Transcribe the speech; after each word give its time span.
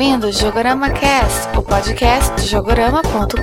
ouvindo 0.00 0.32
Jogorama 0.32 0.88
Cast, 0.88 1.54
o 1.58 1.62
podcast 1.62 2.34
de 2.36 2.46
jogorama.com.br. 2.46 3.36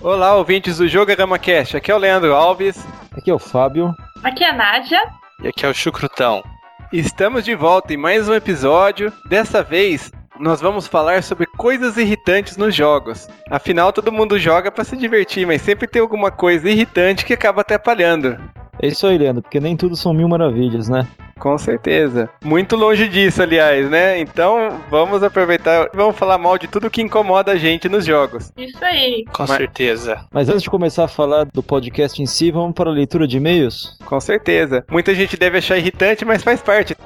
Olá, 0.00 0.36
ouvintes 0.36 0.78
do 0.78 0.86
Jogorama 0.86 1.36
Cast. 1.36 1.76
Aqui 1.76 1.90
é 1.90 1.94
o 1.96 1.98
Leandro 1.98 2.32
Alves. 2.32 2.86
Aqui 3.16 3.32
é 3.32 3.34
o 3.34 3.38
Fábio. 3.40 3.92
Aqui 4.22 4.44
é 4.44 4.50
a 4.50 4.52
Nádia. 4.52 5.02
E 5.42 5.48
aqui 5.48 5.66
é 5.66 5.68
o 5.68 5.74
Chucrutão. 5.74 6.44
Estamos 6.92 7.44
de 7.44 7.56
volta 7.56 7.92
em 7.92 7.96
mais 7.96 8.28
um 8.28 8.34
episódio. 8.34 9.12
Dessa 9.28 9.64
vez, 9.64 10.12
nós 10.38 10.60
vamos 10.60 10.86
falar 10.86 11.22
sobre 11.22 11.46
coisas 11.46 11.96
irritantes 11.96 12.56
nos 12.56 12.74
jogos. 12.74 13.28
Afinal, 13.50 13.92
todo 13.92 14.12
mundo 14.12 14.38
joga 14.38 14.70
para 14.70 14.84
se 14.84 14.96
divertir, 14.96 15.46
mas 15.46 15.62
sempre 15.62 15.86
tem 15.86 16.00
alguma 16.00 16.30
coisa 16.30 16.68
irritante 16.68 17.24
que 17.24 17.34
acaba 17.34 17.60
atrapalhando. 17.62 18.38
É 18.80 18.86
isso 18.86 19.06
aí, 19.06 19.18
Leandro, 19.18 19.42
porque 19.42 19.58
nem 19.58 19.76
tudo 19.76 19.96
são 19.96 20.14
mil 20.14 20.28
maravilhas, 20.28 20.88
né? 20.88 21.06
Com 21.38 21.56
certeza. 21.58 22.28
Muito 22.44 22.76
longe 22.76 23.08
disso, 23.08 23.42
aliás, 23.42 23.88
né? 23.90 24.18
Então, 24.20 24.80
vamos 24.90 25.22
aproveitar 25.22 25.88
e 25.92 25.96
vamos 25.96 26.16
falar 26.16 26.36
mal 26.38 26.58
de 26.58 26.66
tudo 26.68 26.90
que 26.90 27.02
incomoda 27.02 27.52
a 27.52 27.56
gente 27.56 27.88
nos 27.88 28.04
jogos. 28.04 28.52
Isso 28.56 28.84
aí. 28.84 29.24
Com 29.32 29.44
Mas- 29.46 29.56
certeza. 29.56 30.24
Mas 30.32 30.48
antes 30.48 30.62
de 30.62 30.70
começar 30.70 31.04
a 31.04 31.08
falar 31.08 31.44
do 31.52 31.62
podcast 31.62 32.20
em 32.20 32.26
si, 32.26 32.50
vamos 32.50 32.72
para 32.74 32.90
a 32.90 32.92
leitura 32.92 33.26
de 33.26 33.36
e-mails? 33.36 33.96
Com 34.04 34.20
certeza. 34.20 34.84
Muita 34.90 35.14
gente 35.14 35.36
deve 35.36 35.58
achar 35.58 35.76
irritante, 35.78 36.24
mas 36.24 36.42
faz 36.42 36.60
parte. 36.60 36.96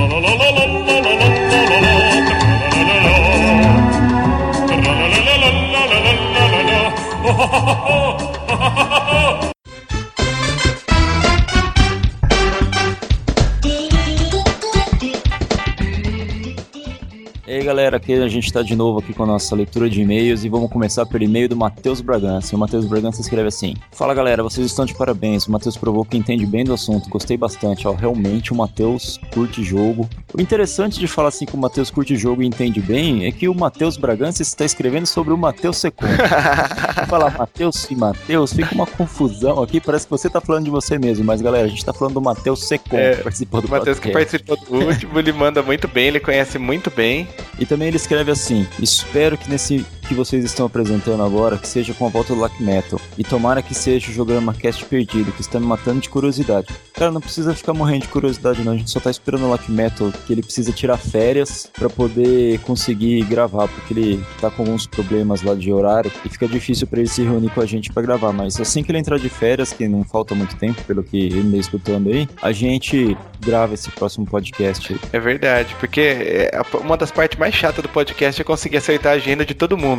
galera, 17.68 17.98
aqui 17.98 18.14
a 18.14 18.28
gente 18.28 18.46
está 18.46 18.62
de 18.62 18.74
novo 18.74 18.98
aqui 18.98 19.12
com 19.12 19.24
a 19.24 19.26
nossa 19.26 19.54
leitura 19.54 19.90
de 19.90 20.00
e-mails 20.00 20.42
e 20.42 20.48
vamos 20.48 20.70
começar 20.70 21.04
pelo 21.04 21.22
e-mail 21.22 21.50
do 21.50 21.54
Matheus 21.54 22.00
Bragança. 22.00 22.56
O 22.56 22.58
Matheus 22.58 22.86
Bragança 22.86 23.20
escreve 23.20 23.48
assim: 23.48 23.74
Fala 23.92 24.14
galera, 24.14 24.42
vocês 24.42 24.66
estão 24.66 24.86
de 24.86 24.94
parabéns. 24.94 25.46
O 25.46 25.52
Matheus 25.52 25.76
provou 25.76 26.02
que 26.02 26.16
entende 26.16 26.46
bem 26.46 26.64
do 26.64 26.72
assunto, 26.72 27.10
gostei 27.10 27.36
bastante. 27.36 27.86
Ó, 27.86 27.92
realmente 27.92 28.54
o 28.54 28.56
Matheus 28.56 29.20
curte 29.34 29.62
jogo. 29.62 30.08
O 30.32 30.40
interessante 30.40 30.98
de 30.98 31.06
falar 31.06 31.28
assim 31.28 31.44
que 31.44 31.54
o 31.54 31.58
Matheus 31.58 31.90
curte 31.90 32.16
jogo 32.16 32.42
e 32.42 32.46
entende 32.46 32.80
bem 32.80 33.26
é 33.26 33.32
que 33.32 33.46
o 33.46 33.54
Matheus 33.54 33.98
Bragança 33.98 34.40
está 34.40 34.64
escrevendo 34.64 35.04
sobre 35.04 35.34
o 35.34 35.36
Matheus 35.36 35.76
Secom. 35.76 36.06
falar 37.06 37.36
Matheus 37.36 37.90
e 37.90 37.94
Matheus, 37.94 38.52
fica 38.52 38.74
uma 38.74 38.86
confusão 38.86 39.62
aqui, 39.62 39.80
parece 39.80 40.06
que 40.06 40.10
você 40.10 40.28
tá 40.28 40.40
falando 40.40 40.64
de 40.64 40.70
você 40.70 40.98
mesmo, 40.98 41.24
mas 41.24 41.40
galera, 41.40 41.66
a 41.66 41.68
gente 41.68 41.84
tá 41.84 41.92
falando 41.92 42.14
do 42.14 42.20
Matheus 42.20 42.64
Secom, 42.66 42.96
É, 42.96 43.16
que 43.16 43.22
participou 43.22 43.60
do 43.60 43.68
O 43.68 43.70
Matheus 43.70 43.98
que 43.98 44.10
participou 44.10 44.56
do 44.56 44.74
último, 44.74 45.18
ele 45.18 45.32
manda 45.32 45.62
muito 45.62 45.86
bem, 45.86 46.06
ele 46.06 46.20
conhece 46.20 46.58
muito 46.58 46.90
bem. 46.90 47.26
E 47.58 47.66
também 47.66 47.88
ele 47.88 47.96
escreve 47.96 48.30
assim: 48.30 48.66
Espero 48.80 49.36
que 49.36 49.50
nesse 49.50 49.84
que 50.08 50.14
vocês 50.14 50.42
estão 50.42 50.64
apresentando 50.64 51.22
agora 51.22 51.58
que 51.58 51.68
seja 51.68 51.92
com 51.92 52.06
a 52.06 52.08
volta 52.08 52.32
do 52.32 52.38
Black 52.38 52.62
Metal. 52.62 52.98
E 53.18 53.22
tomara 53.22 53.60
que 53.60 53.74
seja 53.74 54.10
o 54.10 54.14
Jogama 54.14 54.54
Cast 54.54 54.84
perdido, 54.86 55.30
que 55.32 55.42
está 55.42 55.60
me 55.60 55.66
matando 55.66 56.00
de 56.00 56.08
curiosidade. 56.08 56.74
Cara, 56.94 57.12
não 57.12 57.20
precisa 57.20 57.54
ficar 57.54 57.74
morrendo 57.74 58.02
de 58.02 58.08
curiosidade, 58.08 58.64
não. 58.64 58.72
A 58.72 58.76
gente 58.76 58.90
só 58.90 58.98
tá 58.98 59.10
esperando 59.10 59.44
o 59.44 59.48
Black 59.48 59.70
Metal, 59.70 60.10
que 60.26 60.32
ele 60.32 60.42
precisa 60.42 60.72
tirar 60.72 60.96
férias 60.96 61.70
pra 61.78 61.90
poder 61.90 62.58
conseguir 62.60 63.22
gravar, 63.24 63.68
porque 63.68 63.92
ele 63.92 64.24
tá 64.40 64.50
com 64.50 64.62
alguns 64.62 64.86
problemas 64.86 65.42
lá 65.42 65.54
de 65.54 65.70
horário 65.70 66.10
e 66.24 66.28
fica 66.28 66.48
difícil 66.48 66.86
pra 66.86 67.00
ele 67.00 67.08
se 67.08 67.22
reunir 67.22 67.50
com 67.50 67.60
a 67.60 67.66
gente 67.66 67.92
pra 67.92 68.02
gravar. 68.02 68.32
Mas 68.32 68.58
assim 68.58 68.82
que 68.82 68.90
ele 68.90 68.98
entrar 68.98 69.18
de 69.18 69.28
férias, 69.28 69.72
que 69.72 69.86
não 69.86 70.02
falta 70.04 70.34
muito 70.34 70.56
tempo, 70.56 70.82
pelo 70.84 71.04
que 71.04 71.18
ele 71.18 71.40
anda 71.40 71.56
escutando 71.58 72.08
aí, 72.08 72.26
a 72.40 72.50
gente 72.50 73.16
grava 73.40 73.74
esse 73.74 73.90
próximo 73.90 74.26
podcast. 74.26 74.98
É 75.12 75.20
verdade, 75.20 75.74
porque 75.78 76.00
é, 76.00 76.50
uma 76.80 76.96
das 76.96 77.10
partes 77.10 77.38
mais 77.38 77.54
chatas 77.54 77.82
do 77.82 77.88
podcast 77.88 78.40
é 78.40 78.44
conseguir 78.44 78.78
acertar 78.78 79.12
a 79.12 79.16
agenda 79.16 79.44
de 79.44 79.54
todo 79.54 79.76
mundo. 79.76 79.97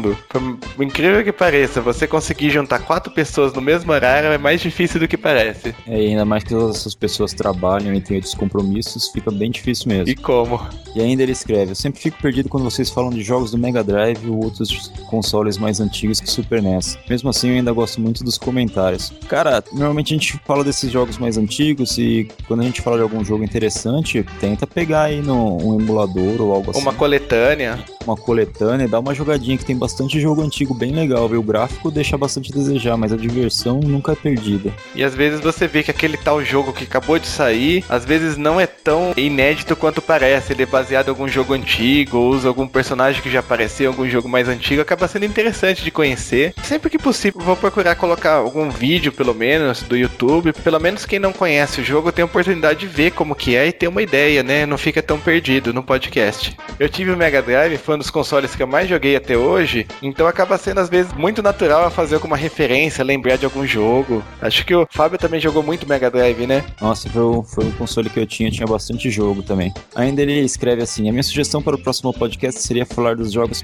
Por 0.76 0.84
incrível 0.84 1.24
que 1.24 1.32
pareça, 1.32 1.82
você 1.82 2.08
conseguir 2.08 2.50
juntar 2.50 2.80
quatro 2.80 3.14
pessoas 3.14 3.54
no 3.54 3.62
mesmo 3.62 3.92
horário 3.92 4.30
é 4.30 4.38
mais 4.38 4.62
difícil 4.62 5.00
do 5.00 5.08
que 5.08 5.18
parece. 5.18 5.76
É, 5.88 5.96
ainda 5.96 6.26
mais 6.26 6.44
que 6.44 6.54
essas 6.54 6.96
pessoas 6.96 7.34
trabalham 7.34 7.94
e 7.94 8.02
têm 8.02 8.18
outros 8.18 8.34
compromissos, 8.34 9.10
fica 9.10 9.32
bem 9.32 9.52
difícil 9.52 9.88
mesmo. 9.88 10.10
E 10.10 10.16
como? 10.16 10.60
E 10.96 11.02
ainda 11.02 11.24
ele 11.24 11.32
escreve: 11.32 11.72
Eu 11.72 11.76
sempre 11.76 12.02
fico 12.02 12.22
perdido 12.22 12.50
quando 12.50 12.64
vocês 12.64 12.90
falam 12.90 13.10
de 13.10 13.22
jogos 13.22 13.52
do 13.52 13.58
Mega 13.58 13.84
Drive 13.84 14.28
ou 14.30 14.44
outros 14.44 14.92
consoles 15.08 15.58
mais 15.58 15.80
antigos 15.80 16.20
que 16.20 16.30
Super 16.30 16.62
NES. 16.62 16.98
Mesmo 17.10 17.30
assim, 17.30 17.50
eu 17.50 17.56
ainda 17.56 17.72
gosto 17.72 18.00
muito 18.00 18.24
dos 18.24 18.38
comentários. 18.38 19.12
Cara, 19.28 19.64
normalmente 19.72 20.14
a 20.14 20.18
gente 20.18 20.40
fala 20.46 20.64
desses 20.64 20.92
jogos 20.92 21.18
mais 21.18 21.38
antigos 21.38 21.98
e 21.98 22.28
quando 22.48 22.62
a 22.62 22.64
gente 22.64 22.82
fala 22.82 22.98
de 22.98 23.04
algum 23.04 23.24
jogo 23.24 23.44
interessante, 23.44 24.26
tenta 24.40 24.66
pegar 24.66 25.04
aí 25.04 25.22
no, 25.22 25.58
um 25.58 25.80
emulador 25.80 26.42
ou 26.42 26.54
algo 26.54 26.72
assim. 26.72 26.82
Uma 26.82 26.94
coletânea. 26.94 27.80
Uma 28.10 28.18
coletânea, 28.18 28.88
dá 28.88 29.00
uma 29.00 29.14
jogadinha 29.14 29.58
que 29.58 29.66
tem 29.66 29.78
bastante 29.78 30.20
jogo 30.20 30.42
antigo 30.42 30.74
bem 30.74 30.92
legal, 30.92 31.28
viu? 31.30 31.40
O 31.40 31.44
gráfico 31.44 31.92
deixa 31.92 32.18
bastante 32.18 32.52
a 32.52 32.56
desejar, 32.56 32.98
mas 32.98 33.14
a 33.14 33.18
diversão 33.18 33.80
nunca 33.80 34.12
é 34.12 34.16
perdida. 34.16 34.74
E 34.96 35.04
às 35.04 35.16
vezes 35.16 35.40
você 35.40 35.68
vê 35.68 35.84
que 35.84 35.92
aquele 35.92 36.18
tal 36.18 36.44
jogo 36.44 36.74
que 36.74 36.84
acabou 36.84 37.20
de 37.20 37.28
sair, 37.28 37.84
às 37.88 38.06
vezes 38.06 38.38
não 38.38 38.60
é 38.60 38.68
tão 38.68 39.14
inédito 39.16 39.76
quanto 39.76 40.02
parece. 40.02 40.54
Ele 40.54 40.64
é 40.64 40.66
baseado 40.66 41.08
em 41.08 41.10
algum 41.10 41.28
jogo 41.28 41.54
antigo, 41.54 42.18
ou 42.18 42.30
usa 42.32 42.48
algum 42.48 42.68
personagem 42.68 43.22
que 43.22 43.30
já 43.30 43.40
apareceu 43.40 43.86
em 43.86 43.94
algum 43.94 44.10
jogo 44.10 44.28
mais 44.28 44.48
antigo, 44.48 44.82
acaba 44.82 45.08
sendo 45.08 45.26
interessante 45.26 45.84
de 45.84 45.92
conhecer. 45.92 46.54
Sempre 46.64 46.90
que 46.90 46.98
possível, 46.98 47.42
vou 47.42 47.56
procurar 47.56 47.96
colocar 47.96 48.34
algum 48.34 48.70
vídeo, 48.70 49.12
pelo 49.12 49.34
menos, 49.34 49.82
do 49.84 49.96
YouTube. 49.96 50.54
Pelo 50.54 50.80
menos 50.80 51.06
quem 51.06 51.20
não 51.20 51.34
conhece 51.34 51.82
o 51.82 51.84
jogo 51.84 52.12
tem 52.12 52.24
a 52.24 52.26
oportunidade 52.26 52.80
de 52.80 52.88
ver 52.88 53.12
como 53.12 53.36
que 53.36 53.56
é 53.56 53.68
e 53.68 53.72
ter 53.72 53.88
uma 53.88 54.02
ideia, 54.02 54.44
né? 54.44 54.66
Não 54.66 54.78
fica 54.78 55.02
tão 55.02 55.20
perdido 55.20 55.74
no 55.74 55.84
podcast. 55.84 56.56
Eu 56.80 56.90
tive 56.90 57.12
o 57.12 57.18
Mega 57.18 57.42
Drive, 57.42 57.78
foi 57.78 57.98
dos 58.00 58.10
consoles 58.10 58.56
que 58.56 58.64
eu 58.64 58.68
mais 58.68 58.90
joguei 58.90 59.16
até 59.16 59.38
hoje, 59.38 59.86
então 60.02 60.26
acaba 60.28 60.58
sendo 60.58 60.80
às 60.80 60.90
vezes 60.90 61.14
muito 61.14 61.42
natural 61.44 61.86
a 61.86 61.90
fazer 61.92 62.16
alguma 62.16 62.36
referência, 62.36 63.04
lembrar 63.04 63.38
de 63.38 63.46
algum 63.46 63.66
jogo. 63.66 64.24
Acho 64.42 64.66
que 64.66 64.74
o 64.74 64.88
Fábio 64.90 65.18
também 65.20 65.40
jogou 65.40 65.62
muito 65.62 65.88
Mega 65.88 66.10
Drive, 66.10 66.48
né? 66.48 66.64
Nossa, 66.82 67.10
foi, 67.10 67.22
o- 67.22 67.44
foi 67.44 67.66
o 67.66 67.72
console 67.74 68.10
que 68.10 68.20
eu 68.20 68.26
tinha, 68.26 68.50
tinha 68.50 68.66
bastante 68.66 69.10
jogo 69.10 69.44
também. 69.44 69.74
Ainda 69.96 70.22
ele 70.22 70.40
escreve 70.40 70.82
assim: 70.82 71.08
a 71.08 71.12
minha 71.12 71.24
sugestão 71.24 71.62
para 71.62 71.76
o 71.76 71.80
próximo 71.80 72.14
podcast 72.14 72.62
seria 72.62 72.86
falar 72.86 73.16
dos 73.16 73.32
jogos. 73.32 73.64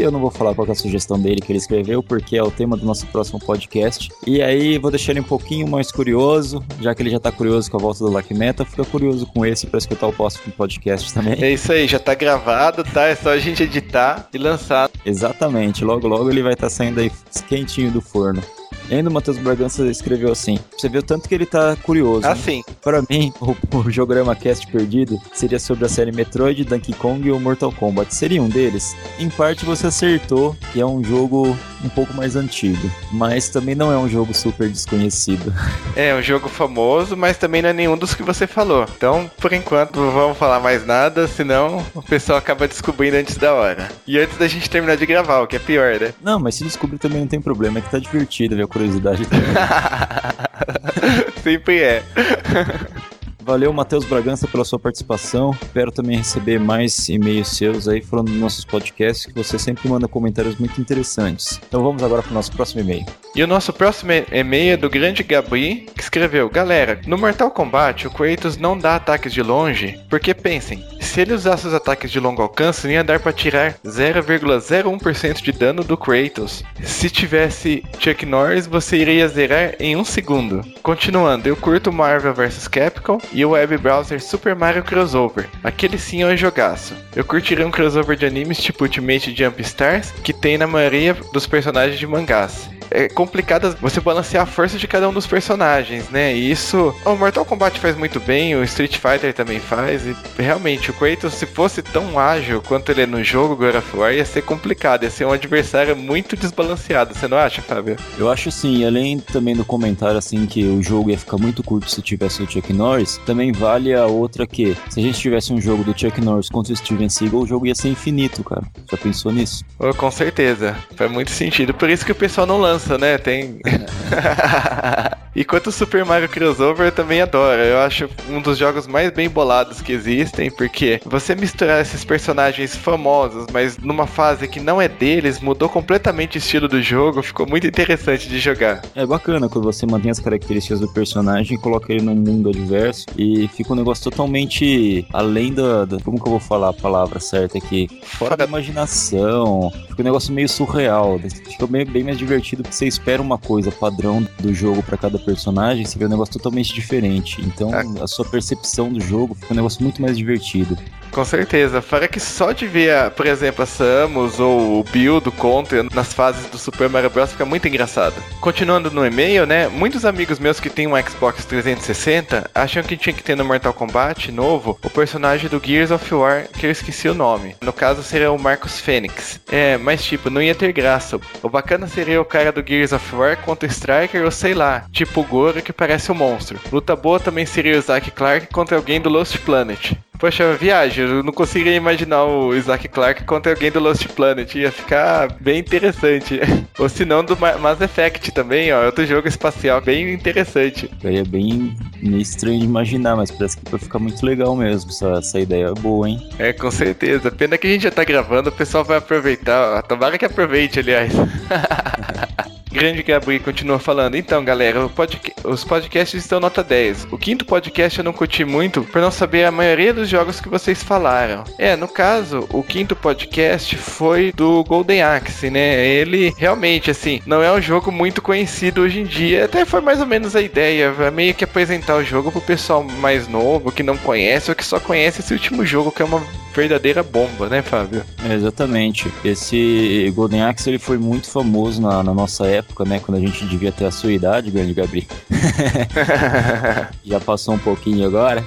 Eu 0.00 0.10
não 0.12 0.20
vou 0.20 0.30
falar 0.30 0.54
qual 0.54 0.66
é 0.68 0.70
a 0.70 0.74
sugestão 0.74 1.18
dele 1.20 1.40
que 1.40 1.50
ele 1.50 1.58
escreveu, 1.58 2.02
porque 2.02 2.36
é 2.36 2.42
o 2.42 2.50
tema 2.50 2.76
do 2.76 2.86
nosso 2.86 3.06
próximo 3.08 3.38
podcast. 3.40 4.08
E 4.26 4.40
aí 4.40 4.78
vou 4.78 4.90
deixar 4.90 5.12
ele 5.12 5.20
um 5.20 5.24
pouquinho 5.24 5.66
mais 5.68 5.90
curioso, 5.90 6.64
já 6.80 6.94
que 6.94 7.02
ele 7.02 7.10
já 7.10 7.18
tá 7.18 7.32
curioso 7.32 7.70
com 7.70 7.76
a 7.76 7.80
volta 7.80 8.04
do 8.04 8.10
Black 8.10 8.32
Metal, 8.32 8.64
fica 8.64 8.84
curioso 8.84 9.26
com 9.26 9.44
esse 9.44 9.66
para 9.66 9.78
escutar 9.78 10.06
o 10.06 10.12
próximo 10.12 10.52
podcast 10.56 11.12
também. 11.12 11.36
É 11.42 11.50
isso 11.50 11.72
aí, 11.72 11.86
já 11.88 11.98
tá 11.98 12.14
gravado, 12.14 12.84
tá? 12.84 13.06
É 13.06 13.14
só 13.22 13.30
a 13.30 13.38
gente 13.38 13.62
editar 13.62 14.28
e 14.32 14.38
lançar. 14.38 14.90
Exatamente, 15.04 15.84
logo 15.84 16.06
logo 16.06 16.30
ele 16.30 16.42
vai 16.42 16.52
estar 16.52 16.70
saindo 16.70 17.00
aí 17.00 17.10
quentinho 17.48 17.90
do 17.90 18.00
forno. 18.00 18.42
E 18.90 18.94
ainda 18.94 19.10
o 19.10 19.12
Matheus 19.12 19.36
Bragança 19.38 19.84
escreveu 19.86 20.32
assim: 20.32 20.58
Você 20.76 20.88
o 20.88 21.02
tanto 21.02 21.28
que 21.28 21.34
ele 21.34 21.46
tá 21.46 21.76
curioso. 21.82 22.22
né? 22.22 22.32
Assim, 22.32 22.64
Para 22.82 23.02
mim, 23.08 23.32
o, 23.40 23.54
o 23.76 23.90
Jogorama 23.90 24.34
Cast 24.34 24.66
perdido 24.66 25.20
seria 25.32 25.58
sobre 25.58 25.84
a 25.84 25.88
série 25.88 26.12
Metroid, 26.12 26.64
Donkey 26.64 26.94
Kong 26.94 27.30
ou 27.30 27.38
Mortal 27.38 27.72
Kombat. 27.72 28.14
Seria 28.14 28.42
um 28.42 28.48
deles? 28.48 28.96
Em 29.18 29.28
parte 29.28 29.64
você 29.64 29.88
acertou 29.88 30.56
que 30.72 30.80
é 30.80 30.86
um 30.86 31.04
jogo 31.04 31.56
um 31.84 31.88
pouco 31.88 32.14
mais 32.14 32.34
antigo, 32.34 32.90
mas 33.12 33.48
também 33.48 33.74
não 33.74 33.92
é 33.92 33.98
um 33.98 34.08
jogo 34.08 34.34
super 34.34 34.68
desconhecido. 34.68 35.52
é 35.94 36.14
um 36.14 36.22
jogo 36.22 36.48
famoso, 36.48 37.16
mas 37.16 37.36
também 37.36 37.62
não 37.62 37.68
é 37.68 37.72
nenhum 37.72 37.96
dos 37.96 38.14
que 38.14 38.22
você 38.22 38.46
falou. 38.46 38.86
Então, 38.96 39.30
por 39.38 39.52
enquanto, 39.52 40.00
não 40.00 40.10
vamos 40.10 40.38
falar 40.38 40.60
mais 40.60 40.86
nada, 40.86 41.26
senão 41.28 41.84
o 41.94 42.02
pessoal 42.02 42.38
acaba 42.38 42.66
descobrindo 42.66 43.16
antes 43.16 43.36
da 43.36 43.52
hora. 43.54 43.88
E 44.06 44.18
antes 44.18 44.36
da 44.38 44.48
gente 44.48 44.68
terminar 44.68 44.96
de 44.96 45.06
gravar, 45.06 45.40
o 45.40 45.46
que 45.46 45.56
é 45.56 45.58
pior, 45.58 46.00
né? 46.00 46.12
Não, 46.22 46.38
mas 46.38 46.56
se 46.56 46.64
descobrir 46.64 46.98
também 46.98 47.20
não 47.20 47.28
tem 47.28 47.40
problema, 47.40 47.78
é 47.78 47.82
que 47.82 47.90
tá 47.90 47.98
divertido 47.98 48.56
ver 48.56 48.66
curiosidade. 48.78 49.26
Sempre 51.42 51.82
é. 51.82 52.02
Valeu, 53.48 53.72
Matheus 53.72 54.04
Bragança, 54.04 54.46
pela 54.46 54.62
sua 54.62 54.78
participação. 54.78 55.52
Espero 55.62 55.90
também 55.90 56.18
receber 56.18 56.60
mais 56.60 57.08
e-mails 57.08 57.48
seus 57.48 57.88
aí 57.88 58.02
falando 58.02 58.26
dos 58.26 58.38
nossos 58.38 58.62
podcasts, 58.62 59.24
que 59.24 59.32
você 59.32 59.58
sempre 59.58 59.88
manda 59.88 60.06
comentários 60.06 60.56
muito 60.56 60.78
interessantes. 60.78 61.58
Então 61.66 61.82
vamos 61.82 62.02
agora 62.02 62.22
para 62.22 62.30
o 62.30 62.34
nosso 62.34 62.52
próximo 62.52 62.82
e-mail. 62.82 63.06
E 63.34 63.42
o 63.42 63.46
nosso 63.46 63.72
próximo 63.72 64.12
e-mail 64.30 64.74
é 64.74 64.76
do 64.76 64.90
grande 64.90 65.22
Gabri, 65.22 65.86
que 65.94 66.02
escreveu: 66.02 66.50
Galera, 66.50 67.00
no 67.06 67.16
Mortal 67.16 67.50
Kombat 67.50 68.06
o 68.06 68.10
Kratos 68.10 68.58
não 68.58 68.76
dá 68.76 68.96
ataques 68.96 69.32
de 69.32 69.42
longe, 69.42 69.98
porque 70.10 70.34
pensem, 70.34 70.84
se 71.00 71.22
ele 71.22 71.32
usasse 71.32 71.66
os 71.66 71.72
ataques 71.72 72.10
de 72.10 72.20
longo 72.20 72.42
alcance, 72.42 72.86
ia 72.86 73.02
dar 73.02 73.18
pra 73.18 73.32
tirar 73.32 73.78
0,01% 73.82 75.40
de 75.42 75.52
dano 75.52 75.82
do 75.82 75.96
Kratos. 75.96 76.62
Se 76.82 77.08
tivesse 77.08 77.82
Chuck 77.98 78.26
Norris, 78.26 78.66
você 78.66 78.98
iria 78.98 79.26
zerar 79.26 79.74
em 79.80 79.96
um 79.96 80.04
segundo. 80.04 80.62
Continuando, 80.82 81.48
eu 81.48 81.56
curto 81.56 81.90
Marvel 81.90 82.34
vs 82.34 82.68
Capcom 82.68 83.18
e 83.38 83.44
o 83.44 83.50
web 83.50 83.78
browser 83.78 84.20
Super 84.20 84.56
Mario 84.56 84.82
Crossover. 84.82 85.48
Aquele 85.62 85.96
sim 85.96 86.22
é 86.22 86.26
um 86.26 86.36
jogaço. 86.36 86.92
Eu 87.14 87.24
curtiria 87.24 87.64
um 87.64 87.70
crossover 87.70 88.16
de 88.16 88.26
animes 88.26 88.58
tipo 88.58 88.82
Ultimate 88.82 89.32
Jump 89.32 89.62
Stars, 89.62 90.10
que 90.24 90.32
tem 90.32 90.58
na 90.58 90.66
maioria 90.66 91.14
dos 91.32 91.46
personagens 91.46 92.00
de 92.00 92.06
mangás 92.06 92.68
é 92.90 93.08
complicado 93.08 93.76
você 93.80 94.00
balancear 94.00 94.44
a 94.44 94.46
força 94.46 94.78
de 94.78 94.86
cada 94.86 95.08
um 95.08 95.12
dos 95.12 95.26
personagens, 95.26 96.08
né? 96.10 96.34
E 96.34 96.50
isso 96.50 96.94
o 97.04 97.16
Mortal 97.16 97.44
Kombat 97.44 97.78
faz 97.78 97.96
muito 97.96 98.20
bem, 98.20 98.54
o 98.56 98.64
Street 98.64 98.96
Fighter 98.96 99.34
também 99.34 99.60
faz. 99.60 100.06
E 100.06 100.16
realmente, 100.38 100.90
o 100.90 100.94
Kratos, 100.94 101.34
se 101.34 101.46
fosse 101.46 101.82
tão 101.82 102.18
ágil 102.18 102.62
quanto 102.62 102.90
ele 102.90 103.02
é 103.02 103.06
no 103.06 103.22
jogo 103.22 103.56
God 103.56 103.76
of 103.76 103.96
War, 103.96 104.12
ia 104.12 104.24
ser 104.24 104.42
complicado, 104.42 105.04
ia 105.04 105.10
ser 105.10 105.24
um 105.26 105.32
adversário 105.32 105.96
muito 105.96 106.36
desbalanceado. 106.36 107.14
Você 107.14 107.28
não 107.28 107.38
acha, 107.38 107.62
Fábio? 107.62 107.96
Eu 108.18 108.30
acho 108.30 108.50
sim, 108.50 108.84
além 108.84 109.18
também 109.18 109.54
do 109.54 109.64
comentário 109.64 110.18
assim 110.18 110.46
que 110.46 110.64
o 110.64 110.82
jogo 110.82 111.10
ia 111.10 111.18
ficar 111.18 111.38
muito 111.38 111.62
curto 111.62 111.90
se 111.90 112.02
tivesse 112.02 112.42
o 112.42 112.50
Chuck 112.50 112.72
Norris, 112.72 113.17
também 113.26 113.52
vale 113.52 113.94
a 113.94 114.06
outra 114.06 114.46
que 114.46 114.76
se 114.88 115.00
a 115.00 115.02
gente 115.02 115.18
tivesse 115.18 115.52
um 115.52 115.60
jogo 115.60 115.84
do 115.84 115.98
Chuck 115.98 116.20
Norris 116.20 116.48
contra 116.48 116.72
o 116.72 116.76
Steven 116.76 117.08
Seagal, 117.08 117.40
o 117.40 117.46
jogo 117.46 117.66
ia 117.66 117.74
ser 117.74 117.88
infinito, 117.88 118.42
cara. 118.42 118.62
Já 118.90 118.96
pensou 118.96 119.32
nisso? 119.32 119.64
Oh, 119.78 119.92
com 119.94 120.10
certeza. 120.10 120.76
Faz 120.96 121.10
muito 121.10 121.30
sentido. 121.30 121.74
Por 121.74 121.90
isso 121.90 122.04
que 122.04 122.12
o 122.12 122.14
pessoal 122.14 122.46
não 122.46 122.58
lança 122.58 122.78
lança, 122.78 122.96
né? 122.96 123.18
Tem. 123.18 123.60
e 125.38 125.44
quanto 125.44 125.68
o 125.68 125.72
Super 125.72 126.04
Mario 126.04 126.28
Crossover 126.28 126.86
eu 126.86 126.90
também 126.90 127.20
adoro. 127.22 127.62
Eu 127.62 127.78
acho 127.78 128.10
um 128.28 128.42
dos 128.42 128.58
jogos 128.58 128.88
mais 128.88 129.12
bem 129.12 129.28
bolados 129.28 129.80
que 129.80 129.92
existem, 129.92 130.50
porque 130.50 131.00
você 131.04 131.32
misturar 131.36 131.80
esses 131.80 132.04
personagens 132.04 132.74
famosos, 132.74 133.46
mas 133.52 133.78
numa 133.78 134.04
fase 134.04 134.48
que 134.48 134.58
não 134.58 134.82
é 134.82 134.88
deles, 134.88 135.38
mudou 135.38 135.68
completamente 135.68 136.36
o 136.36 136.40
estilo 136.40 136.66
do 136.66 136.82
jogo, 136.82 137.22
ficou 137.22 137.46
muito 137.46 137.68
interessante 137.68 138.28
de 138.28 138.40
jogar. 138.40 138.82
É 138.96 139.06
bacana 139.06 139.48
quando 139.48 139.66
você 139.66 139.86
mantém 139.86 140.10
as 140.10 140.18
características 140.18 140.80
do 140.80 140.88
personagem 140.88 141.56
e 141.56 141.60
coloca 141.60 141.92
ele 141.92 142.02
num 142.02 142.16
mundo 142.16 142.48
adverso 142.48 143.06
e 143.16 143.46
fica 143.46 143.72
um 143.72 143.76
negócio 143.76 144.02
totalmente 144.10 145.06
além 145.12 145.52
da, 145.52 145.84
da 145.84 146.00
como 146.00 146.20
que 146.20 146.26
eu 146.26 146.32
vou 146.32 146.40
falar 146.40 146.70
a 146.70 146.72
palavra 146.72 147.20
certa 147.20 147.58
aqui? 147.58 147.86
Fora 148.02 148.36
da 148.36 148.44
imaginação. 148.44 149.70
Fica 149.86 150.02
um 150.02 150.04
negócio 150.04 150.34
meio 150.34 150.48
surreal. 150.48 151.20
Fica 151.20 151.64
bem, 151.68 151.86
bem 151.86 152.02
mais 152.02 152.18
divertido 152.18 152.64
você 152.68 152.88
espera 152.88 153.22
uma 153.22 153.38
coisa 153.38 153.70
padrão 153.70 154.26
do 154.40 154.52
jogo 154.52 154.82
para 154.82 154.96
cada 154.96 155.27
personagem, 155.28 155.84
você 155.84 155.98
vê 155.98 156.06
um 156.06 156.08
negócio 156.08 156.32
totalmente 156.32 156.72
diferente. 156.72 157.42
Então 157.42 157.70
a 158.02 158.06
sua 158.06 158.24
percepção 158.24 158.90
do 158.90 159.00
jogo 159.00 159.34
fica 159.34 159.52
um 159.52 159.56
negócio 159.56 159.82
muito 159.82 160.00
mais 160.00 160.16
divertido. 160.16 160.76
Com 161.10 161.24
certeza. 161.24 161.80
Fora 161.80 162.06
que 162.06 162.20
só 162.20 162.52
de 162.52 162.66
ver, 162.66 163.10
por 163.10 163.26
exemplo, 163.26 163.62
a 163.62 163.66
Samus 163.66 164.38
ou 164.38 164.80
o 164.80 164.84
Bill 164.84 165.20
do 165.20 165.32
Contra 165.32 165.82
nas 165.94 166.12
fases 166.12 166.46
do 166.46 166.58
Super 166.58 166.88
Mario 166.88 167.10
Bros. 167.10 167.32
fica 167.32 167.44
muito 167.44 167.66
engraçado. 167.66 168.14
Continuando 168.40 168.90
no 168.90 169.04
e-mail, 169.04 169.46
né? 169.46 169.68
Muitos 169.68 170.04
amigos 170.04 170.38
meus 170.38 170.60
que 170.60 170.70
têm 170.70 170.86
um 170.86 171.02
Xbox 171.02 171.44
360 171.44 172.50
acham 172.54 172.82
que 172.82 172.96
tinha 172.96 173.12
que 173.12 173.22
ter 173.22 173.36
no 173.36 173.44
Mortal 173.44 173.72
Kombat 173.72 174.30
novo 174.30 174.78
o 174.84 174.90
personagem 174.90 175.48
do 175.48 175.60
Gears 175.64 175.90
of 175.90 176.14
War, 176.14 176.46
que 176.48 176.66
eu 176.66 176.70
esqueci 176.70 177.08
o 177.08 177.14
nome. 177.14 177.56
No 177.60 177.72
caso 177.72 178.02
seria 178.02 178.30
o 178.30 178.38
Marcus 178.38 178.78
Fênix. 178.78 179.40
É, 179.50 179.76
mas 179.78 180.04
tipo, 180.04 180.30
não 180.30 180.42
ia 180.42 180.54
ter 180.54 180.72
graça. 180.72 181.18
O 181.42 181.48
bacana 181.48 181.88
seria 181.88 182.20
o 182.20 182.24
cara 182.24 182.52
do 182.52 182.64
Gears 182.66 182.92
of 182.92 183.14
War 183.14 183.36
contra 183.38 183.66
o 183.66 183.72
Striker 183.72 184.24
ou 184.24 184.30
sei 184.30 184.54
lá, 184.54 184.84
tipo 184.92 185.17
o 185.20 185.24
Goro 185.24 185.62
que 185.62 185.72
parece 185.72 186.10
um 186.12 186.14
monstro. 186.14 186.58
Luta 186.72 186.94
boa 186.94 187.18
também 187.18 187.46
seria 187.46 187.78
o 187.78 187.82
Zack 187.82 188.10
Clark 188.10 188.48
contra 188.48 188.76
alguém 188.76 189.00
do 189.00 189.08
Lost 189.08 189.38
Planet. 189.38 189.92
Poxa, 190.18 190.52
viagem, 190.54 191.04
eu 191.04 191.22
não 191.22 191.32
conseguiria 191.32 191.76
imaginar 191.76 192.24
o 192.24 192.52
Isaac 192.52 192.88
Clarke 192.88 193.22
contra 193.22 193.52
alguém 193.52 193.70
do 193.70 193.78
Lost 193.78 194.04
Planet. 194.08 194.52
Ia 194.56 194.72
ficar 194.72 195.32
bem 195.40 195.60
interessante. 195.60 196.40
Ou 196.76 196.88
se 196.88 197.04
não, 197.04 197.24
do 197.24 197.36
Mass 197.36 197.80
Effect 197.80 198.32
também, 198.32 198.72
ó. 198.72 198.86
Outro 198.86 199.06
jogo 199.06 199.28
espacial 199.28 199.80
bem 199.80 200.12
interessante. 200.12 200.90
É 201.04 201.22
bem 201.22 201.76
meio 202.02 202.20
estranho 202.20 202.58
de 202.58 202.64
imaginar, 202.64 203.14
mas 203.14 203.30
parece 203.30 203.58
que 203.58 203.70
vai 203.70 203.78
ficar 203.78 204.00
muito 204.00 204.26
legal 204.26 204.56
mesmo. 204.56 204.90
Essa, 204.90 205.10
essa 205.18 205.38
ideia 205.38 205.66
é 205.66 205.80
boa, 205.80 206.08
hein? 206.08 206.28
É, 206.36 206.52
com 206.52 206.70
certeza. 206.70 207.30
Pena 207.30 207.56
que 207.56 207.68
a 207.68 207.70
gente 207.70 207.82
já 207.82 207.90
tá 207.90 208.02
gravando, 208.02 208.48
o 208.48 208.52
pessoal 208.52 208.82
vai 208.82 208.98
aproveitar. 208.98 209.82
Tomara 209.84 210.18
que 210.18 210.24
aproveite, 210.24 210.80
aliás. 210.80 211.12
Grande 212.78 213.02
Gabriel 213.02 213.42
continua 213.42 213.80
falando. 213.80 214.14
Então, 214.14 214.44
galera, 214.44 214.88
podca 214.88 215.32
os 215.42 215.64
podcasts 215.64 216.22
estão 216.22 216.38
nota 216.38 216.62
10. 216.62 217.08
O 217.10 217.18
quinto 217.18 217.44
podcast 217.44 217.98
eu 217.98 218.04
não 218.04 218.12
curti 218.12 218.44
muito 218.44 218.82
por 218.84 219.02
não 219.02 219.10
saber 219.10 219.44
a 219.44 219.50
maioria 219.50 219.92
dos 219.92 220.08
jogos 220.08 220.40
que 220.40 220.48
vocês 220.48 220.80
falaram. 220.80 221.42
É, 221.58 221.74
no 221.74 221.88
caso, 221.88 222.46
o 222.50 222.62
quinto 222.62 222.94
podcast 222.94 223.76
foi 223.76 224.30
do 224.30 224.62
Golden 224.62 225.02
Axe, 225.02 225.50
né? 225.50 225.84
Ele 225.84 226.32
realmente, 226.36 226.88
assim, 226.88 227.20
não 227.26 227.42
é 227.42 227.50
um 227.52 227.60
jogo 227.60 227.90
muito 227.90 228.22
conhecido 228.22 228.82
hoje 228.82 229.00
em 229.00 229.04
dia. 229.04 229.46
Até 229.46 229.64
foi 229.64 229.80
mais 229.80 230.00
ou 230.00 230.06
menos 230.06 230.36
a 230.36 230.40
ideia, 230.40 230.94
meio 231.10 231.34
que 231.34 231.42
apresentar 231.42 231.96
o 231.96 232.04
jogo 232.04 232.30
pro 232.30 232.40
pessoal 232.40 232.84
mais 232.84 233.26
novo, 233.26 233.72
que 233.72 233.82
não 233.82 233.96
conhece 233.96 234.52
ou 234.52 234.54
que 234.54 234.64
só 234.64 234.78
conhece 234.78 235.20
esse 235.20 235.32
último 235.32 235.66
jogo, 235.66 235.90
que 235.90 236.02
é 236.02 236.04
uma 236.04 236.22
verdadeira 236.58 237.04
bomba, 237.04 237.48
né, 237.48 237.62
Fábio? 237.62 238.02
É, 238.28 238.34
exatamente. 238.34 239.12
Esse 239.24 240.12
Golden 240.14 240.42
Axe 240.42 240.68
ele 240.68 240.78
foi 240.78 240.98
muito 240.98 241.30
famoso 241.30 241.80
na, 241.80 242.02
na, 242.02 242.12
nossa 242.12 242.46
época, 242.46 242.67
né? 242.86 243.00
Quando 243.00 243.18
a 243.18 243.20
gente 243.20 243.44
devia 243.46 243.72
ter 243.72 243.84
a 243.84 243.90
sua 243.90 244.12
idade, 244.12 244.50
grande 244.50 244.74
Gabriel. 244.74 245.06
Já 247.04 247.20
passou 247.20 247.54
um 247.54 247.58
pouquinho 247.58 248.06
agora. 248.06 248.44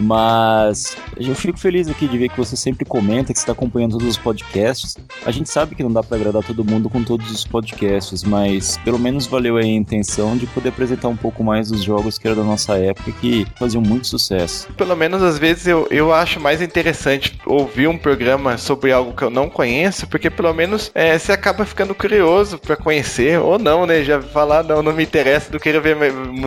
Mas 0.00 0.96
eu 1.16 1.34
fico 1.34 1.58
feliz 1.58 1.88
aqui 1.88 2.08
de 2.08 2.16
ver 2.16 2.30
que 2.30 2.36
você 2.36 2.56
sempre 2.56 2.84
comenta, 2.84 3.32
que 3.32 3.38
está 3.38 3.52
acompanhando 3.52 3.92
todos 3.92 4.08
os 4.08 4.16
podcasts. 4.16 4.96
A 5.24 5.30
gente 5.30 5.50
sabe 5.50 5.74
que 5.74 5.82
não 5.82 5.92
dá 5.92 6.02
para 6.02 6.16
agradar 6.16 6.42
todo 6.42 6.64
mundo 6.64 6.88
com 6.88 7.04
todos 7.04 7.30
os 7.30 7.44
podcasts, 7.44 8.24
mas 8.24 8.78
pelo 8.78 8.98
menos 8.98 9.26
valeu 9.26 9.58
a 9.58 9.62
intenção 9.62 10.36
de 10.36 10.46
poder 10.46 10.70
apresentar 10.70 11.08
um 11.08 11.16
pouco 11.16 11.44
mais 11.44 11.68
dos 11.68 11.82
jogos 11.82 12.18
que 12.18 12.26
era 12.26 12.34
da 12.34 12.42
nossa 12.42 12.78
época 12.78 13.12
que 13.12 13.46
faziam 13.58 13.82
muito 13.82 14.06
sucesso. 14.06 14.68
Pelo 14.72 14.96
menos 14.96 15.22
às 15.22 15.38
vezes 15.38 15.66
eu, 15.66 15.86
eu 15.90 16.12
acho 16.14 16.40
mais 16.40 16.62
interessante 16.62 17.38
ouvir 17.44 17.86
um 17.86 17.98
programa 17.98 18.56
sobre 18.56 18.92
algo 18.92 19.12
que 19.12 19.22
eu 19.22 19.30
não 19.30 19.50
conheço, 19.50 20.06
porque 20.06 20.30
pelo 20.30 20.52
menos 20.54 20.90
é, 20.94 21.18
você 21.18 21.32
acaba 21.32 21.66
ficando 21.66 21.94
curioso 21.94 22.58
para 22.58 22.76
conhecer, 22.76 23.38
ou 23.38 23.58
não, 23.58 23.84
né? 23.86 24.02
Já 24.02 24.20
falar, 24.22 24.64
não, 24.64 24.82
não 24.82 24.92
me 24.92 25.02
interessa, 25.02 25.50
não 25.52 25.58
quero 25.58 25.82
ver 25.82 25.96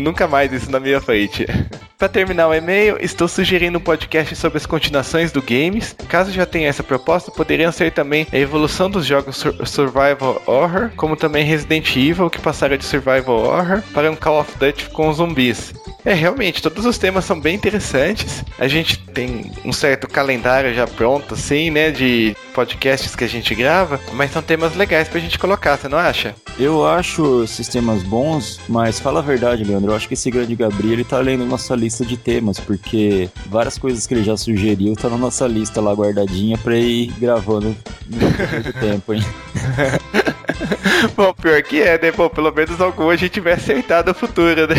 nunca 0.01 0.27
mais 0.27 0.51
isso 0.51 0.71
na 0.71 0.79
minha 0.79 0.99
frente. 0.99 1.45
para 1.97 2.09
terminar 2.09 2.49
o 2.49 2.53
e-mail, 2.53 2.97
estou 2.99 3.29
sugerindo 3.29 3.42
um 3.75 3.79
podcast 3.79 4.35
sobre 4.35 4.57
as 4.57 4.65
continuações 4.65 5.31
do 5.31 5.41
games. 5.41 5.95
Caso 6.07 6.31
já 6.31 6.45
tenha 6.45 6.69
essa 6.69 6.81
proposta, 6.81 7.31
poderiam 7.31 7.71
ser 7.71 7.91
também 7.91 8.25
a 8.31 8.37
evolução 8.37 8.89
dos 8.89 9.05
jogos 9.05 9.37
sur 9.37 9.67
Survival 9.67 10.41
Horror, 10.45 10.91
como 10.95 11.15
também 11.15 11.43
Resident 11.43 11.95
Evil, 11.95 12.29
que 12.29 12.39
passaram 12.39 12.77
de 12.77 12.85
Survival 12.85 13.43
Horror 13.43 13.83
para 13.93 14.09
um 14.09 14.15
Call 14.15 14.39
of 14.39 14.57
Duty 14.57 14.89
com 14.89 15.11
zumbis. 15.13 15.73
É, 16.05 16.13
realmente, 16.13 16.61
todos 16.61 16.85
os 16.85 16.97
temas 16.97 17.25
são 17.25 17.39
bem 17.39 17.55
interessantes. 17.55 18.43
A 18.57 18.67
gente 18.67 18.97
tem 18.99 19.51
um 19.63 19.71
certo 19.71 20.07
calendário 20.07 20.73
já 20.73 20.85
pronto, 20.87 21.33
assim, 21.33 21.69
né, 21.69 21.91
de 21.91 22.35
podcasts 22.53 23.15
que 23.15 23.23
a 23.23 23.29
gente 23.29 23.53
grava, 23.55 23.99
mas 24.13 24.31
são 24.31 24.41
temas 24.41 24.75
legais 24.75 25.07
pra 25.07 25.19
gente 25.19 25.39
colocar, 25.39 25.77
você 25.77 25.87
não 25.87 25.97
acha? 25.97 26.35
Eu 26.57 26.85
acho 26.85 27.43
esses 27.43 27.67
temas 27.67 28.03
bons, 28.03 28.59
mas 28.69 28.99
fala 28.99 29.19
a 29.19 29.23
verdade, 29.23 29.63
Leandro, 29.63 29.91
eu 29.91 29.95
acho 29.95 30.07
que 30.07 30.13
esse 30.13 30.29
grande 30.29 30.55
Gabriel, 30.55 30.93
ele 30.93 31.03
tá 31.03 31.19
lendo 31.19 31.45
nossa 31.45 31.75
lista 31.75 32.05
de 32.05 32.15
temas, 32.15 32.59
porque 32.59 33.29
várias 33.47 33.77
coisas 33.77 34.05
que 34.05 34.13
ele 34.13 34.23
já 34.23 34.37
sugeriu 34.37 34.95
tá 34.95 35.09
na 35.09 35.17
nossa 35.17 35.47
lista 35.47 35.81
lá 35.81 35.93
guardadinha 35.93 36.57
pra 36.57 36.77
ir 36.77 37.07
gravando 37.19 37.75
no 38.07 38.73
tempo, 38.79 39.13
hein? 39.13 39.23
Bom, 41.15 41.33
pior 41.33 41.61
que 41.63 41.81
é, 41.81 41.99
né? 41.99 42.11
Bom, 42.11 42.29
pelo 42.29 42.51
menos 42.51 42.79
algum 42.79 43.09
a 43.09 43.15
gente 43.15 43.39
vai 43.39 43.53
acertar 43.53 44.05
no 44.05 44.13
futuro, 44.13 44.67
né? 44.67 44.75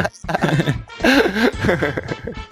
É. 0.00 0.04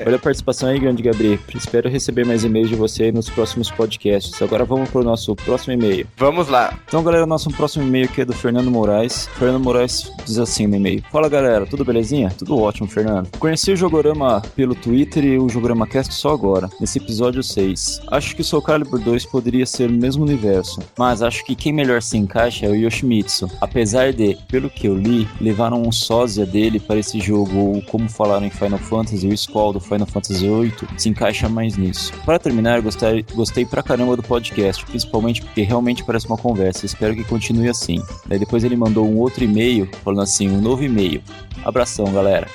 Olha 0.06 0.16
a 0.16 0.18
participação 0.18 0.68
aí, 0.68 0.78
grande 0.78 1.02
Gabriel. 1.02 1.38
Espero 1.54 1.88
receber 1.88 2.24
mais 2.24 2.44
e-mails 2.44 2.68
de 2.68 2.74
você 2.74 3.12
nos 3.12 3.28
próximos 3.28 3.70
podcasts. 3.70 4.40
Agora 4.42 4.64
vamos 4.64 4.90
pro 4.90 5.02
nosso 5.02 5.34
próximo 5.36 5.74
e-mail. 5.74 6.06
Vamos 6.16 6.48
lá. 6.48 6.74
Então, 6.86 7.02
galera, 7.02 7.26
nosso 7.26 7.50
próximo 7.50 7.84
e-mail 7.84 8.06
aqui 8.06 8.22
é 8.22 8.24
do 8.24 8.32
Fernando 8.32 8.51
Moraes. 8.70 9.28
Fernando 9.38 9.62
Moraes 9.62 10.12
diz 10.24 10.38
assim 10.38 10.66
no 10.66 10.76
e-mail: 10.76 11.02
Fala, 11.10 11.28
galera, 11.28 11.66
tudo 11.66 11.84
belezinha? 11.84 12.30
Tudo 12.36 12.58
ótimo, 12.58 12.88
Fernando. 12.88 13.28
Conheci 13.38 13.72
o 13.72 13.76
Jogorama 13.76 14.42
pelo 14.54 14.74
Twitter 14.74 15.24
e 15.24 15.38
o 15.38 15.48
Jogorama 15.48 15.86
Cast 15.86 16.14
só 16.14 16.30
agora, 16.30 16.68
nesse 16.80 16.98
episódio 16.98 17.42
6. 17.42 18.02
Acho 18.08 18.34
que 18.34 18.42
o 18.42 18.44
Soul 18.44 18.62
Calibur 18.62 19.00
2 19.00 19.26
poderia 19.26 19.66
ser 19.66 19.88
o 19.88 19.92
mesmo 19.92 20.24
universo, 20.24 20.80
mas 20.98 21.22
acho 21.22 21.44
que 21.44 21.54
quem 21.54 21.72
melhor 21.72 22.02
se 22.02 22.16
encaixa 22.18 22.66
é 22.66 22.68
o 22.68 22.74
Yoshimitsu. 22.74 23.50
Apesar 23.60 24.12
de, 24.12 24.36
pelo 24.48 24.68
que 24.68 24.86
eu 24.86 24.94
li, 24.94 25.26
levaram 25.40 25.82
um 25.82 25.92
sósia 25.92 26.44
dele 26.44 26.78
para 26.78 26.98
esse 26.98 27.20
jogo, 27.20 27.56
ou 27.56 27.82
como 27.82 28.08
falaram 28.08 28.46
em 28.46 28.50
Final 28.50 28.78
Fantasy, 28.78 29.26
o 29.28 29.36
Squall 29.36 29.72
do 29.72 29.80
Final 29.80 30.06
Fantasy 30.06 30.46
VIII 30.46 30.72
se 30.96 31.08
encaixa 31.08 31.48
mais 31.48 31.76
nisso. 31.76 32.12
Para 32.24 32.38
terminar, 32.38 32.80
gostei, 32.80 33.24
gostei 33.34 33.64
pra 33.64 33.82
caramba 33.82 34.16
do 34.16 34.22
podcast, 34.22 34.84
principalmente 34.84 35.42
porque 35.42 35.62
realmente 35.62 36.04
parece 36.04 36.26
uma 36.26 36.36
conversa. 36.36 36.86
Espero 36.86 37.14
que 37.14 37.24
continue 37.24 37.68
assim. 37.68 38.02
Daí 38.26 38.38
depois 38.42 38.64
ele 38.64 38.74
mandou 38.74 39.08
um 39.08 39.18
outro 39.18 39.44
e-mail, 39.44 39.88
falando 40.02 40.22
assim, 40.22 40.50
um 40.50 40.60
novo 40.60 40.82
e-mail. 40.82 41.22
Abração, 41.64 42.12
galera. 42.12 42.48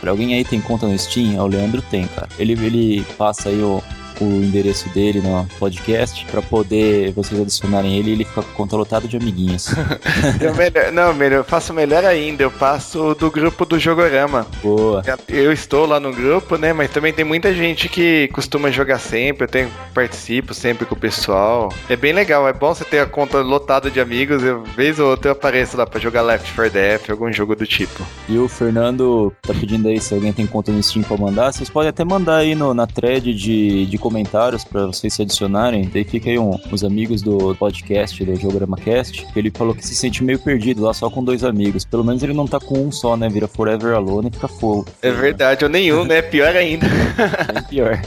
Pra 0.00 0.10
alguém 0.10 0.34
aí 0.34 0.44
tem 0.44 0.60
conta 0.60 0.84
no 0.84 0.98
Steam, 0.98 1.38
é 1.38 1.40
o 1.40 1.46
Leandro 1.46 1.80
tem, 1.80 2.08
cara. 2.08 2.28
Ele, 2.40 2.54
ele 2.54 3.06
passa 3.16 3.48
aí 3.48 3.62
o, 3.62 3.80
o 4.22 4.42
endereço 4.42 4.88
dele 4.90 5.20
no 5.20 5.46
podcast 5.58 6.24
para 6.26 6.42
poder 6.42 7.12
vocês 7.12 7.40
adicionarem 7.40 7.98
ele 7.98 8.10
e 8.10 8.12
ele 8.12 8.24
fica 8.24 8.42
com 8.42 8.62
conta 8.62 8.76
lotado 8.76 9.08
de 9.08 9.16
amiguinhos. 9.16 9.74
melhor, 10.56 10.92
não, 10.92 11.14
melhor, 11.14 11.38
eu 11.38 11.44
faço 11.44 11.72
melhor 11.72 12.04
ainda, 12.04 12.42
eu 12.42 12.50
passo 12.50 13.14
do 13.14 13.30
grupo 13.30 13.64
do 13.64 13.78
Jogorama. 13.78 14.46
Boa. 14.62 15.02
Eu 15.28 15.52
estou 15.52 15.86
lá 15.86 15.98
no 15.98 16.12
grupo, 16.12 16.56
né? 16.56 16.72
Mas 16.72 16.90
também 16.90 17.12
tem 17.12 17.24
muita 17.24 17.52
gente 17.52 17.88
que 17.88 18.28
costuma 18.32 18.70
jogar 18.70 18.98
sempre, 18.98 19.44
eu 19.44 19.48
tenho, 19.48 19.70
participo 19.92 20.54
sempre 20.54 20.86
com 20.86 20.94
o 20.94 20.98
pessoal. 20.98 21.72
É 21.88 21.96
bem 21.96 22.12
legal, 22.12 22.46
é 22.48 22.52
bom 22.52 22.74
você 22.74 22.84
ter 22.84 23.00
a 23.00 23.06
conta 23.06 23.38
lotada 23.40 23.90
de 23.90 24.00
amigos, 24.00 24.42
eu, 24.42 24.62
vez 24.62 24.98
ou 24.98 25.10
outra 25.10 25.30
eu 25.30 25.32
apareço 25.32 25.76
lá 25.76 25.86
pra 25.86 26.00
jogar 26.00 26.22
Left 26.22 26.52
4 26.54 26.72
Dead, 26.72 27.00
algum 27.10 27.32
jogo 27.32 27.56
do 27.56 27.66
tipo. 27.66 28.06
E 28.28 28.38
o 28.38 28.48
Fernando 28.48 29.32
tá 29.42 29.52
pedindo 29.52 29.88
aí 29.88 30.00
se 30.00 30.14
alguém 30.14 30.32
tem 30.32 30.46
conta 30.46 30.70
no 30.70 30.82
Steam 30.82 31.02
pra 31.02 31.16
mandar, 31.16 31.52
vocês 31.52 31.68
podem 31.68 31.88
até 31.88 32.04
mandar 32.04 32.36
aí 32.36 32.54
no, 32.54 32.72
na 32.72 32.86
thread 32.86 33.34
de, 33.34 33.86
de 33.86 33.98
comentários 34.12 34.62
para 34.62 34.86
vocês 34.86 35.14
se 35.14 35.22
adicionarem. 35.22 35.88
Daí 35.90 36.04
fica 36.04 36.28
aí 36.28 36.38
um, 36.38 36.58
os 36.70 36.84
amigos 36.84 37.22
do 37.22 37.54
podcast, 37.54 38.22
do 38.22 38.36
Jogorama 38.36 38.76
Cast, 38.76 39.24
que 39.24 39.38
ele 39.38 39.50
falou 39.50 39.74
que 39.74 39.86
se 39.86 39.94
sente 39.94 40.22
meio 40.22 40.38
perdido 40.38 40.82
lá 40.82 40.92
só 40.92 41.08
com 41.08 41.24
dois 41.24 41.42
amigos. 41.42 41.86
Pelo 41.86 42.04
menos 42.04 42.22
ele 42.22 42.34
não 42.34 42.46
tá 42.46 42.60
com 42.60 42.86
um 42.86 42.92
só, 42.92 43.16
né? 43.16 43.28
Vira 43.30 43.48
Forever 43.48 43.94
Alone 43.96 44.28
e 44.28 44.34
fica 44.34 44.48
fogo. 44.48 44.86
É 45.00 45.10
verdade, 45.10 45.64
ou 45.64 45.70
nenhum, 45.70 46.04
né? 46.04 46.20
Pior 46.20 46.54
ainda. 46.54 46.86
Bem 47.52 47.62
pior. 47.70 48.02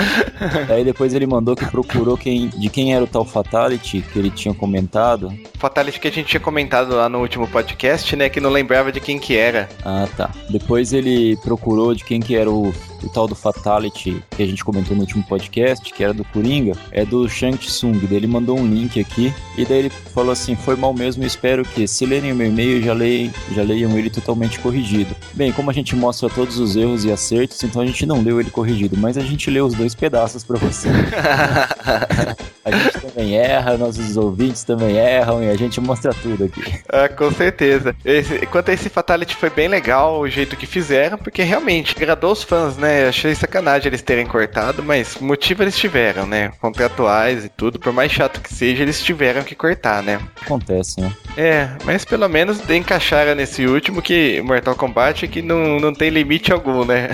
Aí 0.72 0.84
depois 0.84 1.12
ele 1.12 1.26
mandou 1.26 1.54
que 1.54 1.66
procurou 1.66 2.16
quem, 2.16 2.48
de 2.48 2.70
quem 2.70 2.94
era 2.94 3.04
o 3.04 3.06
tal 3.06 3.24
Fatality 3.24 4.00
que 4.00 4.18
ele 4.18 4.30
tinha 4.30 4.54
comentado. 4.54 5.32
Fatality 5.58 6.00
que 6.00 6.08
a 6.08 6.12
gente 6.12 6.26
tinha 6.28 6.40
comentado 6.40 6.94
lá 6.94 7.10
no 7.10 7.20
último 7.20 7.46
podcast, 7.46 8.16
né? 8.16 8.30
Que 8.30 8.40
não 8.40 8.50
lembrava 8.50 8.90
de 8.90 9.00
quem 9.00 9.18
que 9.18 9.36
era. 9.36 9.68
Ah, 9.84 10.08
tá. 10.16 10.30
Depois 10.48 10.94
ele 10.94 11.36
procurou 11.42 11.94
de 11.94 12.04
quem 12.04 12.20
que 12.20 12.34
era 12.34 12.50
o 12.50 12.72
o 13.06 13.08
tal 13.08 13.26
do 13.26 13.34
Fatality 13.34 14.22
que 14.30 14.42
a 14.42 14.46
gente 14.46 14.64
comentou 14.64 14.94
no 14.94 15.02
último 15.02 15.22
podcast, 15.24 15.41
que 15.50 16.02
era 16.02 16.14
do 16.14 16.24
Coringa, 16.24 16.72
é 16.90 17.04
do 17.04 17.28
Shang 17.28 17.56
Tsung. 17.56 18.00
Ele 18.10 18.26
mandou 18.26 18.58
um 18.58 18.66
link 18.66 19.00
aqui 19.00 19.34
e 19.56 19.64
daí 19.64 19.78
ele 19.80 19.90
falou 19.90 20.30
assim: 20.30 20.54
foi 20.54 20.76
mal 20.76 20.94
mesmo, 20.94 21.24
espero 21.24 21.64
que 21.64 21.86
se 21.86 22.06
lerem 22.06 22.32
o 22.32 22.36
meu 22.36 22.46
e-mail 22.46 22.82
já, 22.82 22.92
leem, 22.92 23.32
já 23.54 23.62
leiam 23.62 23.98
ele 23.98 24.08
totalmente 24.08 24.58
corrigido. 24.60 25.14
Bem, 25.34 25.52
como 25.52 25.70
a 25.70 25.74
gente 25.74 25.96
mostra 25.96 26.28
todos 26.30 26.58
os 26.58 26.76
erros 26.76 27.04
e 27.04 27.10
acertos, 27.10 27.62
então 27.62 27.82
a 27.82 27.86
gente 27.86 28.06
não 28.06 28.22
leu 28.22 28.40
ele 28.40 28.50
corrigido, 28.50 28.96
mas 28.96 29.18
a 29.18 29.22
gente 29.22 29.50
leu 29.50 29.66
os 29.66 29.74
dois 29.74 29.94
pedaços 29.94 30.44
para 30.44 30.58
você. 30.58 30.88
a 32.64 32.70
gente 32.70 33.00
também 33.00 33.36
erra, 33.36 33.76
nossos 33.76 34.16
ouvintes 34.16 34.64
também 34.64 34.96
erram 34.96 35.42
e 35.42 35.50
a 35.50 35.56
gente 35.56 35.80
mostra 35.80 36.14
tudo 36.14 36.44
aqui. 36.44 36.62
Ah, 36.88 37.08
com 37.08 37.30
certeza. 37.32 37.94
Esse, 38.04 38.46
quanto 38.46 38.70
a 38.70 38.74
esse 38.74 38.88
Fatality 38.88 39.34
foi 39.34 39.50
bem 39.50 39.68
legal 39.68 40.20
o 40.20 40.28
jeito 40.28 40.56
que 40.56 40.66
fizeram, 40.66 41.18
porque 41.18 41.42
realmente 41.42 41.94
agradou 41.96 42.32
os 42.32 42.42
fãs, 42.42 42.76
né? 42.76 42.92
É, 42.92 43.08
achei 43.08 43.34
sacanagem 43.34 43.88
eles 43.88 44.02
terem 44.02 44.26
cortado, 44.26 44.82
mas 44.82 45.16
motivo 45.22 45.62
eles 45.62 45.76
tiveram, 45.76 46.26
né? 46.26 46.52
Contratuais 46.60 47.44
e 47.44 47.48
tudo, 47.48 47.78
por 47.78 47.92
mais 47.92 48.12
chato 48.12 48.40
que 48.40 48.52
seja, 48.52 48.82
eles 48.82 49.02
tiveram 49.02 49.42
que 49.42 49.54
cortar, 49.54 50.02
né? 50.02 50.20
Acontece, 50.40 51.00
né? 51.00 51.12
É, 51.36 51.68
mas 51.84 52.04
pelo 52.04 52.28
menos 52.28 52.68
encaixaram 52.68 53.34
nesse 53.34 53.64
último 53.66 54.02
que 54.02 54.42
Mortal 54.42 54.74
Kombat 54.74 55.26
que 55.28 55.40
não, 55.40 55.78
não 55.80 55.94
tem 55.94 56.10
limite 56.10 56.52
algum, 56.52 56.84
né? 56.84 57.08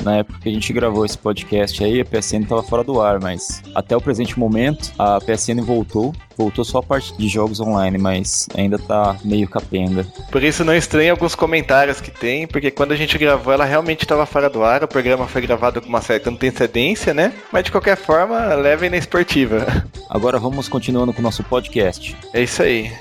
na 0.03 0.17
época 0.17 0.39
que 0.41 0.49
a 0.49 0.51
gente 0.51 0.71
gravou 0.73 1.05
esse 1.05 1.17
podcast 1.17 1.83
aí, 1.83 2.01
a 2.01 2.05
PSN 2.05 2.43
estava 2.43 2.63
fora 2.63 2.83
do 2.83 3.01
ar, 3.01 3.19
mas 3.19 3.61
até 3.75 3.95
o 3.95 4.01
presente 4.01 4.37
momento 4.37 4.91
a 4.97 5.19
PSN 5.19 5.61
voltou. 5.61 6.13
Voltou 6.35 6.65
só 6.65 6.79
a 6.79 6.83
parte 6.83 7.15
de 7.15 7.27
jogos 7.27 7.59
online, 7.59 7.97
mas 7.97 8.47
ainda 8.55 8.79
tá 8.79 9.15
meio 9.23 9.47
capenga. 9.47 10.03
Por 10.31 10.43
isso 10.43 10.65
não 10.65 10.75
estranhe 10.75 11.09
alguns 11.09 11.35
comentários 11.35 12.01
que 12.01 12.09
tem, 12.09 12.47
porque 12.47 12.71
quando 12.71 12.91
a 12.91 12.95
gente 12.95 13.17
gravou 13.17 13.53
ela 13.53 13.65
realmente 13.65 14.01
estava 14.01 14.25
fora 14.25 14.49
do 14.49 14.63
ar, 14.63 14.83
o 14.83 14.87
programa 14.87 15.27
foi 15.27 15.41
gravado 15.43 15.79
com 15.81 15.87
uma 15.87 16.01
certa 16.01 16.31
antecedência, 16.31 17.13
né? 17.13 17.33
Mas 17.51 17.65
de 17.65 17.71
qualquer 17.71 17.97
forma, 17.97 18.53
levem 18.55 18.89
na 18.89 18.97
esportiva. 18.97 19.85
Agora 20.09 20.39
vamos 20.39 20.67
continuando 20.67 21.13
com 21.13 21.19
o 21.19 21.23
nosso 21.23 21.43
podcast. 21.43 22.15
É 22.33 22.41
isso 22.41 22.63
aí. 22.63 22.91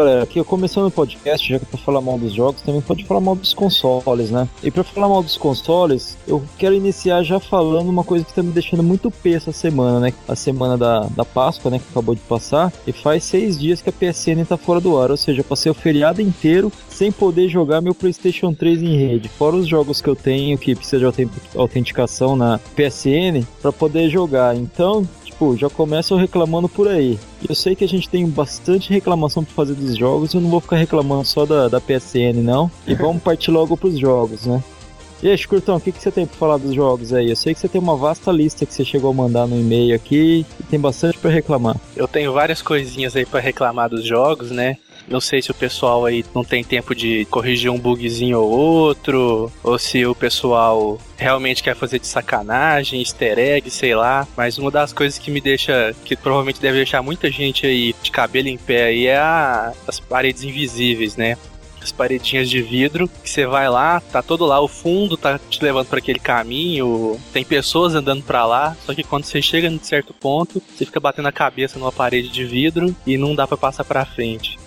Galera, 0.00 0.22
aqui 0.22 0.38
eu 0.38 0.44
começando 0.46 0.86
o 0.86 0.90
podcast, 0.90 1.46
já 1.46 1.58
que 1.58 1.64
é 1.66 1.68
pra 1.68 1.78
falar 1.78 2.00
mal 2.00 2.18
dos 2.18 2.32
jogos, 2.32 2.62
também 2.62 2.80
pode 2.80 3.04
falar 3.04 3.20
mal 3.20 3.34
dos 3.34 3.52
consoles, 3.52 4.30
né? 4.30 4.48
E 4.62 4.70
para 4.70 4.82
falar 4.82 5.08
mal 5.08 5.22
dos 5.22 5.36
consoles, 5.36 6.16
eu 6.26 6.42
quero 6.56 6.74
iniciar 6.74 7.22
já 7.22 7.38
falando 7.38 7.88
uma 7.90 8.02
coisa 8.02 8.24
que 8.24 8.32
tá 8.32 8.42
me 8.42 8.50
deixando 8.50 8.82
muito 8.82 9.10
pé 9.10 9.32
essa 9.32 9.52
semana, 9.52 10.00
né? 10.00 10.14
A 10.26 10.34
semana 10.34 10.78
da, 10.78 11.00
da 11.00 11.24
Páscoa, 11.24 11.70
né? 11.70 11.78
Que 11.78 11.84
acabou 11.90 12.14
de 12.14 12.22
passar. 12.22 12.72
E 12.86 12.92
faz 12.92 13.24
seis 13.24 13.58
dias 13.58 13.82
que 13.82 13.90
a 13.90 13.92
PSN 13.92 14.42
tá 14.48 14.56
fora 14.56 14.80
do 14.80 14.98
ar. 14.98 15.10
Ou 15.10 15.16
seja, 15.18 15.40
eu 15.40 15.44
passei 15.44 15.70
o 15.70 15.74
feriado 15.74 16.22
inteiro 16.22 16.72
sem 16.88 17.12
poder 17.12 17.48
jogar 17.48 17.82
meu 17.82 17.94
PlayStation 17.94 18.54
3 18.54 18.82
em 18.82 18.96
rede. 18.96 19.28
Fora 19.28 19.56
os 19.56 19.68
jogos 19.68 20.00
que 20.00 20.08
eu 20.08 20.16
tenho 20.16 20.56
que 20.56 20.74
precisa 20.74 21.12
de 21.12 21.28
autenticação 21.54 22.36
na 22.36 22.58
PSN 22.74 23.44
para 23.60 23.72
poder 23.72 24.08
jogar. 24.08 24.56
Então, 24.56 25.06
já 25.56 25.68
começam 25.70 26.16
reclamando 26.16 26.68
por 26.68 26.88
aí. 26.88 27.18
Eu 27.48 27.54
sei 27.54 27.74
que 27.74 27.84
a 27.84 27.88
gente 27.88 28.08
tem 28.08 28.28
bastante 28.28 28.90
reclamação 28.90 29.44
para 29.44 29.54
fazer 29.54 29.74
dos 29.74 29.96
jogos, 29.96 30.34
eu 30.34 30.40
não 30.40 30.50
vou 30.50 30.60
ficar 30.60 30.76
reclamando 30.76 31.24
só 31.24 31.46
da, 31.46 31.68
da 31.68 31.80
PSN, 31.80 32.42
não. 32.42 32.70
E 32.86 32.94
vamos 32.96 33.22
partir 33.22 33.50
logo 33.50 33.76
pros 33.76 33.98
jogos, 33.98 34.46
né? 34.46 34.62
E 35.22 35.28
aí, 35.28 35.46
Curtão, 35.46 35.76
o 35.76 35.80
que, 35.80 35.92
que 35.92 36.02
você 36.02 36.10
tem 36.10 36.24
para 36.24 36.36
falar 36.36 36.56
dos 36.56 36.74
jogos 36.74 37.12
aí? 37.12 37.28
Eu 37.28 37.36
sei 37.36 37.52
que 37.52 37.60
você 37.60 37.68
tem 37.68 37.78
uma 37.78 37.94
vasta 37.94 38.32
lista 38.32 38.64
que 38.64 38.72
você 38.72 38.82
chegou 38.82 39.10
a 39.10 39.14
mandar 39.14 39.46
no 39.46 39.60
e-mail 39.60 39.94
aqui 39.94 40.46
e 40.58 40.62
tem 40.62 40.80
bastante 40.80 41.18
para 41.18 41.30
reclamar. 41.30 41.76
Eu 41.94 42.08
tenho 42.08 42.32
várias 42.32 42.62
coisinhas 42.62 43.14
aí 43.14 43.26
para 43.26 43.38
reclamar 43.38 43.90
dos 43.90 44.02
jogos, 44.02 44.50
né? 44.50 44.78
Não 45.10 45.20
sei 45.20 45.42
se 45.42 45.50
o 45.50 45.54
pessoal 45.54 46.06
aí 46.06 46.24
não 46.32 46.44
tem 46.44 46.62
tempo 46.62 46.94
de 46.94 47.24
corrigir 47.24 47.68
um 47.68 47.78
bugzinho 47.78 48.38
ou 48.38 48.48
outro, 48.48 49.52
ou 49.60 49.76
se 49.76 50.06
o 50.06 50.14
pessoal 50.14 51.00
realmente 51.16 51.64
quer 51.64 51.74
fazer 51.74 51.98
de 51.98 52.06
sacanagem, 52.06 53.00
easter 53.00 53.36
egg, 53.36 53.68
sei 53.70 53.92
lá. 53.92 54.26
Mas 54.36 54.56
uma 54.56 54.70
das 54.70 54.92
coisas 54.92 55.18
que 55.18 55.28
me 55.28 55.40
deixa, 55.40 55.94
que 56.04 56.14
provavelmente 56.14 56.60
deve 56.60 56.76
deixar 56.76 57.02
muita 57.02 57.28
gente 57.28 57.66
aí 57.66 57.92
de 58.00 58.12
cabelo 58.12 58.46
em 58.46 58.56
pé 58.56 58.84
aí 58.84 59.08
é 59.08 59.18
a, 59.18 59.72
as 59.88 59.98
paredes 59.98 60.44
invisíveis, 60.44 61.16
né? 61.16 61.36
as 61.82 61.90
paredinhas 61.90 62.48
de 62.48 62.60
vidro, 62.60 63.08
que 63.08 63.28
você 63.28 63.46
vai 63.46 63.68
lá, 63.68 64.00
tá 64.00 64.22
todo 64.22 64.44
lá, 64.44 64.60
o 64.60 64.68
fundo 64.68 65.16
tá 65.16 65.40
te 65.48 65.64
levando 65.64 65.86
para 65.86 65.98
aquele 65.98 66.18
caminho, 66.18 67.18
tem 67.32 67.42
pessoas 67.42 67.94
andando 67.94 68.22
para 68.22 68.44
lá, 68.44 68.76
só 68.84 68.94
que 68.94 69.02
quando 69.02 69.24
você 69.24 69.40
chega 69.40 69.66
em 69.66 69.78
certo 69.82 70.12
ponto, 70.12 70.62
você 70.76 70.84
fica 70.84 71.00
batendo 71.00 71.28
a 71.28 71.32
cabeça 71.32 71.78
numa 71.78 71.90
parede 71.90 72.28
de 72.28 72.44
vidro 72.44 72.94
e 73.06 73.16
não 73.16 73.34
dá 73.34 73.46
para 73.46 73.56
passar 73.56 73.84
para 73.84 74.04
frente. 74.04 74.58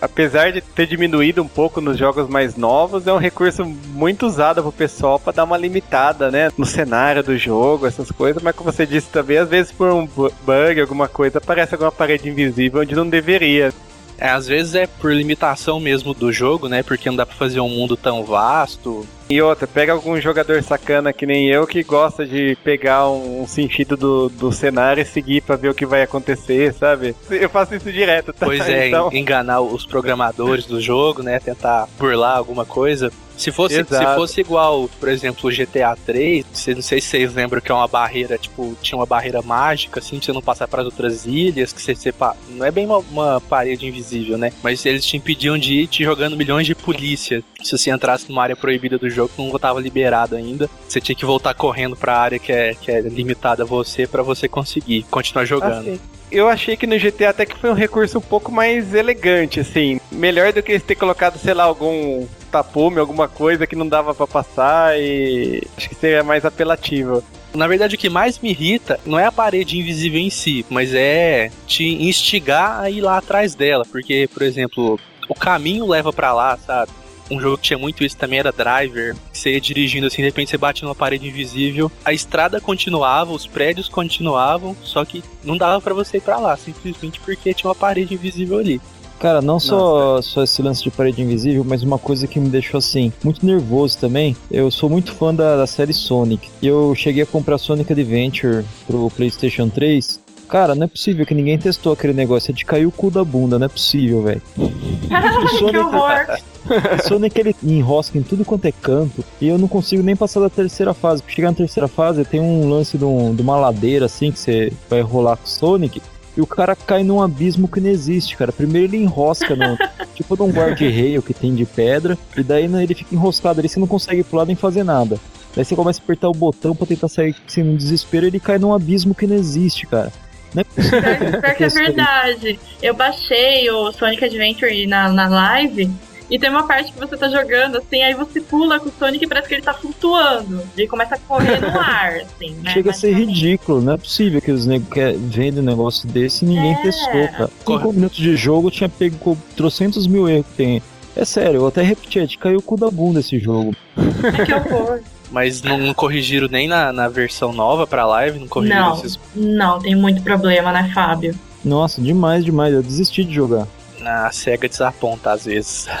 Apesar 0.00 0.52
de 0.52 0.60
ter 0.60 0.86
diminuído 0.86 1.42
um 1.42 1.48
pouco 1.48 1.80
nos 1.80 1.98
jogos 1.98 2.28
mais 2.28 2.56
novos, 2.56 3.06
é 3.06 3.12
um 3.12 3.18
recurso 3.18 3.64
muito 3.64 4.26
usado 4.26 4.62
pro 4.62 4.72
pessoal 4.72 5.18
para 5.18 5.32
dar 5.32 5.44
uma 5.44 5.56
limitada, 5.56 6.30
né, 6.30 6.50
no 6.56 6.66
cenário 6.66 7.22
do 7.22 7.36
jogo, 7.36 7.86
essas 7.86 8.10
coisas, 8.10 8.42
mas 8.42 8.54
como 8.54 8.70
você 8.70 8.86
disse 8.86 9.08
também, 9.08 9.38
às 9.38 9.48
vezes 9.48 9.72
por 9.72 9.90
um 9.90 10.06
bug, 10.06 10.80
alguma 10.80 11.08
coisa, 11.08 11.38
aparece 11.38 11.74
alguma 11.74 11.92
parede 11.92 12.28
invisível 12.28 12.80
onde 12.80 12.94
não 12.94 13.08
deveria. 13.08 13.72
É, 14.18 14.30
às 14.30 14.48
vezes 14.48 14.74
é 14.74 14.86
por 14.86 15.12
limitação 15.12 15.78
mesmo 15.78 16.12
do 16.12 16.32
jogo, 16.32 16.68
né? 16.68 16.82
Porque 16.82 17.08
não 17.08 17.16
dá 17.16 17.24
pra 17.24 17.36
fazer 17.36 17.60
um 17.60 17.68
mundo 17.68 17.96
tão 17.96 18.24
vasto. 18.24 19.06
E 19.30 19.42
outra, 19.42 19.66
pega 19.66 19.92
algum 19.92 20.18
jogador 20.18 20.62
sacana 20.62 21.12
que 21.12 21.26
nem 21.26 21.48
eu 21.48 21.66
que 21.66 21.82
gosta 21.82 22.26
de 22.26 22.56
pegar 22.64 23.08
um, 23.10 23.42
um 23.42 23.46
sentido 23.46 23.96
do, 23.96 24.28
do 24.30 24.50
cenário 24.50 25.02
e 25.02 25.06
seguir 25.06 25.42
pra 25.42 25.54
ver 25.54 25.68
o 25.68 25.74
que 25.74 25.84
vai 25.84 26.02
acontecer, 26.02 26.72
sabe? 26.72 27.14
Eu 27.30 27.50
faço 27.50 27.74
isso 27.74 27.92
direto, 27.92 28.32
tá? 28.32 28.46
Pois 28.46 28.66
é, 28.66 28.88
então... 28.88 29.10
enganar 29.12 29.60
os 29.60 29.84
programadores 29.84 30.64
do 30.64 30.80
jogo, 30.80 31.22
né? 31.22 31.38
Tentar 31.38 31.86
burlar 31.98 32.38
alguma 32.38 32.64
coisa. 32.64 33.12
Se 33.38 33.52
fosse, 33.52 33.84
se 33.84 34.14
fosse 34.16 34.40
igual, 34.40 34.90
por 34.98 35.08
exemplo, 35.08 35.48
o 35.48 35.52
GTA 35.52 35.96
3, 36.04 36.44
não 36.74 36.82
sei 36.82 37.00
se 37.00 37.08
vocês 37.08 37.32
lembram 37.32 37.60
que 37.60 37.70
é 37.70 37.74
uma 37.74 37.86
barreira, 37.86 38.36
tipo, 38.36 38.76
tinha 38.82 38.98
uma 38.98 39.06
barreira 39.06 39.40
mágica, 39.40 40.00
assim, 40.00 40.16
pra 40.16 40.26
você 40.26 40.32
não 40.32 40.42
passar 40.42 40.66
para 40.66 40.80
as 40.80 40.86
outras 40.86 41.24
ilhas, 41.24 41.72
que 41.72 41.80
você 41.80 41.94
separa. 41.94 42.36
Não 42.50 42.66
é 42.66 42.70
bem 42.72 42.84
uma, 42.84 42.98
uma, 42.98 43.40
parede 43.40 43.86
invisível, 43.86 44.36
né? 44.36 44.52
Mas 44.60 44.84
eles 44.84 45.06
te 45.06 45.16
impediam 45.16 45.56
de 45.56 45.82
ir 45.82 45.86
te 45.86 46.02
jogando 46.02 46.36
milhões 46.36 46.66
de 46.66 46.74
polícia. 46.74 47.42
Se 47.62 47.78
você 47.78 47.90
entrasse 47.90 48.28
numa 48.28 48.42
área 48.42 48.56
proibida 48.56 48.98
do 48.98 49.08
jogo, 49.08 49.30
não 49.38 49.54
estava 49.54 49.80
liberado 49.80 50.34
ainda. 50.34 50.68
Você 50.88 51.00
tinha 51.00 51.14
que 51.14 51.24
voltar 51.24 51.54
correndo 51.54 51.96
pra 51.96 52.18
área 52.18 52.38
que 52.40 52.50
é, 52.50 52.74
que 52.74 52.90
é 52.90 53.00
limitada 53.00 53.62
a 53.62 53.66
você 53.66 54.06
para 54.06 54.22
você 54.22 54.48
conseguir 54.48 55.04
continuar 55.04 55.44
jogando. 55.44 55.90
Assim 55.90 56.17
eu 56.30 56.48
achei 56.48 56.76
que 56.76 56.86
no 56.86 56.98
GTA 56.98 57.30
até 57.30 57.46
que 57.46 57.58
foi 57.58 57.70
um 57.70 57.74
recurso 57.74 58.18
um 58.18 58.22
pouco 58.22 58.50
mais 58.50 58.94
elegante, 58.94 59.60
assim. 59.60 60.00
Melhor 60.10 60.52
do 60.52 60.62
que 60.62 60.78
ter 60.78 60.94
colocado, 60.94 61.38
sei 61.38 61.54
lá, 61.54 61.64
algum 61.64 62.26
tapume, 62.50 62.98
alguma 62.98 63.28
coisa 63.28 63.66
que 63.66 63.76
não 63.76 63.86
dava 63.86 64.14
para 64.14 64.26
passar 64.26 64.98
e 64.98 65.62
acho 65.76 65.88
que 65.88 65.94
seria 65.94 66.22
mais 66.24 66.44
apelativo. 66.44 67.22
Na 67.54 67.66
verdade, 67.66 67.94
o 67.94 67.98
que 67.98 68.10
mais 68.10 68.38
me 68.38 68.50
irrita 68.50 69.00
não 69.06 69.18
é 69.18 69.24
a 69.24 69.32
parede 69.32 69.78
invisível 69.78 70.20
em 70.20 70.30
si, 70.30 70.64
mas 70.68 70.94
é 70.94 71.50
te 71.66 71.84
instigar 71.84 72.80
a 72.80 72.90
ir 72.90 73.00
lá 73.00 73.18
atrás 73.18 73.54
dela. 73.54 73.84
Porque, 73.90 74.28
por 74.32 74.42
exemplo, 74.42 74.98
o 75.28 75.34
caminho 75.34 75.86
leva 75.86 76.12
para 76.12 76.32
lá, 76.32 76.56
sabe? 76.58 76.92
Um 77.30 77.40
jogo 77.40 77.58
que 77.58 77.64
tinha 77.64 77.78
muito 77.78 78.04
isso 78.04 78.16
também 78.16 78.38
era 78.38 78.52
Driver. 78.52 79.14
Que 79.32 79.38
você 79.38 79.52
ia 79.52 79.60
dirigindo 79.60 80.06
assim, 80.06 80.18
de 80.18 80.28
repente 80.28 80.50
você 80.50 80.58
bate 80.58 80.82
numa 80.82 80.94
parede 80.94 81.28
invisível. 81.28 81.90
A 82.04 82.12
estrada 82.12 82.60
continuava, 82.60 83.32
os 83.32 83.46
prédios 83.46 83.88
continuavam, 83.88 84.76
só 84.82 85.04
que 85.04 85.22
não 85.44 85.56
dava 85.56 85.80
para 85.80 85.94
você 85.94 86.18
ir 86.18 86.22
pra 86.22 86.38
lá, 86.38 86.56
simplesmente 86.56 87.20
porque 87.20 87.54
tinha 87.54 87.68
uma 87.68 87.74
parede 87.74 88.14
invisível 88.14 88.58
ali. 88.58 88.80
Cara, 89.18 89.42
não 89.42 89.58
só, 89.58 90.22
só 90.22 90.44
esse 90.44 90.62
lance 90.62 90.82
de 90.82 90.90
parede 90.92 91.20
invisível, 91.20 91.64
mas 91.64 91.82
uma 91.82 91.98
coisa 91.98 92.26
que 92.28 92.38
me 92.38 92.48
deixou 92.48 92.78
assim, 92.78 93.12
muito 93.24 93.44
nervoso 93.44 93.98
também. 93.98 94.36
Eu 94.48 94.70
sou 94.70 94.88
muito 94.88 95.12
fã 95.12 95.34
da, 95.34 95.56
da 95.56 95.66
série 95.66 95.92
Sonic. 95.92 96.48
E 96.62 96.66
eu 96.68 96.94
cheguei 96.94 97.24
a 97.24 97.26
comprar 97.26 97.58
Sonic 97.58 97.92
Adventure 97.92 98.64
pro 98.86 99.10
PlayStation 99.10 99.68
3. 99.68 100.20
Cara, 100.48 100.74
não 100.74 100.84
é 100.84 100.88
possível 100.88 101.26
que 101.26 101.34
ninguém 101.34 101.58
testou 101.58 101.92
aquele 101.92 102.12
negócio. 102.12 102.50
É 102.50 102.54
de 102.54 102.64
cair 102.64 102.86
o 102.86 102.90
cu 102.90 103.10
da 103.10 103.22
bunda, 103.22 103.58
não 103.58 103.66
é 103.66 103.68
possível, 103.68 104.22
velho. 104.22 104.42
que 104.56 105.76
horror! 105.76 106.38
O 106.68 107.08
Sonic 107.08 107.40
ele 107.40 107.56
enrosca 107.62 108.18
em 108.18 108.22
tudo 108.22 108.44
quanto 108.44 108.66
é 108.66 108.72
canto 108.72 109.24
e 109.40 109.48
eu 109.48 109.56
não 109.56 109.66
consigo 109.66 110.02
nem 110.02 110.14
passar 110.14 110.40
da 110.40 110.50
terceira 110.50 110.92
fase. 110.92 111.22
Pra 111.22 111.32
chegar 111.32 111.48
na 111.48 111.56
terceira 111.56 111.88
fase 111.88 112.26
tem 112.26 112.40
um 112.40 112.68
lance 112.68 112.98
de, 112.98 113.06
um, 113.06 113.34
de 113.34 113.40
uma 113.40 113.56
ladeira 113.56 114.04
assim 114.04 114.30
que 114.30 114.38
você 114.38 114.70
vai 114.86 115.00
rolar 115.00 115.38
com 115.38 115.46
o 115.46 115.48
Sonic 115.48 116.02
e 116.36 116.40
o 116.42 116.46
cara 116.46 116.76
cai 116.76 117.02
num 117.02 117.22
abismo 117.22 117.66
que 117.66 117.80
não 117.80 117.88
existe, 117.88 118.36
cara. 118.36 118.52
Primeiro 118.52 118.86
ele 118.86 119.02
enrosca 119.02 119.56
no. 119.56 119.78
tipo 120.14 120.36
num 120.36 120.50
guarda-rail 120.50 121.22
que 121.22 121.32
tem 121.32 121.54
de 121.54 121.64
pedra. 121.64 122.18
E 122.36 122.42
daí 122.42 122.68
né, 122.68 122.82
ele 122.82 122.94
fica 122.94 123.14
enroscado 123.14 123.60
ali, 123.60 123.68
você 123.68 123.80
não 123.80 123.86
consegue 123.86 124.22
pular 124.22 124.44
nem 124.44 124.54
fazer 124.54 124.84
nada. 124.84 125.18
Daí 125.56 125.64
você 125.64 125.74
começa 125.74 126.00
a 126.00 126.04
apertar 126.04 126.28
o 126.28 126.32
botão 126.32 126.76
pra 126.76 126.86
tentar 126.86 127.08
sair 127.08 127.34
assim, 127.46 127.62
no 127.62 127.76
desespero 127.76 128.26
ele 128.26 128.38
cai 128.38 128.58
num 128.58 128.74
abismo 128.74 129.14
que 129.14 129.26
não 129.26 129.36
existe, 129.36 129.86
cara. 129.86 130.12
Não 130.54 130.60
é 130.60 130.64
possível. 130.64 131.40
Pior 131.40 131.54
que 131.54 131.64
é 131.64 131.68
verdade. 131.68 132.60
Eu 132.82 132.94
baixei 132.94 133.70
o 133.70 133.92
Sonic 133.92 134.24
Adventure 134.24 134.86
na, 134.86 135.08
na 135.10 135.28
live 135.28 135.90
e 136.30 136.38
tem 136.38 136.50
uma 136.50 136.66
parte 136.66 136.92
que 136.92 136.98
você 136.98 137.16
tá 137.16 137.28
jogando, 137.28 137.78
assim, 137.78 138.02
aí 138.02 138.12
você 138.12 138.40
pula 138.40 138.78
com 138.78 138.90
o 138.90 138.92
Sonic 138.98 139.24
e 139.24 139.28
parece 139.28 139.48
que 139.48 139.54
ele 139.54 139.62
tá 139.62 139.72
flutuando. 139.72 140.62
E 140.76 140.82
ele 140.82 140.88
começa 140.88 141.14
a 141.14 141.18
correr 141.18 141.58
no 141.58 141.80
ar, 141.80 142.16
assim, 142.16 142.50
né? 142.62 142.70
Chega 142.72 142.90
a 142.90 142.92
ser 142.92 143.14
ridículo, 143.14 143.80
não 143.80 143.94
é 143.94 143.96
possível 143.96 144.40
que 144.40 144.50
os 144.50 144.66
negros 144.66 144.90
vendem 145.16 145.62
um 145.62 145.66
negócio 145.66 146.06
desse 146.06 146.44
e 146.44 146.48
ninguém 146.48 146.72
é. 146.72 146.82
testou, 146.82 147.28
cara. 147.28 147.50
Cinco 147.66 147.92
minutos 147.92 148.18
de 148.18 148.36
jogo 148.36 148.70
tinha 148.70 148.90
pego 148.90 149.38
trocentos 149.56 150.06
mil 150.06 150.28
erros 150.28 150.46
que 150.46 150.52
tem. 150.52 150.82
É 151.16 151.24
sério, 151.24 151.56
eu 151.56 151.66
até 151.66 151.82
repeti, 151.82 152.20
é 152.20 152.26
caiu 152.38 152.58
o 152.58 152.62
cu 152.62 152.76
da 152.76 152.90
bunda 152.90 153.20
esse 153.20 153.38
jogo. 153.38 153.74
É 154.22 154.44
que 154.44 154.54
horror. 154.54 155.00
Mas 155.30 155.62
não 155.62 155.92
corrigiram 155.92 156.48
nem 156.48 156.66
na, 156.66 156.92
na 156.92 157.08
versão 157.08 157.52
nova 157.52 157.86
pra 157.86 158.06
live? 158.06 158.38
Não 158.38 158.48
corrigiram 158.48 158.90
não, 158.90 158.96
esses... 158.96 159.20
Não, 159.34 159.78
tem 159.78 159.94
muito 159.94 160.22
problema, 160.22 160.72
né, 160.72 160.90
Fábio? 160.94 161.34
Nossa, 161.64 162.00
demais, 162.00 162.44
demais. 162.44 162.72
Eu 162.72 162.82
desisti 162.82 163.24
de 163.24 163.34
jogar 163.34 163.66
a 164.04 164.30
SEGA 164.30 164.68
desaponta 164.68 165.32
às 165.32 165.44
vezes. 165.44 165.86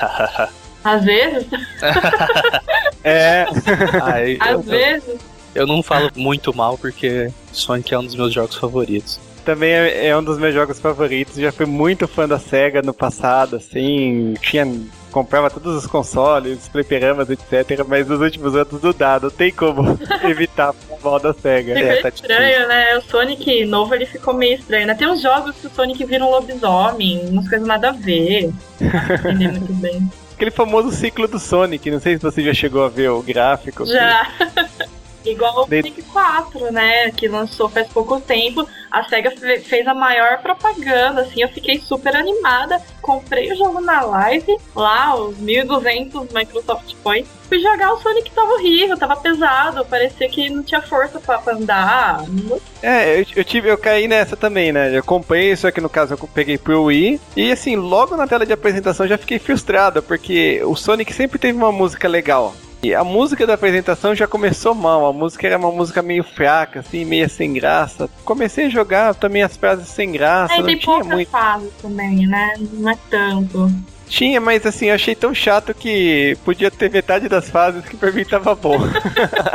Às 0.84 1.04
vezes? 1.04 1.46
é. 3.02 3.44
Aí, 4.00 4.38
às 4.40 4.50
eu, 4.52 4.60
vezes? 4.62 5.08
Eu, 5.08 5.18
eu 5.62 5.66
não 5.66 5.82
falo 5.82 6.08
muito 6.16 6.56
mal 6.56 6.78
porque 6.78 7.30
Sonic 7.52 7.92
é 7.92 7.98
um 7.98 8.04
dos 8.04 8.14
meus 8.14 8.32
jogos 8.32 8.56
favoritos 8.56 9.18
também 9.44 9.70
é, 9.70 10.08
é, 10.08 10.16
um 10.16 10.22
dos 10.22 10.38
meus 10.38 10.52
jogos 10.52 10.78
favoritos. 10.78 11.36
Já 11.36 11.50
fui 11.50 11.64
muito 11.64 12.06
fã 12.06 12.28
da 12.28 12.38
SEGA 12.38 12.82
no 12.82 12.92
passado, 12.92 13.56
assim. 13.56 14.34
Tinha. 14.42 14.66
Comprava 15.10 15.50
todos 15.50 15.74
os 15.76 15.86
consoles, 15.86 16.58
os 16.58 16.68
fliperamas, 16.68 17.28
etc. 17.30 17.84
Mas 17.86 18.06
nos 18.06 18.20
últimos 18.20 18.54
anos 18.54 18.80
não 18.82 18.92
dá, 18.92 19.18
não 19.20 19.30
tem 19.30 19.50
como 19.50 19.98
evitar 20.24 20.74
o 20.90 21.02
mal 21.02 21.18
da 21.18 21.32
SEGA. 21.32 21.78
É, 21.78 22.02
tá 22.02 22.08
estranho, 22.08 22.40
difícil. 22.42 22.68
né? 22.68 22.96
O 22.98 23.02
Sonic 23.02 23.64
novo 23.66 23.94
ele 23.94 24.06
ficou 24.06 24.34
meio 24.34 24.54
estranho. 24.56 24.86
Né? 24.86 24.94
Tem 24.94 25.08
uns 25.08 25.22
jogos 25.22 25.56
que 25.56 25.66
o 25.66 25.70
Sonic 25.70 26.04
vira 26.04 26.24
um 26.24 26.30
lobisomem, 26.30 27.26
umas 27.28 27.48
coisas 27.48 27.66
nada 27.66 27.88
a 27.88 27.92
ver. 27.92 28.52
Não 28.80 29.52
muito 29.52 29.72
bem. 29.74 30.10
Aquele 30.34 30.50
famoso 30.52 30.92
ciclo 30.92 31.26
do 31.26 31.36
Sonic, 31.36 31.90
não 31.90 31.98
sei 31.98 32.16
se 32.16 32.22
você 32.22 32.44
já 32.44 32.54
chegou 32.54 32.84
a 32.84 32.88
ver 32.88 33.10
o 33.10 33.20
gráfico. 33.20 33.84
Já. 33.84 34.24
Que... 34.24 34.84
Igual 35.30 35.62
o 35.62 35.66
Sonic 35.66 36.02
4, 36.02 36.72
né? 36.72 37.10
Que 37.10 37.28
lançou 37.28 37.68
faz 37.68 37.88
pouco 37.88 38.20
tempo. 38.20 38.66
A 38.90 39.04
SEGA 39.04 39.32
fez 39.60 39.86
a 39.86 39.94
maior 39.94 40.38
propaganda, 40.38 41.22
assim. 41.22 41.42
Eu 41.42 41.48
fiquei 41.48 41.78
super 41.80 42.16
animada. 42.16 42.80
Comprei 43.02 43.52
o 43.52 43.56
jogo 43.56 43.80
na 43.80 44.00
live, 44.02 44.56
lá, 44.74 45.14
os 45.14 45.36
1.200 45.38 46.32
Microsoft 46.32 46.94
Points. 47.02 47.37
Fui 47.48 47.58
jogar 47.60 47.92
o 47.92 48.00
Sonic 48.00 48.30
tava 48.30 48.52
horrível, 48.52 48.96
tava 48.96 49.16
pesado. 49.16 49.84
Parecia 49.86 50.28
que 50.28 50.50
não 50.50 50.62
tinha 50.62 50.82
força 50.82 51.18
pra, 51.18 51.38
pra 51.38 51.54
andar. 51.54 52.24
É, 52.82 53.20
eu, 53.20 53.26
eu, 53.36 53.44
tive, 53.44 53.70
eu 53.70 53.78
caí 53.78 54.06
nessa 54.06 54.36
também, 54.36 54.70
né? 54.70 54.96
Eu 54.96 55.02
comprei, 55.02 55.56
só 55.56 55.70
que 55.70 55.80
no 55.80 55.88
caso 55.88 56.14
eu 56.14 56.28
peguei 56.28 56.58
pro 56.58 56.84
Wii. 56.84 57.20
E 57.36 57.50
assim, 57.50 57.74
logo 57.74 58.16
na 58.16 58.26
tela 58.26 58.44
de 58.44 58.52
apresentação 58.52 59.06
já 59.06 59.16
fiquei 59.16 59.38
frustrado, 59.38 60.02
porque 60.02 60.60
o 60.64 60.76
Sonic 60.76 61.12
sempre 61.12 61.38
teve 61.38 61.56
uma 61.56 61.72
música 61.72 62.06
legal. 62.06 62.54
E 62.80 62.94
a 62.94 63.02
música 63.02 63.44
da 63.44 63.54
apresentação 63.54 64.14
já 64.14 64.28
começou 64.28 64.72
mal, 64.72 65.04
a 65.06 65.12
música 65.12 65.48
era 65.48 65.58
uma 65.58 65.72
música 65.72 66.00
meio 66.00 66.22
fraca, 66.22 66.78
assim, 66.80 67.04
meio 67.04 67.28
sem 67.28 67.52
graça. 67.52 68.08
Comecei 68.24 68.66
a 68.66 68.68
jogar 68.68 69.14
também 69.16 69.42
as 69.42 69.56
frases 69.56 69.88
sem 69.88 70.12
graça, 70.12 70.54
é, 70.54 70.58
não 70.58 70.66
tem 70.66 70.78
tinha 70.78 71.02
muito. 71.02 71.30
também, 71.82 72.26
né? 72.28 72.54
Não 72.72 72.90
é 72.90 72.98
tanto. 73.10 73.68
Tinha, 74.08 74.40
mas 74.40 74.64
assim, 74.64 74.86
eu 74.86 74.94
achei 74.94 75.14
tão 75.14 75.34
chato 75.34 75.74
que 75.74 76.36
podia 76.44 76.70
ter 76.70 76.90
metade 76.90 77.28
das 77.28 77.50
fases 77.50 77.84
que 77.84 77.96
pra 77.96 78.10
mim 78.10 78.24
tava 78.24 78.54
bom. 78.54 78.78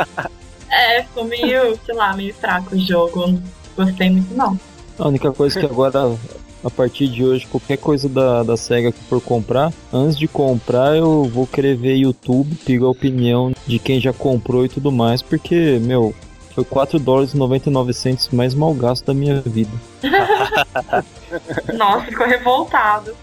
é, 0.70 1.02
ficou 1.02 1.24
meio, 1.24 1.78
sei 1.84 1.94
lá, 1.94 2.14
meio 2.14 2.32
fraco 2.34 2.74
o 2.74 2.78
jogo. 2.78 3.26
Não 3.26 3.42
gostei 3.76 4.10
muito 4.10 4.32
não. 4.34 4.58
A 4.98 5.08
única 5.08 5.32
coisa 5.32 5.58
que 5.58 5.66
agora 5.66 6.16
a 6.64 6.70
partir 6.70 7.08
de 7.08 7.22
hoje, 7.22 7.46
qualquer 7.46 7.76
coisa 7.76 8.08
da, 8.08 8.42
da 8.42 8.56
SEGA 8.56 8.90
que 8.90 9.04
for 9.04 9.20
comprar, 9.20 9.70
antes 9.92 10.16
de 10.16 10.26
comprar 10.26 10.96
eu 10.96 11.24
vou 11.24 11.46
querer 11.46 11.76
ver 11.76 11.96
YouTube, 11.96 12.56
pegar 12.64 12.86
a 12.86 12.90
opinião 12.90 13.52
de 13.66 13.78
quem 13.78 14.00
já 14.00 14.14
comprou 14.14 14.64
e 14.64 14.68
tudo 14.68 14.90
mais, 14.90 15.20
porque, 15.20 15.78
meu, 15.82 16.14
foi 16.54 16.64
4 16.64 16.98
dólares 16.98 17.34
e 17.34 17.36
99 17.36 17.92
centos 17.92 18.30
mais 18.30 18.54
mal 18.54 18.72
gasto 18.72 19.04
da 19.04 19.12
minha 19.12 19.42
vida. 19.42 19.72
Nossa, 21.76 22.06
ficou 22.06 22.26
revoltado. 22.26 23.14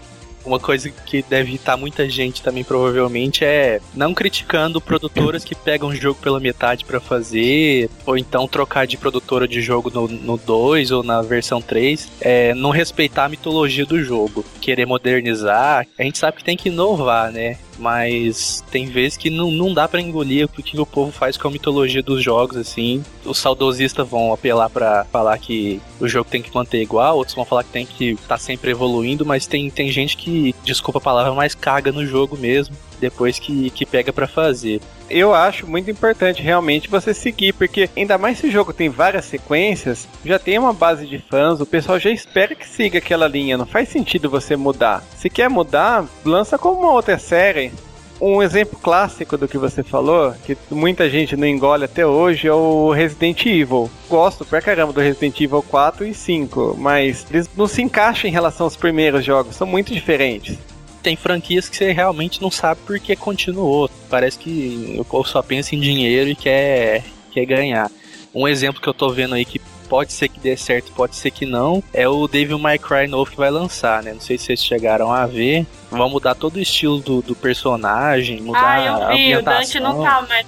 Uma 0.44 0.58
coisa 0.58 0.90
que 0.90 1.22
deve 1.22 1.50
irritar 1.50 1.76
muita 1.76 2.08
gente 2.08 2.42
também, 2.42 2.64
provavelmente, 2.64 3.44
é 3.44 3.80
não 3.94 4.12
criticando 4.14 4.80
produtoras 4.80 5.44
que 5.44 5.54
pegam 5.54 5.88
o 5.88 5.94
jogo 5.94 6.18
pela 6.20 6.40
metade 6.40 6.84
para 6.84 7.00
fazer, 7.00 7.88
ou 8.04 8.16
então 8.16 8.48
trocar 8.48 8.86
de 8.86 8.96
produtora 8.96 9.46
de 9.46 9.60
jogo 9.60 9.90
no 9.90 10.36
2 10.36 10.90
ou 10.90 11.02
na 11.02 11.22
versão 11.22 11.60
3, 11.60 12.08
é, 12.20 12.54
não 12.54 12.70
respeitar 12.70 13.26
a 13.26 13.28
mitologia 13.28 13.86
do 13.86 14.02
jogo, 14.02 14.44
querer 14.60 14.86
modernizar. 14.86 15.86
A 15.98 16.02
gente 16.02 16.18
sabe 16.18 16.38
que 16.38 16.44
tem 16.44 16.56
que 16.56 16.68
inovar, 16.68 17.30
né? 17.30 17.58
Mas 17.78 18.62
tem 18.70 18.86
vezes 18.86 19.16
que 19.16 19.30
não, 19.30 19.50
não 19.50 19.72
dá 19.72 19.88
para 19.88 20.00
engolir 20.00 20.46
o 20.46 20.62
que 20.62 20.78
o 20.78 20.86
povo 20.86 21.10
faz 21.10 21.36
com 21.36 21.48
a 21.48 21.50
mitologia 21.50 22.02
dos 22.02 22.22
jogos, 22.22 22.56
assim. 22.56 23.02
Os 23.24 23.38
saudosistas 23.38 24.08
vão 24.08 24.32
apelar 24.32 24.68
para 24.68 25.04
falar 25.06 25.38
que 25.38 25.80
o 25.98 26.06
jogo 26.06 26.28
tem 26.30 26.42
que 26.42 26.54
manter 26.54 26.82
igual, 26.82 27.16
outros 27.16 27.34
vão 27.34 27.44
falar 27.44 27.64
que 27.64 27.70
tem 27.70 27.86
que 27.86 28.10
estar 28.10 28.28
tá 28.28 28.38
sempre 28.38 28.70
evoluindo, 28.70 29.24
mas 29.24 29.46
tem, 29.46 29.70
tem 29.70 29.90
gente 29.90 30.16
que, 30.16 30.54
desculpa 30.64 30.98
a 30.98 31.02
palavra, 31.02 31.34
mais 31.34 31.54
caga 31.54 31.90
no 31.90 32.06
jogo 32.06 32.36
mesmo, 32.36 32.76
depois 33.02 33.38
que, 33.38 33.68
que 33.70 33.84
pega 33.84 34.12
para 34.12 34.26
fazer 34.26 34.80
eu 35.12 35.34
acho 35.34 35.66
muito 35.66 35.90
importante 35.90 36.42
realmente 36.42 36.88
você 36.88 37.12
seguir, 37.12 37.52
porque 37.52 37.88
ainda 37.94 38.16
mais 38.16 38.38
se 38.38 38.46
o 38.46 38.50
jogo 38.50 38.72
tem 38.72 38.88
várias 38.88 39.26
sequências, 39.26 40.08
já 40.24 40.38
tem 40.38 40.58
uma 40.58 40.72
base 40.72 41.06
de 41.06 41.18
fãs, 41.18 41.60
o 41.60 41.66
pessoal 41.66 41.98
já 41.98 42.10
espera 42.10 42.54
que 42.54 42.66
siga 42.66 42.98
aquela 42.98 43.28
linha, 43.28 43.58
não 43.58 43.66
faz 43.66 43.90
sentido 43.90 44.30
você 44.30 44.56
mudar. 44.56 45.04
Se 45.16 45.28
quer 45.28 45.50
mudar, 45.50 46.06
lança 46.24 46.56
como 46.56 46.80
uma 46.80 46.92
outra 46.92 47.18
série. 47.18 47.72
Um 48.18 48.40
exemplo 48.40 48.78
clássico 48.80 49.36
do 49.36 49.48
que 49.48 49.58
você 49.58 49.82
falou, 49.82 50.32
que 50.44 50.56
muita 50.70 51.10
gente 51.10 51.36
não 51.36 51.46
engole 51.46 51.84
até 51.84 52.06
hoje, 52.06 52.46
é 52.46 52.54
o 52.54 52.92
Resident 52.92 53.44
Evil. 53.44 53.90
Gosto 54.08 54.44
pra 54.44 54.62
caramba 54.62 54.92
do 54.92 55.00
Resident 55.00 55.40
Evil 55.40 55.60
4 55.60 56.06
e 56.06 56.14
5, 56.14 56.76
mas 56.78 57.26
eles 57.28 57.50
não 57.56 57.66
se 57.66 57.82
encaixam 57.82 58.30
em 58.30 58.32
relação 58.32 58.64
aos 58.64 58.76
primeiros 58.76 59.24
jogos, 59.24 59.56
são 59.56 59.66
muito 59.66 59.92
diferentes 59.92 60.56
tem 61.02 61.16
franquias 61.16 61.68
que 61.68 61.76
você 61.76 61.92
realmente 61.92 62.40
não 62.40 62.50
sabe 62.50 62.80
por 62.86 62.98
que 62.98 63.14
continuou. 63.16 63.90
Parece 64.08 64.38
que 64.38 65.00
povo 65.04 65.28
só 65.28 65.42
pensa 65.42 65.74
em 65.74 65.80
dinheiro 65.80 66.30
e 66.30 66.34
quer, 66.34 67.04
quer 67.32 67.44
ganhar. 67.44 67.90
Um 68.34 68.48
exemplo 68.48 68.80
que 68.80 68.88
eu 68.88 68.94
tô 68.94 69.10
vendo 69.10 69.34
aí 69.34 69.44
que 69.44 69.60
pode 69.88 70.12
ser 70.12 70.28
que 70.28 70.40
dê 70.40 70.56
certo, 70.56 70.90
pode 70.92 71.14
ser 71.16 71.30
que 71.30 71.44
não, 71.44 71.84
é 71.92 72.08
o 72.08 72.26
Devil 72.26 72.58
May 72.58 72.78
Cry 72.78 73.06
novo 73.06 73.30
que 73.30 73.36
vai 73.36 73.50
lançar, 73.50 74.02
né? 74.02 74.14
Não 74.14 74.20
sei 74.20 74.38
se 74.38 74.46
vocês 74.46 74.64
chegaram 74.64 75.12
a 75.12 75.26
ver. 75.26 75.66
Vão 75.98 76.08
mudar 76.08 76.34
todo 76.34 76.56
o 76.56 76.60
estilo 76.60 77.00
do, 77.00 77.22
do 77.22 77.34
personagem, 77.34 78.40
mudar 78.40 78.78
ah, 78.78 79.12
eu 79.12 79.16
vi, 79.16 79.36
o 79.36 79.42
Dante 79.42 79.78
não 79.78 80.02
tá 80.02 80.22
mais 80.22 80.46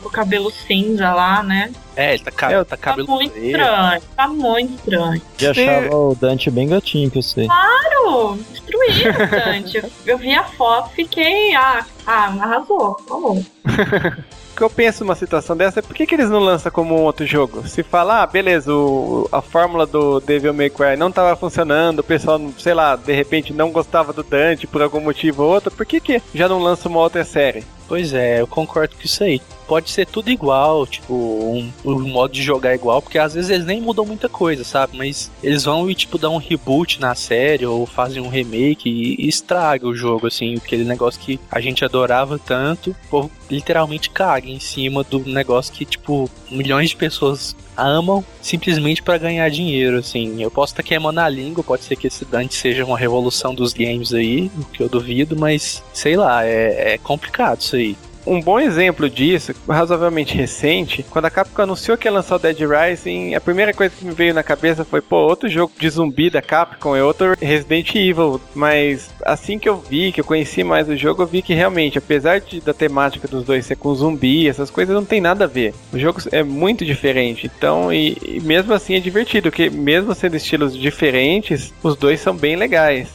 com 0.00 0.08
o 0.08 0.10
cabelo 0.10 0.50
cinza 0.50 1.12
lá, 1.12 1.42
né? 1.42 1.72
É, 1.94 2.14
ele 2.14 2.24
tá, 2.24 2.50
é, 2.50 2.64
tá 2.64 2.76
cabelo 2.76 3.06
Tá 3.06 3.14
muito 3.14 3.38
estranho, 3.38 4.02
tá 4.16 4.28
muito 4.28 4.72
estranho. 4.74 5.22
Eu 5.40 5.50
achava 5.50 5.96
o 5.96 6.14
Dante 6.14 6.50
bem 6.50 6.68
gatinho, 6.68 7.10
que 7.10 7.18
eu 7.18 7.22
sei. 7.22 7.46
Claro! 7.46 8.38
Destruí 8.50 9.08
o 9.08 9.30
Dante. 9.30 9.84
eu 10.06 10.18
vi 10.18 10.34
a 10.34 10.44
foto, 10.44 10.90
fiquei, 10.90 11.54
ah, 11.54 11.84
ah 12.06 12.26
arrasou, 12.40 12.96
falou. 13.06 13.44
que 14.60 14.64
eu 14.64 14.68
penso 14.68 15.02
numa 15.04 15.14
situação 15.14 15.56
dessa 15.56 15.80
é 15.80 15.82
por 15.82 15.96
que, 15.96 16.06
que 16.06 16.14
eles 16.14 16.28
não 16.28 16.38
lançam 16.38 16.70
como 16.70 16.94
um 16.94 17.04
outro 17.04 17.24
jogo? 17.24 17.66
Se 17.66 17.82
falar, 17.82 18.22
ah, 18.22 18.26
beleza, 18.26 18.70
o, 18.70 19.26
a 19.32 19.40
fórmula 19.40 19.86
do 19.86 20.20
Devil 20.20 20.52
May 20.52 20.68
Cry 20.68 20.98
não 20.98 21.08
estava 21.08 21.34
funcionando, 21.34 22.00
o 22.00 22.04
pessoal, 22.04 22.38
sei 22.58 22.74
lá, 22.74 22.94
de 22.94 23.10
repente 23.14 23.54
não 23.54 23.72
gostava 23.72 24.12
do 24.12 24.22
Dante 24.22 24.66
por 24.66 24.82
algum 24.82 25.00
motivo 25.00 25.44
ou 25.44 25.50
outro, 25.50 25.70
por 25.70 25.86
que, 25.86 25.98
que 25.98 26.22
já 26.34 26.46
não 26.46 26.58
lança 26.58 26.90
uma 26.90 27.00
outra 27.00 27.24
série? 27.24 27.64
Pois 27.88 28.12
é, 28.12 28.42
eu 28.42 28.46
concordo 28.46 28.96
com 28.96 29.02
isso 29.02 29.24
aí. 29.24 29.40
Pode 29.70 29.88
ser 29.88 30.04
tudo 30.04 30.32
igual, 30.32 30.84
tipo, 30.84 31.14
um, 31.14 31.70
um, 31.84 32.00
modo 32.08 32.32
de 32.34 32.42
jogar 32.42 32.74
igual, 32.74 33.00
porque 33.00 33.20
às 33.20 33.34
vezes 33.34 33.50
eles 33.50 33.64
nem 33.64 33.80
mudam 33.80 34.04
muita 34.04 34.28
coisa, 34.28 34.64
sabe? 34.64 34.96
Mas 34.96 35.30
eles 35.44 35.62
vão 35.62 35.88
e, 35.88 35.94
tipo, 35.94 36.18
dar 36.18 36.28
um 36.28 36.38
reboot 36.38 37.00
na 37.00 37.14
série 37.14 37.64
ou 37.64 37.86
fazem 37.86 38.20
um 38.20 38.28
remake 38.28 38.90
e, 38.90 39.14
e 39.24 39.28
estraga 39.28 39.86
o 39.86 39.94
jogo, 39.94 40.26
assim, 40.26 40.56
aquele 40.56 40.82
negócio 40.82 41.20
que 41.20 41.38
a 41.48 41.60
gente 41.60 41.84
adorava 41.84 42.36
tanto, 42.36 42.90
o 42.90 43.08
povo 43.08 43.30
literalmente 43.48 44.10
caga 44.10 44.48
em 44.48 44.58
cima 44.58 45.04
do 45.04 45.20
negócio 45.20 45.72
que, 45.72 45.84
tipo, 45.84 46.28
milhões 46.50 46.90
de 46.90 46.96
pessoas 46.96 47.54
amam 47.76 48.24
simplesmente 48.42 49.00
para 49.00 49.18
ganhar 49.18 49.48
dinheiro, 49.50 49.98
assim. 49.98 50.42
Eu 50.42 50.50
posso 50.50 50.72
estar 50.72 50.82
queimando 50.82 51.20
a 51.20 51.28
língua, 51.28 51.62
pode 51.62 51.84
ser 51.84 51.94
que 51.94 52.08
esse 52.08 52.24
Dante 52.24 52.56
seja 52.56 52.84
uma 52.84 52.98
revolução 52.98 53.54
dos 53.54 53.72
games 53.72 54.12
aí, 54.12 54.50
o 54.58 54.64
que 54.64 54.82
eu 54.82 54.88
duvido, 54.88 55.36
mas 55.38 55.80
sei 55.92 56.16
lá, 56.16 56.44
é, 56.44 56.94
é 56.94 56.98
complicado 56.98 57.60
isso 57.60 57.76
aí. 57.76 57.96
Um 58.26 58.40
bom 58.40 58.60
exemplo 58.60 59.08
disso, 59.08 59.54
razoavelmente 59.68 60.36
recente, 60.36 61.04
quando 61.08 61.24
a 61.24 61.30
Capcom 61.30 61.62
anunciou 61.62 61.96
que 61.96 62.06
ia 62.06 62.12
lançar 62.12 62.36
o 62.36 62.38
Dead 62.38 62.58
Rising, 62.60 63.34
a 63.34 63.40
primeira 63.40 63.72
coisa 63.72 63.94
que 63.96 64.04
me 64.04 64.12
veio 64.12 64.34
na 64.34 64.42
cabeça 64.42 64.84
foi, 64.84 65.00
pô, 65.00 65.16
outro 65.16 65.48
jogo 65.48 65.72
de 65.78 65.88
zumbi 65.88 66.28
da 66.28 66.42
Capcom 66.42 66.94
é 66.94 67.02
outro 67.02 67.34
Resident 67.40 67.94
Evil, 67.94 68.40
mas 68.54 69.10
assim 69.24 69.58
que 69.58 69.68
eu 69.68 69.76
vi, 69.76 70.12
que 70.12 70.20
eu 70.20 70.24
conheci 70.24 70.62
mais 70.62 70.88
o 70.88 70.96
jogo, 70.96 71.22
eu 71.22 71.26
vi 71.26 71.40
que 71.40 71.54
realmente, 71.54 71.96
apesar 71.96 72.40
de, 72.40 72.60
da 72.60 72.74
temática 72.74 73.26
dos 73.26 73.44
dois 73.44 73.64
ser 73.64 73.76
com 73.76 73.94
zumbi, 73.94 74.48
essas 74.48 74.70
coisas 74.70 74.94
não 74.94 75.04
tem 75.04 75.20
nada 75.20 75.44
a 75.44 75.48
ver. 75.48 75.74
O 75.92 75.98
jogo 75.98 76.20
é 76.30 76.42
muito 76.42 76.84
diferente, 76.84 77.50
então, 77.56 77.92
e, 77.92 78.18
e 78.22 78.40
mesmo 78.40 78.74
assim 78.74 78.94
é 78.94 79.00
divertido, 79.00 79.50
porque 79.50 79.70
mesmo 79.70 80.14
sendo 80.14 80.36
estilos 80.36 80.76
diferentes, 80.76 81.72
os 81.82 81.96
dois 81.96 82.20
são 82.20 82.34
bem 82.36 82.54
legais 82.54 83.08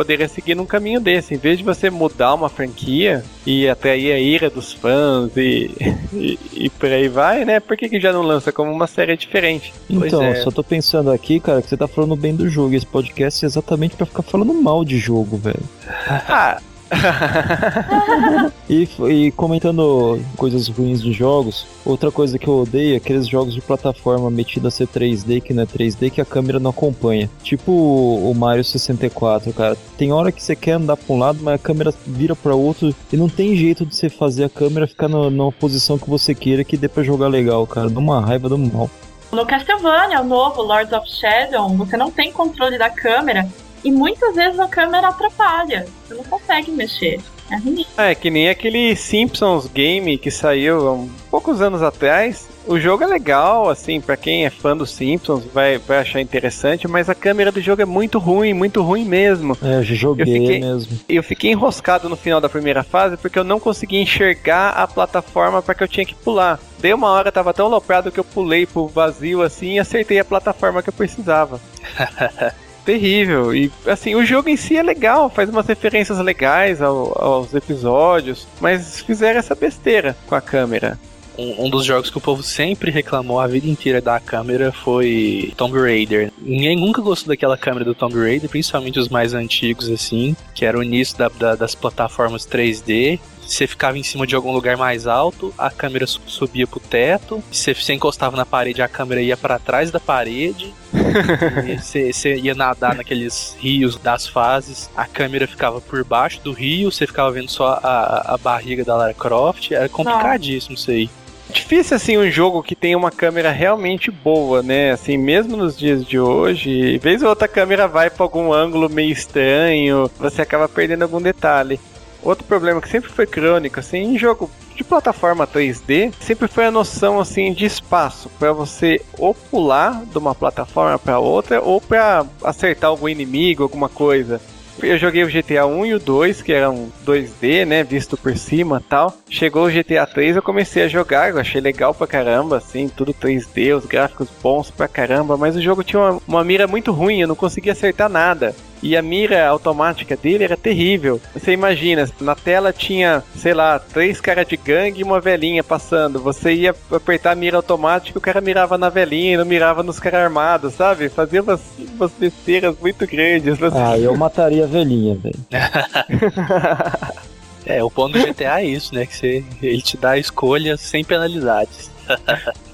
poderia 0.00 0.26
seguir 0.28 0.54
num 0.54 0.64
caminho 0.64 0.98
desse. 0.98 1.34
Em 1.34 1.36
vez 1.36 1.58
de 1.58 1.64
você 1.64 1.90
mudar 1.90 2.32
uma 2.32 2.48
franquia 2.48 3.22
e 3.44 3.68
até 3.68 3.90
aí 3.90 4.10
a 4.10 4.18
ira 4.18 4.48
dos 4.48 4.72
fãs 4.72 5.30
e, 5.36 5.70
e, 6.14 6.38
e 6.54 6.70
por 6.70 6.90
aí 6.90 7.06
vai, 7.06 7.44
né? 7.44 7.60
Por 7.60 7.76
que, 7.76 7.86
que 7.86 8.00
já 8.00 8.10
não 8.10 8.22
lança 8.22 8.50
como 8.50 8.72
uma 8.72 8.86
série 8.86 9.14
diferente? 9.14 9.74
Então, 9.90 10.24
é. 10.24 10.36
só 10.36 10.50
tô 10.50 10.64
pensando 10.64 11.10
aqui, 11.10 11.38
cara, 11.38 11.60
que 11.60 11.68
você 11.68 11.76
tá 11.76 11.86
falando 11.86 12.16
bem 12.16 12.34
do 12.34 12.48
jogo. 12.48 12.74
Esse 12.74 12.86
podcast 12.86 13.44
é 13.44 13.46
exatamente 13.46 13.94
para 13.94 14.06
ficar 14.06 14.22
falando 14.22 14.54
mal 14.54 14.86
de 14.86 14.96
jogo, 14.96 15.36
velho. 15.36 15.62
ah, 16.08 16.62
e, 18.68 18.88
e, 19.08 19.30
comentando 19.32 20.20
coisas 20.36 20.68
ruins 20.68 21.00
de 21.00 21.12
jogos, 21.12 21.66
outra 21.84 22.10
coisa 22.10 22.38
que 22.38 22.48
eu 22.48 22.62
odeio 22.62 22.94
é 22.94 22.96
aqueles 22.96 23.28
jogos 23.28 23.54
de 23.54 23.60
plataforma 23.60 24.30
metido 24.30 24.66
a 24.68 24.70
ser 24.70 24.88
3D 24.88 25.40
que 25.40 25.54
não 25.54 25.62
é 25.62 25.66
3D 25.66 26.10
que 26.10 26.20
a 26.20 26.24
câmera 26.24 26.58
não 26.58 26.70
acompanha. 26.70 27.30
Tipo 27.42 27.72
o 27.72 28.34
Mario 28.34 28.64
64, 28.64 29.52
cara. 29.52 29.76
Tem 29.96 30.12
hora 30.12 30.32
que 30.32 30.42
você 30.42 30.56
quer 30.56 30.72
andar 30.72 30.96
pra 30.96 31.14
um 31.14 31.18
lado, 31.18 31.38
mas 31.42 31.54
a 31.54 31.58
câmera 31.58 31.94
vira 32.06 32.34
para 32.34 32.54
outro 32.54 32.94
e 33.12 33.16
não 33.16 33.28
tem 33.28 33.56
jeito 33.56 33.86
de 33.86 33.94
você 33.94 34.08
fazer 34.08 34.44
a 34.44 34.48
câmera 34.48 34.86
ficar 34.86 35.08
na, 35.08 35.50
posição 35.52 35.98
que 35.98 36.08
você 36.08 36.34
queira 36.34 36.64
que 36.64 36.76
dê 36.76 36.88
pra 36.88 37.02
jogar 37.02 37.28
legal, 37.28 37.66
cara. 37.66 37.88
Dá 37.88 37.98
uma 37.98 38.20
raiva 38.20 38.48
do 38.48 38.58
mal. 38.58 38.90
No 39.32 39.46
Castlevania, 39.46 40.20
o 40.20 40.24
novo 40.24 40.62
Lords 40.62 40.92
of 40.92 41.08
Shadow, 41.08 41.68
você 41.76 41.96
não 41.96 42.10
tem 42.10 42.32
controle 42.32 42.76
da 42.76 42.90
câmera 42.90 43.48
e 43.84 43.90
muitas 43.90 44.34
vezes 44.34 44.58
a 44.58 44.68
câmera 44.68 45.08
atrapalha. 45.08 45.86
Você 46.06 46.14
não 46.14 46.24
consegue 46.24 46.70
mexer. 46.70 47.20
É 47.50 47.56
ruim. 47.56 47.84
É, 47.96 48.14
que 48.14 48.30
nem 48.30 48.48
aquele 48.48 48.94
Simpsons 48.94 49.66
game 49.66 50.16
que 50.16 50.30
saiu 50.30 50.88
há 50.88 51.30
poucos 51.30 51.60
anos 51.60 51.82
atrás. 51.82 52.48
O 52.66 52.78
jogo 52.78 53.02
é 53.02 53.06
legal, 53.06 53.68
assim, 53.68 54.00
para 54.00 54.16
quem 54.16 54.44
é 54.44 54.50
fã 54.50 54.76
dos 54.76 54.90
Simpsons 54.90 55.44
vai, 55.52 55.78
vai 55.78 55.98
achar 55.98 56.20
interessante, 56.20 56.86
mas 56.86 57.08
a 57.08 57.14
câmera 57.14 57.50
do 57.50 57.60
jogo 57.60 57.82
é 57.82 57.84
muito 57.84 58.18
ruim, 58.18 58.52
muito 58.52 58.82
ruim 58.82 59.04
mesmo. 59.04 59.56
É, 59.60 59.78
eu 59.78 59.82
joguei 59.82 60.24
eu 60.24 60.40
fiquei, 60.40 60.60
mesmo. 60.60 61.00
Eu 61.08 61.22
fiquei 61.22 61.50
enroscado 61.50 62.08
no 62.08 62.16
final 62.16 62.40
da 62.40 62.48
primeira 62.48 62.84
fase 62.84 63.16
porque 63.16 63.38
eu 63.38 63.44
não 63.44 63.58
conseguia 63.58 64.00
enxergar 64.00 64.70
a 64.70 64.86
plataforma 64.86 65.60
para 65.60 65.74
que 65.74 65.82
eu 65.82 65.88
tinha 65.88 66.06
que 66.06 66.14
pular. 66.14 66.60
Dei 66.78 66.92
uma 66.94 67.08
hora, 67.08 67.32
tava 67.32 67.52
tão 67.52 67.66
loprado 67.66 68.12
que 68.12 68.20
eu 68.20 68.24
pulei 68.24 68.66
pro 68.66 68.86
vazio 68.86 69.42
assim 69.42 69.74
e 69.74 69.78
acertei 69.80 70.20
a 70.20 70.24
plataforma 70.24 70.82
que 70.82 70.90
eu 70.90 70.94
precisava. 70.94 71.60
terrível. 72.80 73.54
E 73.54 73.70
assim, 73.86 74.14
o 74.14 74.24
jogo 74.24 74.48
em 74.48 74.56
si 74.56 74.76
é 74.76 74.82
legal, 74.82 75.30
faz 75.30 75.48
umas 75.48 75.66
referências 75.66 76.18
legais 76.18 76.82
ao, 76.82 77.22
aos 77.22 77.54
episódios, 77.54 78.46
mas 78.60 79.00
fizeram 79.00 79.38
essa 79.38 79.54
besteira 79.54 80.16
com 80.26 80.34
a 80.34 80.40
câmera. 80.40 80.98
Um, 81.38 81.66
um, 81.66 81.70
dos 81.70 81.86
jogos 81.86 82.10
que 82.10 82.18
o 82.18 82.20
povo 82.20 82.42
sempre 82.42 82.90
reclamou 82.90 83.40
a 83.40 83.46
vida 83.46 83.66
inteira 83.66 84.00
da 84.00 84.20
câmera 84.20 84.72
foi 84.72 85.52
Tomb 85.56 85.78
Raider. 85.78 86.30
Ninguém 86.38 86.76
nunca 86.76 87.00
gostou 87.00 87.28
daquela 87.28 87.56
câmera 87.56 87.84
do 87.84 87.94
Tomb 87.94 88.14
Raider, 88.14 88.50
principalmente 88.50 88.98
os 88.98 89.08
mais 89.08 89.32
antigos, 89.32 89.88
assim, 89.88 90.36
que 90.54 90.66
era 90.66 90.78
o 90.78 90.82
início 90.82 91.16
da, 91.16 91.28
da, 91.28 91.54
das 91.54 91.74
plataformas 91.74 92.46
3D 92.46 93.18
você 93.50 93.66
ficava 93.66 93.98
em 93.98 94.02
cima 94.02 94.26
de 94.26 94.34
algum 94.34 94.52
lugar 94.52 94.76
mais 94.76 95.06
alto, 95.06 95.52
a 95.58 95.70
câmera 95.70 96.06
subia 96.06 96.66
pro 96.66 96.78
teto, 96.78 97.42
se 97.50 97.74
você 97.74 97.92
encostava 97.92 98.36
na 98.36 98.46
parede, 98.46 98.80
a 98.80 98.88
câmera 98.88 99.20
ia 99.20 99.36
para 99.36 99.58
trás 99.58 99.90
da 99.90 99.98
parede, 99.98 100.72
você, 101.78 102.12
você 102.12 102.36
ia 102.36 102.54
nadar 102.54 102.94
naqueles 102.94 103.56
rios 103.58 103.96
das 103.96 104.26
fases, 104.26 104.88
a 104.96 105.04
câmera 105.04 105.48
ficava 105.48 105.80
por 105.80 106.04
baixo 106.04 106.40
do 106.42 106.52
rio, 106.52 106.92
você 106.92 107.06
ficava 107.06 107.30
vendo 107.32 107.50
só 107.50 107.80
a, 107.82 108.34
a 108.34 108.38
barriga 108.38 108.84
da 108.84 108.96
Lara 108.96 109.14
Croft, 109.14 109.72
era 109.72 109.88
complicadíssimo 109.88 110.74
isso 110.74 110.90
aí 110.90 111.10
difícil 111.50 111.96
assim 111.96 112.16
um 112.16 112.30
jogo 112.30 112.62
que 112.62 112.76
tem 112.76 112.94
uma 112.94 113.10
câmera 113.10 113.50
realmente 113.50 114.08
boa, 114.08 114.62
né? 114.62 114.92
Assim, 114.92 115.18
mesmo 115.18 115.56
nos 115.56 115.76
dias 115.76 116.06
de 116.06 116.16
hoje, 116.16 116.96
vez 116.98 117.24
ou 117.24 117.28
outra 117.28 117.46
a 117.46 117.48
câmera 117.48 117.88
vai 117.88 118.08
para 118.08 118.24
algum 118.24 118.52
ângulo 118.52 118.88
meio 118.88 119.10
estranho, 119.10 120.08
você 120.16 120.42
acaba 120.42 120.68
perdendo 120.68 121.02
algum 121.02 121.20
detalhe. 121.20 121.80
Outro 122.22 122.44
problema 122.44 122.80
que 122.80 122.88
sempre 122.88 123.10
foi 123.10 123.26
crônico, 123.26 123.80
assim, 123.80 123.98
em 123.98 124.18
jogo 124.18 124.50
de 124.76 124.84
plataforma 124.84 125.46
3D, 125.46 126.12
sempre 126.20 126.48
foi 126.48 126.66
a 126.66 126.70
noção 126.70 127.20
assim 127.20 127.52
de 127.52 127.66
espaço 127.66 128.30
para 128.38 128.52
você 128.52 129.00
ou 129.18 129.34
pular 129.34 130.02
de 130.04 130.16
uma 130.16 130.34
plataforma 130.34 130.98
para 130.98 131.18
outra 131.18 131.60
ou 131.60 131.80
para 131.80 132.24
acertar 132.42 132.88
algum 132.88 133.08
inimigo, 133.08 133.62
alguma 133.62 133.88
coisa. 133.88 134.40
Eu 134.82 134.96
joguei 134.96 135.22
o 135.22 135.28
GTA 135.28 135.66
1 135.66 135.86
e 135.86 135.94
o 135.94 135.98
2, 135.98 136.40
que 136.40 136.52
eram 136.52 136.90
2D, 137.04 137.66
né, 137.66 137.84
visto 137.84 138.16
por 138.16 138.34
cima, 138.36 138.82
tal. 138.88 139.14
Chegou 139.28 139.66
o 139.66 139.70
GTA 139.70 140.06
3, 140.06 140.36
eu 140.36 140.42
comecei 140.42 140.84
a 140.84 140.88
jogar, 140.88 141.28
eu 141.28 141.38
achei 141.38 141.60
legal 141.60 141.92
pra 141.92 142.06
caramba, 142.06 142.56
assim, 142.56 142.88
tudo 142.88 143.12
3D, 143.12 143.76
os 143.76 143.84
gráficos 143.84 144.28
bons 144.42 144.70
pra 144.70 144.88
caramba, 144.88 145.36
mas 145.36 145.54
o 145.54 145.60
jogo 145.60 145.84
tinha 145.84 146.00
uma, 146.00 146.22
uma 146.26 146.44
mira 146.44 146.66
muito 146.66 146.92
ruim, 146.92 147.20
eu 147.20 147.28
não 147.28 147.34
conseguia 147.34 147.72
acertar 147.72 148.08
nada. 148.08 148.54
E 148.82 148.96
a 148.96 149.02
mira 149.02 149.46
automática 149.46 150.16
dele 150.16 150.44
era 150.44 150.56
terrível. 150.56 151.20
Você 151.34 151.52
imagina, 151.52 152.08
na 152.20 152.34
tela 152.34 152.72
tinha, 152.72 153.22
sei 153.36 153.54
lá, 153.54 153.78
três 153.78 154.20
caras 154.20 154.46
de 154.46 154.56
gangue 154.56 155.00
e 155.00 155.04
uma 155.04 155.20
velhinha 155.20 155.62
passando. 155.62 156.20
Você 156.20 156.52
ia 156.52 156.74
apertar 156.90 157.32
a 157.32 157.34
mira 157.34 157.56
automática, 157.56 158.18
o 158.18 158.22
cara 158.22 158.40
mirava 158.40 158.78
na 158.78 158.88
velhinha 158.88 159.34
e 159.34 159.36
não 159.36 159.44
mirava 159.44 159.82
nos 159.82 159.98
caras 160.00 160.20
armados, 160.20 160.74
sabe? 160.74 161.08
Fazia 161.08 161.42
umas, 161.42 161.60
umas 161.78 162.12
besteiras 162.12 162.74
muito 162.80 163.06
grandes. 163.06 163.58
Você... 163.58 163.78
Ah, 163.78 163.98
eu 163.98 164.16
mataria 164.16 164.64
a 164.64 164.66
velhinha, 164.66 165.16
velho. 165.16 165.40
É, 167.66 167.84
o 167.84 167.90
ponto 167.90 168.18
do 168.18 168.26
GTA 168.26 168.62
é 168.62 168.64
isso, 168.64 168.94
né? 168.94 169.06
Que 169.06 169.14
você, 169.14 169.44
ele 169.62 169.82
te 169.82 169.96
dá 169.96 170.12
a 170.12 170.18
escolha 170.18 170.76
sem 170.76 171.04
penalidades. 171.04 171.90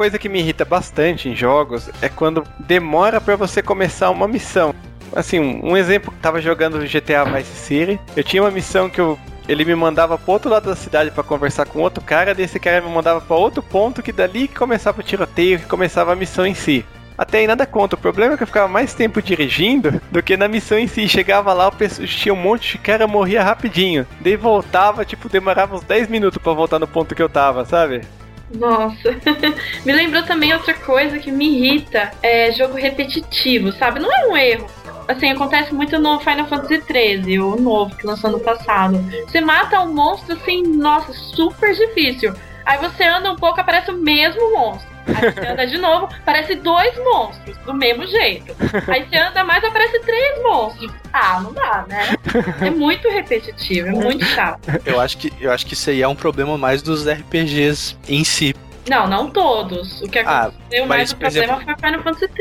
coisa 0.00 0.18
que 0.18 0.30
me 0.30 0.38
irrita 0.38 0.64
bastante 0.64 1.28
em 1.28 1.36
jogos 1.36 1.90
é 2.00 2.08
quando 2.08 2.42
demora 2.58 3.20
pra 3.20 3.36
você 3.36 3.60
começar 3.60 4.08
uma 4.08 4.26
missão. 4.26 4.74
Assim, 5.14 5.38
um, 5.38 5.76
exemplo, 5.76 6.10
tava 6.22 6.40
jogando 6.40 6.80
GTA 6.86 7.22
Vice 7.24 7.54
City, 7.54 8.00
eu 8.16 8.24
tinha 8.24 8.42
uma 8.42 8.50
missão 8.50 8.88
que 8.88 8.98
eu 8.98 9.18
ele 9.46 9.62
me 9.62 9.74
mandava 9.74 10.16
pro 10.16 10.32
outro 10.32 10.50
lado 10.50 10.70
da 10.70 10.74
cidade 10.74 11.10
pra 11.10 11.22
conversar 11.22 11.66
com 11.66 11.80
outro 11.80 12.02
cara, 12.02 12.34
desse 12.34 12.58
cara 12.58 12.80
me 12.80 12.88
mandava 12.88 13.20
pra 13.20 13.36
outro 13.36 13.62
ponto 13.62 14.02
que 14.02 14.10
dali 14.10 14.48
que 14.48 14.54
começava 14.54 15.00
o 15.00 15.04
tiroteio, 15.04 15.58
que 15.58 15.66
começava 15.66 16.14
a 16.14 16.16
missão 16.16 16.46
em 16.46 16.54
si. 16.54 16.82
Até 17.18 17.40
aí 17.40 17.46
nada 17.46 17.66
contra. 17.66 17.98
O 17.98 18.00
problema 18.00 18.32
é 18.32 18.36
que 18.38 18.42
eu 18.42 18.46
ficava 18.46 18.68
mais 18.68 18.94
tempo 18.94 19.20
dirigindo 19.20 20.00
do 20.10 20.22
que 20.22 20.34
na 20.34 20.48
missão 20.48 20.78
em 20.78 20.86
si. 20.86 21.06
Chegava 21.08 21.52
lá, 21.52 21.68
o 21.68 22.06
tinha 22.06 22.32
um 22.32 22.40
monte 22.40 22.72
de 22.72 22.78
cara, 22.78 23.06
morria 23.06 23.42
rapidinho. 23.42 24.06
Daí 24.18 24.34
voltava, 24.34 25.04
tipo, 25.04 25.28
demorava 25.28 25.76
uns 25.76 25.84
10 25.84 26.08
minutos 26.08 26.42
pra 26.42 26.54
voltar 26.54 26.78
no 26.78 26.88
ponto 26.88 27.14
que 27.14 27.22
eu 27.22 27.28
tava, 27.28 27.66
sabe? 27.66 28.00
Nossa. 28.54 29.10
me 29.84 29.92
lembrou 29.92 30.22
também 30.22 30.52
outra 30.52 30.74
coisa 30.74 31.18
que 31.18 31.30
me 31.30 31.56
irrita. 31.56 32.10
É 32.22 32.52
jogo 32.52 32.74
repetitivo, 32.74 33.72
sabe? 33.72 34.00
Não 34.00 34.12
é 34.12 34.26
um 34.26 34.36
erro. 34.36 34.66
Assim, 35.06 35.30
acontece 35.30 35.74
muito 35.74 35.98
no 35.98 36.20
Final 36.20 36.46
Fantasy 36.46 36.82
XIII, 36.86 37.40
o 37.40 37.56
novo 37.56 37.96
que 37.96 38.06
lançou 38.06 38.30
no 38.30 38.38
passado. 38.38 38.98
Você 39.26 39.40
mata 39.40 39.80
um 39.80 39.92
monstro 39.92 40.34
assim, 40.34 40.62
nossa, 40.62 41.12
super 41.12 41.74
difícil. 41.74 42.32
Aí 42.64 42.78
você 42.78 43.02
anda 43.04 43.32
um 43.32 43.36
pouco, 43.36 43.60
aparece 43.60 43.90
o 43.90 43.98
mesmo 43.98 44.52
monstro. 44.52 44.89
Aí 45.06 45.32
você 45.32 45.46
anda 45.46 45.66
de 45.66 45.78
novo, 45.78 46.04
aparece 46.06 46.54
dois 46.56 46.96
monstros, 46.98 47.56
do 47.58 47.74
mesmo 47.74 48.06
jeito. 48.06 48.54
Aí 48.88 49.04
você 49.08 49.16
anda 49.16 49.44
mais, 49.44 49.62
aparece 49.64 49.98
três 50.00 50.42
monstros. 50.42 50.92
Ah, 51.12 51.40
não 51.42 51.52
dá, 51.52 51.84
né? 51.88 52.16
É 52.64 52.70
muito 52.70 53.08
repetitivo, 53.08 53.88
é 53.88 53.92
muito 53.92 54.24
chato. 54.24 54.60
Eu 54.84 55.00
acho 55.00 55.18
que, 55.18 55.32
eu 55.40 55.50
acho 55.52 55.66
que 55.66 55.74
isso 55.74 55.90
aí 55.90 56.02
é 56.02 56.08
um 56.08 56.14
problema 56.14 56.56
mais 56.58 56.82
dos 56.82 57.06
RPGs 57.08 57.96
em 58.08 58.22
si. 58.24 58.54
Não, 58.88 59.06
não 59.06 59.30
todos. 59.30 60.00
O 60.02 60.08
que 60.08 60.18
Ah, 60.20 60.44
aconteceu 60.46 60.86
mas, 60.86 60.88
mais 60.88 61.10
o 61.12 61.16
por 61.16 61.20
problema 61.20 61.44
exemplo- 61.54 61.64
foi 61.64 61.74
Final 61.90 62.02
Fantasy 62.02 62.32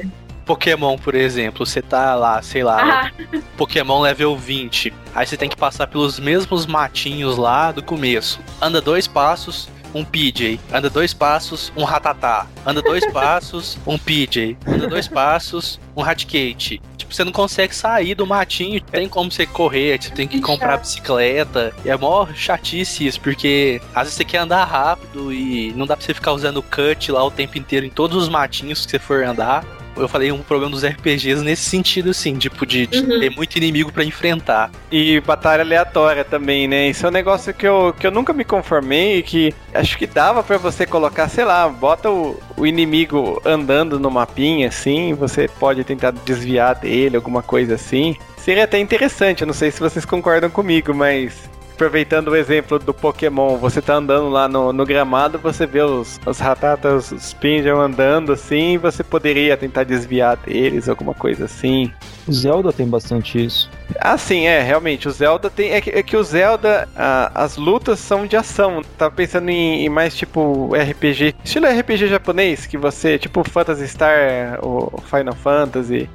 XIII. 0.00 0.10
Pokémon, 0.44 0.98
por 0.98 1.14
exemplo, 1.14 1.64
você 1.64 1.80
tá 1.80 2.14
lá, 2.14 2.42
sei 2.42 2.62
lá, 2.62 3.06
Ah, 3.06 3.38
Pokémon 3.56 4.00
level 4.02 4.36
20. 4.36 4.92
Aí 5.14 5.26
você 5.26 5.38
tem 5.38 5.48
que 5.48 5.56
passar 5.56 5.86
pelos 5.86 6.18
mesmos 6.18 6.66
matinhos 6.66 7.38
lá 7.38 7.72
do 7.72 7.82
começo. 7.82 8.40
Anda 8.60 8.78
dois 8.80 9.06
passos, 9.08 9.70
um 9.94 10.04
PJ. 10.04 10.60
Anda 10.72 10.90
dois 10.90 11.14
passos, 11.14 11.72
um 11.76 11.84
Ratatá. 11.84 12.46
Anda 12.66 12.82
dois 12.82 13.06
passos, 13.12 13.78
um 13.86 13.96
PJ. 13.96 14.56
Anda 14.66 14.86
dois 14.88 15.08
passos, 15.08 15.80
um 15.96 16.02
Raticate. 16.02 16.82
Tipo, 16.96 17.14
você 17.14 17.24
não 17.24 17.32
consegue 17.32 17.74
sair 17.74 18.14
do 18.14 18.26
matinho. 18.26 18.80
Tem 18.80 19.08
como 19.08 19.30
você 19.30 19.46
correr, 19.46 20.02
você 20.02 20.10
tem 20.10 20.26
que 20.26 20.40
comprar 20.40 20.78
bicicleta. 20.78 21.72
E 21.84 21.90
é 21.90 21.96
mó 21.96 22.26
chatice 22.34 23.06
isso, 23.06 23.20
porque 23.20 23.80
às 23.94 24.04
vezes 24.04 24.14
você 24.14 24.24
quer 24.24 24.38
andar 24.38 24.64
rápido 24.64 25.32
e 25.32 25.72
não 25.74 25.86
dá 25.86 25.96
pra 25.96 26.04
você 26.04 26.12
ficar 26.12 26.32
usando 26.32 26.62
cut 26.62 27.12
lá 27.12 27.24
o 27.24 27.30
tempo 27.30 27.56
inteiro 27.56 27.86
em 27.86 27.90
todos 27.90 28.16
os 28.16 28.28
matinhos 28.28 28.84
que 28.84 28.90
você 28.90 28.98
for 28.98 29.22
andar. 29.22 29.64
Eu 29.96 30.08
falei 30.08 30.32
um 30.32 30.38
problema 30.42 30.70
dos 30.72 30.84
RPGs 30.84 31.42
nesse 31.42 31.62
sentido, 31.68 32.10
assim, 32.10 32.34
tipo, 32.36 32.64
de, 32.66 32.86
de 32.86 32.98
Uhum. 32.98 33.20
ter 33.20 33.30
muito 33.30 33.56
inimigo 33.56 33.92
pra 33.92 34.04
enfrentar. 34.04 34.70
E 34.90 35.20
batalha 35.20 35.62
aleatória 35.62 36.24
também, 36.24 36.66
né? 36.66 36.88
Isso 36.88 37.04
é 37.06 37.08
um 37.08 37.12
negócio 37.12 37.52
que 37.54 37.66
eu, 37.66 37.94
que 37.98 38.06
eu 38.06 38.10
nunca 38.10 38.32
me 38.32 38.44
conformei 38.44 39.18
e 39.18 39.22
que 39.22 39.54
acho 39.72 39.96
que 39.98 40.06
dava 40.06 40.42
pra 40.42 40.56
você 40.58 40.86
colocar, 40.86 41.28
sei 41.28 41.44
lá, 41.44 41.68
bota 41.68 42.10
o, 42.10 42.40
o 42.56 42.66
inimigo 42.66 43.40
andando 43.44 43.98
no 44.00 44.10
mapinha 44.10 44.68
assim, 44.68 45.12
você 45.14 45.48
pode 45.48 45.84
tentar 45.84 46.12
desviar 46.12 46.74
dele, 46.74 47.16
alguma 47.16 47.42
coisa 47.42 47.74
assim. 47.74 48.16
Seria 48.36 48.64
até 48.64 48.78
interessante, 48.78 49.40
eu 49.40 49.46
não 49.46 49.54
sei 49.54 49.70
se 49.70 49.80
vocês 49.80 50.04
concordam 50.04 50.50
comigo, 50.50 50.92
mas 50.94 51.48
aproveitando 51.74 52.28
o 52.28 52.36
exemplo 52.36 52.78
do 52.78 52.94
Pokémon, 52.94 53.56
você 53.58 53.82
tá 53.82 53.94
andando 53.94 54.28
lá 54.28 54.48
no, 54.48 54.72
no 54.72 54.86
gramado, 54.86 55.38
você 55.38 55.66
vê 55.66 55.82
os, 55.82 56.20
os 56.24 56.38
ratatas, 56.38 57.10
os 57.10 57.34
Pinjam 57.34 57.80
andando 57.80 58.32
assim, 58.32 58.78
você 58.78 59.02
poderia 59.02 59.56
tentar 59.56 59.84
desviar 59.84 60.36
deles, 60.36 60.88
alguma 60.88 61.14
coisa 61.14 61.44
assim. 61.44 61.92
O 62.26 62.32
Zelda 62.32 62.72
tem 62.72 62.86
bastante 62.86 63.44
isso. 63.44 63.70
Ah, 64.00 64.16
sim, 64.16 64.46
é, 64.46 64.62
realmente. 64.62 65.06
O 65.06 65.10
Zelda 65.10 65.50
tem. 65.50 65.72
É 65.72 65.80
que, 65.80 65.90
é 65.90 66.02
que 66.02 66.16
o 66.16 66.24
Zelda, 66.24 66.88
ah, 66.96 67.30
as 67.34 67.58
lutas 67.58 67.98
são 67.98 68.26
de 68.26 68.34
ação. 68.34 68.80
Tava 68.96 69.14
pensando 69.14 69.50
em, 69.50 69.84
em 69.84 69.88
mais 69.90 70.16
tipo 70.16 70.70
RPG. 70.74 71.34
Estilo 71.44 71.66
RPG 71.66 72.06
japonês, 72.08 72.64
que 72.64 72.78
você. 72.78 73.18
Tipo 73.18 73.44
Phantasy 73.44 73.86
Star, 73.88 74.58
o 74.62 75.02
Final 75.02 75.34
Fantasy. 75.34 76.08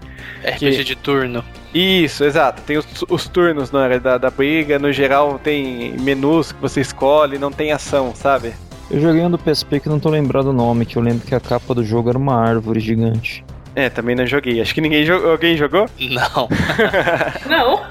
RPG 0.43 0.83
de 0.83 0.95
turno. 0.95 1.43
Isso, 1.73 2.23
exato. 2.23 2.61
Tem 2.63 2.77
os, 2.77 2.85
os 3.07 3.27
turnos 3.27 3.71
na 3.71 3.79
hora 3.79 3.99
da, 3.99 4.17
da 4.17 4.29
briga. 4.29 4.79
No 4.79 4.91
geral, 4.91 5.39
tem 5.39 5.93
menus 5.99 6.51
que 6.51 6.61
você 6.61 6.81
escolhe, 6.81 7.37
não 7.37 7.51
tem 7.51 7.71
ação, 7.71 8.13
sabe? 8.15 8.53
Eu 8.89 8.99
joguei 8.99 9.21
um 9.21 9.29
do 9.29 9.37
PSP 9.37 9.79
que 9.79 9.89
não 9.89 9.99
tô 9.99 10.09
lembrado 10.09 10.47
o 10.47 10.53
nome, 10.53 10.85
que 10.85 10.97
eu 10.97 11.01
lembro 11.01 11.27
que 11.27 11.35
a 11.35 11.39
capa 11.39 11.75
do 11.75 11.83
jogo 11.83 12.09
era 12.09 12.17
uma 12.17 12.35
árvore 12.35 12.79
gigante. 12.79 13.45
É, 13.75 13.89
também 13.89 14.15
não 14.15 14.25
joguei. 14.25 14.61
Acho 14.61 14.73
que 14.73 14.81
ninguém 14.81 15.05
jogou. 15.05 15.31
Alguém 15.31 15.55
jogou? 15.55 15.89
Não. 15.99 16.49
não. 17.47 17.83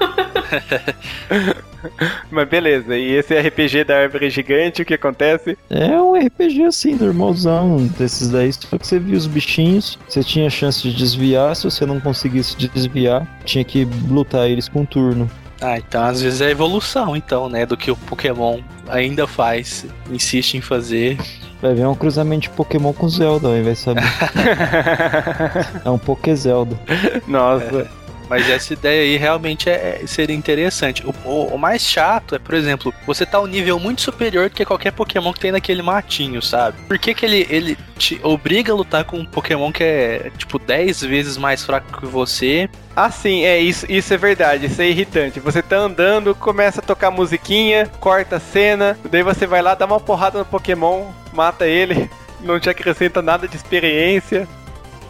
Mas 2.29 2.49
beleza. 2.49 2.97
E 2.97 3.13
esse 3.13 3.37
RPG 3.37 3.85
da 3.85 3.97
árvore 3.97 4.29
gigante, 4.29 4.81
o 4.81 4.85
que 4.85 4.93
acontece? 4.93 5.57
É 5.69 6.01
um 6.01 6.13
RPG 6.15 6.63
assim, 6.65 6.95
normalzão, 6.95 7.87
desses 7.97 8.29
daí, 8.29 8.51
só 8.51 8.77
que 8.77 8.85
você 8.85 8.99
via 8.99 9.17
os 9.17 9.27
bichinhos, 9.27 9.97
você 10.07 10.23
tinha 10.23 10.49
chance 10.49 10.81
de 10.81 10.95
desviar, 10.95 11.55
se 11.55 11.63
você 11.63 11.85
não 11.85 11.99
conseguisse 11.99 12.57
desviar, 12.57 13.25
tinha 13.45 13.63
que 13.63 13.85
lutar 14.09 14.49
eles 14.49 14.67
com 14.67 14.85
turno. 14.85 15.29
Ah, 15.61 15.77
então 15.77 16.03
às 16.03 16.21
vezes 16.21 16.41
é 16.41 16.49
evolução, 16.49 17.15
então, 17.15 17.49
né? 17.49 17.65
Do 17.65 17.75
que 17.75 17.91
o 17.91 17.95
Pokémon 17.95 18.59
ainda 18.87 19.27
faz, 19.27 19.85
insiste 20.09 20.55
em 20.55 20.61
fazer. 20.61 21.17
Vai 21.61 21.73
ver 21.73 21.81
é 21.81 21.87
um 21.87 21.95
cruzamento 21.95 22.43
de 22.43 22.49
Pokémon 22.51 22.93
com 22.93 23.09
Zelda, 23.09 23.49
aí 23.49 23.61
vai 23.61 23.75
saber. 23.75 24.03
é 25.83 25.89
um 25.89 25.97
Poké 25.97 26.33
Zelda. 26.33 26.79
Nossa. 27.27 27.89
Mas 28.29 28.47
essa 28.49 28.73
ideia 28.73 29.01
aí 29.01 29.17
realmente 29.17 29.69
é, 29.69 29.99
é- 30.03 30.07
seria 30.07 30.35
interessante. 30.35 31.03
O, 31.05 31.13
o- 31.27 31.55
o 31.55 31.57
mais 31.57 31.81
chato 31.81 32.35
é, 32.35 32.39
por 32.39 32.53
exemplo, 32.53 32.93
você 33.05 33.25
tá 33.25 33.39
um 33.39 33.47
nível 33.47 33.79
muito 33.79 34.01
superior 34.01 34.49
do 34.49 34.55
que 34.55 34.63
qualquer 34.63 34.91
Pokémon 34.91 35.33
que 35.33 35.39
tem 35.39 35.51
naquele 35.51 35.81
matinho, 35.81 36.41
sabe? 36.41 36.77
Por 36.87 36.99
que, 36.99 37.13
que 37.15 37.25
ele, 37.25 37.47
ele 37.49 37.77
te 37.97 38.19
obriga 38.23 38.71
a 38.71 38.75
lutar 38.75 39.03
com 39.03 39.17
um 39.17 39.25
Pokémon 39.25 39.71
que 39.71 39.83
é, 39.83 40.31
tipo, 40.37 40.59
10 40.59 41.01
vezes 41.01 41.37
mais 41.37 41.63
fraco 41.65 41.99
que 41.99 42.05
você? 42.05 42.69
Ah, 42.95 43.09
sim, 43.09 43.43
é 43.45 43.59
isso, 43.59 43.85
isso 43.89 44.13
é 44.13 44.17
verdade, 44.17 44.67
isso 44.67 44.81
é 44.81 44.89
irritante. 44.89 45.39
Você 45.39 45.61
tá 45.61 45.77
andando, 45.77 46.35
começa 46.35 46.81
a 46.81 46.83
tocar 46.83 47.09
musiquinha, 47.09 47.87
corta 47.99 48.35
a 48.35 48.39
cena, 48.39 48.97
daí 49.09 49.23
você 49.23 49.47
vai 49.47 49.61
lá, 49.61 49.73
dá 49.73 49.85
uma 49.85 49.99
porrada 49.99 50.37
no 50.37 50.45
Pokémon, 50.45 51.05
mata 51.33 51.65
ele, 51.65 52.09
não 52.41 52.59
te 52.59 52.69
acrescenta 52.69 53.21
nada 53.21 53.47
de 53.47 53.55
experiência. 53.55 54.47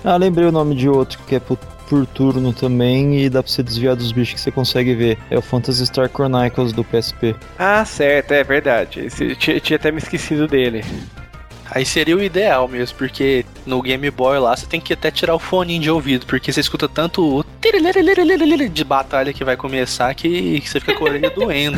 Ah, 0.06 0.16
lembrei 0.16 0.48
o 0.48 0.52
nome 0.52 0.76
de 0.76 0.88
outro 0.88 1.20
que 1.28 1.36
é 1.36 1.40
por, 1.90 2.06
turno 2.06 2.54
também 2.54 3.20
e 3.20 3.30
dá 3.30 3.42
pra 3.42 3.52
você 3.52 3.64
desviar 3.64 3.96
dos 3.96 4.12
bichos 4.12 4.36
que 4.36 4.42
você 4.42 4.52
consegue 4.52 4.94
ver. 4.94 5.18
É 5.30 5.38
o 5.38 5.42
Phantasy 5.42 5.86
Star 5.88 6.10
Chronicles 6.10 6.72
do 6.72 6.84
PSP. 6.84 7.36
Ah, 7.58 7.84
certo, 7.84 8.32
é 8.32 8.44
verdade. 8.44 9.02
Esse, 9.02 9.30
eu 9.30 9.36
tinha, 9.36 9.60
tinha 9.60 9.78
até 9.78 9.92
me 9.92 9.98
esquecido 9.98 10.48
dele. 10.48 10.86
Aí 11.72 11.86
seria 11.86 12.16
o 12.16 12.24
ideal 12.24 12.68
mesmo, 12.68 12.98
porque 12.98 13.46
no 13.66 13.82
Game 13.82 14.10
Boy 14.10 14.40
lá 14.40 14.56
você 14.56 14.66
tem 14.66 14.82
que 14.82 14.94
até 14.94 15.12
tirar 15.12 15.36
o 15.36 15.40
fone 15.40 15.78
de 15.78 15.90
ouvido, 15.90 16.26
porque 16.26 16.52
você 16.52 16.60
escuta 16.60 16.88
tanto 16.88 17.40
o 17.40 17.46
de 18.72 18.84
batalha 18.84 19.34
que 19.34 19.44
vai 19.44 19.56
começar 19.56 20.14
que, 20.16 20.62
você 20.66 20.80
fica 20.80 20.96
com 20.96 21.06
a 21.06 21.10
orelha 21.10 21.30
doendo. 21.36 21.78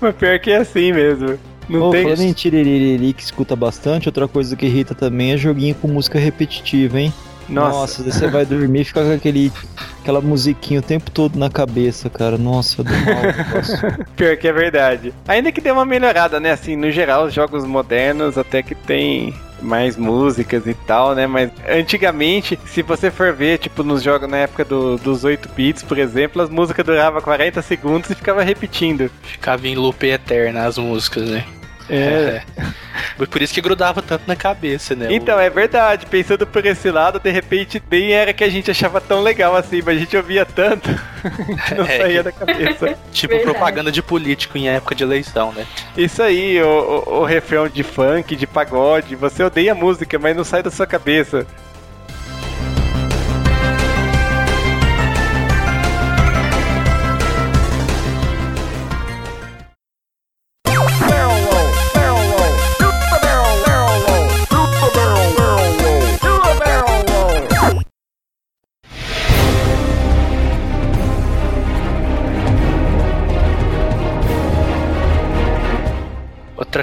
Mas 0.00 0.14
pior 0.14 0.38
que 0.38 0.50
é 0.50 0.58
assim 0.58 0.92
mesmo. 0.92 1.38
Não 1.68 1.88
Ô, 1.88 1.90
tem. 1.90 2.02
falando 2.02 2.20
em 2.20 2.32
tiririri 2.32 3.12
que 3.12 3.22
escuta 3.22 3.56
bastante, 3.56 4.08
outra 4.08 4.28
coisa 4.28 4.54
que 4.54 4.66
irrita 4.66 4.94
também 4.94 5.32
é 5.32 5.36
joguinho 5.36 5.74
com 5.74 5.88
música 5.88 6.18
repetitiva, 6.18 7.00
hein? 7.00 7.12
Nossa, 7.48 8.02
Nossa 8.02 8.02
você 8.04 8.26
vai 8.28 8.44
dormir 8.44 8.80
e 8.80 8.84
fica 8.84 9.02
com 9.02 9.12
aquele, 9.12 9.52
aquela 10.00 10.20
musiquinha 10.20 10.80
o 10.80 10.82
tempo 10.82 11.10
todo 11.10 11.38
na 11.38 11.50
cabeça, 11.50 12.08
cara. 12.08 12.38
Nossa, 12.38 12.80
eu 12.80 12.84
dou 12.84 12.96
mal. 12.96 14.06
Pior 14.16 14.36
que 14.36 14.48
é 14.48 14.52
verdade. 14.52 15.12
Ainda 15.26 15.52
que 15.52 15.60
dê 15.60 15.70
uma 15.70 15.84
melhorada, 15.84 16.38
né? 16.40 16.52
Assim, 16.52 16.76
no 16.76 16.90
geral, 16.90 17.24
os 17.24 17.34
jogos 17.34 17.64
modernos 17.64 18.38
até 18.38 18.62
que 18.62 18.74
tem 18.74 19.34
mais 19.62 19.96
músicas 19.96 20.66
e 20.66 20.74
tal, 20.74 21.14
né? 21.14 21.26
Mas 21.26 21.50
antigamente, 21.68 22.58
se 22.66 22.82
você 22.82 23.10
for 23.10 23.32
ver, 23.32 23.58
tipo, 23.58 23.82
nos 23.82 24.02
jogos 24.02 24.28
na 24.28 24.38
época 24.38 24.64
do, 24.64 24.96
dos 24.98 25.24
8 25.24 25.48
bits, 25.54 25.82
por 25.82 25.98
exemplo, 25.98 26.42
as 26.42 26.50
músicas 26.50 26.84
duravam 26.84 27.20
40 27.20 27.62
segundos 27.62 28.10
e 28.10 28.14
ficava 28.14 28.42
repetindo. 28.42 29.10
Ficava 29.22 29.66
em 29.66 29.74
loop 29.74 30.04
eterna 30.04 30.66
as 30.66 30.76
músicas, 30.78 31.28
né? 31.28 31.44
É. 31.92 32.42
é. 32.56 33.26
Por 33.26 33.42
isso 33.42 33.52
que 33.52 33.60
grudava 33.60 34.00
tanto 34.00 34.24
na 34.26 34.34
cabeça, 34.34 34.94
né? 34.94 35.08
Então, 35.10 35.38
é 35.38 35.50
verdade. 35.50 36.06
Pensando 36.06 36.46
por 36.46 36.64
esse 36.64 36.90
lado, 36.90 37.20
de 37.20 37.30
repente 37.30 37.82
nem 37.90 38.12
era 38.12 38.32
que 38.32 38.42
a 38.42 38.48
gente 38.48 38.70
achava 38.70 39.00
tão 39.00 39.20
legal 39.20 39.54
assim, 39.54 39.82
mas 39.84 39.96
a 39.96 40.00
gente 40.00 40.16
ouvia 40.16 40.44
tanto 40.46 40.88
que 41.68 41.74
não 41.74 41.84
é. 41.84 41.98
saía 41.98 42.22
da 42.22 42.32
cabeça. 42.32 42.96
tipo 43.12 43.34
verdade. 43.34 43.52
propaganda 43.52 43.92
de 43.92 44.02
político 44.02 44.56
em 44.56 44.68
época 44.68 44.94
de 44.94 45.04
eleição, 45.04 45.52
né? 45.52 45.66
Isso 45.96 46.22
aí, 46.22 46.60
o, 46.62 47.04
o, 47.06 47.20
o 47.20 47.24
refrão 47.24 47.68
de 47.68 47.82
funk, 47.82 48.34
de 48.34 48.46
pagode, 48.46 49.14
você 49.14 49.42
odeia 49.44 49.74
música, 49.74 50.18
mas 50.18 50.36
não 50.36 50.44
sai 50.44 50.62
da 50.62 50.70
sua 50.70 50.86
cabeça. 50.86 51.46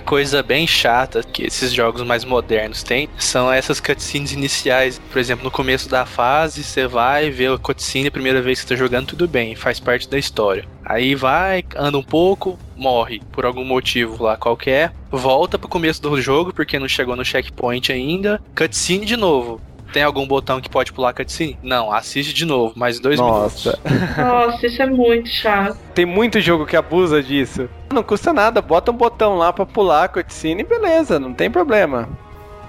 Coisa 0.09 0.41
bem 0.41 0.65
chata 0.65 1.21
que 1.21 1.43
esses 1.43 1.71
jogos 1.71 2.01
mais 2.01 2.25
modernos 2.25 2.81
têm 2.81 3.07
são 3.19 3.53
essas 3.53 3.79
cutscenes 3.79 4.31
iniciais. 4.31 4.99
Por 5.11 5.19
exemplo, 5.19 5.43
no 5.43 5.51
começo 5.51 5.87
da 5.87 6.03
fase, 6.03 6.63
você 6.63 6.87
vai 6.87 7.29
ver 7.29 7.51
a 7.51 7.59
cutscene 7.59 8.07
a 8.07 8.11
primeira 8.11 8.41
vez 8.41 8.59
que 8.59 8.67
você 8.67 8.73
tá 8.73 8.75
jogando, 8.75 9.09
tudo 9.09 9.27
bem, 9.27 9.55
faz 9.55 9.79
parte 9.79 10.09
da 10.09 10.17
história. 10.17 10.65
Aí 10.83 11.13
vai, 11.13 11.63
anda 11.75 11.95
um 11.95 12.03
pouco, 12.03 12.57
morre 12.75 13.21
por 13.31 13.45
algum 13.45 13.63
motivo 13.63 14.23
lá 14.23 14.35
qualquer, 14.35 14.91
volta 15.11 15.59
pro 15.59 15.69
começo 15.69 16.01
do 16.01 16.19
jogo 16.19 16.51
porque 16.51 16.79
não 16.79 16.87
chegou 16.87 17.15
no 17.15 17.23
checkpoint 17.23 17.91
ainda, 17.91 18.41
cutscene 18.55 19.05
de 19.05 19.15
novo. 19.15 19.61
Tem 19.91 20.03
algum 20.03 20.27
botão 20.27 20.61
que 20.61 20.69
pode 20.69 20.93
pular 20.93 21.13
cutscene? 21.13 21.57
Não, 21.63 21.91
assiste 21.91 22.33
de 22.33 22.45
novo, 22.45 22.73
mais 22.77 22.99
dois 22.99 23.19
Nossa. 23.19 23.79
minutos. 23.83 24.17
Nossa, 24.17 24.65
isso 24.67 24.81
é 24.81 24.85
muito 24.85 25.29
chato. 25.29 25.77
Tem 25.93 26.05
muito 26.05 26.39
jogo 26.39 26.65
que 26.65 26.75
abusa 26.75 27.21
disso. 27.23 27.69
Não 27.91 28.03
custa 28.03 28.31
nada, 28.31 28.61
bota 28.61 28.91
um 28.91 28.95
botão 28.95 29.35
lá 29.35 29.51
pra 29.51 29.65
pular 29.65 30.05
a 30.05 30.07
cutscene 30.07 30.61
e 30.61 30.65
beleza, 30.65 31.19
não 31.19 31.33
tem 31.33 31.49
problema. 31.49 32.07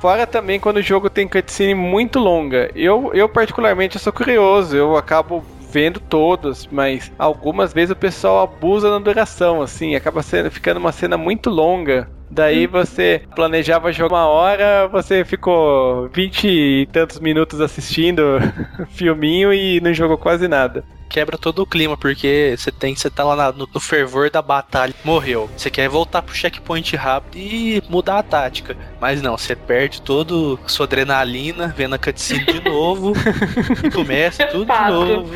Fora 0.00 0.26
também 0.26 0.59
quando 0.59 0.78
o 0.78 0.83
jogo 0.83 1.11
tem 1.11 1.28
cutscene 1.28 1.74
muito 1.74 2.18
longa. 2.18 2.70
Eu, 2.74 3.11
eu 3.12 3.28
particularmente 3.28 3.98
sou 3.98 4.12
curioso, 4.12 4.74
eu 4.74 4.96
acabo 4.96 5.44
vendo 5.70 6.00
todos, 6.00 6.66
mas 6.70 7.12
algumas 7.18 7.72
vezes 7.72 7.90
o 7.90 7.96
pessoal 7.96 8.42
abusa 8.42 8.90
na 8.90 8.98
duração, 8.98 9.62
assim, 9.62 9.94
acaba 9.94 10.22
sendo, 10.22 10.50
ficando 10.50 10.78
uma 10.80 10.90
cena 10.90 11.16
muito 11.16 11.48
longa. 11.48 12.09
Daí 12.30 12.66
você 12.66 13.22
planejava 13.34 13.92
jogar 13.92 14.16
uma 14.16 14.26
hora, 14.26 14.88
você 14.88 15.24
ficou 15.24 16.08
vinte 16.08 16.46
e 16.46 16.88
tantos 16.92 17.18
minutos 17.18 17.60
assistindo 17.60 18.22
filminho 18.90 19.52
e 19.52 19.80
não 19.80 19.92
jogou 19.92 20.16
quase 20.16 20.46
nada 20.46 20.84
quebra 21.10 21.36
todo 21.36 21.62
o 21.62 21.66
clima, 21.66 21.96
porque 21.96 22.54
você 22.56 22.70
tem, 22.70 22.94
você 22.94 23.10
tá 23.10 23.24
lá 23.24 23.52
no, 23.52 23.68
no, 23.74 23.80
fervor 23.80 24.30
da 24.30 24.40
batalha, 24.40 24.94
morreu. 25.04 25.50
Você 25.56 25.68
quer 25.68 25.88
voltar 25.88 26.22
pro 26.22 26.34
checkpoint 26.34 26.94
rápido 26.94 27.36
e 27.36 27.82
mudar 27.88 28.18
a 28.20 28.22
tática. 28.22 28.76
Mas 29.00 29.20
não, 29.20 29.36
você 29.36 29.56
perde 29.56 30.00
todo 30.00 30.58
a 30.64 30.68
sua 30.68 30.86
adrenalina 30.86 31.74
vendo 31.76 31.96
a 31.96 31.98
cutscene 31.98 32.44
de 32.44 32.60
novo 32.62 33.12
e 33.84 33.90
começa 33.90 34.46
tudo 34.46 34.72
de 34.72 34.90
novo. 34.90 35.30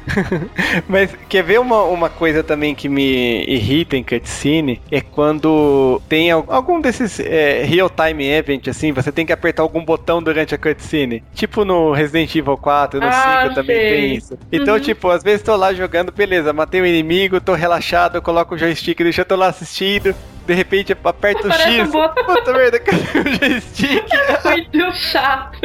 Mas 0.88 1.14
quer 1.28 1.42
ver 1.42 1.60
uma, 1.60 1.82
uma 1.82 2.08
coisa 2.08 2.42
também 2.42 2.74
que 2.74 2.88
me 2.88 3.44
irrita 3.44 3.96
em 3.96 4.02
cutscene? 4.02 4.80
É 4.90 5.02
quando 5.02 6.00
tem 6.08 6.21
algum 6.30 6.80
desses 6.80 7.20
é, 7.20 7.64
real-time 7.64 8.26
event, 8.26 8.68
assim, 8.68 8.92
você 8.92 9.12
tem 9.12 9.26
que 9.26 9.32
apertar 9.32 9.62
algum 9.62 9.84
botão 9.84 10.22
durante 10.22 10.54
a 10.54 10.58
cutscene. 10.58 11.22
Tipo 11.34 11.64
no 11.64 11.92
Resident 11.92 12.34
Evil 12.34 12.56
4, 12.56 13.00
no 13.00 13.06
ah, 13.06 13.42
5 13.44 13.54
também 13.54 13.76
tem 13.76 14.14
isso. 14.14 14.38
Então, 14.50 14.74
uhum. 14.74 14.80
tipo, 14.80 15.02
tipo, 15.02 15.10
às 15.10 15.22
vezes 15.22 15.42
tô 15.42 15.56
lá 15.56 15.74
jogando, 15.74 16.12
beleza, 16.12 16.52
matei 16.52 16.80
o 16.80 16.84
um 16.84 16.86
inimigo, 16.86 17.40
tô 17.40 17.54
relaxado, 17.54 18.22
coloco 18.22 18.54
o 18.54 18.58
joystick, 18.58 18.98
deixa 18.98 19.22
eu 19.22 19.26
tô 19.26 19.34
lá 19.34 19.48
assistindo 19.48 20.14
de 20.46 20.54
repente 20.54 20.92
aperta 20.92 21.48
o 21.48 21.52
X. 21.52 21.90
Puta 21.90 22.52
merda, 22.52 22.78
cadê 22.80 23.18
o 23.18 23.34
joystick? 23.34 24.04
Muito 24.44 24.92
chato. 24.92 25.58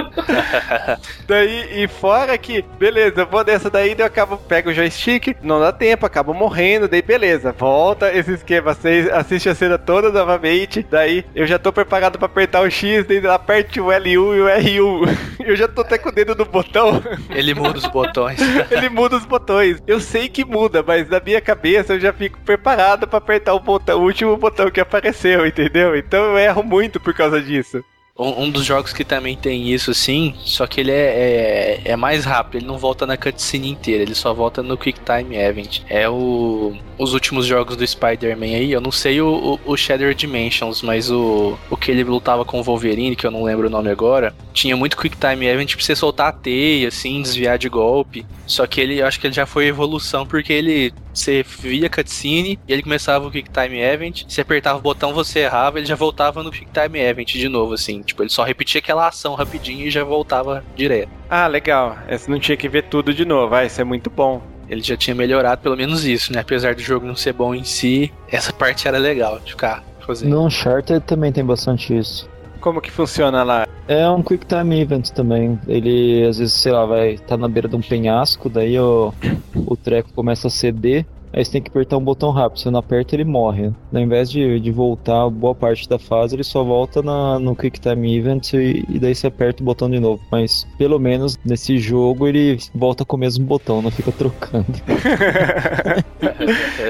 daí, 1.27 1.83
e 1.83 1.87
fora 1.87 2.37
que, 2.37 2.63
beleza, 2.79 3.21
eu 3.21 3.27
vou 3.27 3.43
dessa 3.43 3.69
daí, 3.69 3.95
daí 3.95 4.03
eu 4.03 4.07
acabo, 4.07 4.37
pego 4.37 4.69
o 4.69 4.73
joystick, 4.73 5.35
não 5.41 5.59
dá 5.59 5.71
tempo, 5.71 6.05
acabo 6.05 6.33
morrendo, 6.33 6.87
daí 6.87 7.01
beleza, 7.01 7.51
volta 7.51 8.13
esse 8.13 8.33
esquema, 8.33 8.73
você 8.73 9.09
assiste 9.13 9.49
a 9.49 9.55
cena 9.55 9.77
toda 9.77 10.11
novamente, 10.11 10.85
daí 10.89 11.25
eu 11.35 11.45
já 11.45 11.57
tô 11.59 11.71
preparado 11.71 12.17
pra 12.17 12.27
apertar 12.27 12.61
o 12.61 12.69
X, 12.69 13.05
daí 13.05 13.25
aperte 13.27 13.79
o 13.79 13.87
L1 13.87 14.07
e 14.07 14.17
o 14.17 14.45
R1. 14.45 15.17
Eu 15.39 15.55
já 15.55 15.67
tô 15.67 15.81
até 15.81 15.97
com 15.97 16.09
o 16.09 16.11
dedo 16.11 16.35
no 16.35 16.45
botão. 16.45 17.01
Ele 17.29 17.53
muda 17.53 17.77
os 17.77 17.85
botões. 17.85 18.39
Ele 18.69 18.89
muda 18.89 19.15
os 19.15 19.25
botões. 19.25 19.81
Eu 19.87 19.99
sei 19.99 20.27
que 20.27 20.43
muda, 20.43 20.83
mas 20.85 21.09
na 21.09 21.19
minha 21.19 21.39
cabeça 21.39 21.93
eu 21.93 21.99
já 21.99 22.11
fico 22.11 22.39
preparado 22.39 23.07
pra 23.07 23.17
apertar 23.17 23.53
o 23.53 23.59
botão, 23.59 23.99
o 23.99 24.03
último 24.03 24.35
botão 24.35 24.66
que 24.71 24.79
apareceu, 24.79 25.45
entendeu? 25.45 25.95
Então 25.95 26.19
eu 26.19 26.37
erro 26.37 26.63
muito 26.63 26.99
por 26.99 27.13
causa 27.13 27.41
disso. 27.41 27.83
Um, 28.19 28.45
um, 28.45 28.49
dos 28.49 28.65
jogos 28.65 28.93
que 28.93 29.05
também 29.05 29.37
tem 29.37 29.71
isso, 29.71 29.93
sim, 29.93 30.33
só 30.37 30.65
que 30.65 30.81
ele 30.81 30.89
é, 30.91 30.95
é, 30.95 31.81
é, 31.91 31.95
mais 31.95 32.25
rápido, 32.25 32.57
ele 32.57 32.65
não 32.65 32.79
volta 32.79 33.05
na 33.05 33.15
cutscene 33.15 33.69
inteira, 33.69 34.01
ele 34.01 34.15
só 34.15 34.33
volta 34.33 34.63
no 34.63 34.75
Quick 34.75 34.99
Time 35.01 35.35
Event. 35.35 35.81
É 35.87 36.09
o, 36.09 36.75
os 36.97 37.13
últimos 37.13 37.45
jogos 37.45 37.77
do 37.77 37.85
Spider-Man 37.85 38.45
aí, 38.45 38.71
eu 38.71 38.81
não 38.81 38.91
sei 38.91 39.21
o, 39.21 39.59
o, 39.63 39.71
o 39.71 40.15
Dimensions, 40.15 40.81
mas 40.81 41.11
o, 41.11 41.59
o 41.69 41.77
que 41.77 41.91
ele 41.91 42.03
lutava 42.03 42.43
com 42.43 42.59
o 42.59 42.63
Wolverine, 42.63 43.15
que 43.15 43.27
eu 43.27 43.29
não 43.29 43.43
lembro 43.43 43.67
o 43.67 43.69
nome 43.69 43.91
agora, 43.91 44.33
tinha 44.51 44.75
muito 44.75 44.97
Quick 44.97 45.15
Time 45.15 45.45
Event 45.45 45.75
pra 45.75 45.85
você 45.85 45.95
soltar 45.95 46.29
a 46.29 46.31
teia, 46.31 46.87
assim, 46.87 47.21
desviar 47.21 47.59
de 47.59 47.69
golpe. 47.69 48.25
Só 48.47 48.65
que 48.65 48.79
ele, 48.79 49.01
acho 49.01 49.19
que 49.19 49.27
ele 49.27 49.33
já 49.33 49.45
foi 49.45 49.67
evolução, 49.67 50.25
porque 50.25 50.53
ele, 50.53 50.93
você 51.13 51.43
via 51.43 51.89
cutscene 51.89 52.57
e 52.67 52.73
ele 52.73 52.81
começava 52.81 53.27
o 53.27 53.31
Quick 53.31 53.49
Time 53.51 53.79
Event, 53.79 54.23
você 54.27 54.41
apertava 54.41 54.79
o 54.79 54.81
botão, 54.81 55.13
você 55.13 55.41
errava, 55.41 55.77
ele 55.77 55.85
já 55.85 55.95
voltava 55.95 56.41
no 56.41 56.51
Quick 56.51 56.71
Time 56.71 56.99
Event 56.99 57.33
de 57.33 57.49
novo, 57.49 57.73
assim. 57.73 58.01
Tipo, 58.01 58.23
ele 58.23 58.29
só 58.29 58.43
repetia 58.43 58.79
aquela 58.79 59.07
ação 59.07 59.35
rapidinho 59.35 59.85
e 59.85 59.91
já 59.91 60.03
voltava 60.03 60.63
direto. 60.75 61.09
Ah, 61.29 61.47
legal. 61.47 61.97
Esse 62.07 62.31
não 62.31 62.39
tinha 62.39 62.55
que 62.55 62.69
ver 62.69 62.83
tudo 62.83 63.13
de 63.13 63.25
novo. 63.25 63.53
Ah, 63.53 63.65
isso 63.65 63.81
é 63.81 63.83
muito 63.83 64.09
bom. 64.09 64.41
Ele 64.69 64.81
já 64.81 64.97
tinha 64.97 65.15
melhorado 65.15 65.61
pelo 65.61 65.77
menos 65.77 66.05
isso, 66.05 66.33
né? 66.33 66.39
Apesar 66.39 66.75
do 66.75 66.81
jogo 66.81 67.05
não 67.05 67.15
ser 67.15 67.33
bom 67.33 67.53
em 67.53 67.63
si, 67.63 68.11
essa 68.29 68.51
parte 68.51 68.87
era 68.87 68.97
legal 68.97 69.39
de 69.39 69.51
ficar 69.51 69.83
fazendo. 70.05 70.29
No 70.29 70.45
Uncharted 70.45 71.01
também 71.05 71.31
tem 71.31 71.43
bastante 71.43 71.97
isso. 71.97 72.29
Como 72.67 72.81
que 72.81 72.91
funciona 72.91 73.43
lá? 73.43 73.65
É 73.87 74.09
um 74.09 74.21
Quick 74.21 74.45
Time 74.45 74.81
Event 74.81 75.11
também. 75.11 75.57
Ele, 75.69 76.27
às 76.27 76.37
vezes, 76.37 76.53
sei 76.53 76.73
lá, 76.73 76.85
vai 76.85 77.17
tá 77.17 77.37
na 77.37 77.47
beira 77.47 77.65
de 77.65 77.77
um 77.77 77.81
penhasco, 77.81 78.49
daí 78.49 78.77
o, 78.77 79.13
o 79.55 79.77
treco 79.77 80.11
começa 80.13 80.47
a 80.47 80.51
ceder, 80.51 81.05
Aí 81.37 81.45
você 81.45 81.51
tem 81.51 81.61
que 81.61 81.69
apertar 81.69 81.97
um 81.97 82.03
botão 82.03 82.31
rápido. 82.31 82.57
Se 82.57 82.63
você 82.63 82.71
não 82.71 82.79
aperta, 82.79 83.15
ele 83.15 83.23
morre. 83.23 83.71
Ao 83.93 84.01
invés 84.01 84.31
de, 84.31 84.59
de 84.59 84.71
voltar 84.71 85.29
boa 85.29 85.53
parte 85.53 85.87
da 85.87 85.99
fase, 85.99 86.35
ele 86.35 86.43
só 86.43 86.63
volta 86.63 87.03
na, 87.03 87.37
no 87.37 87.55
Quick 87.55 87.79
Time 87.79 88.17
Event 88.17 88.53
e, 88.53 88.83
e, 88.89 88.97
daí 88.97 89.13
você 89.13 89.27
aperta 89.27 89.61
o 89.61 89.65
botão 89.65 89.87
de 89.87 89.99
novo. 89.99 90.19
Mas 90.31 90.67
pelo 90.79 90.97
menos 90.97 91.37
nesse 91.45 91.77
jogo 91.77 92.27
ele 92.27 92.57
volta 92.73 93.05
com 93.05 93.17
o 93.17 93.19
mesmo 93.19 93.45
botão, 93.45 93.83
não 93.83 93.91
fica 93.91 94.11
trocando. 94.11 94.65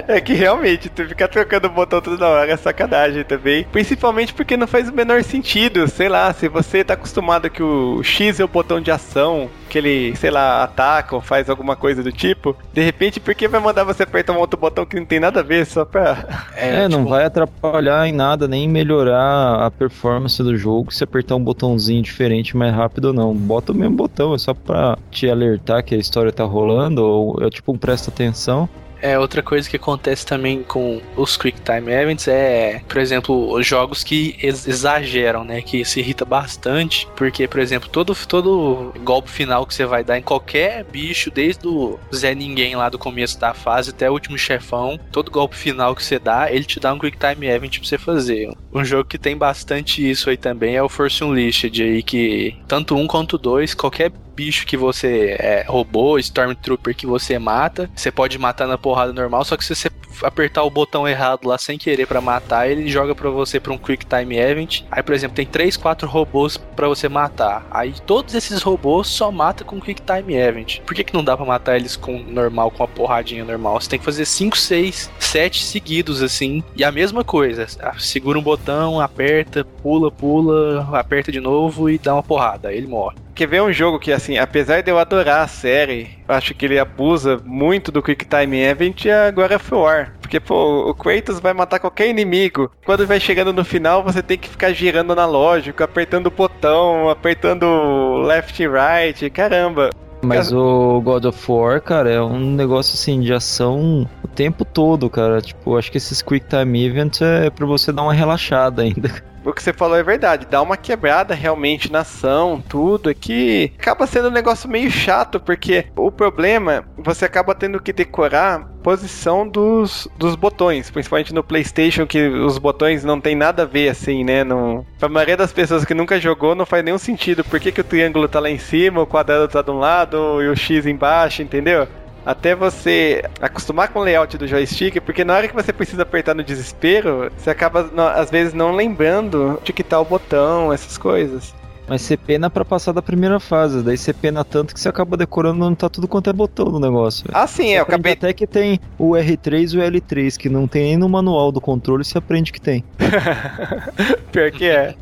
é 0.08 0.22
que 0.22 0.34
realmente, 0.34 0.88
tu 0.88 1.06
ficar 1.06 1.28
trocando 1.28 1.68
o 1.68 1.72
botão 1.72 2.00
toda 2.00 2.26
hora 2.26 2.50
é 2.50 2.56
sacanagem 2.56 3.26
também. 3.26 3.66
Principalmente 3.70 4.34
porque 4.34 4.56
não 4.56 4.66
faz 4.66 4.88
o 4.88 4.94
menor 4.94 5.24
sentido. 5.24 5.90
Sei 5.90 6.08
lá, 6.08 6.32
se 6.32 6.48
você 6.48 6.86
tá 6.86 6.94
acostumado 6.94 7.50
que 7.50 7.62
o 7.62 8.02
X 8.02 8.40
é 8.40 8.46
o 8.46 8.48
botão 8.48 8.80
de 8.80 8.92
ação, 8.92 9.50
que 9.68 9.78
ele, 9.78 10.16
sei 10.16 10.32
lá, 10.32 10.64
ataca 10.64 11.16
ou 11.16 11.22
faz 11.22 11.50
alguma 11.50 11.76
coisa 11.76 12.02
do 12.02 12.14
tipo, 12.14 12.56
de 12.74 12.82
repente, 12.82 13.20
por 13.20 13.36
que 13.36 13.46
vai 13.46 13.60
mandar 13.60 13.84
você 13.84 14.04
apertar 14.04 14.37
um 14.38 14.42
outro 14.42 14.60
botão 14.60 14.86
que 14.86 15.00
não 15.00 15.06
tem 15.06 15.20
nada 15.20 15.40
a 15.40 15.44
ver, 15.44 15.66
só 15.66 15.84
pra. 15.84 16.50
É, 16.56 16.70
é 16.70 16.84
tipo... 16.84 16.90
não 16.90 17.06
vai 17.06 17.26
atrapalhar 17.26 18.08
em 18.08 18.12
nada, 18.12 18.48
nem 18.48 18.68
melhorar 18.68 19.66
a 19.66 19.72
performance 19.72 20.42
do 20.42 20.58
jogo 20.58 20.94
se 20.94 21.04
apertar 21.04 21.36
um 21.36 21.44
botãozinho 21.44 22.02
diferente 22.02 22.56
mais 22.56 22.74
rápido 22.74 23.06
ou 23.06 23.14
não. 23.14 23.34
Bota 23.34 23.72
o 23.72 23.76
mesmo 23.76 23.96
botão, 23.96 24.34
é 24.34 24.38
só 24.38 24.54
pra 24.54 24.98
te 25.12 25.30
alertar 25.30 25.84
que 25.84 25.96
a 25.96 25.98
história 25.98 26.32
tá 26.32 26.44
rolando, 26.44 27.04
ou 27.04 27.38
é 27.42 27.50
tipo 27.50 27.78
presta 27.78 28.10
atenção. 28.10 28.70
É, 29.02 29.18
outra 29.18 29.44
coisa 29.44 29.70
que 29.70 29.76
acontece 29.76 30.26
também 30.26 30.64
com 30.64 31.02
os 31.16 31.38
Quick 31.38 31.62
Time 31.62 31.92
Events 31.92 32.28
é, 32.28 32.82
por 32.88 32.98
exemplo, 32.98 33.54
os 33.54 33.66
jogos 33.66 34.04
que 34.04 34.36
ex 34.42 34.68
exageram, 34.68 35.44
né? 35.44 35.62
Que 35.62 35.86
se 35.86 36.00
irrita 36.00 36.26
bastante, 36.26 37.08
porque, 37.16 37.48
por 37.48 37.60
exemplo, 37.60 37.90
todo, 37.90 38.16
todo 38.28 38.94
golpe 39.04 39.30
final 39.30 39.66
que 39.66 39.74
você 39.74 39.86
vai 39.86 40.04
dar 40.04 40.18
em 40.18 40.22
qualquer 40.22 40.84
bicho, 40.84 41.32
desde 41.32 41.68
o 41.68 42.00
Zé 42.14 42.34
Ninguém 42.34 42.76
lá 42.76 42.90
do 42.90 43.00
começo 43.00 43.40
da 43.40 43.54
fase 43.54 43.92
até 43.92 44.10
o 44.10 44.14
último 44.14 44.38
chefão, 44.38 45.00
todo 45.12 45.32
golpe 45.32 45.56
final 45.56 45.96
que 45.96 46.04
você 46.04 46.20
dá, 46.20 46.52
ele 46.52 46.66
te 46.66 46.80
dá 46.80 46.94
um 46.94 47.00
Quick 47.00 47.18
Time 47.18 47.48
Event 47.48 47.80
pra 47.80 47.88
você 47.88 47.98
fazer. 47.98 48.52
Um 48.78 48.86
jogo 48.86 49.06
que 49.06 49.18
tem 49.18 49.36
bastante 49.36 50.08
isso 50.08 50.30
aí 50.30 50.38
também 50.38 50.76
é 50.76 50.84
o 50.84 50.88
Force 50.88 51.24
Unleashed 51.24 51.82
aí, 51.82 52.04
que 52.04 52.56
tanto 52.68 52.96
um 52.96 53.08
quanto 53.08 53.36
dois, 53.36 53.74
qualquer 53.74 54.12
bicho 54.36 54.68
que 54.68 54.78
você 54.78 55.36
é, 55.40 55.66
roubou, 55.68 56.20
Stormtrooper 56.20 56.96
que 56.96 57.08
você 57.08 57.40
mata, 57.40 57.90
você 57.96 58.12
pode 58.12 58.38
matar 58.38 58.68
na 58.68 58.78
porrada 58.78 59.12
normal, 59.12 59.44
só 59.44 59.58
que 59.58 59.66
se 59.66 59.76
você 59.76 59.90
apertar 60.24 60.64
o 60.64 60.70
botão 60.70 61.08
errado 61.08 61.48
lá 61.48 61.58
sem 61.58 61.78
querer 61.78 62.06
para 62.06 62.22
matar, 62.22 62.70
ele 62.70 62.88
joga 62.88 63.14
para 63.14 63.30
você 63.30 63.60
para 63.60 63.74
um 63.74 63.78
Quick 63.78 64.06
Time 64.06 64.38
Event. 64.38 64.84
Aí, 64.92 65.04
por 65.04 65.14
exemplo, 65.14 65.36
tem 65.36 65.46
3, 65.46 65.78
4 65.78 66.08
robôs 66.08 66.58
para 66.58 66.88
você 66.88 67.08
matar. 67.10 67.66
Aí 67.72 67.94
todos 68.06 68.34
esses 68.34 68.62
robôs 68.62 69.08
só 69.08 69.32
mata 69.32 69.64
com 69.64 69.80
Quick 69.80 70.02
Time 70.02 70.36
Event. 70.36 70.80
Por 70.82 70.96
que, 70.96 71.04
que 71.04 71.14
não 71.14 71.24
dá 71.24 71.36
para 71.36 71.46
matar 71.46 71.76
eles 71.76 71.96
com 71.96 72.20
normal, 72.20 72.72
com 72.72 72.84
a 72.84 72.88
porradinha 72.88 73.44
normal? 73.44 73.80
Você 73.80 73.90
tem 73.90 74.00
que 74.00 74.06
fazer 74.06 74.26
5, 74.26 74.58
6, 74.58 75.12
7 75.20 75.64
seguidos 75.64 76.22
assim. 76.22 76.64
E 76.76 76.84
a 76.84 76.92
mesma 76.92 77.24
coisa, 77.24 77.68
segura 77.98 78.40
um 78.40 78.44
botão, 78.44 79.00
aperta, 79.00 79.64
pula, 79.64 80.12
pula, 80.12 80.88
aperta 80.94 81.32
de 81.32 81.40
novo 81.40 81.90
e 81.90 81.98
dá 81.98 82.14
uma 82.14 82.24
porrada. 82.24 82.74
Ele 82.74 82.88
morre. 82.88 83.27
Quer 83.38 83.46
ver 83.46 83.62
um 83.62 83.72
jogo 83.72 84.00
que, 84.00 84.12
assim, 84.12 84.40
apesar 84.40 84.82
de 84.82 84.90
eu 84.90 84.98
adorar 84.98 85.44
a 85.44 85.48
série, 85.48 86.10
acho 86.28 86.56
que 86.56 86.66
ele 86.66 86.80
abusa 86.80 87.40
muito 87.46 87.92
do 87.92 88.02
Quick 88.02 88.26
Time 88.26 88.60
Event 88.60 89.06
é 89.06 89.32
God 89.32 89.52
of 89.52 89.76
War. 89.76 90.12
Porque, 90.20 90.40
pô, 90.40 90.90
o 90.90 90.96
Kratos 90.96 91.40
vai 91.40 91.54
matar 91.54 91.78
qualquer 91.78 92.10
inimigo. 92.10 92.72
Quando 92.84 93.06
vai 93.06 93.20
chegando 93.20 93.54
no 93.54 93.64
final, 93.64 94.04
você 94.04 94.24
tem 94.24 94.40
que 94.40 94.50
ficar 94.50 94.74
girando 94.74 95.12
analógico, 95.12 95.84
apertando 95.84 96.26
o 96.26 96.32
botão, 96.32 97.12
apertando 97.12 98.24
left 98.26 98.60
e 98.60 98.68
right. 98.68 99.30
Caramba. 99.30 99.92
Mas 100.24 100.52
o 100.52 101.00
God 101.02 101.26
of 101.26 101.52
War, 101.52 101.80
cara, 101.80 102.12
é 102.12 102.20
um 102.20 102.56
negócio 102.56 102.96
assim 102.96 103.22
de 103.22 103.32
ação 103.32 104.10
o 104.24 104.28
tempo 104.28 104.66
todo, 104.66 105.12
cara. 105.12 105.42
Tipo, 105.42 105.78
acho 105.78 105.92
que 105.92 105.98
esses 105.98 106.24
Quick 106.24 106.48
Time 106.48 106.88
Events 106.88 107.22
é 107.22 107.52
pra 107.52 107.68
você 107.68 107.92
dar 107.92 108.02
uma 108.02 108.14
relaxada 108.14 108.82
ainda. 108.82 109.12
o 109.48 109.54
que 109.54 109.64
você 109.64 109.72
falou 109.72 109.98
é 109.98 110.04
verdade, 110.04 110.46
dá 110.46 110.62
uma 110.62 110.76
quebrada 110.76 111.34
realmente 111.34 111.90
na 111.90 112.00
ação, 112.00 112.62
tudo, 112.68 113.10
é 113.10 113.14
que 113.14 113.72
acaba 113.80 114.06
sendo 114.06 114.28
um 114.28 114.32
negócio 114.32 114.70
meio 114.70 114.92
chato, 114.92 115.40
porque 115.40 115.86
o 115.96 116.12
problema, 116.12 116.84
você 116.98 117.24
acaba 117.24 117.56
tendo 117.56 117.82
que 117.82 117.94
decorar 117.94 118.68
posição 118.84 119.48
dos, 119.48 120.08
dos 120.18 120.36
botões, 120.36 120.90
principalmente 120.90 121.34
no 121.34 121.44
PlayStation, 121.44 122.06
que 122.06 122.28
os 122.28 122.58
botões 122.58 123.06
não 123.06 123.22
tem 123.22 123.36
nada 123.36 123.64
a 123.64 123.66
ver 123.66 123.90
assim, 123.90 124.24
né? 124.24 124.44
Não, 124.44 124.86
pra 125.00 125.08
maioria 125.08 125.38
das 125.38 125.52
pessoas 125.52 125.86
que 125.86 125.94
nunca 125.94 126.20
jogou, 126.20 126.54
não 126.56 126.66
faz 126.66 126.84
nenhum 126.84 126.98
sentido. 126.98 127.44
Por 127.44 127.60
que, 127.60 127.72
que 127.72 127.82
o 127.82 127.84
triângulo 127.84 128.28
tá 128.28 128.40
lá 128.40 128.50
em 128.50 128.58
cima, 128.58 129.02
o 129.02 129.08
quadrado 129.08 129.48
tá 129.48 129.62
de 129.62 129.72
um 129.72 129.80
lado 129.80 130.42
e 130.42 130.48
o 130.48 130.56
X 130.56 130.86
embaixo, 130.86 131.42
entendeu? 131.42 131.88
Até 132.28 132.54
você 132.54 133.24
acostumar 133.40 133.88
com 133.88 134.00
o 134.00 134.04
layout 134.04 134.38
do 134.38 134.46
joystick, 134.46 135.00
porque 135.00 135.24
na 135.24 135.34
hora 135.34 135.48
que 135.48 135.56
você 135.56 135.72
precisa 135.72 136.04
apertar 136.04 136.36
no 136.36 136.44
desespero, 136.44 137.32
você 137.38 137.50
acaba 137.50 137.90
às 138.16 138.30
vezes 138.30 138.54
não 138.54 138.76
lembrando 138.76 139.58
de 139.64 139.72
que 139.72 139.82
tá 139.82 139.98
o 139.98 140.04
botão, 140.04 140.74
essas 140.74 140.98
coisas. 140.98 141.56
Mas 141.88 142.02
você 142.02 142.18
pena 142.18 142.50
pra 142.50 142.66
passar 142.66 142.92
da 142.92 143.02
primeira 143.02 143.40
fase, 143.40 143.82
daí 143.82 143.98
você 143.98 144.14
pena 144.14 144.44
tanto 144.44 144.74
que 144.74 144.80
você 144.82 144.90
acaba 144.90 145.16
decorando 145.16 145.66
onde 145.66 145.78
tá 145.78 145.88
tudo 145.88 146.06
quanto 146.06 146.30
é 146.30 146.34
botão 146.34 146.66
no 146.66 146.82
negócio. 146.82 147.24
Véio. 147.26 147.42
Ah, 147.42 147.48
sim, 147.48 147.70
é, 147.70 147.80
eu 147.80 147.84
acabei. 147.84 148.12
Até 148.12 148.34
que 148.34 148.46
tem 148.46 148.78
o 149.00 149.12
R3 149.12 149.74
e 149.74 149.78
o 149.78 149.82
L3, 149.82 150.36
que 150.36 150.50
não 150.50 150.68
tem 150.68 150.84
nem 150.84 150.98
no 150.98 151.08
manual 151.08 151.50
do 151.50 151.62
controle, 151.62 152.04
você 152.04 152.18
aprende 152.18 152.52
que 152.52 152.60
tem. 152.60 152.84
Pior 154.34 154.52
que 154.52 154.66
é. 154.66 154.96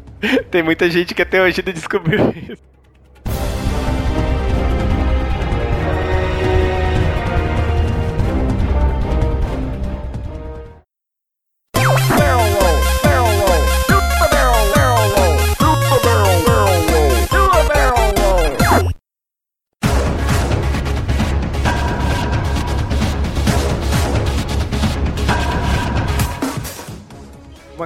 Tem 0.52 0.62
muita 0.62 0.88
gente 0.92 1.16
que 1.16 1.24
até 1.24 1.42
hoje 1.42 1.64
não 1.66 1.74
descobriu 1.74 2.30
isso. 2.30 2.75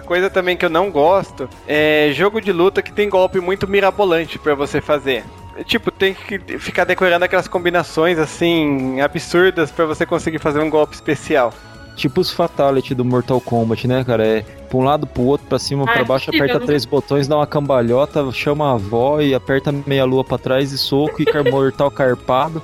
Coisa 0.01 0.29
também 0.29 0.55
que 0.55 0.65
eu 0.65 0.69
não 0.69 0.91
gosto 0.91 1.49
é 1.67 2.11
jogo 2.13 2.39
de 2.39 2.51
luta 2.51 2.81
que 2.81 2.91
tem 2.91 3.09
golpe 3.09 3.39
muito 3.39 3.67
mirabolante 3.67 4.37
para 4.37 4.55
você 4.55 4.79
fazer. 4.79 5.23
Tipo, 5.65 5.91
tem 5.91 6.13
que 6.13 6.39
ficar 6.59 6.85
decorando 6.85 7.25
aquelas 7.25 7.47
combinações 7.47 8.17
assim 8.17 9.01
absurdas 9.01 9.71
para 9.71 9.85
você 9.85 10.05
conseguir 10.05 10.39
fazer 10.39 10.59
um 10.59 10.69
golpe 10.69 10.95
especial. 10.95 11.53
Tipo 11.99 12.21
os 12.21 12.31
Fatality 12.31 12.95
do 12.95 13.03
Mortal 13.03 13.41
Kombat, 13.41 13.85
né, 13.85 14.05
cara? 14.05 14.25
É 14.25 14.41
pra 14.41 14.77
um 14.77 14.83
lado, 14.83 15.05
pro 15.05 15.23
outro, 15.23 15.45
pra 15.47 15.59
cima, 15.59 15.83
ah, 15.83 15.91
pra 15.91 16.05
baixo, 16.05 16.29
aperta 16.29 16.57
três 16.61 16.85
botões, 16.85 17.27
dá 17.27 17.35
uma 17.35 17.45
cambalhota, 17.45 18.31
chama 18.31 18.71
a 18.71 18.75
avó 18.75 19.19
e 19.19 19.35
aperta 19.35 19.69
meia 19.85 20.05
lua 20.05 20.23
pra 20.23 20.37
trás 20.37 20.71
e 20.71 20.77
soco 20.77 21.21
e 21.21 21.25
mortal 21.51 21.91
carpado. 21.91 22.63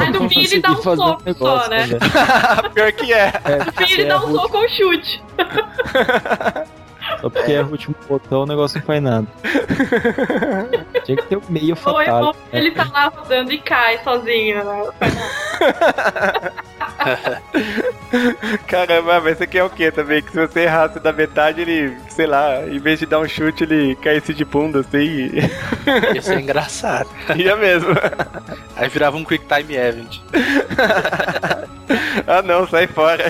Aí 0.00 0.10
no 0.10 0.28
fim 0.28 0.42
ele 0.42 0.60
dá 0.60 0.72
um 0.72 0.82
soco 0.82 1.22
um 1.22 1.24
negócio, 1.24 1.62
só, 1.62 1.70
né? 1.70 1.86
né 1.86 1.98
Pior 2.74 2.92
que 2.92 3.12
é. 3.12 3.32
é 3.44 3.64
no 3.64 3.72
fim 3.72 3.92
ele 3.92 4.04
dá 4.06 4.18
um 4.18 4.34
soco 4.34 4.58
ou 4.58 4.68
chute. 4.68 5.22
Só 7.20 7.30
porque 7.30 7.52
é 7.52 7.62
o 7.62 7.70
último 7.70 7.94
botão, 8.08 8.42
o 8.42 8.46
negócio 8.46 8.80
não 8.80 8.86
faz 8.86 9.00
nada. 9.00 9.28
Tinha 11.04 11.16
que 11.16 11.26
ter 11.28 11.36
o 11.36 11.42
um 11.48 11.52
meio 11.52 11.76
fatal. 11.76 12.24
Ou 12.24 12.36
ele 12.52 12.72
tá 12.72 12.88
lá 12.92 13.06
rodando 13.06 13.52
e 13.52 13.58
cai 13.58 13.98
sozinho, 14.02 14.64
né? 14.64 14.82
Caramba, 18.66 19.20
mas 19.20 19.34
isso 19.34 19.42
aqui 19.42 19.58
é 19.58 19.64
o 19.64 19.70
que 19.70 19.90
também? 19.90 20.22
Que 20.22 20.30
se 20.30 20.38
você 20.38 20.60
errasse 20.60 21.00
da 21.00 21.12
metade, 21.12 21.60
ele, 21.60 21.96
sei 22.08 22.26
lá, 22.26 22.66
em 22.66 22.78
vez 22.78 22.98
de 22.98 23.06
dar 23.06 23.20
um 23.20 23.28
chute, 23.28 23.64
ele 23.64 23.94
caísse 23.96 24.32
de 24.34 24.44
bunda 24.44 24.80
assim. 24.80 25.30
Ia 26.14 26.22
ser 26.22 26.40
engraçado. 26.40 27.08
Ia 27.36 27.56
mesmo. 27.56 27.90
Aí 28.76 28.88
virava 28.88 29.16
um 29.16 29.24
Quick 29.24 29.44
Time 29.46 29.76
Event. 29.76 30.20
ah 32.26 32.42
não, 32.42 32.66
sai 32.66 32.86
fora. 32.86 33.24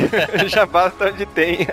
Já 0.47 0.67
basta 0.67 1.09
onde 1.09 1.27
tem. 1.27 1.67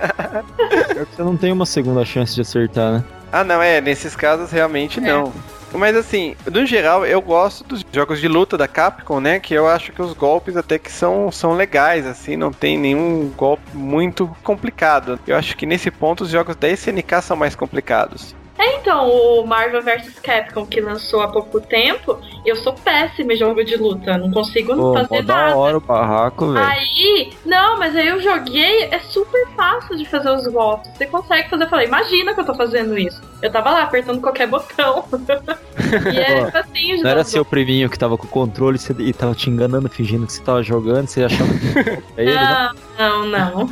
Você 1.11 1.24
não 1.24 1.38
tem 1.38 1.51
uma 1.51 1.66
segunda 1.66 2.03
chance 2.05 2.36
de 2.36 2.41
acertar, 2.41 2.93
né? 2.93 3.03
Ah 3.32 3.43
não, 3.43 3.61
é, 3.61 3.82
nesses 3.82 4.16
casos 4.16 4.51
realmente 4.51 4.99
é. 4.99 5.01
não. 5.01 5.34
Mas 5.74 5.95
assim, 5.95 6.36
no 6.51 6.65
geral, 6.65 7.05
eu 7.05 7.21
gosto 7.21 7.63
dos 7.63 7.84
jogos 7.91 8.21
de 8.21 8.28
luta 8.28 8.57
da 8.57 8.67
Capcom, 8.67 9.19
né? 9.19 9.39
Que 9.39 9.53
eu 9.53 9.67
acho 9.67 9.91
que 9.91 10.01
os 10.01 10.13
golpes 10.13 10.55
até 10.55 10.78
que 10.78 10.91
são, 10.91 11.32
são 11.32 11.53
legais, 11.53 12.05
assim, 12.05 12.36
não 12.36 12.51
tem 12.51 12.78
nenhum 12.78 13.32
golpe 13.36 13.63
muito 13.74 14.28
complicado. 14.43 15.19
Eu 15.26 15.36
acho 15.36 15.57
que 15.57 15.65
nesse 15.65 15.89
ponto 15.89 16.24
os 16.24 16.30
jogos 16.30 16.55
da 16.55 16.69
SNK 16.69 17.21
são 17.21 17.36
mais 17.36 17.55
complicados. 17.55 18.36
É, 18.64 18.78
então, 18.78 19.09
o 19.09 19.45
Marvel 19.45 19.82
vs 19.82 20.20
Capcom 20.20 20.66
que 20.66 20.80
lançou 20.80 21.22
há 21.22 21.28
pouco 21.28 21.59
tempo, 21.59 22.18
eu 22.45 22.55
sou 22.55 22.72
péssimo 22.72 23.34
em 23.34 23.36
jogo 23.36 23.61
de 23.61 23.76
luta, 23.76 24.18
não 24.18 24.32
consigo 24.32 24.74
Pô, 24.74 24.93
fazer 24.93 25.22
nada. 25.24 25.49
Da 25.49 25.55
hora 25.55 25.78
o 25.78 25.82
barraco, 25.82 26.53
velho. 26.53 26.66
Aí, 26.66 27.34
não, 27.45 27.78
mas 27.78 27.93
aí 27.93 28.07
eu 28.07 28.22
joguei, 28.22 28.84
é 28.86 28.99
super 28.99 29.49
fácil 29.49 29.97
de 29.97 30.05
fazer 30.05 30.30
os 30.30 30.47
golpes. 30.47 30.89
Você 30.95 31.05
consegue 31.07 31.49
fazer, 31.49 31.66
eu 31.66 31.70
falei, 31.70 31.88
imagina 31.88 32.34
que 32.34 32.39
eu 32.39 32.45
tô 32.45 32.55
fazendo 32.55 32.97
isso. 32.97 33.22
Eu 33.41 33.51
tava 33.51 33.70
lá 33.70 33.84
apertando 33.84 34.22
qualquer 34.22 34.47
botão. 34.47 35.03
e 36.14 36.18
é 36.18 36.57
assim, 36.57 37.01
Não 37.01 37.09
era 37.09 37.26
seu 37.26 37.43
priminho 37.43 37.89
que 37.89 37.99
tava 37.99 38.18
com 38.18 38.26
o 38.26 38.30
controle 38.30 38.80
e 38.99 39.11
tava 39.11 39.36
te 39.36 39.49
enganando, 39.49 39.89
fingindo 39.89 40.26
que 40.26 40.32
você 40.32 40.41
tava 40.41 40.64
jogando, 40.64 41.07
você 41.07 41.26
achava 41.26 41.51
que 41.53 42.01
ele, 42.16 42.34
não? 42.34 42.74
Não, 42.97 43.26
não. 43.26 43.70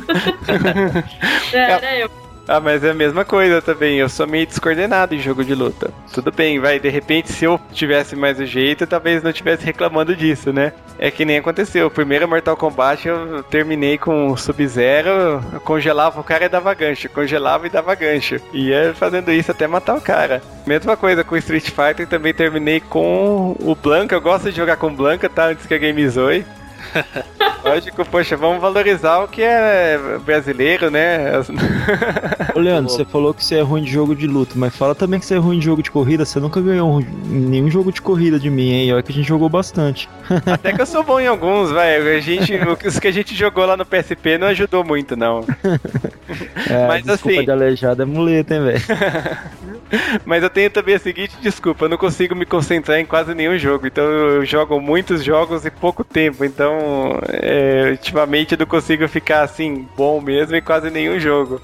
era 1.50 1.96
eu. 1.96 2.21
Ah, 2.52 2.60
mas 2.60 2.84
é 2.84 2.90
a 2.90 2.94
mesma 2.94 3.24
coisa 3.24 3.62
também. 3.62 3.96
Eu 3.96 4.10
sou 4.10 4.26
meio 4.26 4.46
descoordenado 4.46 5.14
em 5.14 5.18
jogo 5.18 5.42
de 5.42 5.54
luta. 5.54 5.90
Tudo 6.12 6.30
bem, 6.30 6.60
vai. 6.60 6.78
De 6.78 6.90
repente, 6.90 7.32
se 7.32 7.46
eu 7.46 7.58
tivesse 7.72 8.14
mais 8.14 8.38
o 8.38 8.44
jeito, 8.44 8.86
talvez 8.86 9.22
não 9.22 9.30
estivesse 9.30 9.64
reclamando 9.64 10.14
disso, 10.14 10.52
né? 10.52 10.74
É 10.98 11.10
que 11.10 11.24
nem 11.24 11.38
aconteceu. 11.38 11.86
O 11.86 11.90
primeiro 11.90 12.28
Mortal 12.28 12.54
Kombat 12.54 13.08
eu 13.08 13.42
terminei 13.44 13.96
com 13.96 14.36
Sub-Zero, 14.36 15.42
congelava 15.64 16.20
o 16.20 16.24
cara 16.24 16.44
e 16.44 16.48
dava 16.50 16.74
gancho. 16.74 17.08
Congelava 17.08 17.66
e 17.66 17.70
dava 17.70 17.94
gancho. 17.94 18.36
E 18.52 18.68
ia 18.68 18.92
fazendo 18.92 19.32
isso 19.32 19.50
até 19.50 19.66
matar 19.66 19.96
o 19.96 20.00
cara. 20.02 20.42
Mesma 20.66 20.94
coisa 20.94 21.24
com 21.24 21.34
Street 21.38 21.70
Fighter, 21.70 22.06
também 22.06 22.34
terminei 22.34 22.80
com 22.80 23.56
o 23.60 23.74
Blanca. 23.74 24.14
Eu 24.14 24.20
gosto 24.20 24.50
de 24.50 24.56
jogar 24.58 24.76
com 24.76 24.94
Blanca, 24.94 25.26
tá? 25.26 25.46
Antes 25.46 25.64
que 25.64 25.72
a 25.72 25.78
Game 25.78 26.06
Zoe. 26.06 26.44
Lógico, 27.64 28.04
poxa, 28.04 28.36
vamos 28.36 28.60
valorizar 28.60 29.18
o 29.20 29.28
que 29.28 29.40
é 29.40 29.96
brasileiro, 30.24 30.90
né? 30.90 31.30
Ô, 32.54 32.58
Leandro, 32.58 32.90
você 32.92 33.04
falou 33.04 33.32
que 33.32 33.44
você 33.44 33.56
é 33.58 33.60
ruim 33.62 33.82
de 33.84 33.90
jogo 33.92 34.16
de 34.16 34.26
luta, 34.26 34.54
mas 34.56 34.74
fala 34.76 34.94
também 34.96 35.20
que 35.20 35.26
você 35.26 35.34
é 35.36 35.38
ruim 35.38 35.60
de 35.60 35.64
jogo 35.64 35.80
de 35.82 35.90
corrida. 35.90 36.24
Você 36.24 36.40
nunca 36.40 36.60
ganhou 36.60 36.98
um- 36.98 37.06
nenhum 37.24 37.70
jogo 37.70 37.92
de 37.92 38.02
corrida 38.02 38.38
de 38.38 38.50
mim, 38.50 38.72
hein? 38.72 38.92
Olha 38.92 39.02
que 39.02 39.12
a 39.12 39.14
gente 39.14 39.28
jogou 39.28 39.48
bastante. 39.48 40.08
Até 40.44 40.72
que 40.72 40.82
eu 40.82 40.86
sou 40.86 41.04
bom 41.04 41.20
em 41.20 41.28
alguns, 41.28 41.70
velho. 41.70 42.16
A 42.16 42.20
gente, 42.20 42.52
os 42.84 42.98
que 42.98 43.06
a 43.08 43.12
gente 43.12 43.32
jogou 43.34 43.64
lá 43.64 43.76
no 43.76 43.86
PSP 43.86 44.38
não 44.38 44.48
ajudou 44.48 44.84
muito, 44.84 45.16
não. 45.16 45.44
É, 46.70 46.86
Mas 46.86 47.04
desculpa 47.04 47.36
assim- 47.36 47.44
de 47.44 47.50
aleijado 47.50 48.00
é 48.02 48.04
muleta, 48.06 48.54
hein, 48.54 48.62
velho? 48.64 48.80
Mas 50.24 50.42
eu 50.42 50.48
tenho 50.48 50.70
também 50.70 50.94
a 50.94 50.98
seguinte 50.98 51.36
desculpa, 51.42 51.84
eu 51.84 51.88
não 51.90 51.98
consigo 51.98 52.34
me 52.34 52.46
concentrar 52.46 52.98
em 52.98 53.04
quase 53.04 53.34
nenhum 53.34 53.58
jogo. 53.58 53.86
Então 53.86 54.02
eu 54.04 54.44
jogo 54.44 54.80
muitos 54.80 55.22
jogos 55.22 55.66
em 55.66 55.70
pouco 55.70 56.02
tempo. 56.02 56.42
Então, 56.44 56.78
é, 57.28 57.90
ultimamente 57.90 58.52
eu 58.52 58.58
não 58.58 58.66
consigo 58.66 59.06
ficar 59.08 59.42
assim, 59.42 59.86
bom 59.96 60.20
mesmo 60.20 60.54
em 60.56 60.62
quase 60.62 60.90
nenhum 60.90 61.18
jogo. 61.18 61.60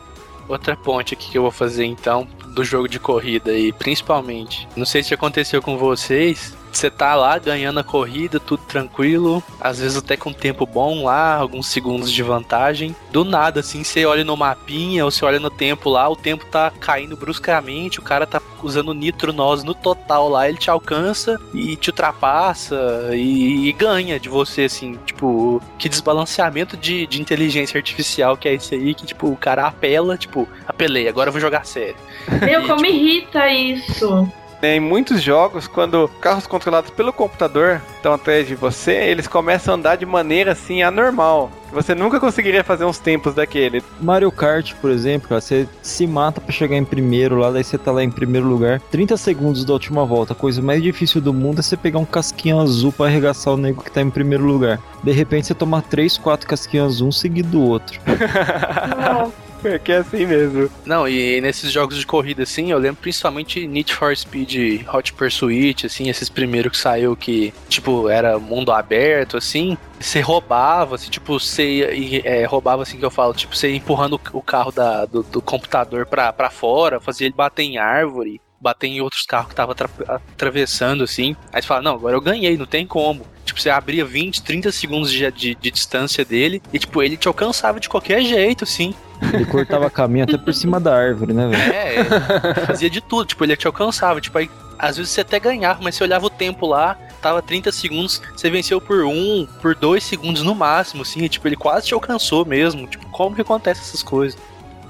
Outra 0.48 0.76
ponte 0.76 1.14
aqui 1.14 1.30
que 1.30 1.38
eu 1.38 1.42
vou 1.42 1.50
fazer 1.50 1.84
então 1.84 2.26
do 2.54 2.64
jogo 2.64 2.88
de 2.88 2.98
corrida 2.98 3.52
e 3.52 3.72
principalmente, 3.72 4.66
não 4.74 4.86
sei 4.86 5.02
se 5.02 5.14
aconteceu 5.14 5.60
com 5.60 5.76
vocês, 5.76 6.56
você 6.76 6.90
tá 6.90 7.14
lá 7.14 7.38
ganhando 7.38 7.80
a 7.80 7.84
corrida, 7.84 8.38
tudo 8.40 8.62
tranquilo, 8.64 9.42
às 9.60 9.78
vezes 9.78 9.96
até 9.96 10.16
com 10.16 10.32
tempo 10.32 10.66
bom 10.66 11.04
lá, 11.04 11.34
alguns 11.34 11.68
segundos 11.68 12.12
de 12.12 12.22
vantagem. 12.22 12.94
Do 13.10 13.24
nada 13.24 13.60
assim, 13.60 13.84
você 13.84 14.04
olha 14.04 14.24
no 14.24 14.36
mapinha 14.36 15.04
ou 15.04 15.10
você 15.10 15.24
olha 15.24 15.40
no 15.40 15.50
tempo 15.50 15.88
lá, 15.88 16.08
o 16.08 16.16
tempo 16.16 16.44
tá 16.46 16.70
caindo 16.80 17.16
bruscamente, 17.16 17.98
o 17.98 18.02
cara 18.02 18.26
tá 18.26 18.40
usando 18.62 18.92
nitro 18.92 19.32
nós 19.32 19.62
no 19.62 19.74
total 19.74 20.28
lá, 20.28 20.48
ele 20.48 20.58
te 20.58 20.70
alcança 20.70 21.38
e 21.54 21.76
te 21.76 21.90
ultrapassa 21.90 22.76
e, 23.12 23.68
e 23.68 23.72
ganha 23.72 24.18
de 24.18 24.28
você 24.28 24.62
assim, 24.62 24.98
tipo, 25.06 25.62
que 25.78 25.88
desbalanceamento 25.88 26.76
de, 26.76 27.06
de 27.06 27.20
inteligência 27.20 27.78
artificial 27.78 28.36
que 28.36 28.48
é 28.48 28.54
esse 28.54 28.74
aí 28.74 28.94
que 28.94 29.06
tipo, 29.06 29.28
o 29.28 29.36
cara 29.36 29.66
apela, 29.66 30.16
tipo, 30.16 30.48
apelei, 30.66 31.08
agora 31.08 31.28
eu 31.28 31.32
vou 31.32 31.40
jogar 31.40 31.64
sério. 31.64 31.96
Meu, 32.42 32.66
como 32.66 32.84
irrita 32.84 33.48
isso. 33.50 34.30
É, 34.60 34.76
Em 34.76 34.80
muitos 34.80 35.22
jogos, 35.22 35.66
quando 35.66 36.08
carros 36.20 36.46
controlados 36.46 36.90
pelo 36.90 37.12
computador 37.12 37.80
estão 37.96 38.12
atrás 38.12 38.46
de 38.46 38.54
você, 38.54 38.92
eles 38.92 39.28
começam 39.28 39.74
a 39.74 39.76
andar 39.76 39.96
de 39.96 40.06
maneira 40.06 40.52
assim 40.52 40.82
anormal. 40.82 41.50
Você 41.72 41.94
nunca 41.94 42.18
conseguiria 42.18 42.64
fazer 42.64 42.84
uns 42.84 42.98
tempos 42.98 43.34
daquele. 43.34 43.82
Mario 44.00 44.32
Kart, 44.32 44.74
por 44.80 44.90
exemplo, 44.90 45.28
cara, 45.28 45.40
você 45.40 45.68
se 45.82 46.06
mata 46.06 46.40
pra 46.40 46.52
chegar 46.52 46.76
em 46.76 46.84
primeiro 46.84 47.36
lá, 47.36 47.50
daí 47.50 47.62
você 47.62 47.76
tá 47.76 47.92
lá 47.92 48.02
em 48.02 48.10
primeiro 48.10 48.46
lugar. 48.46 48.80
30 48.90 49.16
segundos 49.16 49.64
da 49.64 49.74
última 49.74 50.04
volta. 50.04 50.32
A 50.32 50.36
coisa 50.36 50.62
mais 50.62 50.82
difícil 50.82 51.20
do 51.20 51.32
mundo 51.32 51.60
é 51.60 51.62
você 51.62 51.76
pegar 51.76 51.98
um 51.98 52.06
casquinho 52.06 52.58
azul 52.58 52.90
pra 52.90 53.06
arregaçar 53.06 53.54
o 53.54 53.56
nego 53.56 53.84
que 53.84 53.90
tá 53.90 54.00
em 54.00 54.10
primeiro 54.10 54.44
lugar. 54.44 54.80
De 55.02 55.12
repente 55.12 55.46
você 55.46 55.54
toma 55.54 55.82
3, 55.82 56.16
4 56.18 56.48
casquinhos 56.48 57.00
um 57.00 57.12
seguido 57.12 57.50
do 57.50 57.62
outro. 57.62 58.00
Nossa. 58.06 59.32
É 59.64 59.76
que 59.78 59.90
é 59.90 59.96
assim 59.96 60.24
mesmo. 60.24 60.70
Não, 60.86 61.08
e 61.08 61.40
nesses 61.40 61.72
jogos 61.72 61.98
de 61.98 62.06
corrida, 62.06 62.44
assim, 62.44 62.70
eu 62.70 62.78
lembro 62.78 63.00
principalmente 63.02 63.66
Need 63.66 63.92
for 63.92 64.16
Speed 64.16 64.86
Hot 64.92 65.12
Pursuit, 65.14 65.84
assim, 65.84 66.08
esses 66.08 66.28
primeiros 66.28 66.72
que 66.72 66.78
saiu 66.78 67.16
que, 67.16 67.52
tipo, 67.68 68.08
era 68.08 68.38
mundo 68.38 68.70
aberto, 68.70 69.36
assim. 69.36 69.76
Você 69.98 70.20
roubava, 70.20 70.94
assim, 70.94 71.10
tipo, 71.10 71.40
você 71.40 72.20
é, 72.24 72.44
roubava, 72.44 72.82
assim, 72.82 72.98
que 72.98 73.04
eu 73.04 73.10
falo, 73.10 73.34
tipo, 73.34 73.56
você 73.56 73.74
empurrando 73.74 74.20
o- 74.32 74.40
carro 74.42 74.70
da, 74.70 75.04
do, 75.06 75.24
do 75.24 75.42
computador 75.42 76.06
pra, 76.06 76.32
pra 76.32 76.50
fora, 76.50 77.00
fazia 77.00 77.26
ele 77.26 77.34
bater 77.34 77.64
em 77.64 77.78
árvore, 77.78 78.40
bater 78.60 78.86
em 78.86 79.00
outros 79.00 79.22
carros 79.22 79.48
que 79.48 79.56
tava 79.56 79.72
atra- 79.72 79.90
atravessando, 80.06 81.02
assim. 81.02 81.34
Aí 81.52 81.60
você 81.60 81.66
fala, 81.68 81.82
não, 81.82 81.94
agora 81.94 82.14
eu 82.16 82.20
ganhei, 82.20 82.56
não 82.56 82.66
tem 82.66 82.86
como. 82.86 83.26
Tipo, 83.44 83.60
você 83.60 83.70
abria 83.70 84.04
20, 84.04 84.42
30 84.42 84.70
segundos 84.70 85.10
de, 85.10 85.28
de, 85.32 85.54
de 85.56 85.70
distância 85.70 86.24
dele 86.24 86.62
e, 86.72 86.78
tipo, 86.78 87.02
ele 87.02 87.16
te 87.16 87.26
alcançava 87.26 87.80
de 87.80 87.88
qualquer 87.88 88.22
jeito, 88.22 88.62
assim. 88.62 88.94
Ele 89.32 89.44
cortava 89.44 89.90
caminho 89.90 90.24
até 90.24 90.36
por 90.38 90.52
cima 90.54 90.78
da 90.80 90.94
árvore, 90.96 91.32
né, 91.32 91.48
velho? 91.48 91.72
É, 91.72 92.54
fazia 92.66 92.88
de 92.90 93.00
tudo, 93.00 93.26
tipo, 93.26 93.44
ele 93.44 93.56
te 93.56 93.66
alcançava, 93.66 94.20
tipo, 94.20 94.36
aí 94.38 94.50
às 94.78 94.96
vezes 94.96 95.12
você 95.12 95.22
até 95.22 95.40
ganhava, 95.40 95.80
mas 95.82 95.96
você 95.96 96.04
olhava 96.04 96.26
o 96.26 96.30
tempo 96.30 96.66
lá, 96.66 96.96
tava 97.20 97.42
30 97.42 97.72
segundos, 97.72 98.22
você 98.36 98.48
venceu 98.48 98.80
por 98.80 99.02
um, 99.04 99.46
por 99.60 99.74
dois 99.74 100.04
segundos 100.04 100.42
no 100.42 100.54
máximo, 100.54 101.02
assim, 101.02 101.24
e, 101.24 101.28
tipo, 101.28 101.48
ele 101.48 101.56
quase 101.56 101.86
te 101.88 101.94
alcançou 101.94 102.44
mesmo, 102.46 102.86
tipo, 102.86 103.04
como 103.10 103.34
que 103.34 103.42
acontece 103.42 103.80
essas 103.80 104.02
coisas? 104.02 104.38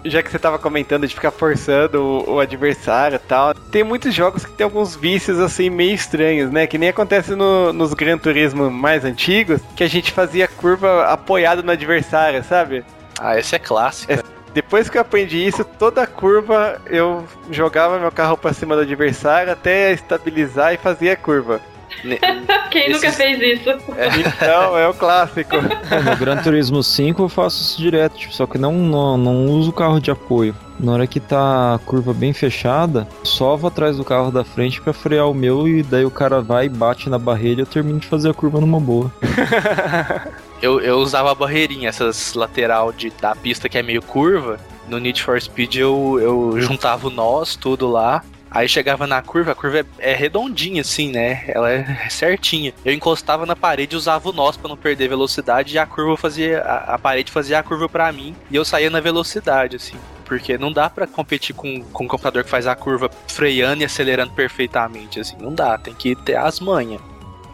Já 0.04 0.22
que 0.22 0.30
você 0.30 0.38
tava 0.38 0.58
comentando 0.60 1.08
de 1.08 1.14
ficar 1.14 1.32
forçando 1.32 2.00
o, 2.00 2.34
o 2.34 2.40
adversário 2.40 3.16
e 3.16 3.18
tal, 3.18 3.52
tem 3.52 3.82
muitos 3.82 4.14
jogos 4.14 4.44
que 4.44 4.52
tem 4.52 4.64
alguns 4.64 4.94
vícios 4.94 5.40
assim 5.40 5.68
meio 5.68 5.92
estranhos, 5.92 6.52
né? 6.52 6.66
Que 6.68 6.78
nem 6.78 6.90
acontece 6.90 7.34
no- 7.34 7.72
nos 7.72 7.92
Gran 7.94 8.16
Turismo 8.16 8.70
mais 8.70 9.04
antigos, 9.04 9.60
que 9.74 9.82
a 9.82 9.88
gente 9.88 10.12
fazia 10.12 10.46
curva 10.46 11.06
apoiado 11.06 11.64
no 11.64 11.72
adversário, 11.72 12.44
sabe? 12.44 12.84
Ah, 13.18 13.36
essa 13.38 13.56
é 13.56 13.58
clássica. 13.58 14.24
Depois 14.54 14.88
que 14.88 14.96
eu 14.96 15.02
aprendi 15.02 15.46
isso, 15.46 15.64
toda 15.64 16.06
curva 16.06 16.80
eu 16.86 17.24
jogava 17.50 17.98
meu 17.98 18.10
carro 18.10 18.36
pra 18.36 18.52
cima 18.52 18.74
do 18.74 18.82
adversário 18.82 19.52
até 19.52 19.92
estabilizar 19.92 20.72
e 20.74 20.78
fazia 20.78 21.12
a 21.12 21.16
curva. 21.16 21.60
Ne- 22.04 22.18
Quem 22.70 22.92
nunca 22.92 23.10
fez 23.12 23.40
isso? 23.60 23.70
Então 23.70 24.76
é 24.78 24.86
o 24.88 24.94
clássico. 24.94 25.56
É, 25.56 26.00
no 26.02 26.16
Gran 26.16 26.36
Turismo 26.42 26.82
5 26.82 27.22
eu 27.22 27.28
faço 27.28 27.60
isso 27.62 27.78
direto, 27.78 28.16
tipo, 28.16 28.32
só 28.34 28.46
que 28.46 28.58
não, 28.58 28.72
não, 28.72 29.16
não 29.16 29.46
uso 29.46 29.70
o 29.70 29.72
carro 29.72 30.00
de 30.00 30.10
apoio. 30.10 30.54
Na 30.78 30.92
hora 30.92 31.06
que 31.06 31.18
tá 31.18 31.74
a 31.74 31.78
curva 31.78 32.12
bem 32.14 32.32
fechada, 32.32 33.06
só 33.24 33.56
vou 33.56 33.68
atrás 33.68 33.96
do 33.96 34.04
carro 34.04 34.30
da 34.30 34.44
frente 34.44 34.80
pra 34.80 34.92
frear 34.92 35.28
o 35.28 35.34
meu 35.34 35.66
e 35.66 35.82
daí 35.82 36.04
o 36.04 36.10
cara 36.10 36.40
vai 36.40 36.66
e 36.66 36.68
bate 36.68 37.08
na 37.10 37.18
barreira 37.18 37.60
e 37.60 37.62
eu 37.62 37.66
termino 37.66 37.98
de 37.98 38.06
fazer 38.06 38.30
a 38.30 38.34
curva 38.34 38.60
numa 38.60 38.78
boa. 38.80 39.10
Eu, 40.60 40.80
eu 40.80 40.98
usava 40.98 41.30
a 41.30 41.34
barreirinha, 41.34 41.88
essas 41.88 42.34
lateral 42.34 42.92
de, 42.92 43.10
da 43.10 43.34
pista 43.34 43.68
que 43.68 43.78
é 43.78 43.82
meio 43.82 44.02
curva. 44.02 44.58
No 44.88 44.98
Need 44.98 45.22
for 45.22 45.40
Speed 45.40 45.76
eu, 45.76 46.18
eu 46.20 46.60
juntava 46.60 47.06
o 47.06 47.10
nós, 47.10 47.54
tudo 47.54 47.88
lá. 47.88 48.24
Aí 48.50 48.68
chegava 48.68 49.06
na 49.06 49.20
curva, 49.20 49.52
a 49.52 49.54
curva 49.54 49.80
é, 49.80 49.84
é 49.98 50.14
redondinha 50.14 50.80
assim, 50.80 51.10
né? 51.12 51.44
Ela 51.48 51.70
é 51.70 52.08
certinha. 52.08 52.72
Eu 52.84 52.92
encostava 52.92 53.44
na 53.44 53.54
parede 53.54 53.94
usava 53.94 54.28
o 54.30 54.32
nós 54.32 54.56
pra 54.56 54.68
não 54.68 54.76
perder 54.76 55.08
velocidade 55.08 55.74
e 55.74 55.78
a 55.78 55.86
curva 55.86 56.16
fazia. 56.16 56.60
A, 56.62 56.94
a 56.94 56.98
parede 56.98 57.30
fazia 57.30 57.58
a 57.58 57.62
curva 57.62 57.88
pra 57.88 58.10
mim 58.10 58.34
e 58.50 58.56
eu 58.56 58.64
saía 58.64 58.90
na 58.90 59.00
velocidade, 59.00 59.76
assim. 59.76 59.96
Porque 60.24 60.58
não 60.58 60.72
dá 60.72 60.88
pra 60.88 61.06
competir 61.06 61.54
com, 61.54 61.82
com 61.82 62.04
um 62.04 62.08
computador 62.08 62.42
que 62.42 62.50
faz 62.50 62.66
a 62.66 62.74
curva 62.74 63.10
freando 63.28 63.82
e 63.82 63.84
acelerando 63.84 64.32
perfeitamente, 64.32 65.20
assim. 65.20 65.36
Não 65.38 65.54
dá, 65.54 65.76
tem 65.76 65.94
que 65.94 66.16
ter 66.16 66.36
as 66.36 66.58
manhas. 66.58 67.00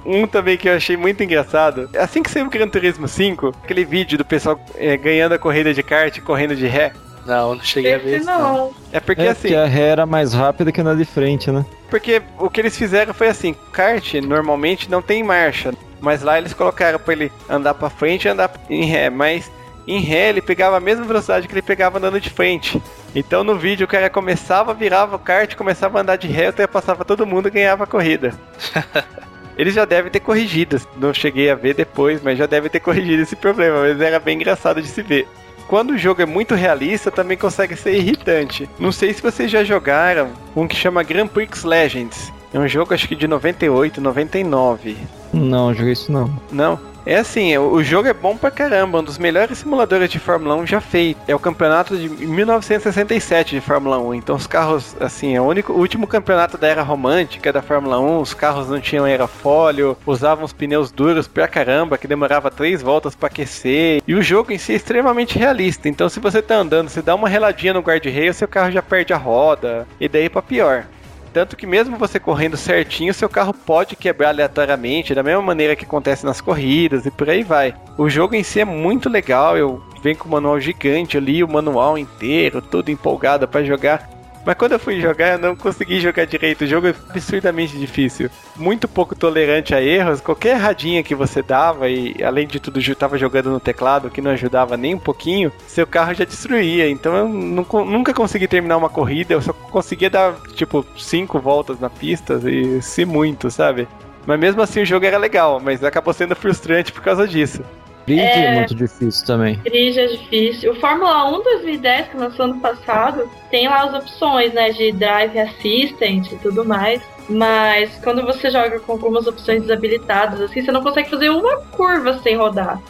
Um 0.04 0.26
também 0.26 0.56
que 0.56 0.68
eu 0.68 0.74
achei 0.74 0.96
muito 0.96 1.22
engraçado. 1.22 1.88
Assim 1.98 2.22
que 2.22 2.30
saiu 2.30 2.46
o 2.46 2.50
Gran 2.50 2.68
Turismo 2.68 3.08
5, 3.08 3.54
aquele 3.64 3.84
vídeo 3.84 4.18
do 4.18 4.24
pessoal 4.24 4.60
é, 4.76 4.96
ganhando 4.96 5.32
a 5.32 5.38
corrida 5.38 5.72
de 5.72 5.82
kart, 5.82 6.20
correndo 6.20 6.54
de 6.54 6.66
ré. 6.66 6.92
Não, 7.24 7.54
não 7.54 7.62
cheguei 7.62 7.94
a 7.94 7.98
ver 7.98 8.08
Esse 8.08 8.16
isso. 8.18 8.26
não. 8.26 8.52
não. 8.56 8.74
É 8.92 9.00
porque 9.00 9.22
é, 9.22 9.28
assim, 9.28 9.48
porque 9.48 9.54
a 9.54 9.66
ré 9.66 9.88
era 9.88 10.04
mais 10.04 10.34
rápida 10.34 10.70
que 10.70 10.82
na 10.82 10.94
de 10.94 11.04
frente, 11.04 11.50
né? 11.50 11.64
porque 11.94 12.20
o 12.40 12.50
que 12.50 12.60
eles 12.60 12.76
fizeram 12.76 13.14
foi 13.14 13.28
assim, 13.28 13.54
kart 13.70 14.14
normalmente 14.14 14.90
não 14.90 15.00
tem 15.00 15.22
marcha, 15.22 15.72
mas 16.00 16.22
lá 16.22 16.36
eles 16.36 16.52
colocaram 16.52 16.98
pra 16.98 17.12
ele 17.12 17.30
andar 17.48 17.72
pra 17.74 17.88
frente 17.88 18.24
e 18.24 18.28
andar 18.28 18.52
em 18.68 18.84
ré, 18.84 19.08
mas 19.08 19.48
em 19.86 20.00
ré 20.00 20.30
ele 20.30 20.42
pegava 20.42 20.76
a 20.76 20.80
mesma 20.80 21.04
velocidade 21.04 21.46
que 21.46 21.54
ele 21.54 21.62
pegava 21.62 21.98
andando 21.98 22.20
de 22.20 22.30
frente. 22.30 22.82
Então 23.14 23.44
no 23.44 23.56
vídeo 23.56 23.84
o 23.84 23.88
cara 23.88 24.10
começava, 24.10 24.74
virava 24.74 25.14
o 25.14 25.20
kart, 25.20 25.54
começava 25.54 25.98
a 25.98 26.00
andar 26.02 26.16
de 26.16 26.26
ré, 26.26 26.48
ultrapassava 26.48 27.04
todo 27.04 27.24
mundo 27.24 27.46
e 27.46 27.52
ganhava 27.52 27.84
a 27.84 27.86
corrida. 27.86 28.34
Eles 29.56 29.74
já 29.74 29.84
devem 29.84 30.10
ter 30.10 30.20
corrigido, 30.20 30.80
não 30.96 31.14
cheguei 31.14 31.50
a 31.50 31.54
ver 31.54 31.74
depois, 31.74 32.20
mas 32.22 32.38
já 32.38 32.46
devem 32.46 32.70
ter 32.70 32.80
corrigido 32.80 33.22
esse 33.22 33.36
problema, 33.36 33.80
mas 33.80 34.00
era 34.00 34.18
bem 34.18 34.36
engraçado 34.36 34.82
de 34.82 34.88
se 34.88 35.02
ver. 35.02 35.28
Quando 35.68 35.90
o 35.90 35.98
jogo 35.98 36.20
é 36.20 36.26
muito 36.26 36.54
realista, 36.54 37.10
também 37.10 37.38
consegue 37.38 37.74
ser 37.76 37.94
irritante. 37.94 38.68
Não 38.78 38.92
sei 38.92 39.12
se 39.12 39.22
vocês 39.22 39.50
já 39.50 39.64
jogaram 39.64 40.30
um 40.54 40.68
que 40.68 40.76
chama 40.76 41.02
Grand 41.02 41.28
Prix 41.28 41.64
Legends. 41.64 42.32
É 42.52 42.58
um 42.58 42.68
jogo 42.68 42.94
acho 42.94 43.08
que 43.08 43.16
de 43.16 43.26
98, 43.26 44.00
99. 44.00 44.96
Não, 45.32 45.74
joguei 45.74 45.92
isso 45.92 46.12
não. 46.12 46.30
Não? 46.52 46.78
É 47.06 47.16
assim, 47.16 47.56
o 47.58 47.82
jogo 47.82 48.08
é 48.08 48.14
bom 48.14 48.34
pra 48.34 48.50
caramba, 48.50 49.00
um 49.00 49.04
dos 49.04 49.18
melhores 49.18 49.58
simuladores 49.58 50.08
de 50.10 50.18
Fórmula 50.18 50.54
1 50.56 50.66
já 50.66 50.80
feito. 50.80 51.20
É 51.28 51.34
o 51.34 51.38
campeonato 51.38 51.96
de 51.98 52.08
1967 52.08 53.56
de 53.56 53.60
Fórmula 53.60 53.98
1. 53.98 54.14
Então 54.14 54.36
os 54.36 54.46
carros, 54.46 54.96
assim, 54.98 55.36
é 55.36 55.40
o 55.40 55.44
único, 55.44 55.72
o 55.74 55.78
último 55.78 56.06
campeonato 56.06 56.56
da 56.56 56.66
era 56.66 56.82
romântica 56.82 57.52
da 57.52 57.60
Fórmula 57.60 58.00
1. 58.00 58.20
Os 58.20 58.32
carros 58.32 58.70
não 58.70 58.80
tinham 58.80 59.04
aerofólio, 59.04 59.96
usavam 60.06 60.44
os 60.44 60.54
pneus 60.54 60.90
duros 60.90 61.28
pra 61.28 61.46
caramba, 61.46 61.98
que 61.98 62.08
demorava 62.08 62.50
três 62.50 62.80
voltas 62.80 63.14
pra 63.14 63.26
aquecer. 63.26 64.02
E 64.06 64.14
o 64.14 64.22
jogo 64.22 64.50
em 64.50 64.58
si 64.58 64.72
é 64.72 64.76
extremamente 64.76 65.38
realista. 65.38 65.88
Então 65.88 66.08
se 66.08 66.20
você 66.20 66.40
tá 66.40 66.56
andando, 66.56 66.88
você 66.88 67.02
dá 67.02 67.14
uma 67.14 67.28
reladinha 67.28 67.74
no 67.74 67.80
guarda-reio, 67.80 68.32
seu 68.32 68.48
carro 68.48 68.70
já 68.72 68.80
perde 68.80 69.12
a 69.12 69.18
roda. 69.18 69.86
E 70.00 70.08
daí 70.08 70.30
pra 70.30 70.40
pior. 70.40 70.86
Tanto 71.34 71.56
que 71.56 71.66
mesmo 71.66 71.98
você 71.98 72.20
correndo 72.20 72.56
certinho, 72.56 73.12
seu 73.12 73.28
carro 73.28 73.52
pode 73.52 73.96
quebrar 73.96 74.28
aleatoriamente, 74.28 75.16
da 75.16 75.22
mesma 75.22 75.42
maneira 75.42 75.74
que 75.74 75.84
acontece 75.84 76.24
nas 76.24 76.40
corridas 76.40 77.04
e 77.06 77.10
por 77.10 77.28
aí 77.28 77.42
vai. 77.42 77.74
O 77.98 78.08
jogo 78.08 78.36
em 78.36 78.44
si 78.44 78.60
é 78.60 78.64
muito 78.64 79.08
legal, 79.08 79.58
eu 79.58 79.82
venho 80.00 80.16
com 80.16 80.28
o 80.28 80.30
manual 80.30 80.60
gigante 80.60 81.16
ali, 81.16 81.42
o 81.42 81.48
manual 81.48 81.98
inteiro, 81.98 82.62
tudo 82.62 82.88
empolgado 82.88 83.48
para 83.48 83.64
jogar. 83.64 84.08
Mas 84.44 84.56
quando 84.56 84.72
eu 84.72 84.78
fui 84.78 85.00
jogar, 85.00 85.32
eu 85.32 85.38
não 85.38 85.56
consegui 85.56 86.00
jogar 86.00 86.26
direito. 86.26 86.62
O 86.62 86.66
jogo 86.66 86.88
é 86.88 86.90
absurdamente 86.90 87.78
difícil. 87.78 88.30
Muito 88.56 88.86
pouco 88.86 89.14
tolerante 89.14 89.74
a 89.74 89.82
erros. 89.82 90.20
Qualquer 90.20 90.56
erradinha 90.56 91.02
que 91.02 91.14
você 91.14 91.42
dava, 91.42 91.88
e 91.88 92.22
além 92.22 92.46
de 92.46 92.60
tudo, 92.60 92.80
eu 92.80 92.96
tava 92.96 93.16
jogando 93.16 93.50
no 93.50 93.58
teclado, 93.58 94.10
que 94.10 94.20
não 94.20 94.32
ajudava 94.32 94.76
nem 94.76 94.94
um 94.94 94.98
pouquinho, 94.98 95.50
seu 95.66 95.86
carro 95.86 96.14
já 96.14 96.24
destruía. 96.24 96.88
Então 96.90 97.16
eu 97.16 97.28
nunca 97.28 98.12
consegui 98.12 98.46
terminar 98.46 98.76
uma 98.76 98.90
corrida. 98.90 99.32
Eu 99.32 99.40
só 99.40 99.52
conseguia 99.52 100.10
dar, 100.10 100.34
tipo, 100.54 100.84
cinco 100.98 101.38
voltas 101.38 101.80
na 101.80 101.88
pista, 101.88 102.34
e 102.44 102.82
se 102.82 103.04
muito, 103.04 103.50
sabe? 103.50 103.88
Mas 104.26 104.40
mesmo 104.40 104.62
assim 104.62 104.82
o 104.82 104.86
jogo 104.86 105.04
era 105.04 105.18
legal, 105.18 105.60
mas 105.60 105.82
acabou 105.84 106.12
sendo 106.12 106.34
frustrante 106.34 106.92
por 106.92 107.02
causa 107.02 107.26
disso. 107.26 107.62
Grid 108.06 108.20
é, 108.20 108.46
é 108.46 108.54
muito 108.54 108.74
difícil 108.74 109.26
também. 109.26 109.56
Grid 109.64 109.98
é 109.98 110.06
difícil. 110.06 110.72
O 110.72 110.74
Fórmula 110.76 111.30
1 111.38 111.42
2010, 111.42 112.08
que 112.08 112.16
lançou 112.16 112.44
ano 112.44 112.60
passado, 112.60 113.28
tem 113.50 113.68
lá 113.68 113.84
as 113.84 113.94
opções, 113.94 114.52
né, 114.52 114.70
de 114.70 114.92
Drive 114.92 115.38
Assistant 115.38 116.32
e 116.32 116.36
tudo 116.36 116.64
mais. 116.64 117.02
Mas 117.28 117.98
quando 118.02 118.22
você 118.24 118.50
joga 118.50 118.78
com 118.80 118.92
algumas 118.92 119.26
opções 119.26 119.62
desabilitadas, 119.62 120.40
assim, 120.40 120.62
você 120.62 120.70
não 120.70 120.82
consegue 120.82 121.08
fazer 121.08 121.30
uma 121.30 121.56
curva 121.56 122.18
sem 122.22 122.36
rodar. 122.36 122.80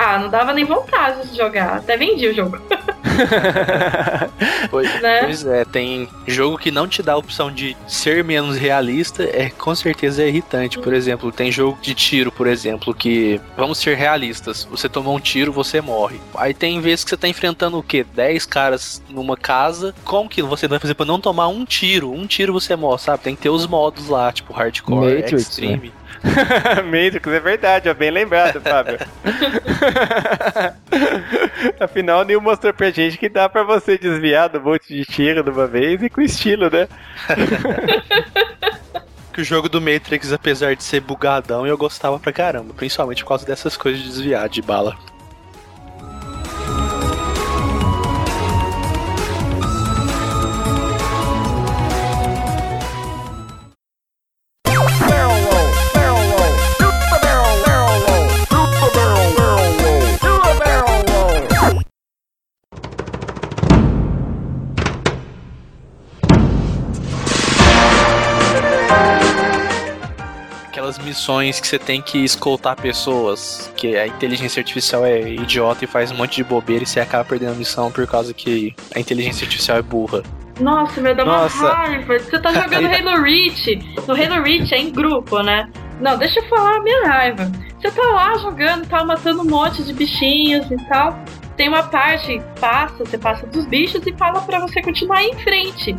Ah, 0.00 0.16
não 0.16 0.28
dava 0.28 0.52
nem 0.52 0.64
vontade 0.64 1.28
de 1.28 1.36
jogar. 1.36 1.78
Até 1.78 1.96
vendi 1.96 2.28
o 2.28 2.32
jogo. 2.32 2.56
pois, 4.70 5.02
né? 5.02 5.24
pois, 5.24 5.44
é, 5.44 5.64
tem 5.64 6.08
jogo 6.24 6.56
que 6.56 6.70
não 6.70 6.86
te 6.86 7.02
dá 7.02 7.14
a 7.14 7.16
opção 7.16 7.50
de 7.50 7.76
ser 7.88 8.22
menos 8.22 8.56
realista, 8.56 9.24
é 9.24 9.50
com 9.50 9.74
certeza 9.74 10.22
é 10.22 10.28
irritante. 10.28 10.78
Por 10.78 10.94
exemplo, 10.94 11.32
tem 11.32 11.50
jogo 11.50 11.76
de 11.82 11.94
tiro, 11.94 12.30
por 12.30 12.46
exemplo, 12.46 12.94
que 12.94 13.40
vamos 13.56 13.78
ser 13.78 13.96
realistas. 13.96 14.68
Você 14.70 14.88
tomou 14.88 15.16
um 15.16 15.20
tiro, 15.20 15.52
você 15.52 15.80
morre. 15.80 16.20
Aí 16.36 16.54
tem 16.54 16.80
vezes 16.80 17.02
que 17.02 17.10
você 17.10 17.16
tá 17.16 17.26
enfrentando 17.26 17.76
o 17.76 17.82
quê? 17.82 18.06
10 18.14 18.46
caras 18.46 19.02
numa 19.10 19.36
casa. 19.36 19.92
Como 20.04 20.28
que 20.28 20.42
você 20.42 20.68
vai 20.68 20.78
fazer 20.78 20.94
pra 20.94 21.04
não 21.04 21.20
tomar 21.20 21.48
um 21.48 21.64
tiro? 21.64 22.12
Um 22.12 22.24
tiro 22.24 22.52
você 22.52 22.76
morre, 22.76 23.00
sabe? 23.00 23.24
Tem 23.24 23.34
que 23.34 23.42
ter 23.42 23.50
os 23.50 23.66
modos 23.66 24.08
lá, 24.08 24.30
tipo 24.30 24.52
hardcore, 24.52 25.16
Matrix, 25.16 25.32
né? 25.32 25.38
extreme. 25.38 25.88
Né? 25.88 25.92
Matrix, 26.84 27.28
é 27.28 27.40
verdade, 27.40 27.88
é 27.88 27.94
bem 27.94 28.10
lembrado, 28.10 28.60
Fábio. 28.60 28.98
Afinal, 31.80 32.20
o 32.20 32.24
Neil 32.24 32.40
mostrou 32.40 32.72
pra 32.72 32.90
gente 32.90 33.18
que 33.18 33.28
dá 33.28 33.48
pra 33.48 33.62
você 33.62 33.98
desviar 33.98 34.48
do 34.48 34.60
monte 34.60 34.94
de 34.94 35.04
tiro 35.04 35.42
de 35.42 35.50
uma 35.50 35.66
vez 35.66 36.02
e 36.02 36.10
com 36.10 36.20
estilo, 36.20 36.70
né? 36.70 36.88
que 39.32 39.40
o 39.40 39.44
jogo 39.44 39.68
do 39.68 39.80
Matrix, 39.80 40.32
apesar 40.32 40.74
de 40.74 40.82
ser 40.82 41.00
bugadão, 41.00 41.66
eu 41.66 41.78
gostava 41.78 42.18
pra 42.18 42.32
caramba, 42.32 42.74
principalmente 42.74 43.22
por 43.22 43.28
causa 43.28 43.46
dessas 43.46 43.76
coisas 43.76 44.02
de 44.02 44.08
desviar 44.08 44.48
de 44.48 44.60
bala. 44.60 44.96
Missões 71.08 71.58
que 71.58 71.66
você 71.66 71.78
tem 71.78 72.00
que 72.00 72.18
escoltar 72.18 72.76
pessoas, 72.76 73.72
que 73.76 73.96
a 73.96 74.06
inteligência 74.06 74.60
artificial 74.60 75.04
é 75.04 75.20
idiota 75.32 75.84
e 75.84 75.86
faz 75.88 76.10
um 76.10 76.16
monte 76.16 76.36
de 76.36 76.44
bobeira 76.44 76.84
e 76.84 76.86
você 76.86 77.00
acaba 77.00 77.24
perdendo 77.24 77.52
a 77.52 77.54
missão 77.54 77.90
por 77.90 78.06
causa 78.06 78.32
que 78.34 78.74
a 78.94 79.00
inteligência 79.00 79.44
artificial 79.44 79.78
é 79.78 79.82
burra. 79.82 80.22
Nossa, 80.60 81.00
meu, 81.00 81.14
dá 81.14 81.24
Nossa. 81.24 81.56
uma 81.58 81.74
raiva. 81.74 82.18
Você 82.18 82.38
tá 82.38 82.52
jogando 82.52 82.86
Halo 82.92 83.22
Reach. 83.22 83.76
No 84.06 84.14
Halo 84.14 84.42
Reach 84.42 84.74
é 84.74 84.78
em 84.78 84.90
grupo, 84.90 85.40
né? 85.42 85.68
Não, 86.00 86.16
deixa 86.18 86.40
eu 86.40 86.48
falar 86.48 86.76
a 86.76 86.80
minha 86.80 87.06
raiva. 87.06 87.50
Você 87.80 87.90
tá 87.90 88.02
lá 88.02 88.36
jogando, 88.38 88.86
tá 88.88 89.04
matando 89.04 89.42
um 89.42 89.44
monte 89.44 89.82
de 89.82 89.92
bichinhos 89.92 90.68
e 90.70 90.76
tal. 90.88 91.18
Tem 91.56 91.68
uma 91.68 91.84
parte, 91.84 92.40
passa, 92.60 93.04
você 93.04 93.16
passa 93.16 93.46
dos 93.46 93.66
bichos 93.66 94.04
e 94.06 94.12
fala 94.16 94.40
para 94.40 94.60
você 94.60 94.82
continuar 94.82 95.22
em 95.22 95.34
frente. 95.38 95.96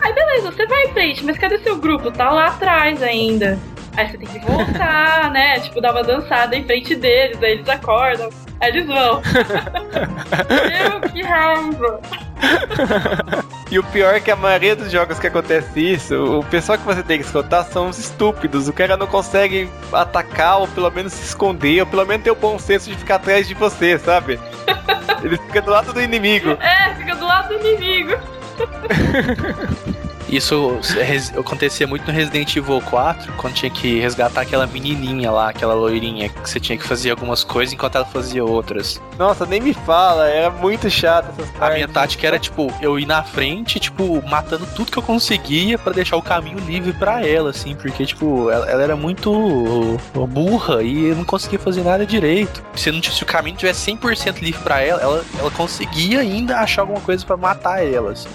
Aí 0.00 0.14
beleza, 0.14 0.50
você 0.50 0.66
vai 0.66 0.84
em 0.84 0.92
frente, 0.92 1.24
mas 1.24 1.36
cadê 1.38 1.58
seu 1.58 1.76
grupo? 1.76 2.10
Tá 2.10 2.30
lá 2.30 2.46
atrás 2.46 3.02
ainda. 3.02 3.58
Aí 3.96 4.08
você 4.08 4.18
tem 4.18 4.28
que 4.28 4.38
voltar, 4.40 5.30
né? 5.32 5.60
Tipo, 5.60 5.80
dar 5.80 5.92
uma 5.92 6.02
dançada 6.02 6.56
em 6.56 6.64
frente 6.64 6.94
deles, 6.94 7.42
aí 7.42 7.52
eles 7.52 7.68
acordam, 7.68 8.30
aí 8.60 8.70
eles 8.70 8.86
vão. 8.86 9.20
Meu, 10.68 11.00
que 11.10 11.22
raiva! 11.22 12.00
e 13.70 13.78
o 13.78 13.84
pior 13.84 14.14
é 14.14 14.20
que 14.20 14.30
a 14.30 14.36
maioria 14.36 14.74
dos 14.74 14.90
jogos 14.90 15.18
que 15.18 15.26
acontece 15.26 15.80
isso, 15.80 16.38
o 16.38 16.44
pessoal 16.44 16.78
que 16.78 16.84
você 16.84 17.02
tem 17.02 17.18
que 17.18 17.26
escutar 17.26 17.64
são 17.64 17.88
os 17.88 17.98
estúpidos. 17.98 18.68
O 18.68 18.72
cara 18.72 18.96
não 18.96 19.06
consegue 19.06 19.68
atacar, 19.92 20.58
ou 20.58 20.68
pelo 20.68 20.90
menos 20.90 21.12
se 21.12 21.26
esconder, 21.26 21.80
ou 21.80 21.86
pelo 21.86 22.06
menos 22.06 22.24
ter 22.24 22.30
o 22.30 22.36
bom 22.36 22.58
senso 22.58 22.88
de 22.88 22.96
ficar 22.96 23.16
atrás 23.16 23.46
de 23.46 23.54
você, 23.54 23.98
sabe? 23.98 24.40
Ele 25.22 25.36
fica 25.36 25.60
do 25.60 25.70
lado 25.70 25.92
do 25.92 26.00
inimigo. 26.00 26.56
É, 26.60 26.94
fica 26.94 27.14
do 27.14 27.26
lado 27.26 27.48
do 27.48 27.54
inimigo. 27.54 28.12
Isso 30.30 30.78
acontecia 31.36 31.86
muito 31.88 32.06
no 32.06 32.12
Resident 32.12 32.54
Evil 32.54 32.80
4, 32.82 33.32
quando 33.32 33.54
tinha 33.54 33.70
que 33.70 33.98
resgatar 33.98 34.42
aquela 34.42 34.64
menininha 34.64 35.30
lá, 35.30 35.50
aquela 35.50 35.74
loirinha, 35.74 36.28
que 36.28 36.48
você 36.48 36.60
tinha 36.60 36.78
que 36.78 36.84
fazer 36.84 37.10
algumas 37.10 37.42
coisas 37.42 37.72
enquanto 37.74 37.96
ela 37.96 38.04
fazia 38.04 38.44
outras. 38.44 39.00
Nossa, 39.18 39.44
nem 39.44 39.60
me 39.60 39.74
fala, 39.74 40.28
era 40.28 40.48
muito 40.48 40.88
chato 40.88 41.30
essas 41.32 41.50
partes. 41.50 41.68
A 41.68 41.74
minha 41.74 41.88
tática 41.88 42.26
era, 42.26 42.38
tipo, 42.38 42.72
eu 42.80 42.98
ir 42.98 43.06
na 43.06 43.24
frente, 43.24 43.80
tipo, 43.80 44.22
matando 44.28 44.66
tudo 44.76 44.92
que 44.92 44.98
eu 44.98 45.02
conseguia 45.02 45.76
para 45.76 45.92
deixar 45.92 46.16
o 46.16 46.22
caminho 46.22 46.58
livre 46.60 46.92
para 46.92 47.26
ela, 47.26 47.50
assim, 47.50 47.74
porque, 47.74 48.06
tipo, 48.06 48.48
ela, 48.50 48.70
ela, 48.70 48.82
era 48.82 48.96
muito 48.96 49.98
burra 50.28 50.82
e 50.82 51.06
eu 51.06 51.16
não 51.16 51.24
conseguia 51.24 51.58
fazer 51.58 51.82
nada 51.82 52.06
direito. 52.06 52.62
Se, 52.76 52.92
não, 52.92 53.02
se 53.02 53.22
o 53.22 53.26
caminho 53.26 53.56
tivesse 53.56 53.90
100% 53.92 54.40
livre 54.40 54.62
para 54.62 54.80
ela, 54.80 55.00
ela, 55.02 55.24
ela 55.38 55.50
conseguia 55.50 56.20
ainda 56.20 56.58
achar 56.58 56.82
alguma 56.82 57.00
coisa 57.00 57.26
para 57.26 57.36
matar 57.36 57.84
ela, 57.84 58.12
assim. 58.12 58.28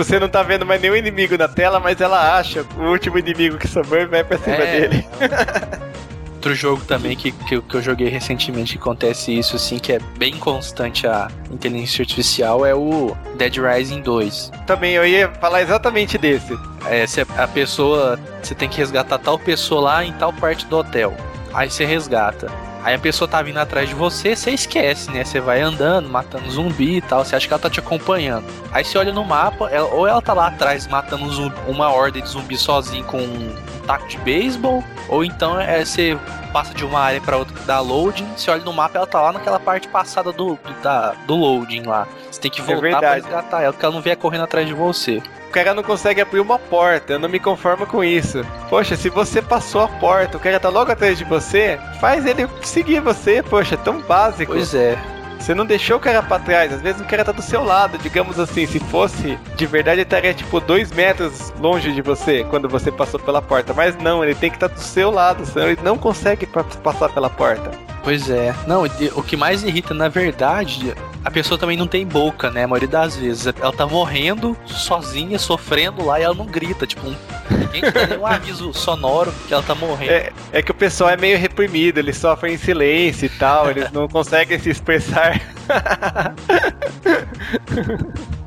Você 0.00 0.18
não 0.18 0.30
tá 0.30 0.42
vendo 0.42 0.64
mais 0.64 0.80
nenhum 0.80 0.96
inimigo 0.96 1.36
na 1.36 1.46
tela, 1.46 1.78
mas 1.78 2.00
ela 2.00 2.38
acha 2.38 2.64
o 2.78 2.84
último 2.84 3.18
inimigo 3.18 3.58
que 3.58 3.68
sobrou 3.68 4.00
e 4.00 4.06
vai 4.06 4.24
pra 4.24 4.38
cima 4.38 4.56
é, 4.56 4.88
dele. 4.88 5.06
Outro 6.36 6.54
jogo 6.54 6.82
também 6.86 7.14
que, 7.14 7.30
que, 7.32 7.60
que, 7.60 7.74
eu 7.74 7.82
joguei 7.82 8.08
recentemente 8.08 8.72
que 8.72 8.78
acontece 8.78 9.30
isso, 9.30 9.56
assim, 9.56 9.78
que 9.78 9.92
é 9.92 9.98
bem 10.16 10.38
constante 10.38 11.06
a 11.06 11.28
inteligência 11.50 12.00
artificial, 12.00 12.64
é 12.64 12.74
o 12.74 13.14
Dead 13.36 13.54
Rising 13.58 14.00
2. 14.00 14.50
Também, 14.66 14.94
eu 14.94 15.06
ia 15.06 15.28
falar 15.34 15.60
exatamente 15.60 16.16
desse. 16.16 16.58
É, 16.86 17.06
se 17.06 17.20
a 17.20 17.46
pessoa. 17.46 18.18
Você 18.42 18.54
tem 18.54 18.70
que 18.70 18.78
resgatar 18.78 19.18
tal 19.18 19.38
pessoa 19.38 19.82
lá 19.82 20.02
em 20.02 20.14
tal 20.14 20.32
parte 20.32 20.64
do 20.64 20.78
hotel. 20.78 21.14
Aí 21.52 21.70
você 21.70 21.84
resgata. 21.84 22.50
Aí 22.82 22.94
a 22.94 22.98
pessoa 22.98 23.28
tá 23.28 23.42
vindo 23.42 23.58
atrás 23.58 23.88
de 23.88 23.94
você, 23.94 24.34
você 24.34 24.52
esquece, 24.52 25.10
né? 25.10 25.24
Você 25.24 25.40
vai 25.40 25.60
andando, 25.60 26.08
matando 26.08 26.50
zumbi 26.50 26.96
e 26.96 27.00
tal, 27.00 27.24
você 27.24 27.36
acha 27.36 27.46
que 27.46 27.52
ela 27.52 27.60
tá 27.60 27.68
te 27.68 27.78
acompanhando. 27.78 28.44
Aí 28.72 28.84
você 28.84 28.96
olha 28.96 29.12
no 29.12 29.24
mapa, 29.24 29.68
ela, 29.70 29.88
ou 29.88 30.06
ela 30.06 30.22
tá 30.22 30.32
lá 30.32 30.48
atrás 30.48 30.86
matando 30.86 31.24
um 31.24 31.30
zumbi, 31.30 31.56
uma 31.68 31.92
horda 31.92 32.20
de 32.20 32.28
zumbi 32.28 32.56
sozinho 32.56 33.04
com 33.04 33.18
um 33.18 33.54
taco 33.86 34.08
de 34.08 34.16
beisebol, 34.18 34.82
ou 35.08 35.24
então 35.24 35.60
é, 35.60 35.84
você 35.84 36.16
passa 36.52 36.74
de 36.74 36.84
uma 36.84 37.00
área 37.00 37.20
para 37.20 37.36
outra 37.36 37.54
que 37.54 37.64
dá 37.64 37.80
loading, 37.80 38.26
você 38.36 38.50
olha 38.50 38.64
no 38.64 38.72
mapa, 38.72 38.98
ela 38.98 39.06
tá 39.06 39.20
lá 39.20 39.32
naquela 39.32 39.60
parte 39.60 39.86
passada 39.88 40.32
do, 40.32 40.54
do, 40.54 40.82
da, 40.82 41.12
do 41.26 41.36
loading 41.36 41.82
lá. 41.82 42.06
Você 42.30 42.40
tem 42.40 42.50
que 42.50 42.60
é 42.60 42.64
voltar 42.64 42.88
é 42.88 42.98
pra 42.98 43.14
resgatar 43.14 43.62
ela, 43.62 43.72
porque 43.72 43.84
ela 43.84 43.94
não 43.94 44.02
vier 44.02 44.16
correndo 44.16 44.44
atrás 44.44 44.66
de 44.66 44.74
você 44.74 45.22
o 45.50 45.52
cara 45.52 45.74
não 45.74 45.82
consegue 45.82 46.20
abrir 46.20 46.38
uma 46.38 46.60
porta. 46.60 47.14
Eu 47.14 47.18
não 47.18 47.28
me 47.28 47.40
conformo 47.40 47.84
com 47.84 48.04
isso. 48.04 48.46
Poxa, 48.68 48.96
se 48.96 49.10
você 49.10 49.42
passou 49.42 49.80
a 49.80 49.88
porta, 49.88 50.36
o 50.36 50.40
cara 50.40 50.60
tá 50.60 50.68
logo 50.68 50.92
atrás 50.92 51.18
de 51.18 51.24
você, 51.24 51.76
faz 52.00 52.24
ele 52.24 52.48
seguir 52.62 53.00
você. 53.00 53.42
Poxa, 53.42 53.74
é 53.74 53.78
tão 53.78 54.00
básico. 54.00 54.52
Pois 54.52 54.72
é. 54.74 54.96
Você 55.40 55.54
não 55.54 55.64
deixou 55.64 55.96
o 55.96 56.00
cara 56.00 56.22
pra 56.22 56.38
trás, 56.38 56.72
às 56.72 56.82
vezes 56.82 57.00
o 57.00 57.04
cara 57.04 57.24
tá 57.24 57.32
do 57.32 57.40
seu 57.40 57.64
lado, 57.64 57.98
digamos 57.98 58.38
assim, 58.38 58.66
se 58.66 58.78
fosse 58.78 59.38
de 59.56 59.66
verdade 59.66 59.96
ele 59.96 60.02
estaria 60.02 60.34
tipo 60.34 60.60
dois 60.60 60.92
metros 60.92 61.52
longe 61.58 61.92
de 61.92 62.02
você 62.02 62.44
quando 62.44 62.68
você 62.68 62.92
passou 62.92 63.18
pela 63.18 63.40
porta, 63.40 63.72
mas 63.72 63.96
não, 63.96 64.22
ele 64.22 64.34
tem 64.34 64.50
que 64.50 64.56
estar 64.56 64.68
tá 64.68 64.74
do 64.74 64.80
seu 64.80 65.10
lado, 65.10 65.44
senão 65.46 65.68
ele 65.68 65.80
não 65.82 65.96
consegue 65.96 66.46
passar 66.82 67.08
pela 67.08 67.30
porta. 67.30 67.70
Pois 68.02 68.30
é. 68.30 68.54
Não, 68.66 68.84
o 69.14 69.22
que 69.22 69.36
mais 69.36 69.62
irrita, 69.62 69.92
na 69.92 70.08
verdade, 70.08 70.94
a 71.24 71.30
pessoa 71.30 71.58
também 71.58 71.76
não 71.76 71.86
tem 71.86 72.06
boca, 72.06 72.50
né? 72.50 72.64
A 72.64 72.68
maioria 72.68 72.88
das 72.88 73.16
vezes. 73.16 73.46
Ela 73.46 73.72
tá 73.72 73.86
morrendo 73.86 74.56
sozinha, 74.66 75.38
sofrendo 75.38 76.04
lá 76.04 76.18
e 76.18 76.22
ela 76.22 76.34
não 76.34 76.46
grita. 76.46 76.86
Tipo, 76.86 77.08
um, 77.08 77.16
ninguém 77.50 77.82
te 77.82 77.90
dá 77.90 78.06
nenhum 78.06 78.24
aviso 78.26 78.72
sonoro 78.72 79.32
que 79.46 79.52
ela 79.52 79.62
tá 79.62 79.74
morrendo. 79.74 80.12
É, 80.12 80.32
é 80.52 80.62
que 80.62 80.70
o 80.70 80.74
pessoal 80.74 81.10
é 81.10 81.16
meio 81.16 81.38
reprimido, 81.38 81.98
eles 81.98 82.16
sofrem 82.16 82.54
em 82.54 82.58
silêncio 82.58 83.26
e 83.26 83.28
tal, 83.28 83.70
eles 83.70 83.90
não 83.92 84.08
conseguem 84.08 84.58
se 84.58 84.70
expressar. 84.70 85.29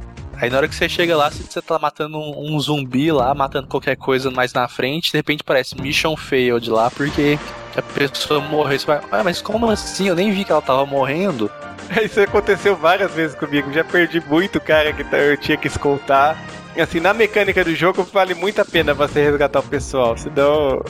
Aí 0.44 0.50
na 0.50 0.58
hora 0.58 0.68
que 0.68 0.76
você 0.76 0.90
chega 0.90 1.16
lá, 1.16 1.30
você 1.30 1.62
tá 1.62 1.80
matando 1.80 2.18
um, 2.18 2.56
um, 2.56 2.60
zumbi 2.60 3.12
lá, 3.12 3.34
matando 3.34 3.68
qualquer 3.68 3.96
coisa 3.96 4.30
mais 4.30 4.52
na 4.52 4.68
frente, 4.68 5.12
de 5.12 5.18
repente 5.18 5.44
parece 5.44 5.80
Mission 5.80 6.18
Failed 6.18 6.70
lá, 6.70 6.92
porque 6.92 7.40
a 7.78 7.82
pessoa 7.82 8.42
morreu. 8.42 8.78
Você 8.78 8.86
vai, 8.86 9.02
ah, 9.12 9.24
mas 9.24 9.42
como 9.42 9.70
assim? 9.70 10.08
Eu 10.08 10.16
nem 10.16 10.32
vi 10.32 10.44
que 10.44 10.52
ela 10.52 10.62
tava 10.62 10.86
morrendo. 10.86 11.50
Isso 12.04 12.20
aconteceu 12.20 12.76
várias 12.76 13.14
vezes 13.14 13.36
comigo. 13.36 13.72
Já 13.72 13.84
perdi 13.84 14.20
muito 14.20 14.60
cara 14.60 14.92
que 14.92 15.06
eu 15.16 15.38
tinha 15.38 15.58
que 15.58 15.68
escoltar. 15.68 16.38
Assim, 16.78 17.00
na 17.00 17.14
mecânica 17.14 17.64
do 17.64 17.76
jogo, 17.76 18.04
vale 18.04 18.34
muito 18.34 18.60
a 18.60 18.66
pena 18.66 18.94
você 18.94 19.24
resgatar 19.24 19.60
o 19.60 19.64
pessoal, 19.64 20.18
senão 20.18 20.82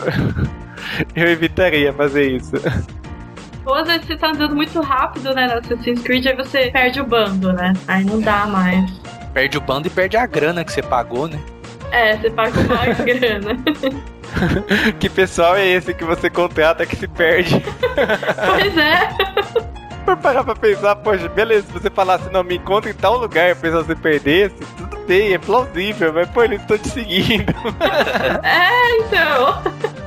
eu 1.13 1.27
evitaria 1.27 1.93
fazer 1.93 2.31
isso. 2.31 2.53
Vezes 3.85 4.05
você 4.07 4.17
tá 4.17 4.29
andando 4.29 4.55
muito 4.55 4.79
rápido, 4.81 5.33
né, 5.33 5.47
no 5.47 5.59
Assassin's 5.59 6.01
Creed, 6.01 6.25
aí 6.27 6.35
você 6.35 6.69
perde 6.71 7.01
o 7.01 7.05
bando, 7.05 7.51
né? 7.53 7.73
Aí 7.87 8.03
não 8.03 8.19
dá 8.19 8.45
mais. 8.45 8.91
Perde 9.33 9.57
o 9.57 9.61
bando 9.61 9.87
e 9.87 9.89
perde 9.89 10.17
a 10.17 10.25
grana 10.25 10.63
que 10.63 10.71
você 10.71 10.81
pagou, 10.81 11.27
né? 11.27 11.39
É, 11.91 12.17
você 12.17 12.29
paga 12.29 12.61
mais 12.63 12.97
grana. 13.01 13.57
que 14.99 15.09
pessoal 15.09 15.55
é 15.55 15.65
esse 15.65 15.93
que 15.93 16.03
você 16.03 16.29
contrata 16.29 16.85
que 16.85 16.95
se 16.95 17.07
perde? 17.07 17.61
pois 18.47 18.77
é. 18.77 19.09
Por 20.05 20.17
parar 20.17 20.43
pra 20.43 20.55
pensar, 20.55 20.95
poxa, 20.97 21.29
beleza, 21.29 21.65
se 21.67 21.73
você 21.73 21.89
falasse, 21.89 22.29
não, 22.31 22.43
me 22.43 22.55
encontra 22.57 22.91
em 22.91 22.93
tal 22.93 23.17
lugar 23.17 23.47
e 23.47 23.51
a 23.51 23.55
pessoa 23.55 23.83
se 23.85 23.95
perdesse, 23.95 24.55
tudo 24.77 24.97
bem, 25.05 25.33
é 25.33 25.37
plausível, 25.37 26.11
mas 26.11 26.29
pô, 26.29 26.43
eles 26.43 26.59
estão 26.61 26.77
te 26.77 26.89
seguindo. 26.89 27.53
é, 28.43 28.97
então. 28.97 30.02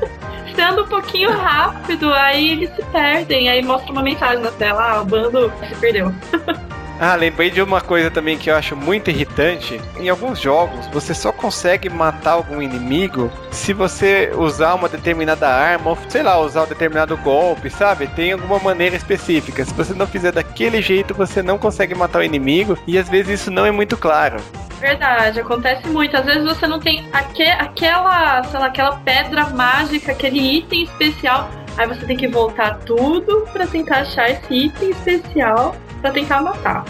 Anda 0.63 0.83
um 0.83 0.87
pouquinho 0.87 1.31
rápido, 1.31 2.13
aí 2.13 2.53
eles 2.53 2.71
se 2.75 2.83
perdem, 2.87 3.49
aí 3.49 3.63
mostra 3.63 3.93
uma 3.93 4.03
mensagem 4.03 4.43
na 4.43 4.51
tela, 4.51 4.93
ah, 4.93 5.03
o 5.03 5.05
bando 5.05 5.53
se 5.69 5.75
perdeu. 5.77 6.13
Ah, 6.99 7.15
lembrei 7.15 7.51
de 7.51 7.61
uma 7.61 7.83
coisa 7.83 8.11
também 8.11 8.39
que 8.39 8.51
eu 8.51 8.57
acho 8.57 8.75
muito 8.75 9.11
irritante. 9.11 9.79
Em 9.99 10.09
alguns 10.09 10.41
jogos, 10.41 10.87
você 10.87 11.13
só 11.13 11.31
consegue 11.31 11.91
matar 11.91 12.33
algum 12.33 12.63
inimigo 12.63 13.31
se 13.51 13.75
você 13.75 14.33
usar 14.35 14.75
uma 14.75 14.89
determinada 14.89 15.47
arma, 15.47 15.91
ou 15.91 15.99
sei 16.09 16.23
lá, 16.23 16.39
usar 16.41 16.63
um 16.63 16.67
determinado 16.67 17.15
golpe, 17.19 17.69
sabe? 17.69 18.07
Tem 18.07 18.33
alguma 18.33 18.59
maneira 18.59 18.97
específica. 18.97 19.63
Se 19.63 19.75
você 19.75 19.93
não 19.93 20.07
fizer 20.07 20.33
daquele 20.33 20.81
jeito, 20.81 21.13
você 21.13 21.43
não 21.43 21.59
consegue 21.59 21.95
matar 21.95 22.21
o 22.21 22.25
inimigo, 22.25 22.79
e 22.87 22.97
às 22.97 23.09
vezes 23.11 23.41
isso 23.41 23.51
não 23.51 23.67
é 23.67 23.71
muito 23.71 23.97
claro. 23.99 24.39
Verdade, 24.81 25.41
acontece 25.41 25.87
muito. 25.89 26.17
Às 26.17 26.25
vezes 26.25 26.45
você 26.45 26.67
não 26.67 26.81
tem 26.81 27.07
aque, 27.13 27.43
aquela, 27.43 28.43
sei 28.45 28.61
lá, 28.61 28.67
aquela 28.67 28.97
pedra 28.97 29.49
mágica, 29.51 30.13
aquele 30.13 30.39
item 30.59 30.85
especial. 30.85 31.51
Aí 31.77 31.87
você 31.87 32.07
tem 32.07 32.17
que 32.17 32.27
voltar 32.27 32.79
tudo 32.87 33.47
para 33.53 33.67
tentar 33.67 33.99
achar 33.99 34.31
esse 34.31 34.55
item 34.55 34.91
especial 34.91 35.77
para 36.01 36.11
tentar 36.11 36.43
matar. 36.43 36.85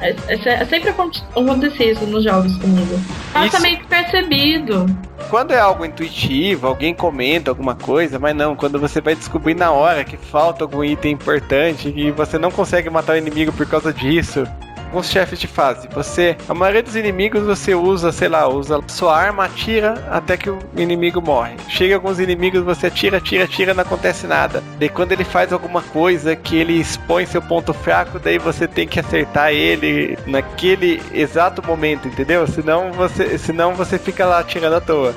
É, 0.00 0.16
é, 0.28 0.34
é 0.34 0.64
sempre 0.64 0.90
acontece 0.90 1.84
isso 1.84 2.06
nos 2.06 2.24
jogos 2.24 2.56
comigo. 2.56 2.98
Passa 3.32 3.60
meio 3.60 3.78
que 3.78 3.86
percebido. 3.86 4.86
Quando 5.30 5.52
é 5.52 5.58
algo 5.58 5.84
intuitivo, 5.84 6.66
alguém 6.66 6.92
comenta 6.94 7.50
alguma 7.50 7.74
coisa, 7.74 8.18
mas 8.18 8.34
não, 8.34 8.56
quando 8.56 8.78
você 8.78 9.00
vai 9.00 9.14
descobrir 9.14 9.54
na 9.54 9.70
hora 9.70 10.04
que 10.04 10.16
falta 10.16 10.64
algum 10.64 10.84
item 10.84 11.12
importante 11.12 11.92
e 11.96 12.10
você 12.10 12.38
não 12.38 12.50
consegue 12.50 12.90
matar 12.90 13.14
o 13.14 13.16
inimigo 13.16 13.52
por 13.52 13.66
causa 13.66 13.92
disso, 13.92 14.44
alguns 14.92 15.10
chefes 15.10 15.40
de 15.40 15.46
fase. 15.46 15.88
Você, 15.94 16.36
a 16.46 16.52
maioria 16.52 16.82
dos 16.82 16.94
inimigos 16.94 17.42
você 17.42 17.74
usa, 17.74 18.12
sei 18.12 18.28
lá, 18.28 18.46
usa 18.46 18.78
sua 18.86 19.16
arma, 19.16 19.46
atira 19.46 20.06
até 20.10 20.36
que 20.36 20.50
o 20.50 20.58
inimigo 20.76 21.22
morre. 21.22 21.56
Chega 21.66 21.94
alguns 21.94 22.20
inimigos, 22.20 22.62
você 22.62 22.88
atira, 22.88 23.16
atira, 23.16 23.44
atira, 23.44 23.72
não 23.72 23.82
acontece 23.82 24.26
nada. 24.26 24.62
Daí 24.78 24.90
quando 24.90 25.12
ele 25.12 25.24
faz 25.24 25.50
alguma 25.50 25.80
coisa 25.80 26.36
que 26.36 26.56
ele 26.56 26.74
expõe 26.74 27.24
seu 27.24 27.40
ponto 27.40 27.72
fraco, 27.72 28.18
daí 28.18 28.36
você 28.36 28.68
tem 28.68 28.86
que 28.86 29.00
acertar 29.00 29.50
ele 29.50 30.18
naquele 30.26 31.02
exato 31.14 31.66
momento, 31.66 32.06
entendeu? 32.06 32.46
Senão 32.46 32.92
você, 32.92 33.38
senão 33.38 33.74
você 33.74 33.98
fica 33.98 34.26
lá 34.26 34.40
atirando 34.40 34.76
à 34.76 34.80
toa 34.80 35.14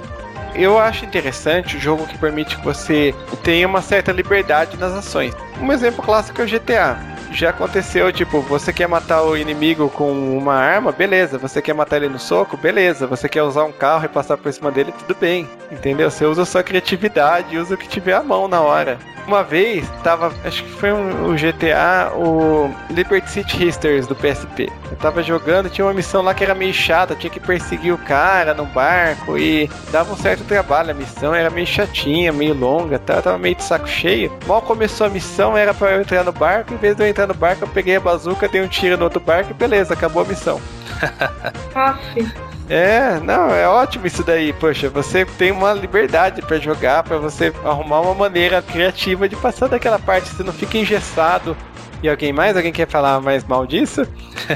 eu 0.56 0.80
acho 0.80 1.04
interessante 1.04 1.76
o 1.76 1.80
jogo 1.80 2.08
que 2.08 2.18
permite 2.18 2.58
que 2.58 2.64
você 2.64 3.14
tenha 3.44 3.68
uma 3.68 3.82
certa 3.82 4.12
liberdade 4.12 4.78
nas 4.78 4.94
ações. 4.94 5.34
Um 5.62 5.72
exemplo 5.72 6.04
clássico 6.04 6.42
é 6.42 6.46
o 6.46 6.48
GTA 6.48 7.16
já 7.36 7.50
aconteceu, 7.50 8.12
tipo, 8.12 8.42
você 8.42 8.72
quer 8.72 8.88
matar 8.88 9.22
o 9.24 9.36
inimigo 9.36 9.90
com 9.90 10.38
uma 10.38 10.54
arma, 10.54 10.92
beleza. 10.92 11.38
Você 11.38 11.62
quer 11.62 11.74
matar 11.74 11.98
ele 11.98 12.10
no 12.10 12.20
soco, 12.20 12.58
beleza. 12.58 13.06
Você 13.08 13.28
quer 13.28 13.44
usar 13.44 13.66
um 13.66 13.72
carro 13.72 14.06
e 14.06 14.10
passar 14.10 14.38
por 14.38 14.52
cima 14.52 14.72
dele, 14.72 14.94
tudo 15.00 15.18
bem. 15.20 15.48
Entendeu? 15.72 16.10
Você 16.10 16.26
usa 16.26 16.46
sua 16.46 16.64
criatividade, 16.64 17.58
usa 17.58 17.76
o 17.76 17.78
que 17.78 17.88
tiver 17.88 18.14
à 18.14 18.24
mão 18.24 18.48
na 18.48 18.62
hora. 18.62 18.98
Uma 19.28 19.44
vez, 19.44 19.90
tava, 20.04 20.32
acho 20.46 20.64
que 20.64 20.70
foi 20.74 20.92
um, 20.94 21.32
o 21.32 21.34
GTA, 21.34 22.12
o 22.16 22.72
Liberty 22.92 23.28
City 23.28 23.68
Histories 23.68 24.06
do 24.06 24.16
PSP. 24.16 24.72
Eu 24.92 24.98
tava 24.98 25.24
jogando, 25.24 25.68
tinha 25.68 25.84
uma 25.84 25.94
missão 25.96 26.22
lá 26.22 26.34
que 26.34 26.44
era 26.44 26.54
meio 26.54 26.74
chata, 26.74 27.16
tinha 27.16 27.32
que 27.32 27.40
perseguir 27.40 27.92
o 27.92 27.98
cara 27.98 28.54
no 28.54 28.66
barco 28.66 29.36
e 29.36 29.68
dava 29.92 30.14
um 30.14 30.18
certo 30.18 30.44
trabalho. 30.44 30.92
A 30.92 30.94
missão 30.94 31.34
era 31.34 31.50
meio 31.50 31.66
chatinha, 31.66 32.32
meio 32.32 32.54
longa, 32.54 33.00
tá? 33.00 33.20
Tava 33.20 33.40
meio 33.40 33.56
de 33.56 33.64
saco 33.64 33.88
cheio. 33.88 34.32
Mal 34.46 34.62
começou 34.62 35.08
a 35.08 35.10
missão, 35.10 35.45
era 35.58 35.74
para 35.74 35.92
eu 35.92 36.02
entrar 36.02 36.24
no 36.24 36.32
barco, 36.32 36.74
em 36.74 36.78
vez 36.78 36.96
de 36.96 37.04
eu 37.04 37.08
entrar 37.08 37.28
no 37.28 37.34
barco, 37.34 37.66
eu 37.66 37.68
peguei 37.68 37.98
a 37.98 38.00
bazuca, 38.00 38.48
dei 38.48 38.62
um 38.62 38.68
tiro 38.68 38.98
no 38.98 39.04
outro 39.04 39.20
barco 39.20 39.52
e 39.52 39.54
beleza, 39.54 39.94
acabou 39.94 40.24
a 40.24 40.26
missão. 40.26 40.62
É, 42.68 43.20
não, 43.20 43.54
é 43.54 43.68
ótimo 43.68 44.08
isso 44.08 44.24
daí. 44.24 44.52
Poxa, 44.52 44.90
você 44.90 45.24
tem 45.24 45.52
uma 45.52 45.72
liberdade 45.74 46.42
para 46.42 46.58
jogar, 46.58 47.04
para 47.04 47.18
você 47.18 47.54
arrumar 47.64 48.02
uma 48.02 48.16
maneira 48.16 48.62
criativa 48.62 49.30
de 49.30 49.36
passar 49.36 49.68
daquela 49.68 50.00
parte, 50.00 50.30
você 50.30 50.42
não 50.42 50.52
fica 50.52 50.78
engessado. 50.78 51.56
E 52.02 52.10
alguém 52.10 52.34
mais? 52.34 52.58
Alguém 52.58 52.74
quer 52.74 52.88
falar 52.88 53.22
mais 53.22 53.44
mal 53.44 53.66
disso? 53.66 54.08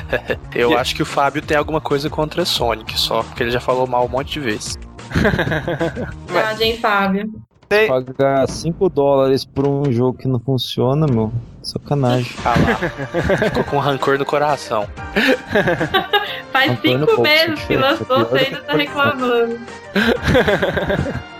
Eu 0.53 0.71
e... 0.71 0.75
acho 0.75 0.95
que 0.95 1.03
o 1.03 1.05
Fábio 1.05 1.41
tem 1.41 1.55
alguma 1.55 1.79
coisa 1.79 2.09
contra 2.09 2.45
Sonic, 2.45 2.99
só 2.99 3.23
porque 3.23 3.43
ele 3.43 3.51
já 3.51 3.59
falou 3.59 3.87
mal 3.87 4.05
um 4.05 4.09
monte 4.09 4.33
de 4.33 4.39
vezes. 4.39 4.77
Verdade, 6.27 6.63
hein, 6.63 6.77
Fábio? 6.77 7.31
Tem... 7.69 7.87
Pagar 7.87 8.49
5 8.49 8.89
dólares 8.89 9.45
por 9.45 9.67
um 9.67 9.91
jogo 9.91 10.17
que 10.17 10.27
não 10.27 10.39
funciona, 10.39 11.05
meu. 11.05 11.31
Sacanagem. 11.61 12.35
Ah 12.43 12.55
lá. 12.57 13.37
Ficou 13.37 13.63
com 13.65 13.77
rancor 13.77 14.17
no 14.17 14.25
coração. 14.25 14.87
Faz 16.51 16.71
rancor 16.71 16.99
cinco 16.99 17.21
meses 17.21 17.63
que 17.65 17.77
lançou, 17.77 18.25
você 18.25 18.37
ainda 18.37 18.61
tá 18.61 18.73
reclamando. 18.73 19.59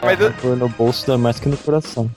Mas 0.03 0.19
rancor 0.19 0.55
no 0.55 0.69
bolso 0.69 1.11
é 1.11 1.17
mais 1.17 1.39
que 1.39 1.49
no 1.49 1.57
coração. 1.57 2.11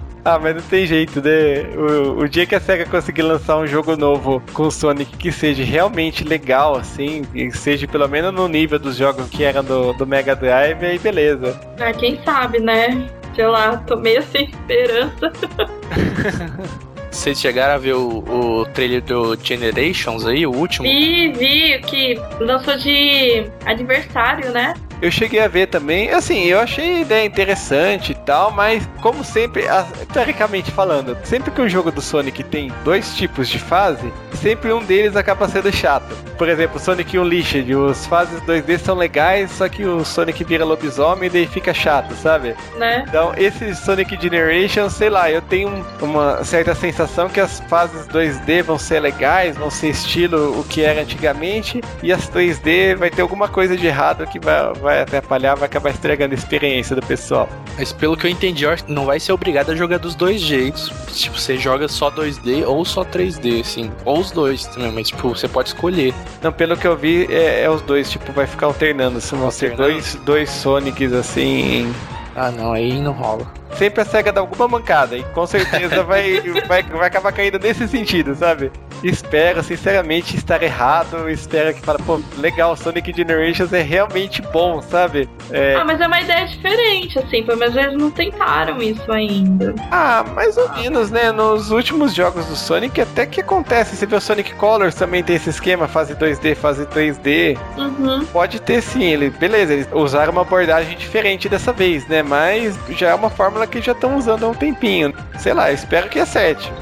Ah, 0.24 0.38
mas 0.38 0.54
não 0.54 0.62
tem 0.62 0.86
jeito, 0.86 1.22
né? 1.22 1.62
O, 1.76 2.20
o, 2.20 2.28
dia 2.28 2.44
que 2.44 2.54
a 2.54 2.60
SEGA 2.60 2.84
conseguir 2.84 3.22
lançar 3.22 3.56
um 3.56 3.66
jogo 3.66 3.96
novo 3.96 4.42
com 4.52 4.64
o 4.64 4.70
Sonic 4.70 5.16
que 5.16 5.32
seja 5.32 5.64
realmente 5.64 6.24
legal, 6.24 6.76
assim, 6.76 7.22
e 7.34 7.50
seja 7.50 7.88
pelo 7.88 8.06
menos 8.06 8.32
no 8.32 8.46
nível 8.46 8.78
dos 8.78 8.96
jogos 8.96 9.28
que 9.30 9.42
eram 9.42 9.64
do, 9.64 9.92
do 9.94 10.06
Mega 10.06 10.36
Drive, 10.36 10.84
aí 10.84 10.98
beleza. 10.98 11.58
Ah, 11.80 11.92
quem 11.92 12.22
sabe, 12.22 12.60
né? 12.60 13.08
Sei 13.34 13.46
lá, 13.46 13.78
tô 13.78 13.96
meio 13.96 14.22
sem 14.24 14.50
esperança. 14.50 15.32
Vocês 17.10 17.40
chegaram 17.40 17.74
a 17.74 17.78
ver 17.78 17.94
o, 17.94 18.18
o 18.18 18.64
trailer 18.66 19.02
do 19.02 19.36
Generations 19.42 20.24
aí, 20.26 20.46
o 20.46 20.52
último? 20.52 20.86
Vi, 20.86 21.32
vi, 21.32 21.78
que 21.80 22.20
lançou 22.38 22.76
de 22.76 23.50
aniversário, 23.66 24.52
né? 24.52 24.74
Eu 25.02 25.10
cheguei 25.10 25.40
a 25.40 25.48
ver 25.48 25.66
também, 25.68 26.10
assim, 26.10 26.44
eu 26.44 26.60
achei 26.60 26.96
a 26.96 27.00
ideia 27.00 27.26
interessante 27.26 28.12
e 28.12 28.14
tal, 28.14 28.50
mas 28.50 28.86
como 29.00 29.24
sempre, 29.24 29.64
teoricamente 30.12 30.70
falando, 30.70 31.16
sempre 31.24 31.50
que 31.50 31.60
um 31.60 31.68
jogo 31.68 31.90
do 31.90 32.02
Sonic 32.02 32.44
tem 32.44 32.70
dois 32.84 33.14
tipos 33.16 33.48
de 33.48 33.58
fase, 33.58 34.12
sempre 34.34 34.72
um 34.72 34.82
deles 34.82 35.16
acaba 35.16 35.48
sendo 35.48 35.72
chato. 35.72 36.14
Por 36.36 36.48
exemplo, 36.48 36.78
Sonic 36.78 37.18
Unleashed, 37.18 37.74
os 37.74 38.06
fases 38.06 38.40
2D 38.42 38.78
são 38.78 38.94
legais, 38.94 39.50
só 39.50 39.68
que 39.68 39.84
o 39.84 40.04
Sonic 40.04 40.42
vira 40.44 40.64
lobisomem 40.64 41.26
e 41.26 41.30
daí 41.30 41.46
fica 41.46 41.72
chato, 41.72 42.14
sabe? 42.14 42.54
Né? 42.78 43.04
Então, 43.06 43.32
esse 43.36 43.74
Sonic 43.74 44.18
Generation, 44.20 44.88
sei 44.88 45.10
lá, 45.10 45.30
eu 45.30 45.42
tenho 45.42 45.84
uma 46.00 46.42
certa 46.44 46.74
sensação 46.74 47.28
que 47.28 47.40
as 47.40 47.60
fases 47.68 48.06
2D 48.08 48.62
vão 48.62 48.78
ser 48.78 49.00
legais, 49.00 49.56
vão 49.56 49.70
ser 49.70 49.88
estilo 49.88 50.58
o 50.58 50.64
que 50.64 50.82
era 50.82 51.02
antigamente, 51.02 51.82
e 52.02 52.12
as 52.12 52.28
3D 52.28 52.96
vai 52.96 53.10
ter 53.10 53.22
alguma 53.22 53.48
coisa 53.48 53.76
de 53.76 53.86
errado 53.86 54.26
que 54.26 54.38
vai, 54.38 54.72
vai 54.74 54.89
vai 54.90 55.02
atrapalhar, 55.02 55.54
vai 55.54 55.66
acabar 55.66 55.90
estragando 55.90 56.34
a 56.34 56.36
experiência 56.36 56.96
do 56.96 57.02
pessoal. 57.02 57.48
Mas 57.78 57.92
pelo 57.92 58.16
que 58.16 58.26
eu 58.26 58.30
entendi, 58.30 58.64
não 58.88 59.06
vai 59.06 59.20
ser 59.20 59.32
obrigado 59.32 59.70
a 59.70 59.76
jogar 59.76 59.98
dos 59.98 60.16
dois 60.16 60.40
jeitos. 60.40 60.90
Tipo, 61.14 61.38
você 61.38 61.56
joga 61.56 61.86
só 61.86 62.10
2D 62.10 62.66
ou 62.66 62.84
só 62.84 63.04
3D, 63.04 63.60
assim. 63.60 63.90
Ou 64.04 64.18
os 64.18 64.32
dois 64.32 64.66
também, 64.66 64.90
mas 64.90 65.08
tipo, 65.08 65.28
você 65.28 65.46
pode 65.46 65.68
escolher. 65.68 66.12
Não, 66.42 66.52
pelo 66.52 66.76
que 66.76 66.86
eu 66.86 66.96
vi, 66.96 67.32
é, 67.32 67.62
é 67.62 67.70
os 67.70 67.80
dois, 67.82 68.10
tipo, 68.10 68.32
vai 68.32 68.46
ficar 68.46 68.66
alternando. 68.66 69.20
Se 69.20 69.34
vão 69.36 69.50
ser 69.50 69.76
dois, 69.76 70.16
dois 70.26 70.50
Sonics 70.50 71.12
assim. 71.12 71.94
Ah 72.34 72.50
não, 72.50 72.72
aí 72.72 73.00
não 73.00 73.12
rola 73.12 73.59
sempre 73.76 74.02
a 74.02 74.04
SEGA 74.04 74.32
dá 74.32 74.40
alguma 74.40 74.68
mancada 74.68 75.16
e 75.16 75.22
com 75.24 75.46
certeza 75.46 76.02
vai, 76.02 76.40
vai, 76.66 76.82
vai 76.82 77.06
acabar 77.06 77.32
caindo 77.32 77.58
nesse 77.58 77.86
sentido, 77.88 78.34
sabe? 78.34 78.70
Espero, 79.02 79.62
sinceramente, 79.62 80.36
estar 80.36 80.62
errado. 80.62 81.28
Espero 81.28 81.72
que 81.74 81.80
fala, 81.80 81.98
pô, 81.98 82.20
legal, 82.38 82.76
Sonic 82.76 83.12
Generations 83.16 83.72
é 83.72 83.80
realmente 83.80 84.42
bom, 84.42 84.82
sabe? 84.82 85.28
É... 85.50 85.74
Ah, 85.74 85.84
mas 85.84 86.00
é 86.00 86.06
uma 86.06 86.20
ideia 86.20 86.46
diferente, 86.46 87.18
assim, 87.18 87.42
pelo 87.42 87.58
menos 87.58 87.74
eles 87.76 87.96
não 87.96 88.10
tentaram 88.10 88.80
isso 88.82 89.10
ainda. 89.10 89.74
Ah, 89.90 90.24
mais 90.34 90.56
ou 90.56 90.70
menos, 90.72 91.10
né? 91.10 91.32
Nos 91.32 91.70
últimos 91.70 92.14
jogos 92.14 92.46
do 92.46 92.56
Sonic 92.56 93.00
até 93.00 93.24
que 93.24 93.40
acontece. 93.40 93.96
Você 93.96 94.04
vê 94.04 94.16
o 94.16 94.20
Sonic 94.20 94.54
Colors 94.54 94.94
também 94.94 95.22
tem 95.22 95.36
esse 95.36 95.48
esquema, 95.48 95.88
fase 95.88 96.14
2D, 96.14 96.54
fase 96.54 96.84
3D. 96.86 97.58
Uhum. 97.78 98.24
Pode 98.26 98.60
ter 98.60 98.82
sim, 98.82 99.04
ele, 99.04 99.30
beleza, 99.30 99.72
eles 99.72 99.88
usaram 99.92 100.32
uma 100.32 100.42
abordagem 100.42 100.96
diferente 100.96 101.48
dessa 101.48 101.72
vez, 101.72 102.06
né? 102.06 102.22
Mas 102.22 102.78
já 102.90 103.10
é 103.10 103.14
uma 103.14 103.30
fórmula 103.60 103.66
que 103.66 103.80
já 103.80 103.92
estão 103.92 104.16
usando 104.16 104.44
há 104.44 104.48
um 104.48 104.54
tempinho. 104.54 105.14
Sei 105.38 105.52
lá, 105.52 105.70
espero 105.72 106.08
que 106.08 106.18
acerte. 106.18 106.72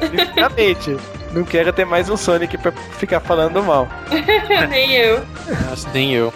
Sinceramente. 0.00 0.96
Não 1.32 1.44
quero 1.44 1.72
ter 1.72 1.86
mais 1.86 2.10
um 2.10 2.16
Sonic 2.16 2.58
pra 2.58 2.72
ficar 2.72 3.20
falando 3.20 3.62
mal. 3.62 3.88
Nem 4.68 4.92
eu. 4.92 5.24
Nossa, 5.66 5.88
nem 5.94 6.12
eu. 6.12 6.32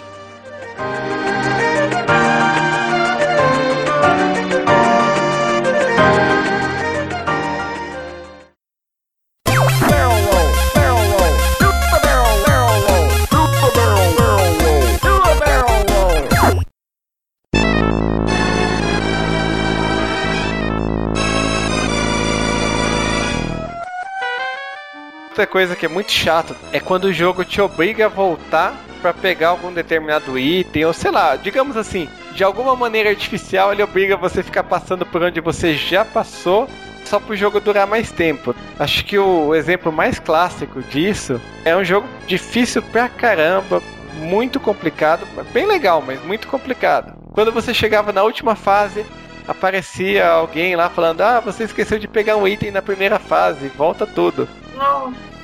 Outra 25.36 25.46
coisa 25.46 25.76
que 25.76 25.84
é 25.84 25.88
muito 25.90 26.10
chato 26.10 26.56
é 26.72 26.80
quando 26.80 27.04
o 27.04 27.12
jogo 27.12 27.44
te 27.44 27.60
obriga 27.60 28.06
a 28.06 28.08
voltar 28.08 28.74
pra 29.02 29.12
pegar 29.12 29.48
algum 29.48 29.70
determinado 29.70 30.38
item, 30.38 30.86
ou 30.86 30.94
sei 30.94 31.10
lá, 31.10 31.36
digamos 31.36 31.76
assim, 31.76 32.08
de 32.32 32.42
alguma 32.42 32.74
maneira 32.74 33.10
artificial 33.10 33.70
ele 33.70 33.82
obriga 33.82 34.16
você 34.16 34.40
a 34.40 34.42
ficar 34.42 34.64
passando 34.64 35.04
por 35.04 35.22
onde 35.22 35.38
você 35.42 35.74
já 35.74 36.06
passou 36.06 36.66
só 37.04 37.20
pro 37.20 37.36
jogo 37.36 37.60
durar 37.60 37.86
mais 37.86 38.10
tempo. 38.10 38.56
Acho 38.78 39.04
que 39.04 39.18
o 39.18 39.54
exemplo 39.54 39.92
mais 39.92 40.18
clássico 40.18 40.80
disso 40.80 41.38
é 41.66 41.76
um 41.76 41.84
jogo 41.84 42.08
difícil 42.26 42.80
pra 42.80 43.06
caramba, 43.06 43.82
muito 44.14 44.58
complicado, 44.58 45.28
bem 45.52 45.66
legal, 45.66 46.00
mas 46.00 46.24
muito 46.24 46.48
complicado. 46.48 47.12
Quando 47.34 47.52
você 47.52 47.74
chegava 47.74 48.10
na 48.10 48.22
última 48.22 48.54
fase, 48.54 49.04
aparecia 49.46 50.26
alguém 50.26 50.74
lá 50.74 50.88
falando: 50.88 51.20
Ah, 51.20 51.40
você 51.40 51.64
esqueceu 51.64 51.98
de 51.98 52.08
pegar 52.08 52.38
um 52.38 52.48
item 52.48 52.70
na 52.70 52.80
primeira 52.80 53.18
fase, 53.18 53.68
volta 53.68 54.06
tudo. 54.06 54.48
Nossa. 54.76 55.36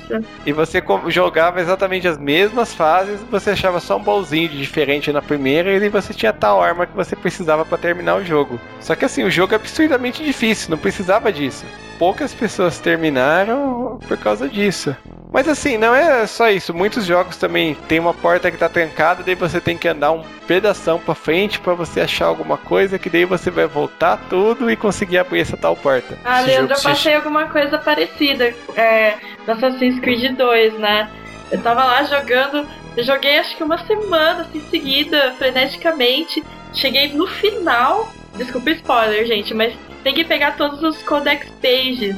E 0.45 0.51
você 0.51 0.83
jogava 1.07 1.61
exatamente 1.61 2.07
as 2.07 2.17
mesmas 2.17 2.73
fases, 2.73 3.21
você 3.31 3.51
achava 3.51 3.79
só 3.79 3.97
um 3.97 4.03
bolzinho 4.03 4.49
de 4.49 4.57
diferente 4.57 5.11
na 5.11 5.21
primeira 5.21 5.73
e 5.73 5.89
você 5.89 6.13
tinha 6.13 6.33
tal 6.33 6.61
arma 6.61 6.85
que 6.85 6.95
você 6.95 7.15
precisava 7.15 7.65
pra 7.65 7.77
terminar 7.77 8.15
o 8.15 8.25
jogo. 8.25 8.59
Só 8.79 8.95
que 8.95 9.05
assim, 9.05 9.23
o 9.23 9.31
jogo 9.31 9.53
é 9.53 9.55
absurdamente 9.55 10.23
difícil, 10.23 10.69
não 10.69 10.77
precisava 10.77 11.31
disso. 11.31 11.65
Poucas 12.03 12.33
pessoas 12.33 12.79
terminaram 12.79 13.97
por 14.05 14.17
causa 14.17 14.49
disso. 14.49 14.93
Mas 15.31 15.47
assim, 15.47 15.77
não 15.77 15.95
é 15.95 16.27
só 16.27 16.49
isso. 16.49 16.73
Muitos 16.73 17.05
jogos 17.05 17.37
também 17.37 17.75
tem 17.87 17.97
uma 17.97 18.13
porta 18.13 18.51
que 18.51 18.57
tá 18.57 18.67
trancada, 18.67 19.23
daí 19.23 19.35
você 19.35 19.61
tem 19.61 19.77
que 19.77 19.87
andar 19.87 20.11
um 20.11 20.21
pedação 20.45 20.99
pra 20.99 21.15
frente 21.15 21.61
pra 21.61 21.73
você 21.73 22.01
achar 22.01 22.25
alguma 22.25 22.57
coisa, 22.57 22.99
que 22.99 23.09
daí 23.09 23.23
você 23.23 23.49
vai 23.49 23.67
voltar 23.67 24.17
tudo 24.29 24.69
e 24.69 24.75
conseguir 24.75 25.17
abrir 25.17 25.39
essa 25.39 25.55
tal 25.55 25.77
porta. 25.77 26.17
Ah, 26.25 26.41
Esse 26.41 26.49
Leandro, 26.49 26.73
eu 26.73 26.77
se- 26.77 26.83
passei 26.83 27.15
alguma 27.15 27.47
coisa 27.47 27.77
parecida 27.77 28.53
é, 28.75 29.13
no 29.47 29.53
Assassin's 29.53 29.97
Creed 30.01 30.35
2, 30.35 30.73
né? 30.79 31.09
Eu 31.53 31.61
tava 31.61 31.85
lá 31.85 32.03
jogando, 32.03 32.67
eu 32.97 33.03
joguei 33.05 33.37
acho 33.39 33.55
que 33.55 33.63
uma 33.63 33.77
semana 33.77 34.41
assim 34.41 34.59
seguida, 34.69 35.33
freneticamente. 35.37 36.43
Cheguei 36.73 37.13
no 37.13 37.27
final, 37.27 38.11
desculpa 38.35 38.71
o 38.71 38.73
spoiler, 38.73 39.25
gente, 39.25 39.53
mas 39.53 39.73
tem 40.03 40.13
que 40.13 40.23
pegar 40.23 40.57
todos 40.57 40.81
os 40.83 41.01
codex 41.03 41.49
pages. 41.61 42.15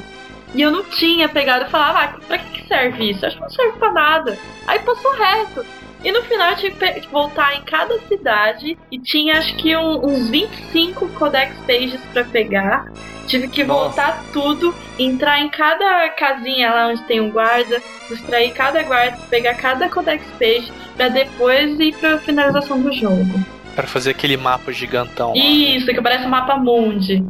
E 0.53 0.61
eu 0.61 0.71
não 0.71 0.83
tinha 0.85 1.27
pegado, 1.27 1.65
eu 1.65 1.69
falava, 1.69 1.99
ah, 1.99 2.19
pra 2.27 2.37
que 2.37 2.61
que 2.61 2.67
serve 2.67 3.11
isso? 3.11 3.25
Acho 3.25 3.35
que 3.35 3.41
não 3.41 3.49
serve 3.49 3.77
pra 3.77 3.91
nada. 3.91 4.37
Aí 4.67 4.79
passou 4.79 5.11
reto. 5.13 5.65
E 6.03 6.11
no 6.11 6.21
final 6.23 6.51
eu 6.51 6.55
tive 6.57 6.75
que 7.01 7.07
voltar 7.07 7.55
em 7.57 7.61
cada 7.63 7.97
cidade 8.01 8.77
e 8.91 8.99
tinha 8.99 9.37
acho 9.39 9.55
que 9.55 9.75
um- 9.75 10.05
uns 10.05 10.29
25 10.29 11.07
codex 11.09 11.55
pages 11.65 11.99
pra 12.13 12.23
pegar. 12.23 12.85
Tive 13.27 13.47
que 13.47 13.63
Nossa. 13.63 13.79
voltar 14.03 14.23
tudo, 14.31 14.73
entrar 14.99 15.39
em 15.41 15.49
cada 15.49 16.07
casinha 16.09 16.71
lá 16.71 16.87
onde 16.87 17.01
tem 17.03 17.19
um 17.19 17.31
guarda, 17.31 17.81
extrair 18.11 18.53
cada 18.53 18.83
guarda, 18.83 19.17
pegar 19.31 19.55
cada 19.55 19.89
codex 19.89 20.23
page 20.37 20.71
pra 20.95 21.09
depois 21.09 21.79
ir 21.79 21.95
pra 21.95 22.19
finalização 22.19 22.79
do 22.79 22.93
jogo. 22.93 23.43
Pra 23.75 23.85
fazer 23.85 24.11
aquele 24.11 24.37
mapa 24.37 24.71
gigantão. 24.71 25.29
lá. 25.31 25.37
Isso, 25.37 25.85
que 25.87 26.01
parece 26.01 26.25
um 26.25 26.29
mapa 26.29 26.55
mundi. 26.57 27.21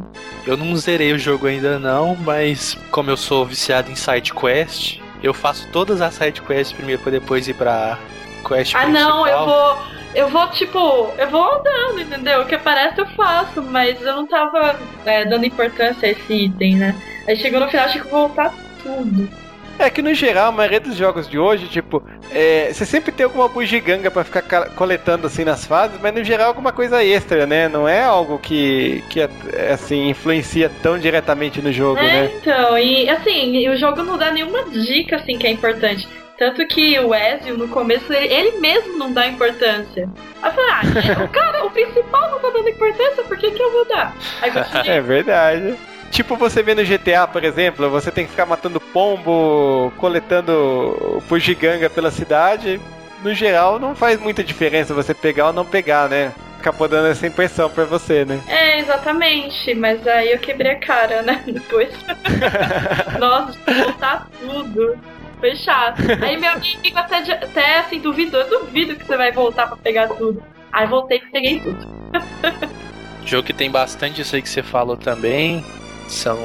Eu 0.46 0.56
não 0.56 0.76
zerei 0.76 1.12
o 1.12 1.18
jogo 1.18 1.46
ainda 1.46 1.78
não, 1.78 2.14
mas 2.14 2.78
como 2.90 3.10
eu 3.10 3.16
sou 3.16 3.44
viciado 3.44 3.90
em 3.90 3.96
side 3.96 4.32
quest, 4.32 5.00
eu 5.22 5.34
faço 5.34 5.66
todas 5.72 6.00
as 6.00 6.14
side 6.14 6.40
quests 6.42 6.72
primeiro 6.72 7.02
pra 7.02 7.10
depois 7.10 7.48
ir 7.48 7.54
pra 7.54 7.98
quest 8.46 8.74
Ah 8.76 8.82
principal. 8.82 8.90
não, 8.92 9.26
eu 9.26 9.44
vou. 9.44 9.96
Eu 10.14 10.28
vou, 10.30 10.48
tipo, 10.48 10.78
eu 11.18 11.28
vou 11.28 11.44
andando, 11.58 12.00
entendeu? 12.00 12.40
O 12.40 12.46
que 12.46 12.54
aparece 12.54 12.98
eu 12.98 13.06
faço, 13.08 13.60
mas 13.62 14.00
eu 14.00 14.14
não 14.16 14.26
tava 14.26 14.78
é, 15.04 15.26
dando 15.26 15.44
importância 15.44 16.08
a 16.08 16.12
esse 16.12 16.32
item, 16.32 16.76
né? 16.76 16.94
Aí 17.28 17.36
chegou 17.36 17.60
no 17.60 17.68
final, 17.68 17.84
achei 17.84 18.00
que 18.00 18.08
voltar 18.08 18.54
tudo. 18.82 19.28
É 19.78 19.90
que 19.90 20.00
no 20.00 20.14
geral, 20.14 20.48
a 20.48 20.52
maioria 20.52 20.80
dos 20.80 20.96
jogos 20.96 21.28
de 21.28 21.38
hoje, 21.38 21.66
tipo, 21.68 22.02
é, 22.32 22.70
você 22.72 22.86
sempre 22.86 23.12
tem 23.12 23.24
alguma 23.24 23.46
bugiganga 23.48 24.10
pra 24.10 24.24
ficar 24.24 24.42
ca- 24.42 24.70
coletando 24.70 25.26
assim 25.26 25.44
nas 25.44 25.66
fases, 25.66 25.98
mas 26.00 26.14
no 26.14 26.24
geral 26.24 26.48
alguma 26.48 26.72
coisa 26.72 27.04
extra, 27.04 27.46
né? 27.46 27.68
Não 27.68 27.86
é 27.86 28.02
algo 28.02 28.38
que, 28.38 29.04
que 29.10 29.20
assim, 29.72 30.08
influencia 30.08 30.70
tão 30.82 30.98
diretamente 30.98 31.60
no 31.60 31.70
jogo, 31.70 31.98
É, 32.00 32.02
né? 32.02 32.30
então, 32.40 32.78
e 32.78 33.08
assim, 33.08 33.68
o 33.68 33.76
jogo 33.76 34.02
não 34.02 34.16
dá 34.16 34.30
nenhuma 34.30 34.64
dica 34.64 35.16
assim 35.16 35.36
que 35.38 35.46
é 35.46 35.50
importante. 35.50 36.08
Tanto 36.38 36.66
que 36.66 36.98
o 36.98 37.14
Ezio, 37.14 37.56
no 37.56 37.68
começo, 37.68 38.12
ele, 38.12 38.26
ele 38.32 38.58
mesmo 38.58 38.98
não 38.98 39.10
dá 39.10 39.26
importância. 39.26 40.06
Aí 40.42 40.50
eu 40.50 40.54
falei, 40.54 40.70
ah, 40.70 41.22
o 41.24 41.28
cara, 41.28 41.64
o 41.64 41.70
principal 41.70 42.30
não 42.30 42.38
tá 42.40 42.50
dando 42.50 42.68
importância, 42.68 43.22
por 43.24 43.38
que, 43.38 43.50
que 43.50 43.62
eu 43.62 43.72
vou 43.72 43.86
dar? 43.86 44.14
Aí. 44.42 44.50
É 44.86 45.00
verdade. 45.00 45.74
Tipo 46.10 46.36
você 46.36 46.62
vê 46.62 46.74
no 46.74 46.84
GTA, 46.84 47.26
por 47.26 47.44
exemplo, 47.44 47.90
você 47.90 48.10
tem 48.10 48.24
que 48.24 48.30
ficar 48.30 48.46
matando 48.46 48.80
pombo, 48.80 49.92
coletando 49.96 51.22
bugiganga 51.28 51.90
pela 51.90 52.10
cidade. 52.10 52.80
No 53.22 53.34
geral, 53.34 53.78
não 53.78 53.94
faz 53.94 54.20
muita 54.20 54.44
diferença 54.44 54.94
você 54.94 55.12
pegar 55.12 55.48
ou 55.48 55.52
não 55.52 55.64
pegar, 55.64 56.08
né? 56.08 56.32
Acabou 56.58 56.88
dando 56.88 57.08
essa 57.08 57.26
impressão 57.26 57.68
pra 57.70 57.84
você, 57.84 58.24
né? 58.24 58.40
É, 58.48 58.80
exatamente, 58.80 59.74
mas 59.74 60.06
aí 60.06 60.32
eu 60.32 60.38
quebrei 60.38 60.72
a 60.72 60.78
cara, 60.78 61.22
né? 61.22 61.42
Depois. 61.46 61.92
Nossa, 63.18 63.58
voltar 63.66 64.26
tudo. 64.40 64.98
Foi 65.38 65.54
chato. 65.54 66.00
Aí 66.22 66.36
meu 66.36 66.50
amigo 66.50 66.98
até, 66.98 67.18
até 67.18 67.78
assim 67.78 68.00
duvidou. 68.00 68.40
Eu 68.40 68.60
duvido 68.60 68.96
que 68.96 69.04
você 69.04 69.16
vai 69.16 69.32
voltar 69.32 69.66
pra 69.66 69.76
pegar 69.76 70.08
tudo. 70.08 70.42
Aí 70.72 70.86
voltei 70.86 71.18
e 71.18 71.30
peguei 71.30 71.60
tudo. 71.60 71.86
Jogo 73.24 73.46
que 73.46 73.52
tem 73.52 73.70
bastante 73.70 74.20
isso 74.20 74.36
aí 74.36 74.42
que 74.42 74.48
você 74.48 74.62
falou 74.62 74.96
também. 74.96 75.64
São 76.08 76.38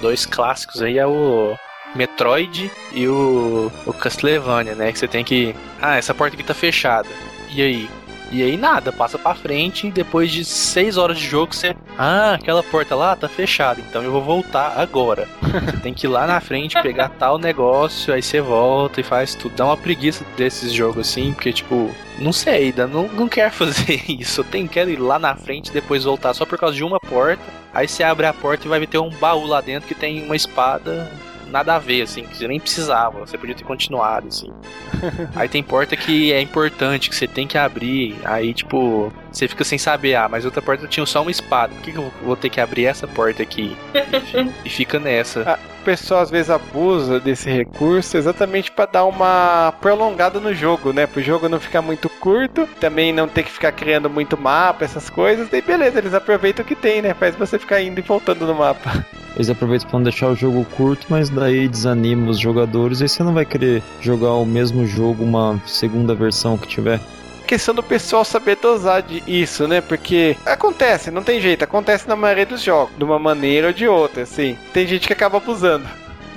dois 0.00 0.26
clássicos 0.26 0.82
aí, 0.82 0.98
é 0.98 1.06
o 1.06 1.56
Metroid 1.94 2.70
e 2.92 3.08
o, 3.08 3.70
o 3.86 3.92
Castlevania, 3.92 4.74
né? 4.74 4.92
Que 4.92 4.98
você 4.98 5.08
tem 5.08 5.24
que. 5.24 5.54
Ah, 5.80 5.96
essa 5.96 6.14
porta 6.14 6.34
aqui 6.34 6.44
tá 6.44 6.54
fechada. 6.54 7.08
E 7.50 7.62
aí? 7.62 7.88
E 8.32 8.42
aí 8.42 8.56
nada, 8.56 8.90
passa 8.92 9.16
pra 9.16 9.36
frente 9.36 9.86
e 9.86 9.90
depois 9.92 10.32
de 10.32 10.44
6 10.44 10.96
horas 10.96 11.16
de 11.16 11.24
jogo 11.24 11.54
você. 11.54 11.76
Ah, 11.96 12.34
aquela 12.34 12.60
porta 12.60 12.96
lá 12.96 13.14
tá 13.14 13.28
fechada, 13.28 13.80
então 13.80 14.02
eu 14.02 14.10
vou 14.10 14.20
voltar 14.20 14.74
agora. 14.76 15.28
Você 15.46 15.76
tem 15.80 15.94
que 15.94 16.06
ir 16.06 16.10
lá 16.10 16.26
na 16.26 16.40
frente, 16.40 16.80
pegar 16.82 17.08
tal 17.10 17.38
negócio, 17.38 18.12
aí 18.12 18.20
você 18.20 18.40
volta 18.40 19.00
e 19.00 19.04
faz 19.04 19.34
tudo. 19.36 19.54
Dá 19.54 19.64
uma 19.64 19.76
preguiça 19.76 20.24
desses 20.36 20.72
jogos 20.72 21.08
assim, 21.08 21.32
porque 21.32 21.52
tipo, 21.52 21.94
não 22.18 22.32
sei, 22.32 22.72
dá- 22.72 22.86
não, 22.88 23.04
não 23.08 23.28
quero 23.28 23.52
fazer 23.54 24.02
isso. 24.10 24.40
Eu 24.40 24.44
tenho, 24.44 24.68
quero 24.68 24.90
ir 24.90 24.98
lá 25.00 25.18
na 25.20 25.34
frente 25.36 25.68
e 25.68 25.72
depois 25.72 26.02
voltar 26.04 26.34
só 26.34 26.44
por 26.44 26.58
causa 26.58 26.74
de 26.74 26.82
uma 26.84 26.98
porta. 27.00 27.42
Aí 27.76 27.86
você 27.86 28.02
abre 28.02 28.24
a 28.24 28.32
porta 28.32 28.66
e 28.66 28.70
vai 28.70 28.86
ter 28.86 28.96
um 28.96 29.10
baú 29.10 29.44
lá 29.44 29.60
dentro 29.60 29.86
que 29.86 29.94
tem 29.94 30.24
uma 30.24 30.34
espada. 30.34 31.12
Nada 31.48 31.74
a 31.74 31.78
ver, 31.78 32.00
assim, 32.00 32.24
que 32.24 32.34
você 32.34 32.48
nem 32.48 32.58
precisava, 32.58 33.20
você 33.20 33.36
podia 33.36 33.54
ter 33.54 33.64
continuado, 33.64 34.28
assim. 34.28 34.50
Aí 35.36 35.46
tem 35.46 35.62
porta 35.62 35.94
que 35.94 36.32
é 36.32 36.40
importante, 36.40 37.10
que 37.10 37.14
você 37.14 37.28
tem 37.28 37.46
que 37.46 37.58
abrir. 37.58 38.16
Aí, 38.24 38.54
tipo, 38.54 39.12
você 39.36 39.48
fica 39.48 39.64
sem 39.64 39.76
saber, 39.78 40.14
ah, 40.14 40.28
mas 40.28 40.44
outra 40.44 40.62
porta 40.62 40.86
tinha 40.86 41.04
só 41.04 41.20
uma 41.20 41.30
espada. 41.30 41.74
Por 41.74 41.82
que, 41.82 41.92
que 41.92 41.98
eu 41.98 42.12
vou 42.24 42.36
ter 42.36 42.48
que 42.48 42.60
abrir 42.60 42.86
essa 42.86 43.06
porta 43.06 43.42
aqui? 43.42 43.76
E 44.64 44.68
fica 44.68 44.98
nessa. 44.98 45.58
O 45.80 45.84
pessoal 45.84 46.20
às 46.20 46.30
vezes 46.30 46.50
abusa 46.50 47.20
desse 47.20 47.50
recurso 47.50 48.16
exatamente 48.16 48.70
pra 48.70 48.86
dar 48.86 49.04
uma 49.04 49.72
prolongada 49.80 50.40
no 50.40 50.54
jogo, 50.54 50.92
né? 50.92 51.06
Pro 51.06 51.22
jogo 51.22 51.48
não 51.48 51.60
ficar 51.60 51.82
muito 51.82 52.08
curto, 52.08 52.68
também 52.80 53.12
não 53.12 53.28
ter 53.28 53.44
que 53.44 53.50
ficar 53.50 53.72
criando 53.72 54.10
muito 54.10 54.36
mapa, 54.36 54.84
essas 54.84 55.08
coisas. 55.08 55.48
Daí 55.48 55.62
beleza, 55.62 55.98
eles 55.98 56.14
aproveitam 56.14 56.64
o 56.64 56.68
que 56.68 56.74
tem, 56.74 57.02
né? 57.02 57.14
Faz 57.14 57.36
você 57.36 57.58
ficar 57.58 57.80
indo 57.80 57.98
e 57.98 58.02
voltando 58.02 58.46
no 58.46 58.54
mapa. 58.54 59.04
Eles 59.36 59.50
aproveitam 59.50 59.90
pra 59.90 59.98
não 59.98 60.04
deixar 60.04 60.28
o 60.28 60.34
jogo 60.34 60.64
curto, 60.76 61.06
mas 61.10 61.28
daí 61.28 61.68
desanima 61.68 62.30
os 62.30 62.38
jogadores 62.38 63.02
e 63.02 63.08
você 63.08 63.22
não 63.22 63.34
vai 63.34 63.44
querer 63.44 63.82
jogar 64.00 64.32
o 64.32 64.46
mesmo 64.46 64.86
jogo, 64.86 65.22
uma 65.22 65.60
segunda 65.66 66.14
versão 66.14 66.56
que 66.56 66.66
tiver. 66.66 66.98
Questão 67.46 67.74
do 67.74 67.82
pessoal 67.82 68.24
saber 68.24 68.56
dosar 68.56 69.02
de 69.02 69.22
isso, 69.26 69.66
né? 69.66 69.80
Porque 69.80 70.36
acontece, 70.44 71.10
não 71.10 71.22
tem 71.22 71.40
jeito, 71.40 71.64
acontece 71.64 72.08
na 72.08 72.16
maioria 72.16 72.44
dos 72.44 72.62
jogos, 72.62 72.96
de 72.96 73.04
uma 73.04 73.18
maneira 73.18 73.68
ou 73.68 73.72
de 73.72 73.88
outra, 73.88 74.24
assim. 74.24 74.58
Tem 74.72 74.86
gente 74.86 75.06
que 75.06 75.12
acaba 75.12 75.38
abusando. 75.38 75.86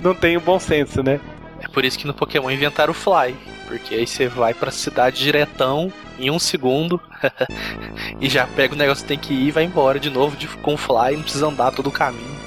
Não 0.01 0.13
tem 0.13 0.37
o 0.37 0.41
bom 0.41 0.59
senso, 0.59 1.03
né? 1.03 1.19
É 1.59 1.67
por 1.67 1.83
isso 1.83 1.99
que 1.99 2.07
no 2.07 2.13
Pokémon 2.13 2.49
inventaram 2.49 2.91
o 2.91 2.93
Fly. 2.93 3.35
Porque 3.67 3.95
aí 3.95 4.07
você 4.07 4.27
vai 4.27 4.53
pra 4.53 4.71
cidade 4.71 5.21
diretão 5.21 5.91
em 6.17 6.31
um 6.31 6.39
segundo 6.39 6.99
e 8.19 8.27
já 8.27 8.47
pega 8.47 8.73
o 8.73 8.77
negócio 8.77 9.03
que 9.03 9.09
tem 9.09 9.19
que 9.19 9.33
ir 9.33 9.47
e 9.47 9.51
vai 9.51 9.63
embora 9.63 9.99
de 9.99 10.09
novo 10.09 10.35
de, 10.35 10.47
com 10.47 10.73
o 10.73 10.77
Fly, 10.77 11.15
não 11.15 11.23
precisa 11.23 11.47
andar 11.47 11.71
todo 11.71 11.87
o 11.87 11.91
caminho. 11.91 12.39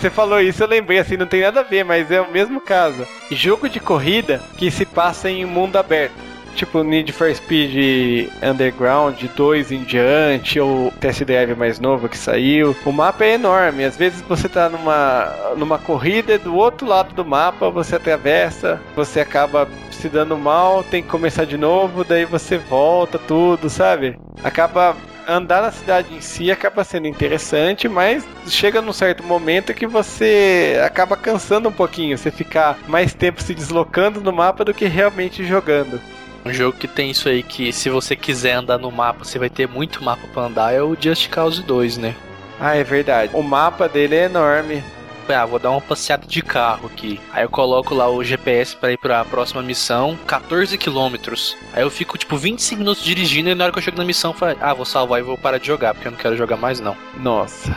Você 0.00 0.08
falou 0.08 0.40
isso, 0.40 0.62
eu 0.62 0.68
lembrei 0.68 0.98
assim, 0.98 1.16
não 1.16 1.26
tem 1.26 1.42
nada 1.42 1.60
a 1.60 1.64
ver, 1.64 1.84
mas 1.84 2.10
é 2.10 2.20
o 2.20 2.30
mesmo 2.30 2.60
caso. 2.60 3.06
Jogo 3.30 3.68
de 3.68 3.80
corrida 3.80 4.40
que 4.56 4.70
se 4.70 4.86
passa 4.86 5.28
em 5.28 5.44
mundo 5.44 5.76
aberto 5.76 6.33
tipo 6.54 6.82
Need 6.82 7.12
for 7.12 7.34
Speed 7.34 8.30
Underground 8.42 9.20
2 9.36 9.72
em 9.72 9.82
diante, 9.82 10.58
ou 10.58 10.90
Test 10.92 11.24
Drive 11.24 11.54
mais 11.54 11.78
novo 11.78 12.08
que 12.08 12.16
saiu. 12.16 12.74
O 12.84 12.92
mapa 12.92 13.24
é 13.24 13.34
enorme, 13.34 13.84
às 13.84 13.96
vezes 13.96 14.22
você 14.22 14.48
tá 14.48 14.68
numa, 14.68 15.32
numa 15.56 15.78
corrida 15.78 16.38
do 16.38 16.54
outro 16.56 16.86
lado 16.86 17.14
do 17.14 17.24
mapa, 17.24 17.70
você 17.70 17.96
atravessa, 17.96 18.80
você 18.94 19.20
acaba 19.20 19.68
se 19.90 20.08
dando 20.08 20.36
mal, 20.36 20.82
tem 20.82 21.02
que 21.02 21.08
começar 21.08 21.44
de 21.44 21.56
novo, 21.56 22.04
daí 22.04 22.24
você 22.24 22.58
volta, 22.58 23.18
tudo, 23.18 23.68
sabe? 23.68 24.16
Acaba 24.42 24.96
andar 25.26 25.62
na 25.62 25.70
cidade 25.70 26.14
em 26.14 26.20
si 26.20 26.50
acaba 26.50 26.84
sendo 26.84 27.06
interessante, 27.06 27.88
mas 27.88 28.26
chega 28.46 28.82
num 28.82 28.92
certo 28.92 29.22
momento 29.22 29.74
que 29.74 29.86
você 29.86 30.80
acaba 30.84 31.16
cansando 31.16 31.68
um 31.68 31.72
pouquinho, 31.72 32.16
você 32.16 32.30
ficar 32.30 32.78
mais 32.86 33.14
tempo 33.14 33.42
se 33.42 33.54
deslocando 33.54 34.20
no 34.20 34.32
mapa 34.32 34.64
do 34.64 34.74
que 34.74 34.86
realmente 34.86 35.44
jogando. 35.46 36.00
Um 36.44 36.52
jogo 36.52 36.76
que 36.76 36.86
tem 36.86 37.10
isso 37.10 37.28
aí 37.28 37.42
que 37.42 37.72
se 37.72 37.88
você 37.88 38.14
quiser 38.14 38.52
andar 38.52 38.78
no 38.78 38.90
mapa, 38.90 39.24
você 39.24 39.38
vai 39.38 39.48
ter 39.48 39.66
muito 39.66 40.04
mapa 40.04 40.26
para 40.32 40.42
andar 40.42 40.74
é 40.74 40.82
o 40.82 40.96
Just 40.98 41.30
Cause 41.30 41.62
2, 41.62 41.96
né? 41.96 42.14
Ah, 42.60 42.76
é 42.76 42.84
verdade. 42.84 43.30
O 43.34 43.42
mapa 43.42 43.88
dele 43.88 44.14
é 44.14 44.24
enorme 44.24 44.84
ah, 45.32 45.46
vou 45.46 45.58
dar 45.58 45.70
uma 45.70 45.80
passeada 45.80 46.26
de 46.26 46.42
carro 46.42 46.90
aqui. 46.92 47.20
Aí 47.32 47.44
eu 47.44 47.48
coloco 47.48 47.94
lá 47.94 48.08
o 48.08 48.22
GPS 48.22 48.76
para 48.76 48.92
ir 48.92 48.98
para 48.98 49.24
próxima 49.24 49.62
missão, 49.62 50.18
14 50.26 50.76
quilômetros. 50.76 51.56
Aí 51.72 51.82
eu 51.82 51.90
fico 51.90 52.18
tipo 52.18 52.36
25 52.36 52.78
minutos 52.80 53.02
dirigindo 53.02 53.50
e 53.50 53.54
na 53.54 53.64
hora 53.64 53.72
que 53.72 53.78
eu 53.78 53.82
chego 53.82 53.96
na 53.96 54.04
missão, 54.04 54.32
eu 54.32 54.36
falo, 54.36 54.56
ah, 54.60 54.74
vou 54.74 54.84
salvar 54.84 55.20
e 55.20 55.22
vou 55.22 55.38
parar 55.38 55.58
de 55.58 55.66
jogar, 55.66 55.94
porque 55.94 56.08
eu 56.08 56.12
não 56.12 56.18
quero 56.18 56.36
jogar 56.36 56.56
mais 56.56 56.80
não. 56.80 56.96
Nossa. 57.18 57.70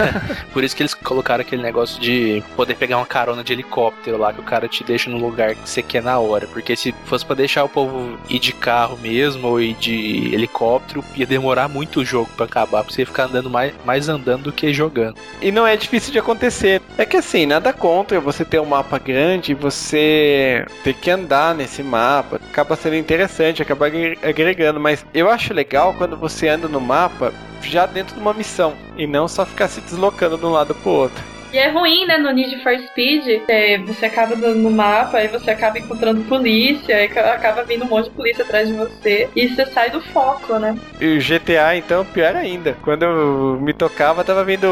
Por 0.52 0.64
isso 0.64 0.74
que 0.74 0.82
eles 0.82 0.94
colocaram 0.94 1.42
aquele 1.42 1.62
negócio 1.62 2.00
de 2.00 2.42
poder 2.56 2.74
pegar 2.76 2.96
uma 2.96 3.06
carona 3.06 3.42
de 3.42 3.52
helicóptero 3.52 4.16
lá, 4.18 4.32
que 4.32 4.40
o 4.40 4.44
cara 4.44 4.68
te 4.68 4.84
deixa 4.84 5.10
no 5.10 5.18
lugar 5.18 5.54
que 5.54 5.68
você 5.68 5.82
quer 5.82 6.02
na 6.02 6.18
hora. 6.18 6.46
Porque 6.46 6.76
se 6.76 6.94
fosse 7.04 7.24
para 7.24 7.36
deixar 7.36 7.64
o 7.64 7.68
povo 7.68 8.18
ir 8.28 8.38
de 8.38 8.52
carro 8.52 8.96
mesmo 8.98 9.48
ou 9.48 9.60
ir 9.60 9.74
de 9.74 10.34
helicóptero, 10.34 11.04
ia 11.14 11.26
demorar 11.26 11.68
muito 11.68 12.00
o 12.00 12.04
jogo 12.04 12.30
para 12.36 12.46
acabar, 12.46 12.82
porque 12.82 12.94
você 12.94 13.02
ia 13.02 13.06
ficar 13.06 13.24
andando 13.24 13.50
mais, 13.50 13.72
mais 13.84 14.08
andando 14.08 14.44
do 14.44 14.52
que 14.52 14.72
jogando. 14.72 15.16
E 15.40 15.50
não 15.50 15.66
é 15.66 15.76
difícil 15.76 16.12
de 16.12 16.18
acontecer. 16.18 16.80
É 16.96 17.04
que 17.04 17.16
assim, 17.16 17.44
nada 17.44 17.72
contra 17.72 18.20
você 18.20 18.44
ter 18.44 18.60
um 18.60 18.66
mapa 18.66 18.98
grande 18.98 19.50
e 19.50 19.54
você 19.54 20.64
ter 20.84 20.94
que 20.94 21.10
andar 21.10 21.52
nesse 21.52 21.82
mapa. 21.82 22.36
Acaba 22.36 22.76
sendo 22.76 22.94
interessante, 22.94 23.60
acaba 23.60 23.86
agregando. 24.22 24.78
Mas 24.78 25.04
eu 25.12 25.28
acho 25.28 25.52
legal 25.52 25.92
quando 25.94 26.16
você 26.16 26.48
anda 26.48 26.68
no 26.68 26.80
mapa 26.80 27.32
já 27.60 27.84
dentro 27.84 28.14
de 28.14 28.20
uma 28.20 28.32
missão 28.32 28.74
e 28.96 29.06
não 29.06 29.26
só 29.26 29.44
ficar 29.44 29.66
se 29.66 29.80
deslocando 29.80 30.38
de 30.38 30.46
um 30.46 30.50
lado 30.50 30.74
pro 30.74 30.90
outro. 30.90 31.33
E 31.54 31.58
é 31.58 31.68
ruim, 31.68 32.04
né, 32.04 32.18
no 32.18 32.32
Need 32.32 32.60
for 32.64 32.76
Speed, 32.76 33.42
é, 33.46 33.78
você 33.78 34.06
acaba 34.06 34.34
no 34.34 34.72
mapa, 34.72 35.18
aí 35.18 35.28
você 35.28 35.52
acaba 35.52 35.78
encontrando 35.78 36.22
polícia, 36.22 36.96
aí 36.96 37.04
acaba 37.06 37.62
vindo 37.62 37.84
um 37.84 37.88
monte 37.88 38.06
de 38.06 38.10
polícia 38.10 38.42
atrás 38.42 38.66
de 38.66 38.74
você, 38.74 39.28
e 39.36 39.46
você 39.46 39.64
sai 39.66 39.88
do 39.88 40.00
foco, 40.00 40.58
né? 40.58 40.76
E 41.00 41.16
o 41.16 41.20
GTA, 41.20 41.76
então, 41.76 42.04
pior 42.04 42.34
ainda. 42.34 42.76
Quando 42.82 43.04
eu 43.04 43.60
me 43.62 43.72
tocava, 43.72 44.24
tava 44.24 44.42
vindo 44.42 44.66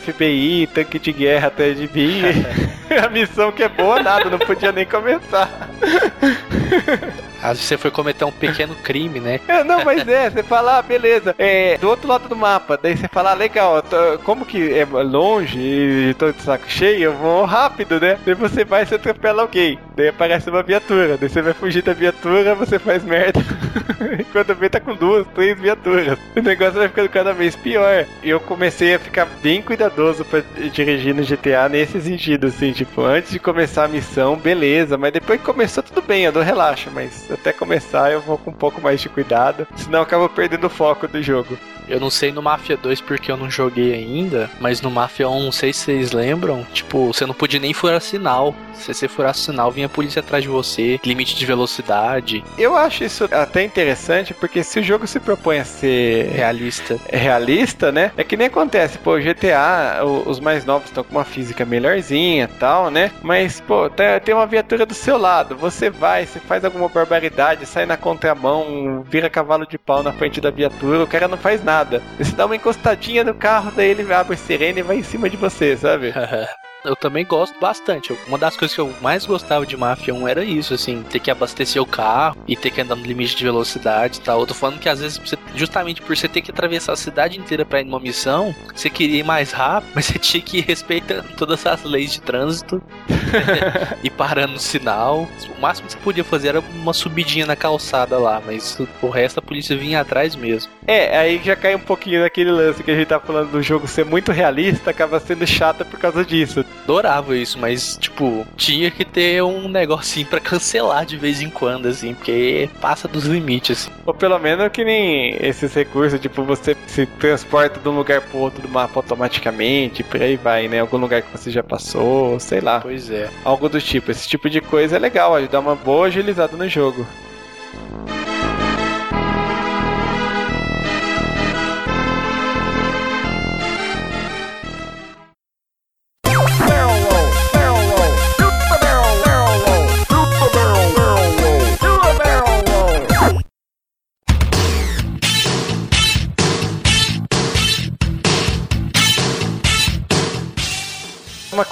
FBI, 0.00 0.68
tanque 0.74 0.98
de 0.98 1.12
guerra 1.12 1.46
atrás 1.46 1.78
de 1.78 1.88
mim. 1.94 2.22
a 3.04 3.08
missão 3.08 3.52
que 3.52 3.62
é 3.62 3.68
boa, 3.68 4.02
nada, 4.02 4.30
não 4.30 4.38
podia 4.38 4.72
nem 4.72 4.84
começar. 4.84 5.70
Às 7.44 7.58
vezes 7.58 7.64
você 7.64 7.76
foi 7.76 7.90
cometer 7.90 8.24
um 8.24 8.32
pequeno 8.32 8.74
crime, 8.76 9.20
né? 9.20 9.38
É, 9.46 9.62
não, 9.62 9.84
mas 9.84 10.06
é, 10.08 10.30
você 10.30 10.42
fala, 10.42 10.78
ah, 10.78 10.82
beleza, 10.82 11.34
é 11.38 11.76
do 11.78 11.88
outro 11.88 12.08
lado 12.08 12.28
do 12.28 12.34
mapa. 12.34 12.78
Daí 12.80 12.96
você 12.96 13.06
fala, 13.06 13.32
ah, 13.32 13.34
legal, 13.34 13.82
tô, 13.82 14.18
como 14.24 14.44
que 14.44 14.72
é 14.72 14.84
longe 14.84 15.58
e 15.60 16.14
tô 16.14 16.32
de 16.32 16.40
saco 16.42 16.64
cheio, 16.66 17.04
eu 17.04 17.12
vou 17.12 17.44
rápido, 17.44 18.00
né? 18.00 18.18
Daí 18.24 18.34
você 18.34 18.64
vai 18.64 18.82
e 18.82 18.86
você 18.86 18.94
atropela 18.94 19.42
alguém. 19.42 19.78
Daí 19.94 20.08
aparece 20.08 20.48
uma 20.48 20.62
viatura. 20.62 21.16
Daí 21.18 21.28
você 21.28 21.42
vai 21.42 21.52
fugir 21.52 21.82
da 21.82 21.92
viatura, 21.92 22.54
você 22.54 22.78
faz 22.78 23.04
merda. 23.04 23.40
Enquanto 24.18 24.54
vê, 24.54 24.68
tá 24.68 24.80
com 24.80 24.94
duas, 24.94 25.26
três 25.34 25.58
viaturas. 25.58 26.18
O 26.36 26.40
negócio 26.40 26.74
vai 26.74 26.88
ficando 26.88 27.08
cada 27.08 27.32
vez 27.32 27.54
pior. 27.54 28.06
E 28.22 28.30
eu 28.30 28.40
comecei 28.40 28.94
a 28.94 28.98
ficar 28.98 29.26
bem 29.42 29.62
cuidadoso 29.62 30.24
pra 30.24 30.42
dirigir 30.72 31.14
no 31.14 31.22
GTA 31.22 31.68
nesse 31.68 32.00
sentido, 32.00 32.46
assim, 32.48 32.72
tipo, 32.72 33.02
antes 33.02 33.30
de 33.30 33.38
começar 33.38 33.84
a 33.84 33.88
missão, 33.88 34.36
beleza, 34.36 34.96
mas 34.96 35.12
depois 35.12 35.38
que 35.38 35.46
começou, 35.46 35.82
tudo 35.82 36.02
bem, 36.02 36.24
eu 36.24 36.32
dou 36.32 36.42
relaxa, 36.42 36.90
mas 36.92 37.28
até 37.34 37.52
começar 37.52 38.12
eu 38.12 38.20
vou 38.20 38.38
com 38.38 38.50
um 38.50 38.54
pouco 38.54 38.80
mais 38.80 39.00
de 39.00 39.08
cuidado, 39.08 39.66
senão 39.76 40.00
eu 40.00 40.02
acabo 40.02 40.28
perdendo 40.28 40.66
o 40.66 40.70
foco 40.70 41.06
do 41.06 41.22
jogo. 41.22 41.58
Eu 41.88 42.00
não 42.00 42.10
sei 42.10 42.32
no 42.32 42.42
Mafia 42.42 42.76
2 42.76 43.00
porque 43.00 43.30
eu 43.30 43.36
não 43.36 43.50
joguei 43.50 43.94
ainda, 43.94 44.50
mas 44.60 44.80
no 44.80 44.90
Mafia 44.90 45.28
1, 45.28 45.44
não 45.44 45.52
sei 45.52 45.72
se 45.72 45.80
vocês 45.80 46.12
lembram, 46.12 46.66
tipo, 46.72 47.12
você 47.12 47.26
não 47.26 47.34
podia 47.34 47.60
nem 47.60 47.74
furar 47.74 48.00
sinal. 48.00 48.54
Se 48.74 48.92
você 48.92 49.06
furasse 49.06 49.40
sinal, 49.40 49.70
vinha 49.70 49.86
a 49.86 49.90
polícia 49.90 50.20
atrás 50.20 50.42
de 50.42 50.48
você, 50.48 50.98
limite 51.04 51.36
de 51.36 51.46
velocidade. 51.46 52.42
Eu 52.58 52.76
acho 52.76 53.04
isso 53.04 53.24
até 53.30 53.62
interessante, 53.62 54.34
porque 54.34 54.64
se 54.64 54.80
o 54.80 54.82
jogo 54.82 55.06
se 55.06 55.20
propõe 55.20 55.58
a 55.58 55.64
ser 55.64 56.30
realista, 56.30 56.98
realista, 57.10 57.92
né? 57.92 58.10
É 58.16 58.24
que 58.24 58.36
nem 58.36 58.48
acontece, 58.48 58.98
pô, 58.98 59.16
GTA, 59.18 60.04
os 60.26 60.40
mais 60.40 60.64
novos 60.64 60.88
estão 60.88 61.04
com 61.04 61.16
uma 61.16 61.24
física 61.24 61.64
melhorzinha 61.64 62.48
tal, 62.58 62.90
né? 62.90 63.12
Mas, 63.22 63.60
pô, 63.60 63.88
tem 63.88 64.34
uma 64.34 64.46
viatura 64.46 64.84
do 64.84 64.94
seu 64.94 65.16
lado, 65.16 65.56
você 65.56 65.88
vai, 65.88 66.26
você 66.26 66.40
faz 66.40 66.64
alguma 66.64 66.88
barbaridade, 66.88 67.66
sai 67.66 67.86
na 67.86 67.96
contramão, 67.96 69.04
vira 69.08 69.30
cavalo 69.30 69.66
de 69.66 69.78
pau 69.78 70.02
na 70.02 70.12
frente 70.12 70.40
da 70.40 70.50
viatura, 70.50 71.04
o 71.04 71.06
cara 71.06 71.28
não 71.28 71.38
faz 71.38 71.62
nada 71.62 71.73
nada. 71.74 72.02
Você 72.18 72.32
dá 72.32 72.46
uma 72.46 72.56
encostadinha 72.56 73.24
no 73.24 73.34
carro, 73.34 73.72
daí 73.74 73.90
ele 73.90 74.12
abre 74.12 74.34
a 74.34 74.36
sirene 74.36 74.80
e 74.80 74.82
vai 74.82 74.98
em 74.98 75.02
cima 75.02 75.28
de 75.28 75.36
você, 75.36 75.76
sabe? 75.76 76.12
eu 76.84 76.94
também 76.94 77.24
gosto 77.24 77.58
bastante. 77.58 78.16
Uma 78.26 78.38
das 78.38 78.56
coisas 78.56 78.74
que 78.74 78.80
eu 78.80 78.94
mais 79.00 79.24
gostava 79.24 79.66
de 79.66 79.76
Mafia 79.76 80.14
1 80.14 80.28
era 80.28 80.44
isso, 80.44 80.74
assim, 80.74 81.02
ter 81.02 81.18
que 81.18 81.30
abastecer 81.30 81.80
o 81.80 81.86
carro 81.86 82.36
e 82.46 82.56
ter 82.56 82.70
que 82.70 82.80
andar 82.80 82.94
no 82.94 83.04
limite 83.04 83.34
de 83.34 83.42
velocidade 83.42 84.18
e 84.18 84.20
tal. 84.20 84.40
Eu 84.40 84.46
tô 84.46 84.54
falando 84.54 84.78
que 84.78 84.88
às 84.88 85.00
vezes, 85.00 85.18
você, 85.18 85.36
justamente 85.54 86.02
por 86.02 86.14
você 86.14 86.28
ter 86.28 86.42
que 86.42 86.50
atravessar 86.50 86.92
a 86.92 86.96
cidade 86.96 87.38
inteira 87.38 87.64
pra 87.64 87.80
ir 87.80 87.84
numa 87.84 87.98
missão, 87.98 88.54
você 88.74 88.90
queria 88.90 89.20
ir 89.20 89.24
mais 89.24 89.50
rápido, 89.50 89.92
mas 89.96 90.06
você 90.06 90.18
tinha 90.18 90.42
que 90.42 90.58
ir 90.58 90.60
respeitando 90.62 91.28
todas 91.36 91.64
as 91.66 91.82
leis 91.82 92.12
de 92.12 92.20
trânsito 92.20 92.82
e 94.04 94.10
parando 94.10 94.54
no 94.54 94.58
sinal. 94.58 95.26
O 95.56 95.60
máximo 95.60 95.86
que 95.86 95.94
você 95.94 95.98
podia 96.00 96.24
fazer 96.24 96.48
era 96.48 96.60
uma 96.60 96.92
subidinha 96.92 97.46
na 97.46 97.56
calçada 97.56 98.18
lá, 98.18 98.42
mas 98.44 98.78
o 99.00 99.08
resto 99.08 99.38
a 99.38 99.42
polícia 99.42 99.76
vinha 99.76 100.00
atrás 100.00 100.36
mesmo. 100.36 100.70
É, 100.86 101.16
aí 101.16 101.40
já 101.42 101.56
cai 101.56 101.74
um 101.74 101.80
pouquinho 101.80 102.20
naquele 102.20 102.50
lance 102.50 102.82
que 102.82 102.90
a 102.90 102.94
gente 102.94 103.08
tá 103.08 103.18
falando 103.18 103.52
do 103.52 103.62
jogo 103.62 103.88
ser 103.88 104.04
muito 104.04 104.30
realista, 104.32 104.90
acaba 104.90 105.18
sendo 105.18 105.46
chato 105.46 105.84
por 105.84 105.98
causa 105.98 106.24
disso 106.24 106.64
adorava 106.82 107.36
isso, 107.36 107.58
mas, 107.58 107.96
tipo, 107.96 108.46
tinha 108.56 108.90
que 108.90 109.04
ter 109.04 109.42
um 109.42 109.68
negocinho 109.68 110.26
para 110.26 110.40
cancelar 110.40 111.06
de 111.06 111.16
vez 111.16 111.40
em 111.40 111.50
quando, 111.50 111.86
assim, 111.86 112.14
porque 112.14 112.68
passa 112.80 113.08
dos 113.08 113.24
limites, 113.24 113.78
assim. 113.78 113.90
Ou 114.04 114.14
pelo 114.14 114.38
menos 114.38 114.68
que 114.68 114.84
nem 114.84 115.36
esses 115.40 115.72
recursos, 115.74 116.20
tipo, 116.20 116.42
você 116.42 116.76
se 116.86 117.06
transporta 117.06 117.80
de 117.80 117.88
um 117.88 117.96
lugar 117.96 118.20
pro 118.20 118.38
outro 118.38 118.62
do 118.62 118.68
mapa 118.68 118.98
automaticamente, 118.98 120.02
por 120.02 120.20
aí 120.20 120.36
vai, 120.36 120.68
né? 120.68 120.80
Algum 120.80 120.98
lugar 120.98 121.22
que 121.22 121.30
você 121.30 121.50
já 121.50 121.62
passou, 121.62 122.38
sei 122.38 122.60
lá. 122.60 122.80
Pois 122.80 123.10
é. 123.10 123.30
Algo 123.44 123.68
do 123.68 123.80
tipo. 123.80 124.10
Esse 124.10 124.28
tipo 124.28 124.48
de 124.50 124.60
coisa 124.60 124.96
é 124.96 124.98
legal, 124.98 125.34
ajudar 125.34 125.60
uma 125.60 125.74
boa 125.74 126.06
agilizada 126.06 126.56
no 126.56 126.68
jogo. 126.68 127.06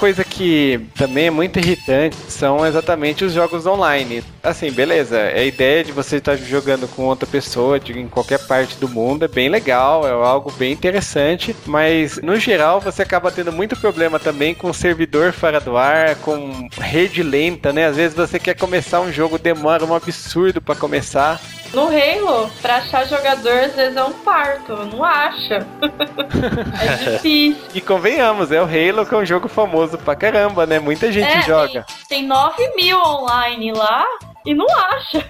Coisa 0.03 0.25
que 0.25 0.85
também 0.95 1.27
é 1.27 1.31
muito 1.31 1.59
irritante 1.59 2.17
são 2.27 2.65
exatamente 2.65 3.23
os 3.23 3.31
jogos 3.31 3.65
online. 3.65 4.21
Assim, 4.43 4.69
beleza, 4.69 5.17
a 5.17 5.41
ideia 5.45 5.81
de 5.81 5.93
você 5.93 6.17
estar 6.17 6.35
jogando 6.35 6.89
com 6.89 7.03
outra 7.03 7.25
pessoa 7.25 7.79
de, 7.79 7.97
em 7.97 8.09
qualquer 8.09 8.39
parte 8.39 8.75
do 8.75 8.89
mundo 8.89 9.23
é 9.23 9.29
bem 9.29 9.47
legal, 9.47 10.05
é 10.05 10.11
algo 10.11 10.51
bem 10.51 10.73
interessante, 10.73 11.55
mas 11.65 12.17
no 12.21 12.35
geral 12.35 12.81
você 12.81 13.01
acaba 13.01 13.31
tendo 13.31 13.53
muito 13.53 13.77
problema 13.77 14.19
também 14.19 14.53
com 14.53 14.73
servidor 14.73 15.31
fora 15.31 15.61
do 15.61 15.77
ar, 15.77 16.15
com 16.15 16.67
rede 16.77 17.23
lenta, 17.23 17.71
né? 17.71 17.85
Às 17.85 17.95
vezes 17.95 18.13
você 18.13 18.37
quer 18.37 18.57
começar 18.57 18.99
um 18.99 19.09
jogo, 19.09 19.39
demora 19.39 19.85
um 19.85 19.95
absurdo 19.95 20.61
para 20.61 20.75
começar. 20.75 21.39
No 21.73 21.87
Halo, 21.87 22.51
pra 22.61 22.75
achar 22.75 23.07
jogador, 23.07 23.51
às 23.51 23.73
vezes 23.73 23.95
é 23.95 24.03
um 24.03 24.13
parto, 24.13 24.75
não 24.85 25.03
acha. 25.03 25.65
é 26.81 27.11
difícil. 27.13 27.63
E 27.73 27.81
convenhamos, 27.81 28.51
é 28.51 28.61
o 28.61 28.65
Halo 28.65 29.05
que 29.07 29.15
é 29.15 29.17
um 29.17 29.25
jogo 29.25 29.47
famoso 29.47 29.97
pra 29.97 30.15
caramba, 30.15 30.67
né? 30.67 30.79
Muita 30.79 31.11
gente 31.11 31.31
é, 31.31 31.41
joga. 31.41 31.83
Tem, 32.07 32.19
tem 32.19 32.27
9 32.27 32.75
mil 32.75 32.99
online 32.99 33.73
lá 33.73 34.05
e 34.45 34.53
não 34.53 34.67
acha. 34.69 35.25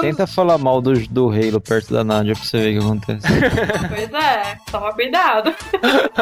Tenta 0.00 0.26
falar 0.26 0.58
mal 0.58 0.80
do, 0.80 0.92
do 1.08 1.30
Halo 1.30 1.60
perto 1.60 1.92
da 1.92 2.04
Nádia 2.04 2.34
pra 2.34 2.44
você 2.44 2.58
ver 2.58 2.76
o 2.76 2.80
que 2.80 2.86
acontece. 2.86 3.26
Pois 3.88 4.12
é, 4.12 4.58
toma 4.70 4.92
cuidado. 4.92 5.54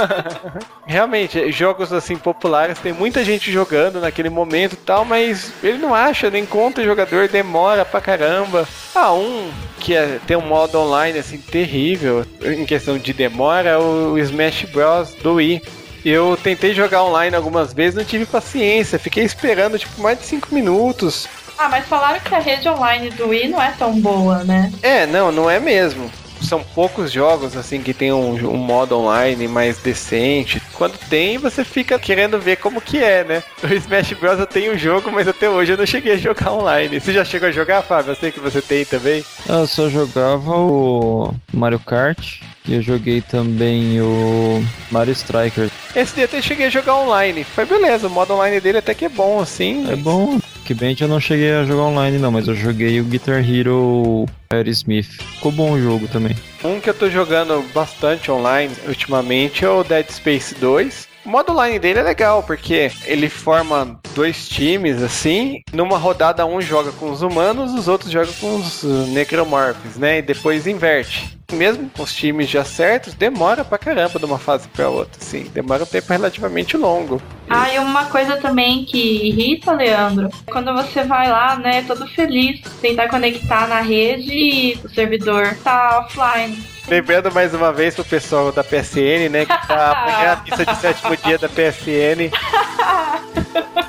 Realmente, 0.86 1.50
jogos 1.52 1.92
assim 1.92 2.16
populares, 2.16 2.78
tem 2.78 2.92
muita 2.92 3.24
gente 3.24 3.50
jogando 3.50 4.00
naquele 4.00 4.30
momento 4.30 4.74
e 4.74 4.76
tal, 4.76 5.04
mas 5.04 5.52
ele 5.62 5.78
não 5.78 5.94
acha, 5.94 6.30
não 6.30 6.38
encontra 6.38 6.84
jogador, 6.84 7.28
demora 7.28 7.84
pra 7.84 8.00
caramba. 8.00 8.66
Ah, 8.94 9.12
um 9.12 9.50
que 9.80 9.94
é, 9.94 10.18
tem 10.26 10.36
um 10.36 10.46
modo 10.46 10.78
online 10.78 11.18
assim 11.18 11.38
terrível 11.38 12.24
em 12.42 12.64
questão 12.64 12.98
de 12.98 13.12
demora 13.12 13.70
é 13.70 13.78
o 13.78 14.16
Smash 14.18 14.64
Bros 14.64 15.14
do 15.22 15.34
Wii. 15.34 15.62
Eu 16.04 16.38
tentei 16.40 16.72
jogar 16.72 17.02
online 17.02 17.34
algumas 17.34 17.72
vezes, 17.72 17.96
não 17.96 18.04
tive 18.04 18.26
paciência, 18.26 18.98
fiquei 18.98 19.24
esperando 19.24 19.78
tipo 19.78 20.00
mais 20.00 20.18
de 20.18 20.24
5 20.24 20.54
minutos. 20.54 21.28
Ah, 21.58 21.68
mas 21.68 21.86
falaram 21.86 22.20
que 22.20 22.34
a 22.34 22.38
rede 22.38 22.68
online 22.68 23.10
do 23.10 23.28
Wii 23.28 23.48
não 23.48 23.62
é 23.62 23.72
tão 23.78 23.98
boa, 24.00 24.44
né? 24.44 24.72
É, 24.82 25.06
não, 25.06 25.32
não 25.32 25.50
é 25.50 25.58
mesmo. 25.58 26.10
São 26.42 26.62
poucos 26.62 27.10
jogos 27.10 27.56
assim 27.56 27.82
que 27.82 27.94
tem 27.94 28.12
um, 28.12 28.34
um, 28.34 28.56
modo 28.56 28.98
online 28.98 29.48
mais 29.48 29.78
decente. 29.78 30.62
Quando 30.74 30.98
tem, 31.08 31.38
você 31.38 31.64
fica 31.64 31.98
querendo 31.98 32.38
ver 32.38 32.56
como 32.56 32.80
que 32.80 33.02
é, 33.02 33.24
né? 33.24 33.42
O 33.62 33.72
Smash 33.72 34.12
Bros. 34.12 34.38
eu 34.38 34.46
tenho 34.46 34.74
um 34.74 34.78
jogo, 34.78 35.10
mas 35.10 35.26
até 35.26 35.48
hoje 35.48 35.72
eu 35.72 35.78
não 35.78 35.86
cheguei 35.86 36.12
a 36.12 36.18
jogar 36.18 36.52
online. 36.52 37.00
Você 37.00 37.12
já 37.12 37.24
chegou 37.24 37.48
a 37.48 37.52
jogar, 37.52 37.82
Fábio? 37.82 38.12
Eu 38.12 38.16
sei 38.16 38.30
que 38.30 38.38
você 38.38 38.60
tem 38.60 38.84
também. 38.84 39.24
Eu 39.48 39.66
só 39.66 39.88
jogava 39.88 40.56
o 40.56 41.34
Mario 41.52 41.80
Kart. 41.80 42.40
E 42.68 42.74
eu 42.74 42.82
joguei 42.82 43.20
também 43.20 44.00
o 44.00 44.62
Mario 44.90 45.12
Striker. 45.12 45.70
Esse 45.94 46.14
dia 46.14 46.24
até 46.24 46.42
cheguei 46.42 46.66
a 46.66 46.70
jogar 46.70 46.96
online. 46.96 47.44
Foi 47.44 47.64
beleza, 47.64 48.08
o 48.08 48.10
modo 48.10 48.34
online 48.34 48.60
dele 48.60 48.78
até 48.78 48.92
que 48.92 49.04
é 49.04 49.08
bom, 49.08 49.40
assim. 49.40 49.90
É 49.90 49.96
bom. 49.96 50.38
Que 50.64 50.74
bem 50.74 50.96
que 50.96 51.04
eu 51.04 51.08
não 51.08 51.20
cheguei 51.20 51.52
a 51.52 51.64
jogar 51.64 51.84
online 51.84 52.18
não, 52.18 52.32
mas 52.32 52.48
eu 52.48 52.54
joguei 52.54 53.00
o 53.00 53.04
Guitar 53.04 53.38
Hero 53.38 54.26
Aerosmith. 54.50 55.06
Ficou 55.34 55.52
bom 55.52 55.72
o 55.72 55.80
jogo 55.80 56.08
também. 56.08 56.34
Um 56.64 56.80
que 56.80 56.90
eu 56.90 56.94
tô 56.94 57.08
jogando 57.08 57.64
bastante 57.72 58.32
online 58.32 58.74
ultimamente 58.88 59.64
é 59.64 59.68
o 59.70 59.84
Dead 59.84 60.10
Space 60.10 60.56
2. 60.56 61.06
O 61.26 61.28
modo 61.28 61.50
online 61.50 61.80
dele 61.80 61.98
é 61.98 62.02
legal, 62.04 62.40
porque 62.44 62.88
ele 63.04 63.28
forma 63.28 63.98
dois 64.14 64.48
times 64.48 65.02
assim. 65.02 65.60
Numa 65.72 65.98
rodada, 65.98 66.46
um 66.46 66.60
joga 66.60 66.92
com 66.92 67.10
os 67.10 67.20
humanos, 67.20 67.74
os 67.74 67.88
outros 67.88 68.12
jogam 68.12 68.32
com 68.34 68.54
os 68.54 68.84
necromorphs, 69.08 69.96
né? 69.96 70.18
E 70.18 70.22
depois 70.22 70.68
inverte. 70.68 71.36
Mesmo 71.52 71.90
com 71.90 72.04
os 72.04 72.14
times 72.14 72.48
já 72.48 72.64
certos, 72.64 73.12
demora 73.14 73.64
pra 73.64 73.76
caramba 73.76 74.20
de 74.20 74.24
uma 74.24 74.38
fase 74.38 74.68
pra 74.68 74.88
outra, 74.88 75.20
assim. 75.20 75.50
Demora 75.52 75.82
um 75.82 75.86
tempo 75.86 76.12
relativamente 76.12 76.76
longo. 76.76 77.20
Ah, 77.50 77.74
e 77.74 77.78
uma 77.80 78.04
coisa 78.04 78.36
também 78.36 78.84
que 78.84 79.26
irrita, 79.26 79.72
Leandro, 79.72 80.28
quando 80.46 80.72
você 80.74 81.02
vai 81.02 81.28
lá, 81.28 81.56
né, 81.56 81.82
todo 81.82 82.06
feliz, 82.06 82.60
tentar 82.80 83.08
conectar 83.08 83.66
na 83.66 83.80
rede 83.80 84.32
e 84.32 84.78
o 84.84 84.88
servidor 84.88 85.56
tá 85.64 86.06
offline. 86.06 86.75
Lembrando 86.88 87.32
mais 87.32 87.52
uma 87.52 87.72
vez 87.72 87.94
pro 87.94 88.04
pessoal 88.04 88.52
da 88.52 88.62
PSN, 88.62 89.28
né? 89.30 89.44
Que 89.44 89.66
tá 89.66 89.92
amanhã 89.98 90.32
a 90.32 90.36
missa 90.42 90.64
de 90.64 90.76
sétimo 90.76 91.16
dia 91.16 91.38
da 91.38 91.48
PSN. 91.48 92.30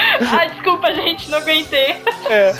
ah, 0.32 0.44
desculpa, 0.46 0.92
gente, 0.92 1.30
não 1.30 1.38
aguentei. 1.38 1.96
É. 2.28 2.54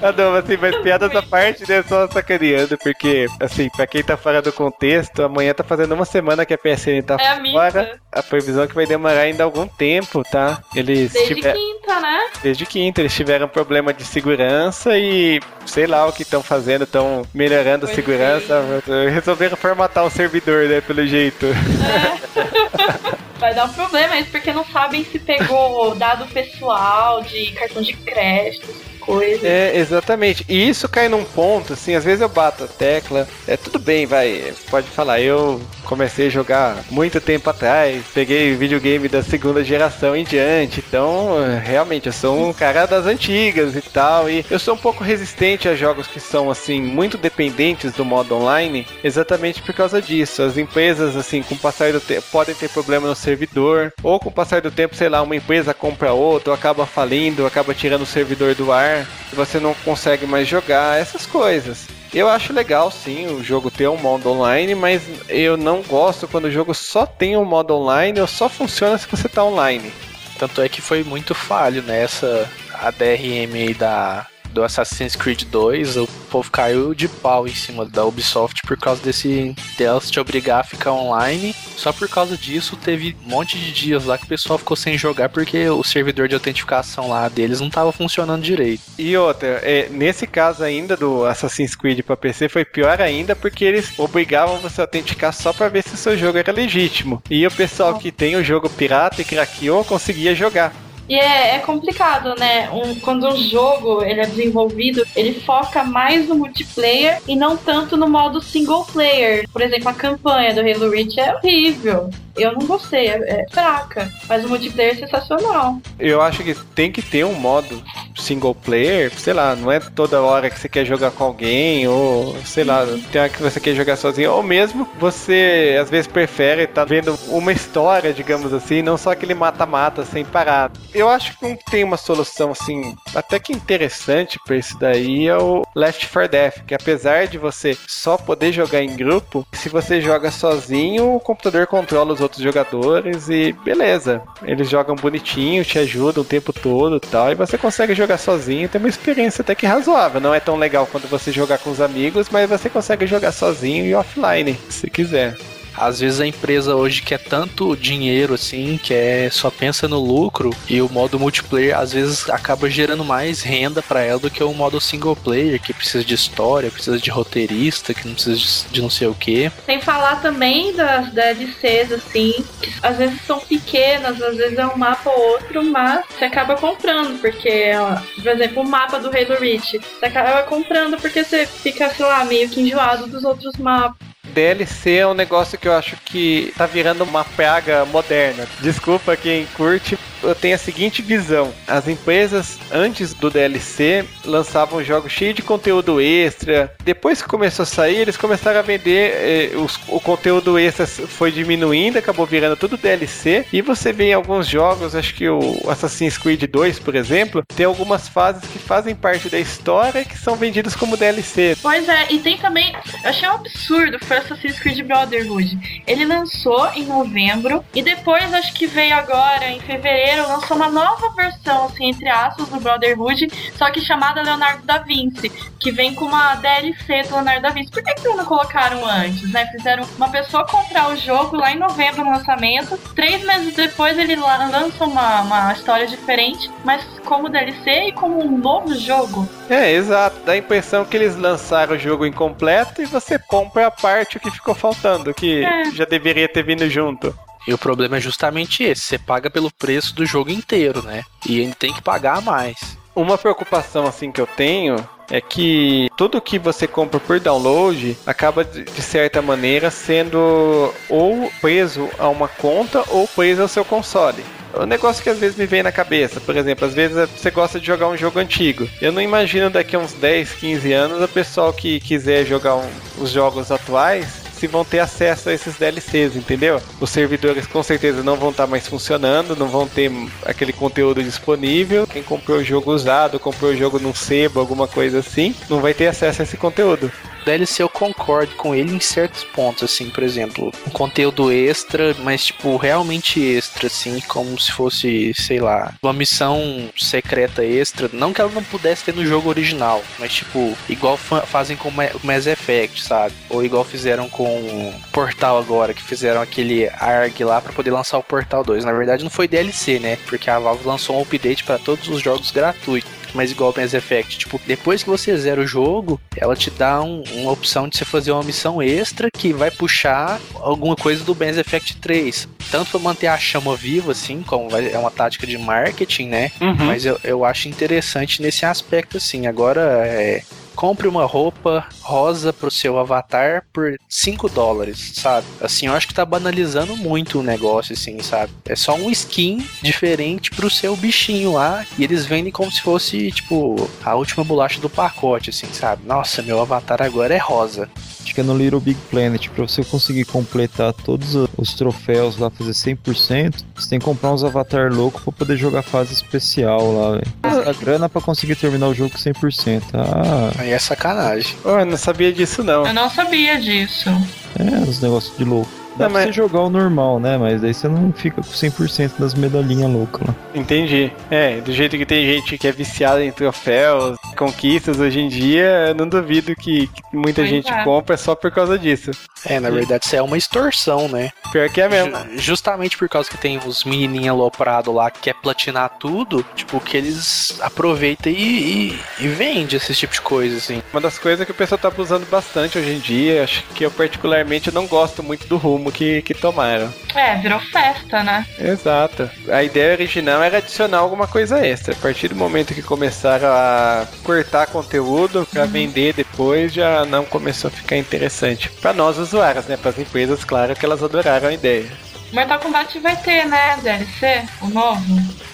Ah, 0.00 0.12
não, 0.12 0.34
assim, 0.34 0.56
mas 0.56 0.76
piadas 0.76 1.14
à 1.14 1.22
parte, 1.22 1.68
né? 1.68 1.82
Só 1.82 2.08
sacaneando, 2.08 2.78
porque, 2.78 3.26
assim, 3.40 3.68
pra 3.68 3.86
quem 3.86 4.02
tá 4.02 4.16
fora 4.16 4.40
do 4.40 4.52
contexto, 4.52 5.24
amanhã 5.24 5.52
tá 5.52 5.64
fazendo 5.64 5.92
uma 5.92 6.04
semana 6.04 6.46
que 6.46 6.54
a 6.54 6.58
PSN 6.58 7.02
tá 7.04 7.16
é 7.18 7.50
fora. 7.50 7.98
A, 8.12 8.20
a 8.20 8.22
previsão 8.22 8.62
é 8.62 8.66
que 8.68 8.74
vai 8.74 8.86
demorar 8.86 9.20
ainda 9.20 9.42
algum 9.42 9.66
tempo, 9.66 10.22
tá? 10.22 10.62
Eles 10.74 11.12
Desde 11.12 11.34
tiver... 11.34 11.52
quinta, 11.52 12.00
né? 12.00 12.20
Desde 12.42 12.64
quinta, 12.64 13.00
eles 13.00 13.14
tiveram 13.14 13.48
problema 13.48 13.92
de 13.92 14.04
segurança 14.04 14.96
e 14.96 15.40
sei 15.66 15.86
lá 15.86 16.06
o 16.06 16.12
que 16.12 16.22
estão 16.22 16.42
fazendo, 16.42 16.84
estão 16.84 17.26
melhorando 17.34 17.86
pois 17.86 17.92
a 17.92 17.94
segurança. 17.94 18.82
Sim. 18.84 19.08
Resolveram 19.12 19.56
formatar 19.56 20.04
o 20.04 20.10
servidor, 20.10 20.68
né? 20.68 20.80
Pelo 20.80 21.04
jeito. 21.06 21.46
É. 21.46 23.18
Vai 23.38 23.54
dar 23.54 23.66
um 23.66 23.72
problema, 23.72 24.18
isso 24.18 24.30
porque 24.32 24.52
não 24.52 24.64
sabem 24.64 25.04
se 25.04 25.18
pegou 25.18 25.94
dado 25.94 26.26
pessoal 26.26 27.22
de 27.22 27.52
cartão 27.52 27.80
de 27.80 27.92
crédito 27.92 28.87
coisa. 29.08 29.46
É, 29.46 29.76
exatamente. 29.76 30.44
E 30.48 30.68
isso 30.68 30.88
cai 30.88 31.08
num 31.08 31.24
ponto, 31.24 31.72
assim, 31.72 31.94
às 31.94 32.04
vezes 32.04 32.20
eu 32.20 32.28
bato 32.28 32.64
a 32.64 32.66
tecla. 32.66 33.26
É 33.46 33.56
tudo 33.56 33.78
bem, 33.78 34.06
vai. 34.06 34.52
Pode 34.70 34.88
falar, 34.88 35.20
eu 35.20 35.60
comecei 35.84 36.26
a 36.26 36.30
jogar 36.30 36.84
muito 36.90 37.20
tempo 37.20 37.48
atrás, 37.48 38.04
peguei 38.12 38.54
videogame 38.54 39.08
da 39.08 39.22
segunda 39.22 39.64
geração 39.64 40.14
em 40.14 40.24
diante. 40.24 40.84
Então, 40.86 41.38
realmente, 41.64 42.06
eu 42.06 42.12
sou 42.12 42.48
um 42.48 42.52
cara 42.52 42.86
das 42.86 43.06
antigas 43.06 43.74
e 43.74 43.80
tal. 43.80 44.28
E 44.28 44.44
eu 44.50 44.58
sou 44.58 44.74
um 44.74 44.78
pouco 44.78 45.02
resistente 45.02 45.68
a 45.68 45.74
jogos 45.74 46.06
que 46.06 46.20
são, 46.20 46.50
assim, 46.50 46.80
muito 46.80 47.16
dependentes 47.16 47.92
do 47.92 48.04
modo 48.04 48.34
online, 48.34 48.86
exatamente 49.02 49.62
por 49.62 49.74
causa 49.74 50.02
disso. 50.02 50.42
As 50.42 50.58
empresas, 50.58 51.16
assim, 51.16 51.42
com 51.42 51.54
o 51.54 51.58
passar 51.58 51.92
do 51.92 52.00
tempo, 52.00 52.26
podem 52.30 52.54
ter 52.54 52.68
problema 52.68 53.08
no 53.08 53.16
servidor, 53.16 53.92
ou 54.02 54.20
com 54.20 54.28
o 54.28 54.32
passar 54.32 54.60
do 54.60 54.70
tempo, 54.70 54.94
sei 54.94 55.08
lá, 55.08 55.22
uma 55.22 55.36
empresa 55.36 55.72
compra 55.72 56.12
outra, 56.12 56.50
ou 56.50 56.54
acaba 56.54 56.84
falindo, 56.84 57.46
acaba 57.46 57.72
tirando 57.72 58.02
o 58.02 58.06
servidor 58.06 58.54
do 58.54 58.70
ar 58.70 58.97
você 59.32 59.58
não 59.58 59.74
consegue 59.84 60.26
mais 60.26 60.46
jogar, 60.48 61.00
essas 61.00 61.26
coisas. 61.26 61.86
Eu 62.12 62.28
acho 62.28 62.52
legal 62.52 62.90
sim 62.90 63.26
o 63.26 63.44
jogo 63.44 63.70
ter 63.70 63.88
um 63.88 63.96
modo 63.96 64.30
online, 64.30 64.74
mas 64.74 65.02
eu 65.28 65.56
não 65.56 65.82
gosto 65.82 66.26
quando 66.26 66.46
o 66.46 66.50
jogo 66.50 66.72
só 66.74 67.04
tem 67.04 67.36
um 67.36 67.44
modo 67.44 67.74
online 67.74 68.20
ou 68.20 68.26
só 68.26 68.48
funciona 68.48 68.96
se 68.96 69.06
você 69.06 69.28
tá 69.28 69.44
online. 69.44 69.92
Tanto 70.38 70.62
é 70.62 70.68
que 70.68 70.80
foi 70.80 71.04
muito 71.04 71.34
falho 71.34 71.82
nessa 71.82 72.48
a 72.72 72.90
DRM 72.90 73.54
aí 73.54 73.74
da 73.74 74.26
do 74.52 74.62
Assassin's 74.62 75.16
Creed 75.16 75.44
2, 75.44 75.96
o 75.96 76.06
povo 76.30 76.50
caiu 76.50 76.94
de 76.94 77.08
pau 77.08 77.46
em 77.46 77.54
cima 77.54 77.84
da 77.84 78.04
Ubisoft 78.04 78.60
por 78.66 78.76
causa 78.76 79.02
desse 79.02 79.54
delas 79.76 80.10
te 80.10 80.20
obrigar 80.20 80.60
a 80.60 80.64
ficar 80.64 80.92
online. 80.92 81.54
Só 81.76 81.92
por 81.92 82.08
causa 82.08 82.36
disso, 82.36 82.76
teve 82.76 83.16
um 83.24 83.30
monte 83.30 83.58
de 83.58 83.72
dias 83.72 84.04
lá 84.04 84.18
que 84.18 84.24
o 84.24 84.28
pessoal 84.28 84.58
ficou 84.58 84.76
sem 84.76 84.98
jogar 84.98 85.28
porque 85.28 85.68
o 85.68 85.82
servidor 85.82 86.28
de 86.28 86.34
autenticação 86.34 87.08
lá 87.08 87.28
deles 87.28 87.60
não 87.60 87.68
estava 87.68 87.92
funcionando 87.92 88.42
direito. 88.42 88.82
E 88.98 89.16
outra, 89.16 89.60
é, 89.62 89.88
nesse 89.90 90.26
caso 90.26 90.62
ainda 90.62 90.96
do 90.96 91.24
Assassin's 91.24 91.74
Creed 91.74 92.02
para 92.02 92.16
PC 92.16 92.48
foi 92.48 92.64
pior 92.64 93.00
ainda 93.00 93.36
porque 93.36 93.64
eles 93.64 93.98
obrigavam 93.98 94.58
você 94.58 94.80
a 94.80 94.84
autenticar 94.84 95.32
só 95.32 95.52
para 95.52 95.68
ver 95.68 95.82
se 95.82 95.94
o 95.94 95.98
seu 95.98 96.16
jogo 96.16 96.38
era 96.38 96.52
legítimo. 96.52 97.22
E 97.30 97.46
o 97.46 97.50
pessoal 97.50 97.98
que 97.98 98.10
tem 98.10 98.36
o 98.36 98.44
jogo 98.44 98.68
pirata 98.68 99.22
e 99.22 99.24
craqueou 99.24 99.84
conseguia 99.84 100.34
jogar. 100.34 100.72
E 101.08 101.14
é, 101.14 101.56
é 101.56 101.58
complicado, 101.60 102.34
né? 102.38 102.68
Um, 102.70 102.94
quando 103.00 103.26
um 103.28 103.36
jogo 103.36 104.02
ele 104.02 104.20
é 104.20 104.26
desenvolvido, 104.26 105.04
ele 105.16 105.40
foca 105.40 105.82
mais 105.82 106.28
no 106.28 106.34
multiplayer 106.34 107.20
e 107.26 107.34
não 107.34 107.56
tanto 107.56 107.96
no 107.96 108.08
modo 108.08 108.42
single 108.42 108.84
player. 108.84 109.48
Por 109.50 109.62
exemplo, 109.62 109.88
a 109.88 109.94
campanha 109.94 110.52
do 110.54 110.60
Halo 110.60 110.90
Reach 110.90 111.18
é 111.18 111.34
horrível. 111.34 112.10
Eu 112.36 112.52
não 112.52 112.66
gostei, 112.66 113.08
é, 113.08 113.42
é 113.42 113.46
fraca. 113.50 114.08
Mas 114.28 114.44
o 114.44 114.48
multiplayer 114.48 114.92
é 114.92 114.96
sensacional. 114.96 115.80
Eu 115.98 116.20
acho 116.20 116.44
que 116.44 116.54
tem 116.74 116.92
que 116.92 117.02
ter 117.02 117.24
um 117.24 117.34
modo 117.34 117.82
single 118.16 118.54
player, 118.54 119.12
sei 119.16 119.32
lá, 119.32 119.56
não 119.56 119.70
é 119.70 119.80
toda 119.80 120.20
hora 120.20 120.50
que 120.50 120.58
você 120.58 120.68
quer 120.68 120.84
jogar 120.84 121.10
com 121.10 121.24
alguém, 121.24 121.86
ou 121.86 122.36
sei 122.44 122.64
lá, 122.64 122.84
tem 123.10 123.20
hora 123.20 123.30
que 123.30 123.42
você 123.42 123.60
quer 123.60 123.74
jogar 123.74 123.96
sozinho, 123.96 124.32
ou 124.32 124.42
mesmo 124.42 124.88
você 124.98 125.78
às 125.80 125.88
vezes 125.88 126.06
prefere 126.06 126.64
estar 126.64 126.82
tá 126.82 126.84
vendo 126.84 127.18
uma 127.28 127.52
história, 127.52 128.12
digamos 128.12 128.52
assim, 128.52 128.82
não 128.82 128.96
só 128.96 129.12
aquele 129.12 129.34
mata-mata 129.34 130.04
sem 130.04 130.24
parar 130.24 130.70
eu 130.98 131.08
acho 131.08 131.38
que 131.38 131.56
tem 131.70 131.84
uma 131.84 131.96
solução 131.96 132.50
assim, 132.50 132.96
até 133.14 133.38
que 133.38 133.52
interessante 133.52 134.38
para 134.44 134.56
isso 134.56 134.78
daí 134.78 135.26
é 135.26 135.36
o 135.36 135.62
Left 135.74 136.08
4 136.08 136.30
Dead, 136.30 136.52
que 136.66 136.74
apesar 136.74 137.26
de 137.26 137.38
você 137.38 137.76
só 137.86 138.16
poder 138.16 138.52
jogar 138.52 138.82
em 138.82 138.96
grupo, 138.96 139.46
se 139.52 139.68
você 139.68 140.00
joga 140.00 140.30
sozinho, 140.30 141.14
o 141.14 141.20
computador 141.20 141.66
controla 141.66 142.12
os 142.12 142.20
outros 142.20 142.42
jogadores 142.42 143.28
e 143.28 143.52
beleza. 143.52 144.22
Eles 144.42 144.68
jogam 144.68 144.96
bonitinho, 144.96 145.64
te 145.64 145.78
ajudam 145.78 146.22
o 146.22 146.26
tempo 146.26 146.52
todo 146.52 146.96
e 146.96 147.00
tal, 147.00 147.30
e 147.30 147.34
você 147.34 147.56
consegue 147.56 147.94
jogar 147.94 148.18
sozinho, 148.18 148.68
tem 148.68 148.80
uma 148.80 148.88
experiência 148.88 149.42
até 149.42 149.54
que 149.54 149.66
razoável. 149.66 150.20
Não 150.20 150.34
é 150.34 150.40
tão 150.40 150.56
legal 150.56 150.86
quando 150.86 151.08
você 151.08 151.30
jogar 151.30 151.58
com 151.58 151.70
os 151.70 151.80
amigos, 151.80 152.28
mas 152.30 152.48
você 152.48 152.68
consegue 152.68 153.06
jogar 153.06 153.32
sozinho 153.32 153.84
e 153.84 153.94
offline, 153.94 154.58
se 154.68 154.88
quiser. 154.90 155.36
Às 155.78 156.00
vezes 156.00 156.20
a 156.20 156.26
empresa 156.26 156.74
hoje 156.74 157.02
quer 157.02 157.18
tanto 157.18 157.76
dinheiro 157.76 158.34
assim, 158.34 158.78
que 158.82 158.92
é 158.92 159.28
só 159.30 159.50
pensa 159.50 159.86
no 159.88 159.98
lucro 159.98 160.50
e 160.68 160.80
o 160.80 160.88
modo 160.88 161.18
multiplayer 161.18 161.78
às 161.78 161.92
vezes 161.92 162.28
acaba 162.28 162.68
gerando 162.68 163.04
mais 163.04 163.42
renda 163.42 163.82
para 163.82 164.02
ela 164.02 164.18
do 164.18 164.30
que 164.30 164.42
o 164.42 164.52
modo 164.52 164.80
single 164.80 165.16
player, 165.16 165.60
que 165.60 165.72
precisa 165.72 166.04
de 166.04 166.14
história, 166.14 166.70
precisa 166.70 166.98
de 166.98 167.10
roteirista, 167.10 167.94
que 167.94 168.06
não 168.06 168.14
precisa 168.14 168.66
de 168.70 168.82
não 168.82 168.90
sei 168.90 169.06
o 169.06 169.14
que. 169.14 169.50
Sem 169.64 169.80
falar 169.80 170.20
também 170.20 170.74
das 170.74 171.12
DLCs 171.12 171.92
assim, 171.92 172.44
que 172.60 172.72
às 172.82 172.96
vezes 172.96 173.20
são 173.22 173.38
pequenas, 173.40 174.20
às 174.20 174.36
vezes 174.36 174.58
é 174.58 174.66
um 174.66 174.76
mapa 174.76 175.10
ou 175.10 175.32
outro, 175.32 175.64
mas 175.64 176.04
você 176.06 176.24
acaba 176.24 176.56
comprando, 176.56 177.20
porque, 177.20 177.72
por 178.16 178.26
exemplo, 178.26 178.62
o 178.62 178.68
mapa 178.68 178.98
do 178.98 179.08
Halo 179.08 179.40
Reach, 179.40 179.78
você 179.78 180.06
acaba 180.06 180.42
comprando 180.42 180.96
porque 181.00 181.24
você 181.24 181.46
fica, 181.46 181.88
sei 181.90 182.06
lá, 182.06 182.24
meio 182.24 182.48
que 182.48 182.60
enjoado 182.60 183.06
dos 183.06 183.24
outros 183.24 183.56
mapas. 183.56 184.07
DLC 184.38 184.98
é 184.98 185.06
um 185.06 185.14
negócio 185.14 185.58
que 185.58 185.66
eu 185.66 185.72
acho 185.72 185.96
que 186.04 186.52
tá 186.56 186.64
virando 186.64 187.02
uma 187.02 187.24
praga 187.24 187.84
moderna. 187.86 188.46
Desculpa 188.60 189.16
quem 189.16 189.46
curte, 189.46 189.98
eu 190.22 190.34
tenho 190.34 190.54
a 190.54 190.58
seguinte 190.58 191.02
visão: 191.02 191.52
as 191.66 191.88
empresas 191.88 192.58
antes 192.70 193.14
do 193.14 193.30
DLC 193.30 194.04
lançavam 194.24 194.82
jogos 194.84 195.12
cheios 195.12 195.34
de 195.34 195.42
conteúdo 195.42 196.00
extra. 196.00 196.72
Depois 196.84 197.20
que 197.20 197.28
começou 197.28 197.64
a 197.64 197.66
sair, 197.66 197.96
eles 197.96 198.16
começaram 198.16 198.60
a 198.60 198.62
vender 198.62 199.12
eh, 199.14 199.56
os, 199.56 199.78
o 199.88 200.00
conteúdo 200.00 200.58
extra 200.58 200.86
foi 200.86 201.32
diminuindo, 201.32 201.98
acabou 201.98 202.24
virando 202.24 202.56
tudo 202.56 202.76
DLC. 202.76 203.44
E 203.52 203.60
você 203.60 203.92
vê 203.92 204.10
em 204.10 204.14
alguns 204.14 204.46
jogos, 204.46 204.94
acho 204.94 205.14
que 205.14 205.28
o 205.28 205.58
Assassin's 205.68 206.16
Creed 206.16 206.44
2, 206.44 206.78
por 206.78 206.94
exemplo, 206.94 207.42
tem 207.56 207.66
algumas 207.66 208.08
fases 208.08 208.42
que 208.48 208.58
fazem 208.58 208.94
parte 208.94 209.28
da 209.28 209.38
história 209.38 210.04
que 210.04 210.16
são 210.16 210.36
vendidas 210.36 210.76
como 210.76 210.96
DLC. 210.96 211.56
Pois 211.60 211.88
é, 211.88 212.06
e 212.10 212.20
tem 212.20 212.38
também. 212.38 212.72
Eu 213.02 213.10
achei 213.10 213.28
um 213.28 213.32
absurdo 213.32 213.98
foi 214.04 214.16
Assassin's 214.32 214.58
Creed 214.58 214.86
Brotherhood. 214.86 215.82
Ele 215.86 216.04
lançou 216.04 216.68
em 216.74 216.84
novembro 216.84 217.64
e 217.74 217.82
depois, 217.82 218.32
acho 218.34 218.52
que 218.52 218.66
veio 218.66 218.94
agora, 218.94 219.48
em 219.48 219.60
fevereiro, 219.60 220.28
lançou 220.28 220.56
uma 220.56 220.70
nova 220.70 221.10
versão, 221.14 221.66
assim, 221.66 221.88
entre 221.88 222.08
aspas, 222.08 222.48
do 222.48 222.60
Brotherhood, 222.60 223.28
só 223.56 223.70
que 223.70 223.80
chamada 223.80 224.22
Leonardo 224.22 224.64
da 224.64 224.78
Vinci, 224.78 225.30
que 225.58 225.72
vem 225.72 225.94
com 225.94 226.04
uma 226.04 226.34
DLC 226.36 227.02
do 227.04 227.14
Leonardo 227.14 227.42
da 227.42 227.50
Vinci. 227.50 227.70
Por 227.70 227.82
que, 227.82 227.94
que 227.94 228.08
não 228.08 228.24
colocaram 228.24 228.84
antes, 228.86 229.32
né? 229.32 229.46
Fizeram 229.46 229.84
uma 229.96 230.10
pessoa 230.10 230.46
comprar 230.46 230.90
o 230.90 230.96
jogo 230.96 231.36
lá 231.36 231.52
em 231.52 231.58
novembro 231.58 232.04
no 232.04 232.10
lançamento, 232.10 232.76
três 232.94 233.24
meses 233.24 233.54
depois 233.54 233.98
ele 233.98 234.16
lança 234.16 234.84
uma, 234.84 235.22
uma 235.22 235.52
história 235.52 235.86
diferente, 235.86 236.50
mas 236.64 236.84
como 237.04 237.28
DLC 237.28 237.88
e 237.88 237.92
como 237.92 238.22
um 238.22 238.38
novo 238.38 238.74
jogo. 238.74 239.28
É, 239.48 239.72
exato. 239.72 240.20
Dá 240.24 240.32
a 240.32 240.36
impressão 240.36 240.84
que 240.84 240.96
eles 240.96 241.16
lançaram 241.16 241.74
o 241.74 241.78
jogo 241.78 242.06
incompleto 242.06 242.82
e 242.82 242.86
você 242.86 243.18
compra 243.18 243.66
a 243.66 243.70
parte 243.70 244.07
que 244.08 244.30
ficou 244.30 244.54
faltando, 244.54 245.12
que 245.12 245.44
é. 245.44 245.70
já 245.72 245.84
deveria 245.84 246.28
ter 246.28 246.42
vindo 246.42 246.68
junto. 246.70 247.14
E 247.46 247.52
o 247.52 247.58
problema 247.58 247.96
é 247.96 248.00
justamente 248.00 248.62
esse: 248.62 248.82
você 248.82 248.98
paga 248.98 249.30
pelo 249.30 249.50
preço 249.50 249.94
do 249.94 250.06
jogo 250.06 250.30
inteiro, 250.30 250.82
né? 250.82 251.02
E 251.26 251.40
ele 251.40 251.54
tem 251.54 251.72
que 251.72 251.82
pagar 251.82 252.22
mais. 252.22 252.78
Uma 252.94 253.16
preocupação 253.16 253.86
assim 253.86 254.10
que 254.10 254.20
eu 254.20 254.26
tenho 254.26 254.76
é 255.10 255.20
que 255.20 255.88
tudo 255.96 256.20
que 256.20 256.38
você 256.38 256.66
compra 256.66 257.00
por 257.00 257.18
download 257.18 257.96
acaba 258.06 258.44
de 258.44 258.82
certa 258.82 259.22
maneira 259.22 259.70
sendo 259.70 260.72
ou 260.88 261.30
preso 261.40 261.88
a 261.98 262.08
uma 262.08 262.28
conta 262.28 262.84
ou 262.88 263.06
preso 263.08 263.42
ao 263.42 263.48
seu 263.48 263.64
console. 263.64 264.24
O 264.54 264.64
negócio 264.64 265.02
que 265.02 265.10
às 265.10 265.18
vezes 265.18 265.36
me 265.36 265.46
vem 265.46 265.62
na 265.62 265.70
cabeça, 265.70 266.20
por 266.20 266.36
exemplo, 266.36 266.66
às 266.66 266.74
vezes 266.74 267.08
você 267.10 267.30
gosta 267.30 267.60
de 267.60 267.66
jogar 267.66 267.88
um 267.88 267.96
jogo 267.96 268.18
antigo. 268.18 268.68
Eu 268.80 268.92
não 268.92 269.02
imagino 269.02 269.50
daqui 269.50 269.76
a 269.76 269.78
uns 269.78 269.92
10, 269.92 270.32
15 270.32 270.72
anos 270.72 271.02
a 271.02 271.08
pessoa 271.08 271.52
que 271.52 271.80
quiser 271.80 272.24
jogar 272.24 272.56
um, 272.56 272.68
os 272.98 273.10
jogos 273.10 273.50
atuais 273.52 274.28
se 274.38 274.46
vão 274.46 274.64
ter 274.64 274.78
acesso 274.78 275.28
a 275.28 275.32
esses 275.32 275.56
DLCs, 275.56 276.14
entendeu? 276.14 276.62
Os 276.80 276.90
servidores 276.90 277.46
com 277.46 277.62
certeza 277.62 278.02
não 278.02 278.16
vão 278.16 278.30
estar 278.30 278.44
tá 278.44 278.50
mais 278.50 278.68
funcionando, 278.68 279.34
não 279.34 279.48
vão 279.48 279.66
ter 279.66 279.90
aquele 280.24 280.52
conteúdo 280.52 281.02
disponível. 281.02 281.86
Quem 281.86 282.02
comprou 282.02 282.38
o 282.38 282.44
jogo 282.44 282.72
usado, 282.72 283.18
comprou 283.18 283.50
o 283.50 283.56
jogo 283.56 283.80
num 283.80 283.94
sebo, 283.94 284.38
alguma 284.38 284.68
coisa 284.68 285.00
assim, 285.00 285.34
não 285.50 285.60
vai 285.60 285.74
ter 285.74 285.88
acesso 285.88 286.22
a 286.22 286.24
esse 286.24 286.36
conteúdo. 286.36 286.90
DLC 287.28 287.62
eu 287.62 287.68
concordo 287.68 288.34
com 288.36 288.54
ele 288.54 288.74
em 288.74 288.80
certos 288.80 289.22
pontos, 289.22 289.62
assim, 289.62 289.90
por 289.90 290.02
exemplo, 290.02 290.50
um 290.66 290.70
conteúdo 290.70 291.30
extra, 291.30 291.94
mas 292.02 292.26
tipo, 292.26 292.56
realmente 292.56 293.20
extra, 293.20 293.66
assim, 293.66 294.00
como 294.08 294.40
se 294.40 294.50
fosse, 294.50 295.12
sei 295.14 295.38
lá, 295.38 295.74
uma 295.82 295.92
missão 295.92 296.70
secreta 296.74 297.44
extra. 297.44 297.90
Não 297.92 298.14
que 298.14 298.20
ela 298.22 298.30
não 298.30 298.42
pudesse 298.42 298.84
ter 298.84 298.94
no 298.94 299.04
jogo 299.04 299.28
original, 299.28 299.82
mas 299.98 300.14
tipo, 300.14 300.56
igual 300.70 300.96
fazem 300.96 301.56
com 301.56 301.68
o 301.68 301.72
Mass 302.02 302.26
Effect, 302.26 302.82
sabe? 302.82 303.14
Ou 303.28 303.44
igual 303.44 303.62
fizeram 303.62 304.08
com 304.08 304.24
o 304.24 304.74
Portal 304.90 305.36
agora, 305.36 305.74
que 305.74 305.82
fizeram 305.82 306.22
aquele 306.22 306.66
ARG 306.68 307.24
lá 307.24 307.42
para 307.42 307.52
poder 307.52 307.70
lançar 307.70 307.98
o 307.98 308.02
Portal 308.02 308.42
2. 308.42 308.64
Na 308.64 308.72
verdade, 308.72 309.04
não 309.04 309.10
foi 309.10 309.28
DLC, 309.28 309.78
né? 309.78 309.98
Porque 310.06 310.30
a 310.30 310.38
Valve 310.38 310.66
lançou 310.66 310.96
um 310.96 311.02
update 311.02 311.44
para 311.44 311.58
todos 311.58 311.88
os 311.88 312.00
jogos 312.00 312.30
gratuitos 312.30 312.90
mas 313.14 313.30
igual 313.30 313.52
o 313.52 313.60
Mass 313.60 313.74
Effect. 313.74 314.18
Tipo, 314.18 314.40
depois 314.46 314.82
que 314.82 314.88
você 314.88 315.16
zera 315.16 315.40
o 315.40 315.46
jogo, 315.46 316.00
ela 316.16 316.36
te 316.36 316.50
dá 316.50 316.80
um, 316.82 317.02
uma 317.12 317.32
opção 317.32 317.68
de 317.68 317.76
você 317.76 317.84
fazer 317.84 318.12
uma 318.12 318.22
missão 318.22 318.62
extra 318.62 319.10
que 319.10 319.32
vai 319.32 319.50
puxar 319.50 320.20
alguma 320.34 320.76
coisa 320.76 321.04
do 321.04 321.14
Mass 321.14 321.36
Effect 321.36 321.76
3. 321.76 322.28
Tanto 322.50 322.70
para 322.70 322.80
manter 322.80 323.06
a 323.08 323.18
chama 323.18 323.56
viva, 323.56 323.92
assim, 323.92 324.22
como 324.22 324.48
vai, 324.48 324.72
é 324.72 324.78
uma 324.78 324.90
tática 324.90 325.26
de 325.26 325.36
marketing, 325.36 326.08
né? 326.08 326.32
Uhum. 326.40 326.54
Mas 326.54 326.84
eu, 326.84 326.98
eu 327.04 327.24
acho 327.24 327.48
interessante 327.48 328.22
nesse 328.22 328.44
aspecto, 328.44 328.96
assim. 328.96 329.26
Agora, 329.26 329.60
é, 329.86 330.22
compre 330.58 330.88
uma 330.88 331.04
roupa 331.04 331.64
rosa 331.80 332.32
pro 332.32 332.50
seu 332.50 332.80
avatar 332.80 333.44
por 333.52 333.76
5 333.88 334.28
dólares, 334.28 334.94
sabe? 334.96 335.24
Assim, 335.40 335.66
eu 335.66 335.72
acho 335.72 335.86
que 335.86 335.94
tá 335.94 336.04
banalizando 336.04 336.76
muito 336.76 337.20
o 337.20 337.22
negócio, 337.22 337.74
assim, 337.74 338.02
sabe? 338.02 338.32
É 338.44 338.56
só 338.56 338.74
um 338.74 338.90
skin 338.90 339.46
diferente 339.62 340.32
pro 340.32 340.50
seu 340.50 340.74
bichinho 340.74 341.34
lá 341.34 341.64
e 341.78 341.84
eles 341.84 342.04
vendem 342.04 342.32
como 342.32 342.50
se 342.50 342.60
fosse, 342.60 343.12
tipo, 343.12 343.70
a 343.84 343.94
última 343.94 344.24
bolacha 344.24 344.60
do 344.60 344.68
pacote, 344.68 345.30
assim, 345.30 345.46
sabe? 345.52 345.86
Nossa, 345.86 346.22
meu 346.22 346.40
avatar 346.40 346.82
agora 346.82 347.14
é 347.14 347.18
rosa 347.18 347.70
acho 348.08 348.14
que 348.14 348.20
é 348.22 348.24
no 348.24 348.36
Little 348.36 348.58
Big 348.58 348.78
Planet, 348.90 349.28
pra 349.28 349.46
você 349.46 349.62
conseguir 349.62 350.06
completar 350.06 350.72
todos 350.72 351.14
os 351.36 351.54
troféus 351.54 352.16
lá, 352.16 352.30
fazer 352.30 352.52
100%, 352.52 353.44
você 353.54 353.68
tem 353.68 353.78
que 353.78 353.84
comprar 353.84 354.12
uns 354.12 354.24
avatar 354.24 354.72
louco 354.72 355.00
pra 355.02 355.12
poder 355.12 355.36
jogar 355.36 355.62
fase 355.62 355.92
especial 355.92 356.72
lá, 356.72 356.90
velho. 356.92 357.48
A 357.48 357.52
grana 357.52 357.88
pra 357.88 358.00
conseguir 358.00 358.36
terminar 358.36 358.68
o 358.68 358.74
jogo 358.74 358.96
100%. 358.96 359.62
Ah. 359.74 360.32
Aí 360.38 360.47
é 360.50 360.58
sacanagem. 360.58 361.36
Oh, 361.44 361.50
eu 361.50 361.66
não 361.66 361.76
sabia 361.76 362.12
disso 362.12 362.42
não. 362.42 362.66
Eu 362.66 362.74
não 362.74 362.90
sabia 362.90 363.40
disso. 363.40 363.90
É, 364.38 364.68
os 364.68 364.80
negócios 364.80 365.16
de 365.16 365.24
louco. 365.24 365.50
Dá 365.78 365.84
não, 365.84 365.92
pra 365.92 366.00
mas... 366.00 366.06
você 366.06 366.12
jogar 366.12 366.40
o 366.40 366.50
normal, 366.50 366.98
né? 366.98 367.16
Mas 367.16 367.42
aí 367.44 367.54
você 367.54 367.68
não 367.68 367.92
fica 367.92 368.16
com 368.16 368.28
100% 368.28 368.92
das 368.98 369.14
medalhinhas 369.14 369.70
loucas 369.70 370.06
lá. 370.06 370.14
Entendi. 370.34 370.92
É, 371.10 371.40
do 371.40 371.52
jeito 371.52 371.78
que 371.78 371.86
tem 371.86 372.04
gente 372.04 372.36
que 372.36 372.48
é 372.48 372.52
viciada 372.52 373.04
em 373.04 373.12
troféus, 373.12 373.96
conquistas 374.16 374.80
hoje 374.80 375.00
em 375.00 375.08
dia, 375.08 375.68
eu 375.68 375.74
não 375.74 375.88
duvido 375.88 376.34
que, 376.34 376.66
que 376.66 376.82
muita 376.92 377.24
gente 377.24 377.50
é. 377.50 377.64
compra 377.64 377.96
só 377.96 378.14
por 378.14 378.30
causa 378.30 378.58
disso. 378.58 378.90
É, 379.24 379.38
na 379.38 379.50
verdade 379.50 379.86
isso 379.86 379.96
é 379.96 380.02
uma 380.02 380.16
extorsão, 380.16 380.88
né? 380.88 381.10
Pior 381.32 381.48
que 381.48 381.60
é 381.60 381.68
mesmo. 381.68 381.94
justamente 382.16 382.76
por 382.76 382.88
causa 382.88 383.08
que 383.08 383.16
tem 383.16 383.38
os 383.38 383.64
menininhos 383.64 384.08
aloprados 384.08 384.74
lá 384.74 384.90
que 384.90 385.00
quer 385.00 385.14
platinar 385.14 385.70
tudo, 385.78 386.24
tipo, 386.34 386.60
que 386.60 386.76
eles 386.76 387.38
aproveitam 387.40 388.10
e, 388.10 388.16
e, 388.16 388.80
e 389.00 389.08
vendem 389.08 389.56
esse 389.56 389.74
tipo 389.74 389.92
de 389.92 390.00
coisa, 390.00 390.36
assim. 390.36 390.62
Uma 390.72 390.80
das 390.80 390.98
coisas 390.98 391.24
que 391.24 391.32
o 391.32 391.34
pessoal 391.34 391.58
tá 391.58 391.68
abusando 391.68 392.06
bastante 392.06 392.58
hoje 392.58 392.70
em 392.70 392.78
dia, 392.78 393.24
acho 393.24 393.44
que 393.54 393.64
eu 393.64 393.70
particularmente 393.70 394.52
não 394.52 394.66
gosto 394.66 395.02
muito 395.02 395.26
do 395.26 395.36
rumo 395.36 395.67
que, 395.70 396.02
que 396.02 396.14
tomaram. 396.14 396.72
É, 396.94 397.16
virou 397.16 397.40
festa, 397.40 398.02
né? 398.02 398.26
Exato. 398.38 399.10
A 399.28 399.42
ideia 399.42 399.72
original 399.72 400.22
era 400.22 400.38
adicionar 400.38 400.78
alguma 400.78 401.06
coisa 401.06 401.44
extra. 401.46 401.74
A 401.74 401.76
partir 401.76 402.08
do 402.08 402.16
momento 402.16 402.54
que 402.54 402.62
começaram 402.62 403.28
a 403.28 403.86
cortar 404.02 404.46
conteúdo 404.46 405.26
para 405.30 405.42
uhum. 405.42 405.48
vender 405.48 405.92
depois, 405.92 406.52
já 406.52 406.84
não 406.84 407.04
começou 407.04 407.48
a 407.48 407.52
ficar 407.52 407.76
interessante. 407.76 408.50
Para 408.50 408.72
nós 408.72 408.98
usuários, 408.98 409.46
né? 409.46 409.56
Para 409.56 409.70
as 409.70 409.78
empresas, 409.78 410.24
claro 410.24 410.54
que 410.54 410.64
elas 410.64 410.82
adoraram 410.82 411.28
a 411.28 411.32
ideia. 411.32 411.66
Mortal 412.12 412.40
Kombat 412.40 412.78
vai 412.78 412.96
ter, 412.96 413.26
né, 413.26 413.58
DLC? 413.62 414.24
O 414.40 414.48
novo? 414.48 414.82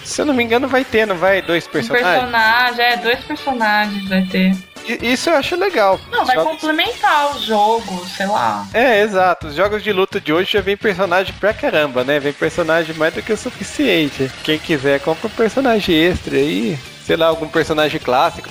Se 0.03 0.21
eu 0.21 0.25
não 0.25 0.33
me 0.33 0.43
engano, 0.43 0.67
vai 0.67 0.83
ter, 0.83 1.07
não 1.07 1.15
vai? 1.15 1.41
Dois 1.41 1.67
personagens? 1.67 2.17
Um 2.17 2.31
personagem, 2.31 2.85
é, 2.85 2.97
dois 2.97 3.23
personagens 3.23 4.09
vai 4.09 4.25
ter. 4.25 4.55
Isso 5.01 5.29
eu 5.29 5.35
acho 5.35 5.55
legal. 5.55 5.99
Não, 6.11 6.25
vai 6.25 6.35
complementar 6.37 7.35
o 7.35 7.41
jogo, 7.41 8.05
sei 8.07 8.25
lá. 8.27 8.65
É, 8.73 9.01
exato. 9.01 9.47
Os 9.47 9.55
jogos 9.55 9.83
de 9.83 9.91
luta 9.91 10.19
de 10.19 10.31
hoje 10.31 10.53
já 10.53 10.61
vem 10.61 10.77
personagem 10.77 11.33
pra 11.39 11.53
caramba, 11.53 12.03
né? 12.03 12.19
Vem 12.19 12.33
personagem 12.33 12.95
mais 12.95 13.13
do 13.13 13.21
que 13.21 13.33
o 13.33 13.37
suficiente. 13.37 14.31
Quem 14.43 14.59
quiser, 14.59 14.99
compra 14.99 15.27
um 15.27 15.31
personagem 15.31 15.95
extra 15.95 16.35
aí. 16.35 16.77
Sei 17.05 17.15
lá, 17.15 17.27
algum 17.27 17.47
personagem 17.47 17.99
clássico. 17.99 18.49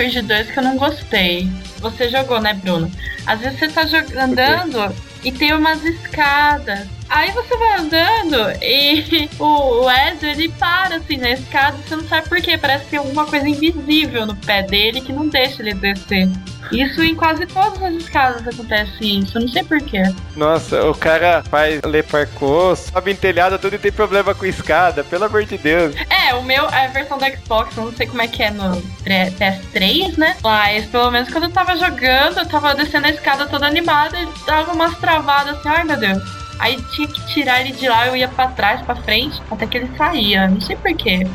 Creed 0.00 0.26
2 0.26 0.50
que 0.50 0.58
eu 0.58 0.62
não 0.62 0.78
gostei. 0.78 1.46
Você 1.80 2.08
jogou, 2.08 2.40
né, 2.40 2.54
Bruno? 2.54 2.90
Às 3.26 3.40
vezes 3.40 3.58
você 3.58 3.68
tá 3.68 3.82
andando 4.16 4.96
e 5.22 5.30
tem 5.30 5.52
umas 5.52 5.84
escadas. 5.84 6.86
Aí 7.10 7.32
você 7.32 7.56
vai 7.56 7.80
andando 7.80 8.56
e 8.62 9.28
o 9.38 9.90
Ezio 9.90 10.28
ele 10.28 10.48
para 10.50 10.96
assim 10.96 11.16
na 11.16 11.30
escada, 11.30 11.76
você 11.76 11.96
não 11.96 12.04
sabe 12.04 12.28
por 12.28 12.40
quê. 12.40 12.56
Parece 12.56 12.84
que 12.84 12.90
tem 12.90 12.98
alguma 13.00 13.26
coisa 13.26 13.48
invisível 13.48 14.24
no 14.24 14.36
pé 14.36 14.62
dele 14.62 15.00
que 15.00 15.12
não 15.12 15.26
deixa 15.26 15.60
ele 15.60 15.74
descer. 15.74 16.28
Isso 16.70 17.02
em 17.02 17.16
quase 17.16 17.46
todas 17.46 17.82
as 17.82 17.94
escadas 17.94 18.46
acontece 18.46 18.92
isso, 19.00 19.36
eu 19.36 19.42
não 19.42 19.48
sei 19.48 19.64
porquê. 19.64 20.02
Nossa, 20.36 20.84
o 20.86 20.94
cara 20.94 21.42
faz 21.42 21.80
ler 21.82 22.04
parkour, 22.04 22.76
sobe 22.76 23.10
em 23.10 23.16
telhado 23.16 23.58
tudo 23.58 23.74
e 23.74 23.78
tem 23.78 23.90
problema 23.90 24.34
com 24.34 24.46
escada, 24.46 25.02
pelo 25.02 25.24
amor 25.24 25.44
de 25.44 25.58
Deus. 25.58 25.96
É, 26.08 26.32
o 26.34 26.44
meu, 26.44 26.66
a 26.66 26.86
versão 26.86 27.18
do 27.18 27.24
Xbox, 27.24 27.76
eu 27.76 27.86
não 27.86 27.92
sei 27.92 28.06
como 28.06 28.22
é 28.22 28.28
que 28.28 28.42
é 28.42 28.52
no 28.52 28.80
PS3, 29.04 30.16
né? 30.16 30.36
Mas 30.44 30.86
pelo 30.86 31.10
menos 31.10 31.28
quando 31.28 31.44
eu 31.44 31.50
tava 31.50 31.76
jogando, 31.76 32.38
eu 32.38 32.46
tava 32.46 32.74
descendo 32.74 33.08
a 33.08 33.10
escada 33.10 33.46
toda 33.46 33.66
animada 33.66 34.16
e 34.16 34.28
dava 34.46 34.72
umas 34.72 34.96
travadas 34.98 35.58
assim, 35.58 35.68
ai 35.68 35.82
meu 35.82 35.96
Deus. 35.96 36.49
Aí 36.60 36.76
tinha 36.94 37.08
que 37.08 37.26
tirar 37.26 37.60
ele 37.62 37.72
de 37.72 37.88
lá, 37.88 38.06
eu 38.06 38.14
ia 38.16 38.28
pra 38.28 38.48
trás, 38.48 38.80
pra 38.82 38.94
frente, 38.96 39.40
até 39.50 39.66
que 39.66 39.78
ele 39.78 39.90
saía. 39.96 40.48
Não 40.48 40.60
sei 40.60 40.76
porquê. 40.76 41.26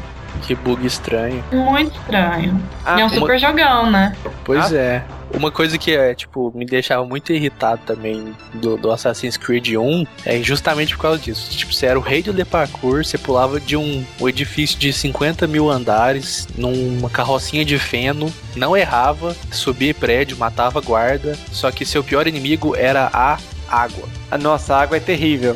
Que 0.43 0.53
bug 0.53 0.85
estranho. 0.85 1.43
Muito 1.51 1.97
estranho. 1.99 2.61
Ah, 2.85 2.97
e 2.97 3.01
é 3.01 3.05
um 3.05 3.07
uma- 3.07 3.15
super 3.19 3.39
jogão, 3.39 3.89
né? 3.89 4.15
Pois 4.43 4.71
Ah. 4.73 4.77
é. 4.77 5.03
Uma 5.33 5.51
coisa 5.51 5.77
que 5.77 5.91
é, 5.93 6.13
tipo, 6.13 6.51
me 6.55 6.65
deixava 6.65 7.03
muito 7.03 7.33
irritado 7.33 7.81
também 7.85 8.33
do, 8.53 8.77
do 8.77 8.91
Assassin's 8.91 9.35
Creed 9.35 9.69
1 9.75 10.05
é 10.23 10.37
justamente 10.41 10.95
por 10.95 11.01
causa 11.01 11.17
disso. 11.19 11.49
Tipo, 11.57 11.73
você 11.73 11.87
era 11.87 11.97
o 11.99 12.01
rei 12.01 12.21
do 12.21 12.31
Le 12.31 12.45
Parkour, 12.45 13.03
você 13.03 13.17
pulava 13.17 13.59
de 13.59 13.75
um, 13.75 14.05
um 14.21 14.29
edifício 14.29 14.77
de 14.77 14.93
50 14.93 15.45
mil 15.47 15.69
andares 15.69 16.47
numa 16.55 17.09
carrocinha 17.09 17.65
de 17.65 17.77
feno, 17.77 18.31
não 18.55 18.77
errava, 18.77 19.35
subia 19.51 19.93
prédio, 19.93 20.37
matava 20.37 20.79
guarda, 20.79 21.35
só 21.51 21.69
que 21.71 21.85
seu 21.85 22.03
pior 22.03 22.27
inimigo 22.27 22.75
era 22.75 23.09
a 23.11 23.37
água. 23.69 24.07
A 24.31 24.37
nossa 24.37 24.75
água 24.75 24.97
é 24.97 24.99
terrível. 24.99 25.55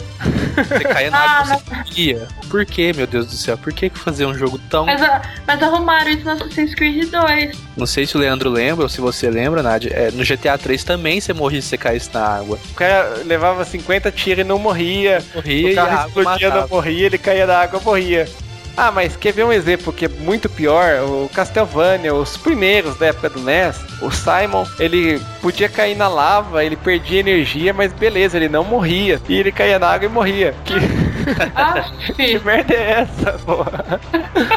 Você 0.56 0.80
caía 0.84 1.10
na 1.12 1.18
Ah, 1.24 1.40
água, 1.42 1.58
você 1.58 1.76
morria. 1.76 2.28
Por 2.50 2.66
que, 2.66 2.92
meu 2.94 3.06
Deus 3.08 3.28
do 3.28 3.34
céu? 3.34 3.58
Por 3.58 3.72
que, 3.74 3.90
que 3.90 3.98
fazer 4.00 4.26
um 4.26 4.34
jogo 4.34 4.60
tão. 4.70 4.86
Mas, 4.86 5.02
a- 5.02 5.22
mas 5.48 5.62
arrumaram 5.64 6.10
isso 6.10 6.26
no 6.26 6.32
Assassin's 6.32 6.74
Creed 6.76 7.10
2. 7.10 7.58
Não 7.78 7.86
sei 7.86 8.06
se 8.06 8.16
o 8.18 8.20
Leandro 8.20 8.50
lembra 8.50 8.84
ou 8.84 8.90
se 8.90 9.00
você 9.00 9.30
lembra, 9.30 9.62
Nádia. 9.64 9.92
É, 9.94 10.12
no 10.12 10.24
GTA 10.24 10.58
3 10.58 10.84
também 10.84 11.22
você 11.22 11.34
morria 11.34 11.62
se 11.62 11.70
você 11.70 11.78
caísse 11.78 12.10
na 12.14 12.26
água. 12.26 12.60
O 12.72 12.74
cara 12.76 13.22
levava 13.26 13.64
50 13.64 14.12
tiros 14.12 14.44
e 14.44 14.48
não 14.48 14.58
morria. 14.60 15.24
Morria 15.36 15.68
o 15.68 15.70
e 15.70 15.74
a 15.74 15.76
carro 15.86 15.98
água 16.00 16.22
explodia, 16.24 16.50
não 16.50 16.68
morria, 16.68 17.06
ele 17.06 17.18
caía 17.18 17.46
na 17.48 17.58
água, 17.60 17.80
morria. 17.80 18.28
Ah, 18.76 18.92
mas 18.92 19.16
quer 19.16 19.34
ver 19.34 19.44
um 19.44 19.52
exemplo 19.52 19.92
que 19.92 20.06
é 20.06 20.08
muito 20.08 20.48
pior? 20.50 21.04
O 21.04 21.30
Castlevania, 21.34 22.14
os 22.14 22.38
primeiros 22.38 22.98
da 22.98 23.08
época 23.08 23.30
do 23.30 23.42
NES, 23.42 23.80
o 24.02 24.10
Simon, 24.10 24.66
ele 24.80 25.20
podia 25.42 25.68
cair 25.68 25.96
na 25.96 26.08
lava, 26.08 26.64
ele 26.64 26.78
perdia 26.78 27.20
energia, 27.20 27.74
mas 27.74 27.92
beleza, 27.92 28.38
ele 28.38 28.48
não 28.48 28.64
morria. 28.64 29.20
E 29.28 29.36
ele 29.38 29.52
caía 29.52 29.78
na 29.78 29.88
água 29.88 30.06
e 30.06 30.10
morria. 30.10 30.56
Que, 30.64 30.76
Ah, 31.56 31.86
que 32.16 32.40
merda 32.40 32.74
é 32.74 33.02
essa, 33.02 33.34
porra? 33.40 34.00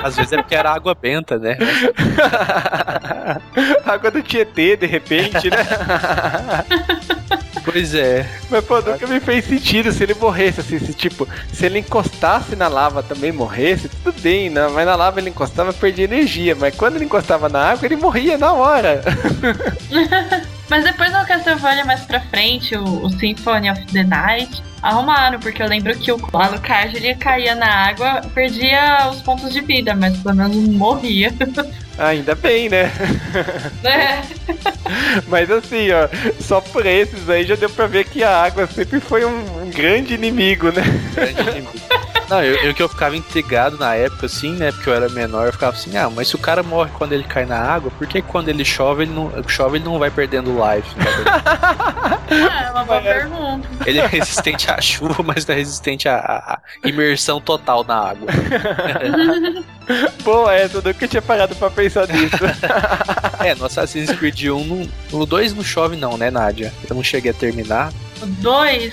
Às 0.03 0.17
vezes 0.17 0.33
é 0.33 0.37
porque 0.39 0.55
era 0.55 0.71
água 0.73 0.95
benta, 0.95 1.39
né? 1.39 1.57
água 3.85 4.11
do 4.11 4.23
Tietê, 4.23 4.77
de 4.77 4.87
repente, 4.87 5.51
né? 5.51 5.59
Pois 7.73 7.95
é. 7.95 8.29
Mas, 8.51 8.65
pô, 8.65 8.81
nunca 8.83 9.07
me 9.07 9.19
fez 9.19 9.47
sentido 9.47 9.91
se 9.91 10.03
ele 10.03 10.15
morresse, 10.15 10.61
assim, 10.61 10.79
se, 10.79 10.93
tipo, 10.93 11.27
se 11.53 11.65
ele 11.65 11.79
encostasse 11.79 12.55
na 12.55 12.69
lava 12.69 13.03
também 13.03 13.33
morresse, 13.33 13.89
tudo 13.89 14.13
bem, 14.21 14.51
né? 14.51 14.69
Mas 14.69 14.87
na 14.87 14.95
lava 14.95 15.19
ele 15.19 15.31
encostava, 15.31 15.73
perdia 15.73 16.05
energia, 16.05 16.55
mas 16.55 16.75
quando 16.75 16.97
ele 16.97 17.07
encostava 17.07 17.49
na 17.49 17.71
água, 17.71 17.87
ele 17.87 17.97
morria 17.97 18.37
na 18.37 18.53
hora. 18.53 19.03
Mas 20.71 20.85
depois 20.85 21.13
no 21.13 21.27
Castlevania 21.27 21.85
mais 21.85 22.01
pra 22.01 22.19
frente, 22.19 22.75
o, 22.75 23.05
o 23.05 23.11
Symphony 23.11 23.71
of 23.71 23.85
the 23.93 24.03
Night, 24.05 24.63
arrumaram, 24.81 25.39
porque 25.39 25.63
eu 25.63 25.69
lembro 25.69 25.95
que 25.99 26.11
o 26.11 26.19
Alucard 26.33 26.97
ele 26.97 27.15
caía 27.15 27.55
na 27.55 27.89
água, 27.89 28.23
perdia 28.35 29.11
os 29.11 29.21
pontos 29.21 29.53
de 29.53 29.61
vida, 29.61 29.95
mas 29.95 30.17
pelo 30.17 30.35
menos 30.35 30.57
não 30.57 30.73
morria. 30.73 31.31
Ainda 32.03 32.35
bem, 32.35 32.69
né? 32.69 32.91
né? 33.81 34.25
Mas 35.29 35.49
assim, 35.51 35.89
ó, 35.93 36.09
só 36.41 36.61
por 36.61 36.85
esses 36.85 37.31
aí 37.31 37.45
já 37.45 37.55
deu 37.55 37.71
pra 37.71 37.87
ver 37.87 38.05
que 38.05 38.25
a 38.25 38.43
água 38.43 38.67
sempre 38.67 38.99
foi 38.99 39.25
um, 39.25 39.63
um 39.63 39.71
grande 39.71 40.15
inimigo, 40.15 40.73
né? 40.73 40.83
grande 41.15 41.41
inimigo. 41.43 41.73
Não, 42.33 42.43
eu, 42.43 42.55
eu 42.65 42.75
que 42.75 42.83
eu 42.83 42.89
ficava 42.89 43.15
intrigado 43.17 43.77
na 43.77 43.95
época, 43.95 44.25
assim, 44.27 44.53
né? 44.57 44.73
Porque 44.73 44.89
eu 44.89 44.95
era 44.95 45.09
menor, 45.11 45.47
eu 45.47 45.53
ficava 45.53 45.77
assim, 45.77 45.97
ah, 45.97 46.09
mas 46.09 46.29
se 46.29 46.35
o 46.35 46.39
cara 46.39 46.63
morre 46.63 46.91
quando 46.97 47.13
ele 47.13 47.25
cai 47.25 47.45
na 47.45 47.59
água, 47.59 47.91
por 47.99 48.07
que 48.07 48.23
quando 48.23 48.49
ele 48.49 48.65
chove, 48.65 49.03
ele 49.03 49.13
não, 49.13 49.31
chove, 49.47 49.77
ele 49.77 49.85
não 49.85 49.99
vai 49.99 50.11
perdendo 50.11 50.51
life? 50.53 50.89
Não 50.97 51.05
vai 51.05 51.15
perdendo- 51.15 52.49
É 52.65 52.71
uma 52.71 52.85
boa 52.85 53.01
pergunta. 53.03 53.69
Ele 53.85 53.99
é 53.99 54.07
resistente 54.07 54.71
à 54.71 54.81
chuva, 54.81 55.23
mas 55.23 55.45
não 55.45 55.55
é 55.55 55.59
resistente 55.59 56.09
à, 56.09 56.17
à- 56.17 56.59
imersão 56.89 57.39
total 57.41 57.85
na 57.85 57.97
água. 57.97 58.29
Pô, 60.25 60.49
essa 60.51 60.79
eu 60.79 60.83
nunca 60.83 61.07
tinha 61.09 61.21
parado 61.23 61.55
pra 61.57 61.71
pensar 61.71 62.07
nisso. 62.09 62.37
É, 63.45 63.57
no 63.57 63.65
Assassin's 63.65 64.09
Creed 64.13 64.41
1, 64.45 64.65
não- 64.65 64.89
no 65.11 65.27
2 65.27 65.53
não 65.53 65.65
chove 65.65 65.97
não, 65.97 66.17
né, 66.17 66.31
Nádia? 66.31 66.73
Eu 66.89 66.95
não 66.95 67.03
cheguei 67.03 67.33
a 67.33 67.35
terminar. 67.35 67.93
O 68.23 68.27
2 68.27 68.93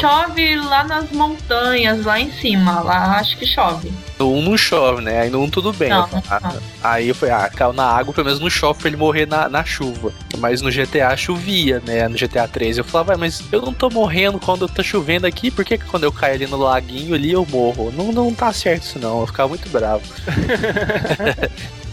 chove 0.00 0.56
lá 0.56 0.84
nas 0.84 1.10
montanhas, 1.10 2.04
lá 2.04 2.18
em 2.18 2.32
cima. 2.32 2.80
Lá 2.80 3.18
acho 3.18 3.36
que 3.36 3.46
chove. 3.46 3.92
No 4.18 4.32
1 4.34 4.42
não 4.42 4.56
chove, 4.56 5.02
né? 5.02 5.22
Aí 5.22 5.30
no 5.30 5.42
1 5.42 5.50
tudo 5.50 5.72
bem. 5.72 5.90
Não, 5.90 6.02
Eu 6.02 6.08
falei, 6.08 6.24
ah, 6.30 6.40
chove. 6.40 6.64
Aí 6.82 7.08
eu 7.08 7.14
falei, 7.14 7.34
ah, 7.34 7.50
caiu 7.54 7.72
na 7.72 7.84
água, 7.84 8.14
pelo 8.14 8.24
menos 8.26 8.40
não 8.40 8.48
chove 8.48 8.78
pra 8.80 8.88
ele 8.88 8.96
morrer 8.96 9.26
na, 9.26 9.48
na 9.48 9.64
chuva. 9.64 10.12
Mas 10.38 10.62
no 10.62 10.70
GTA 10.70 11.16
chovia, 11.16 11.82
né? 11.84 12.08
No 12.08 12.16
GTA 12.16 12.48
3 12.48 12.78
eu 12.78 12.84
falava, 12.84 13.12
"Ué, 13.12 13.16
mas 13.18 13.42
eu 13.52 13.60
não 13.60 13.72
tô 13.74 13.90
morrendo 13.90 14.38
quando 14.38 14.68
tá 14.68 14.82
chovendo 14.82 15.26
aqui, 15.26 15.50
por 15.50 15.64
que, 15.64 15.76
que 15.78 15.84
quando 15.84 16.04
eu 16.04 16.12
caio 16.12 16.34
ali 16.34 16.46
no 16.46 16.56
laguinho 16.56 17.14
ali 17.14 17.32
eu 17.32 17.46
morro? 17.50 17.92
Não, 17.94 18.12
não 18.12 18.32
tá 18.32 18.52
certo 18.52 18.84
isso 18.84 18.98
não, 18.98 19.20
eu 19.20 19.26
ficava 19.26 19.48
muito 19.48 19.68
bravo. 19.68 20.02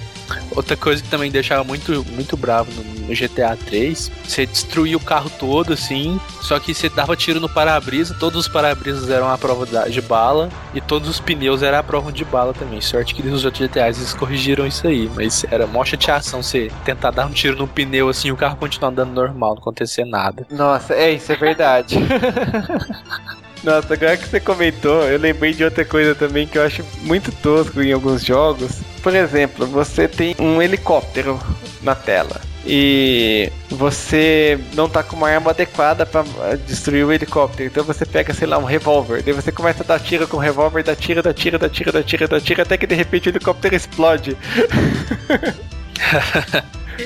Outra 0.55 0.75
coisa 0.75 1.01
que 1.01 1.09
também 1.09 1.31
deixava 1.31 1.63
muito, 1.63 2.05
muito 2.11 2.35
bravo 2.35 2.71
no, 2.71 3.07
no 3.07 3.15
GTA 3.15 3.57
3, 3.65 4.11
você 4.23 4.45
destruía 4.45 4.97
o 4.97 4.99
carro 4.99 5.31
todo, 5.39 5.73
assim, 5.73 6.19
só 6.41 6.59
que 6.59 6.73
você 6.73 6.89
dava 6.89 7.15
tiro 7.15 7.39
no 7.39 7.49
para-brisa, 7.49 8.15
todos 8.19 8.39
os 8.39 8.47
para-brisas 8.47 9.09
eram 9.09 9.29
a 9.29 9.37
prova 9.37 9.65
de 9.89 10.01
bala, 10.01 10.49
e 10.73 10.81
todos 10.81 11.09
os 11.09 11.19
pneus 11.19 11.61
eram 11.61 11.77
a 11.77 11.83
prova 11.83 12.11
de 12.11 12.25
bala 12.25 12.53
também. 12.53 12.81
Sorte 12.81 13.13
que 13.13 13.23
nos 13.23 13.45
outros 13.45 13.67
GTAs 13.67 13.97
eles 13.97 14.13
corrigiram 14.13 14.65
isso 14.65 14.87
aí, 14.87 15.09
mas 15.15 15.45
era 15.51 15.67
mó 15.67 15.83
chateação 15.83 16.41
você 16.41 16.71
tentar 16.85 17.11
dar 17.11 17.25
um 17.25 17.31
tiro 17.31 17.57
no 17.57 17.67
pneu 17.67 18.09
assim 18.09 18.29
e 18.29 18.31
o 18.31 18.37
carro 18.37 18.57
continuar 18.57 18.89
andando 18.89 19.13
normal, 19.13 19.51
não 19.51 19.61
acontecer 19.61 20.05
nada. 20.05 20.45
Nossa, 20.49 20.93
é 20.93 21.11
isso, 21.11 21.31
é 21.31 21.35
verdade. 21.35 21.95
Nossa, 23.63 23.93
agora 23.93 24.17
que 24.17 24.27
você 24.27 24.39
comentou, 24.39 25.03
eu 25.03 25.19
lembrei 25.19 25.53
de 25.53 25.63
outra 25.63 25.85
coisa 25.85 26.15
também 26.15 26.47
que 26.47 26.57
eu 26.57 26.63
acho 26.63 26.83
muito 27.01 27.31
tosco 27.31 27.81
em 27.81 27.91
alguns 27.91 28.23
jogos. 28.23 28.81
Por 29.01 29.15
exemplo, 29.15 29.65
você 29.65 30.07
tem 30.07 30.35
um 30.39 30.61
helicóptero 30.61 31.39
na 31.81 31.95
tela 31.95 32.39
e 32.65 33.51
você 33.69 34.59
não 34.73 34.87
tá 34.87 35.01
com 35.01 35.15
uma 35.15 35.29
arma 35.29 35.49
adequada 35.49 36.05
pra 36.05 36.21
ah, 36.21 36.55
destruir 36.55 37.03
o 37.05 37.11
helicóptero. 37.11 37.67
Então 37.67 37.83
você 37.83 38.05
pega, 38.05 38.33
sei 38.33 38.47
lá, 38.47 38.57
um 38.57 38.63
revólver. 38.63 39.23
Daí 39.23 39.33
você 39.33 39.51
começa 39.51 39.83
a 39.83 39.85
dar 39.85 39.99
tiro 39.99 40.27
com 40.27 40.37
o 40.37 40.39
revólver, 40.39 40.83
dá 40.83 40.95
tiro, 40.95 41.23
dá 41.23 41.33
tiro, 41.33 41.57
dá 41.57 41.67
tiro, 41.67 41.91
dá 41.91 42.03
tiro, 42.03 42.27
dá 42.27 42.39
tiro, 42.39 42.61
até 42.61 42.77
que 42.77 42.85
de 42.85 42.95
repente 42.95 43.29
o 43.29 43.31
helicóptero 43.31 43.75
explode. 43.75 44.37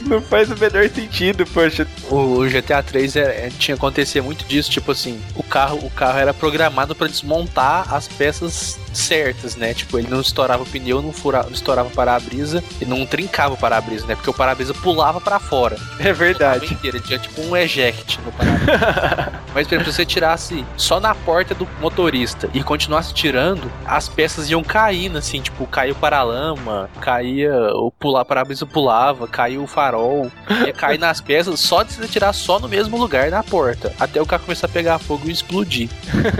Não 0.05 0.21
faz 0.21 0.51
o 0.51 0.57
menor 0.57 0.89
sentido, 0.89 1.45
poxa. 1.45 1.87
O 2.09 2.45
GTA 2.47 2.81
3 2.83 3.15
é, 3.15 3.47
é- 3.47 3.49
tinha 3.57 3.75
acontecer 3.75 4.21
muito 4.21 4.45
disso, 4.45 4.69
tipo 4.69 4.91
assim, 4.91 5.19
o 5.35 5.43
carro, 5.43 5.79
o 5.85 5.89
carro 5.89 6.17
era 6.19 6.33
programado 6.33 6.95
pra 6.95 7.07
desmontar 7.07 7.93
as 7.93 8.07
peças 8.07 8.79
certas, 8.93 9.55
né? 9.55 9.73
Tipo, 9.73 9.99
ele 9.99 10.07
não 10.09 10.21
estourava 10.21 10.63
o 10.63 10.65
pneu, 10.65 11.01
não, 11.01 11.11
fura, 11.11 11.43
não 11.43 11.51
estourava 11.51 11.89
o 11.89 11.91
para-brisa 11.91 12.63
e 12.81 12.85
não 12.85 13.05
trincava 13.05 13.53
o 13.53 13.57
para-brisa, 13.57 14.05
né? 14.07 14.15
Porque 14.15 14.29
o 14.29 14.33
para-brisa 14.33 14.73
pulava 14.73 15.19
pra 15.19 15.39
fora. 15.39 15.77
É 15.99 16.13
verdade. 16.13 16.73
Inteiro, 16.73 16.97
ele 16.97 17.03
tinha 17.05 17.19
tipo 17.19 17.41
um 17.41 17.55
eject 17.55 18.19
no 18.21 18.31
para-brisa. 18.31 19.33
Mas, 19.53 19.67
por 19.67 19.73
exemplo, 19.75 19.91
se 19.91 19.97
você 19.97 20.05
tirasse 20.05 20.65
só 20.77 20.99
na 20.99 21.13
porta 21.15 21.53
do 21.55 21.67
motorista 21.79 22.49
e 22.53 22.63
continuasse 22.63 23.13
tirando, 23.13 23.71
as 23.85 24.07
peças 24.09 24.49
iam 24.49 24.63
caindo, 24.63 25.17
assim, 25.17 25.41
tipo, 25.41 25.65
caiu 25.67 25.93
o 25.93 25.97
paralama, 25.97 26.89
caía 26.99 27.53
o 27.73 27.91
pular, 27.91 28.25
para-brisa 28.25 28.65
pulava, 28.65 29.27
caiu 29.27 29.63
o 29.63 29.67
farol, 29.85 30.31
ia 30.65 30.73
cair 30.73 30.97
nas 30.97 31.21
peças 31.21 31.59
só 31.59 31.83
de 31.83 31.93
você 31.93 32.07
tirar 32.07 32.33
só 32.33 32.59
no 32.59 32.67
mesmo 32.67 32.97
lugar 32.97 33.29
na 33.29 33.43
porta, 33.43 33.93
até 33.99 34.21
o 34.21 34.25
carro 34.25 34.43
começar 34.43 34.65
a 34.65 34.69
pegar 34.69 34.97
fogo 34.99 35.27
e 35.27 35.31
explodir. 35.31 35.89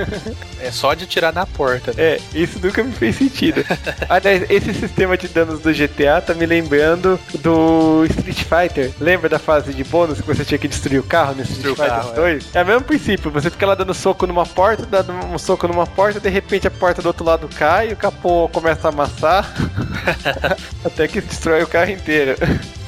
é 0.60 0.72
só 0.72 0.94
de 0.94 1.06
tirar 1.06 1.32
na 1.32 1.46
porta. 1.46 1.94
É, 1.98 2.20
isso 2.34 2.60
nunca 2.62 2.84
me 2.84 2.92
fez 2.92 3.16
sentido. 3.18 3.64
Aliás, 4.10 4.50
esse 4.50 4.74
sistema 4.74 5.18
de 5.18 5.28
danos 5.28 5.60
do 5.60 5.72
GTA 5.72 6.22
tá 6.22 6.34
me 6.34 6.46
lembrando 6.46 7.20
do 7.40 8.06
Street 8.06 8.44
Fighter. 8.44 8.92
Lembra 9.00 9.30
da 9.30 9.38
fase 9.38 9.74
de 9.74 9.84
bônus 9.84 10.22
que 10.22 10.28
você 10.28 10.44
tinha 10.44 10.58
que 10.58 10.68
destruir 10.68 11.00
o 11.00 11.04
carro 11.04 11.36
nesse 11.36 11.54
Street 11.54 11.74
o 11.74 11.76
Fighter 11.76 11.96
carro, 11.96 12.16
2? 12.16 12.56
É. 12.56 12.64
o 12.64 12.66
mesmo 12.66 12.82
princípio, 12.82 13.32
você 13.32 13.50
fica 13.50 13.66
lá 13.66 13.76
dando 13.76 13.94
soco 13.94 14.26
numa 14.26 14.46
porta, 14.46 14.86
dando 14.86 15.14
um 15.14 15.38
soco 15.38 15.68
numa 15.68 15.86
porta, 15.86 16.20
de 16.20 16.30
repente 16.30 16.68
a 16.68 16.72
porta 16.72 17.02
do 17.02 17.08
outro 17.08 17.26
lado 17.26 17.48
cai, 17.56 17.92
o 17.92 17.96
capô 17.96 18.50
começa 18.50 18.88
a 18.88 18.90
amassar, 18.90 19.54
até 20.84 21.08
que 21.08 21.22
destrói 21.22 21.64
o 21.64 21.68
carro 21.68 21.92
inteiro. 21.92 22.36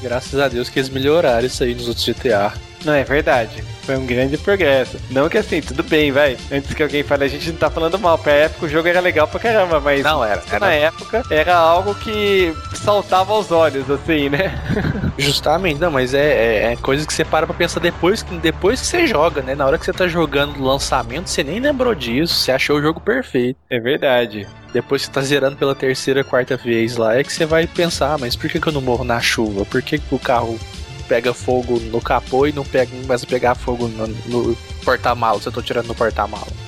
Graças 0.01 0.39
a 0.39 0.47
Deus 0.47 0.69
que 0.69 0.79
eles 0.79 0.89
melhoraram 0.89 1.45
isso 1.45 1.63
aí 1.63 1.73
nos 1.73 1.87
outros 1.87 2.05
GTA. 2.05 2.53
Não, 2.85 2.93
é 2.93 3.03
verdade. 3.03 3.63
Foi 3.83 3.97
um 3.97 4.05
grande 4.05 4.37
progresso. 4.37 4.97
Não 5.09 5.29
que 5.29 5.37
assim, 5.37 5.61
tudo 5.61 5.83
bem, 5.83 6.11
vai. 6.11 6.37
Antes 6.51 6.73
que 6.73 6.83
alguém 6.83 7.03
fale, 7.03 7.23
a 7.23 7.27
gente 7.27 7.49
não 7.51 7.57
tá 7.57 7.69
falando 7.69 7.97
mal. 7.97 8.17
Pra 8.17 8.31
época 8.31 8.65
o 8.65 8.69
jogo 8.69 8.87
era 8.87 8.99
legal 8.99 9.27
pra 9.27 9.39
caramba, 9.39 9.79
mas. 9.79 10.03
Não, 10.03 10.23
era. 10.23 10.41
era... 10.49 10.59
Na 10.59 10.73
época 10.73 11.23
era 11.29 11.55
algo 11.55 11.95
que 11.95 12.53
saltava 12.75 13.33
aos 13.33 13.51
olhos, 13.51 13.89
assim, 13.89 14.29
né? 14.29 14.53
Justamente, 15.17 15.79
não, 15.79 15.89
mas 15.89 16.13
é, 16.13 16.19
é, 16.19 16.73
é, 16.73 16.75
coisa 16.75 17.05
que 17.05 17.13
você 17.13 17.25
para 17.25 17.47
pra 17.47 17.55
pensar 17.55 17.79
depois, 17.79 18.23
depois 18.41 18.81
que 18.81 18.87
você 18.87 19.07
joga, 19.07 19.41
né? 19.41 19.55
Na 19.55 19.65
hora 19.65 19.77
que 19.77 19.85
você 19.85 19.93
tá 19.93 20.07
jogando 20.07 20.57
o 20.57 20.63
lançamento, 20.63 21.29
você 21.29 21.43
nem 21.43 21.59
lembrou 21.59 21.95
disso, 21.95 22.35
você 22.35 22.51
achou 22.51 22.77
o 22.77 22.81
jogo 22.81 22.99
perfeito. 22.99 23.57
É 23.69 23.79
verdade. 23.79 24.47
Depois 24.71 25.01
que 25.01 25.07
você 25.07 25.13
tá 25.13 25.21
zerando 25.21 25.55
pela 25.55 25.73
terceira, 25.73 26.23
quarta 26.23 26.57
vez 26.57 26.97
lá, 26.97 27.17
é 27.17 27.23
que 27.23 27.31
você 27.31 27.45
vai 27.45 27.65
pensar, 27.65 28.13
ah, 28.13 28.17
mas 28.17 28.35
por 28.35 28.49
que, 28.49 28.59
que 28.59 28.67
eu 28.67 28.73
não 28.73 28.81
morro 28.81 29.03
na 29.03 29.19
chuva? 29.19 29.65
Por 29.65 29.81
que, 29.81 29.97
que 29.97 30.13
o 30.13 30.19
carro 30.19 30.59
pega 31.07 31.33
fogo 31.33 31.79
no 31.79 32.01
capô 32.01 32.45
e 32.47 32.51
não 32.51 32.63
pega, 32.63 32.91
começa 33.01 33.25
a 33.25 33.29
pegar 33.29 33.55
fogo 33.55 33.87
no, 33.87 34.07
no 34.07 34.57
porta-malas? 34.83 35.45
Eu 35.45 35.51
tô 35.51 35.61
tirando 35.61 35.87
no 35.87 35.95
porta-malas. 35.95 36.66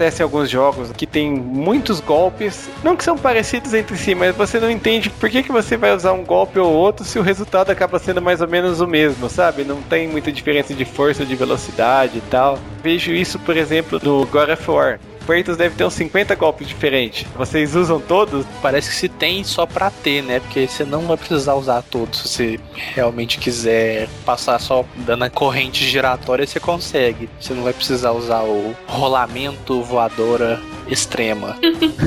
Acontece 0.00 0.22
em 0.22 0.24
alguns 0.24 0.48
jogos 0.48 0.90
que 0.92 1.06
tem 1.06 1.30
muitos 1.30 2.00
golpes, 2.00 2.70
não 2.82 2.96
que 2.96 3.04
são 3.04 3.18
parecidos 3.18 3.74
entre 3.74 3.96
si, 3.96 4.14
mas 4.14 4.34
você 4.34 4.58
não 4.58 4.70
entende 4.70 5.10
por 5.10 5.28
que, 5.28 5.42
que 5.42 5.52
você 5.52 5.76
vai 5.76 5.94
usar 5.94 6.12
um 6.12 6.24
golpe 6.24 6.58
ou 6.58 6.72
outro 6.72 7.04
se 7.04 7.18
o 7.18 7.22
resultado 7.22 7.70
acaba 7.70 7.98
sendo 7.98 8.22
mais 8.22 8.40
ou 8.40 8.48
menos 8.48 8.80
o 8.80 8.86
mesmo, 8.86 9.28
sabe? 9.28 9.62
Não 9.62 9.82
tem 9.82 10.08
muita 10.08 10.32
diferença 10.32 10.72
de 10.72 10.86
força, 10.86 11.26
de 11.26 11.36
velocidade 11.36 12.18
e 12.18 12.22
tal. 12.22 12.58
Vejo 12.82 13.12
isso, 13.12 13.38
por 13.40 13.56
exemplo, 13.56 14.00
no 14.02 14.24
God 14.26 14.48
of 14.48 14.70
War. 14.70 14.98
Kratos 15.30 15.56
deve 15.56 15.76
ter 15.76 15.84
uns 15.84 15.94
50 15.94 16.34
golpes 16.34 16.66
diferentes. 16.66 17.24
Vocês 17.36 17.76
usam 17.76 18.00
todos? 18.00 18.44
Parece 18.60 18.90
que 18.90 18.96
se 18.96 19.08
tem 19.08 19.44
só 19.44 19.64
pra 19.64 19.88
ter, 19.88 20.22
né? 20.22 20.40
Porque 20.40 20.66
você 20.66 20.84
não 20.84 21.02
vai 21.02 21.16
precisar 21.16 21.54
usar 21.54 21.82
todos. 21.82 22.20
Se 22.20 22.28
você 22.28 22.60
realmente 22.74 23.38
quiser 23.38 24.08
passar 24.24 24.58
só 24.58 24.84
dando 24.96 25.24
a 25.24 25.30
corrente 25.30 25.84
giratória, 25.84 26.46
você 26.46 26.58
consegue. 26.58 27.28
Você 27.40 27.54
não 27.54 27.62
vai 27.62 27.72
precisar 27.72 28.10
usar 28.10 28.42
o 28.42 28.74
rolamento 28.86 29.80
voadora 29.82 30.60
extrema. 30.88 31.56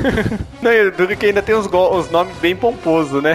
não, 0.60 0.70
eu 0.70 0.92
duro 0.92 1.16
que 1.16 1.26
ainda 1.26 1.40
tem 1.40 1.54
os, 1.54 1.66
os 1.66 2.10
nomes 2.10 2.36
bem 2.36 2.54
pomposos, 2.54 3.22
né? 3.22 3.34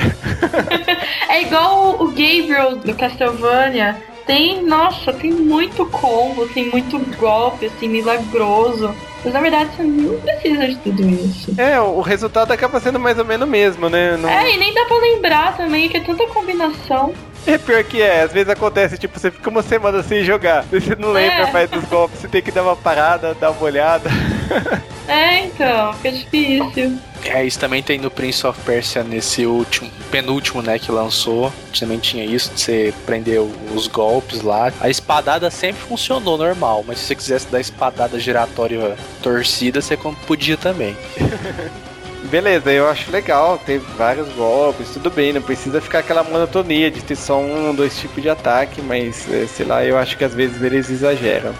é 1.29 1.41
igual 1.41 1.95
o 1.99 2.07
Gabriel 2.09 2.75
do 2.75 2.93
Castlevania 2.93 3.97
tem, 4.29 4.63
nossa, 4.63 5.11
tem 5.11 5.31
muito 5.31 5.87
combo, 5.87 6.47
tem 6.49 6.69
muito 6.69 6.99
golpe, 7.17 7.65
assim, 7.65 7.87
milagroso. 7.89 8.93
Mas 9.25 9.33
na 9.33 9.41
verdade 9.41 9.71
você 9.75 9.81
não 9.81 10.19
precisa 10.19 10.67
de 10.67 10.75
tudo 10.75 11.09
isso. 11.09 11.59
É, 11.59 11.81
o 11.81 11.99
resultado 11.99 12.51
acaba 12.51 12.79
sendo 12.79 12.99
mais 12.99 13.17
ou 13.17 13.25
menos 13.25 13.47
o 13.47 13.49
mesmo, 13.49 13.89
né? 13.89 14.15
Não... 14.17 14.29
É, 14.29 14.53
e 14.53 14.57
nem 14.57 14.71
dá 14.71 14.85
pra 14.85 14.97
lembrar 14.97 15.57
também, 15.57 15.89
que 15.89 15.97
é 15.97 15.99
tanta 16.01 16.27
combinação. 16.27 17.11
É 17.47 17.57
pior 17.57 17.83
que 17.83 18.03
é, 18.03 18.21
às 18.21 18.31
vezes 18.31 18.49
acontece, 18.49 18.99
tipo, 18.99 19.19
você 19.19 19.31
fica 19.31 19.49
uma 19.49 19.63
semana 19.63 20.03
sem 20.03 20.23
jogar, 20.23 20.63
você 20.69 20.95
não 20.95 21.11
lembra 21.11 21.47
é. 21.47 21.51
mais 21.51 21.67
dos 21.67 21.83
golpes, 21.85 22.19
você 22.19 22.27
tem 22.27 22.43
que 22.43 22.51
dar 22.51 22.61
uma 22.61 22.75
parada, 22.75 23.33
dar 23.33 23.49
uma 23.49 23.63
olhada. 23.63 24.11
É, 25.09 25.45
então, 25.45 25.91
fica 25.95 26.11
difícil. 26.11 26.99
É, 27.25 27.43
isso 27.45 27.59
também 27.59 27.83
tem 27.83 27.99
no 27.99 28.09
Prince 28.09 28.45
of 28.47 28.59
Persia 28.61 29.03
nesse 29.03 29.45
último, 29.45 29.89
penúltimo, 30.09 30.61
né, 30.61 30.79
que 30.79 30.91
lançou. 30.91 31.51
Também 31.77 31.99
tinha 31.99 32.25
isso, 32.25 32.51
de 32.53 32.61
você 32.61 32.93
prender 33.05 33.39
os 33.75 33.87
golpes 33.87 34.41
lá. 34.41 34.71
A 34.79 34.89
espadada 34.89 35.51
sempre 35.51 35.81
funcionou 35.81 36.37
normal, 36.37 36.83
mas 36.87 36.99
se 36.99 37.05
você 37.05 37.15
quisesse 37.15 37.47
dar 37.47 37.59
espadada 37.59 38.19
giratória 38.19 38.97
torcida, 39.21 39.81
você 39.81 39.97
podia 40.25 40.57
também. 40.57 40.95
Beleza, 42.29 42.71
eu 42.71 42.87
acho 42.87 43.09
legal 43.11 43.57
ter 43.57 43.79
vários 43.79 44.27
golpes, 44.33 44.89
tudo 44.89 45.09
bem, 45.09 45.33
não 45.33 45.41
precisa 45.41 45.81
ficar 45.81 45.99
aquela 45.99 46.23
monotonia 46.23 46.91
de 46.91 47.01
ter 47.01 47.15
só 47.15 47.39
um, 47.39 47.73
dois 47.73 47.97
tipos 47.97 48.21
de 48.21 48.29
ataque, 48.29 48.81
mas 48.81 49.27
eh, 49.31 49.47
sei 49.47 49.65
lá, 49.65 49.83
eu 49.83 49.97
acho 49.97 50.17
que 50.17 50.23
às 50.23 50.33
vezes 50.33 50.61
eles 50.61 50.89
exageram. 50.89 51.55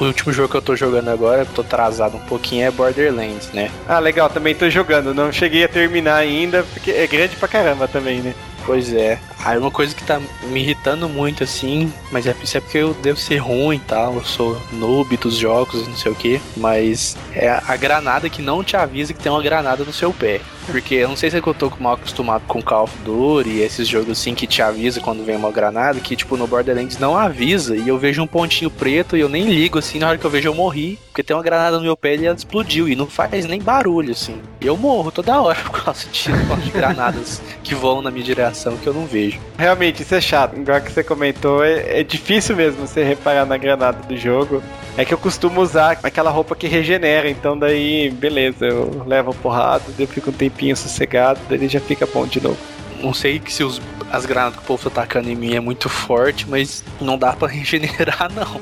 O 0.00 0.04
último 0.04 0.32
jogo 0.32 0.48
que 0.48 0.56
eu 0.56 0.62
tô 0.62 0.74
jogando 0.74 1.08
agora, 1.08 1.46
tô 1.46 1.60
atrasado 1.60 2.16
um 2.16 2.20
pouquinho, 2.20 2.66
é 2.66 2.70
Borderlands, 2.70 3.50
né? 3.52 3.70
Ah, 3.88 3.98
legal, 4.00 4.28
também 4.28 4.54
tô 4.54 4.68
jogando. 4.68 5.14
Não 5.14 5.32
cheguei 5.32 5.64
a 5.64 5.68
terminar 5.68 6.16
ainda, 6.16 6.64
porque 6.72 6.90
é 6.90 7.06
grande 7.06 7.36
pra 7.36 7.46
caramba 7.46 7.86
também, 7.86 8.20
né? 8.20 8.34
Pois 8.66 8.92
é. 8.92 9.18
Aí 9.44 9.58
uma 9.58 9.70
coisa 9.70 9.94
que 9.94 10.02
tá 10.02 10.20
me 10.44 10.60
irritando 10.60 11.08
muito, 11.08 11.44
assim, 11.44 11.92
mas 12.10 12.26
é, 12.26 12.34
isso 12.42 12.56
é 12.56 12.60
porque 12.60 12.78
eu 12.78 12.94
devo 12.94 13.18
ser 13.18 13.36
ruim 13.36 13.76
e 13.76 13.80
tal, 13.80 14.14
eu 14.14 14.24
sou 14.24 14.60
noob 14.72 15.16
dos 15.18 15.36
jogos, 15.36 15.86
não 15.86 15.96
sei 15.96 16.10
o 16.10 16.14
que, 16.14 16.40
mas 16.56 17.16
é 17.34 17.50
a 17.50 17.76
granada 17.76 18.28
que 18.30 18.40
não 18.40 18.64
te 18.64 18.74
avisa 18.74 19.12
que 19.12 19.22
tem 19.22 19.30
uma 19.30 19.42
granada 19.42 19.84
no 19.84 19.92
seu 19.92 20.12
pé. 20.14 20.40
Porque 20.66 20.94
eu 20.94 21.08
não 21.08 21.16
sei 21.16 21.30
se 21.30 21.36
é 21.36 21.40
que 21.40 21.46
eu 21.46 21.54
tô 21.54 21.70
mal 21.78 21.94
acostumado 21.94 22.42
com 22.46 22.62
Call 22.62 22.84
of 22.84 22.98
Duty 23.04 23.48
e 23.50 23.62
esses 23.62 23.86
jogos 23.86 24.10
assim 24.10 24.34
que 24.34 24.46
te 24.46 24.62
avisa 24.62 25.00
quando 25.00 25.24
vem 25.24 25.36
uma 25.36 25.50
granada, 25.50 26.00
que 26.00 26.16
tipo 26.16 26.36
no 26.36 26.46
Borderlands 26.46 26.98
não 26.98 27.16
avisa 27.16 27.76
e 27.76 27.88
eu 27.88 27.98
vejo 27.98 28.22
um 28.22 28.26
pontinho 28.26 28.70
preto 28.70 29.16
e 29.16 29.20
eu 29.20 29.28
nem 29.28 29.44
ligo 29.44 29.78
assim, 29.78 29.98
na 29.98 30.08
hora 30.08 30.18
que 30.18 30.24
eu 30.24 30.30
vejo 30.30 30.48
eu 30.48 30.54
morri, 30.54 30.98
porque 31.14 31.22
tem 31.22 31.36
uma 31.36 31.42
granada 31.42 31.76
no 31.76 31.84
meu 31.84 31.96
pé 31.96 32.16
e 32.16 32.26
ela 32.26 32.36
explodiu 32.36 32.88
e 32.88 32.96
não 32.96 33.06
faz 33.06 33.44
nem 33.44 33.60
barulho 33.60 34.12
assim. 34.12 34.40
Eu 34.60 34.76
morro 34.76 35.12
toda 35.12 35.40
hora 35.40 35.58
por 35.62 35.84
causa 35.84 36.06
de, 36.10 36.24
de 36.62 36.70
granadas 36.74 37.40
que 37.62 37.74
voam 37.74 38.02
na 38.02 38.10
minha 38.10 38.24
direção 38.24 38.76
que 38.76 38.86
eu 38.86 38.94
não 38.94 39.06
vejo. 39.06 39.38
Realmente, 39.56 40.02
isso 40.02 40.14
é 40.14 40.20
chato. 40.20 40.56
Igual 40.56 40.80
que 40.80 40.90
você 40.90 41.04
comentou, 41.04 41.64
é, 41.64 42.00
é 42.00 42.02
difícil 42.02 42.56
mesmo 42.56 42.86
você 42.86 43.04
reparar 43.04 43.46
na 43.46 43.56
granada 43.56 44.02
do 44.06 44.16
jogo. 44.16 44.62
É 44.96 45.04
que 45.04 45.12
eu 45.12 45.18
costumo 45.18 45.60
usar 45.60 45.98
aquela 46.04 46.30
roupa 46.30 46.54
que 46.54 46.68
regenera, 46.68 47.28
então 47.28 47.58
daí, 47.58 48.10
beleza, 48.10 48.64
eu 48.66 49.02
levo 49.04 49.34
porrada, 49.34 49.82
eu 49.98 50.06
fico 50.06 50.30
um 50.30 50.32
tempinho 50.54 50.76
sossegado, 50.76 51.40
daí 51.48 51.68
já 51.68 51.80
fica 51.80 52.06
bom 52.06 52.26
de 52.26 52.40
novo. 52.40 52.58
Não 53.02 53.12
sei 53.12 53.38
que 53.38 53.52
se 53.52 53.62
os, 53.62 53.82
as 54.10 54.24
granadas 54.24 54.56
que 54.56 54.62
o 54.62 54.66
povo 54.66 54.88
tá 54.88 55.02
atacando 55.02 55.28
em 55.28 55.34
mim 55.34 55.54
é 55.54 55.60
muito 55.60 55.88
forte, 55.88 56.46
mas 56.48 56.82
não 57.00 57.18
dá 57.18 57.32
para 57.32 57.48
regenerar, 57.52 58.30
não. 58.32 58.60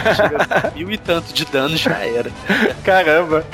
Mil 0.74 0.90
e 0.90 0.96
tanto 0.96 1.34
de 1.34 1.44
dano 1.44 1.76
já 1.76 1.98
era. 1.98 2.30
Caramba 2.84 3.44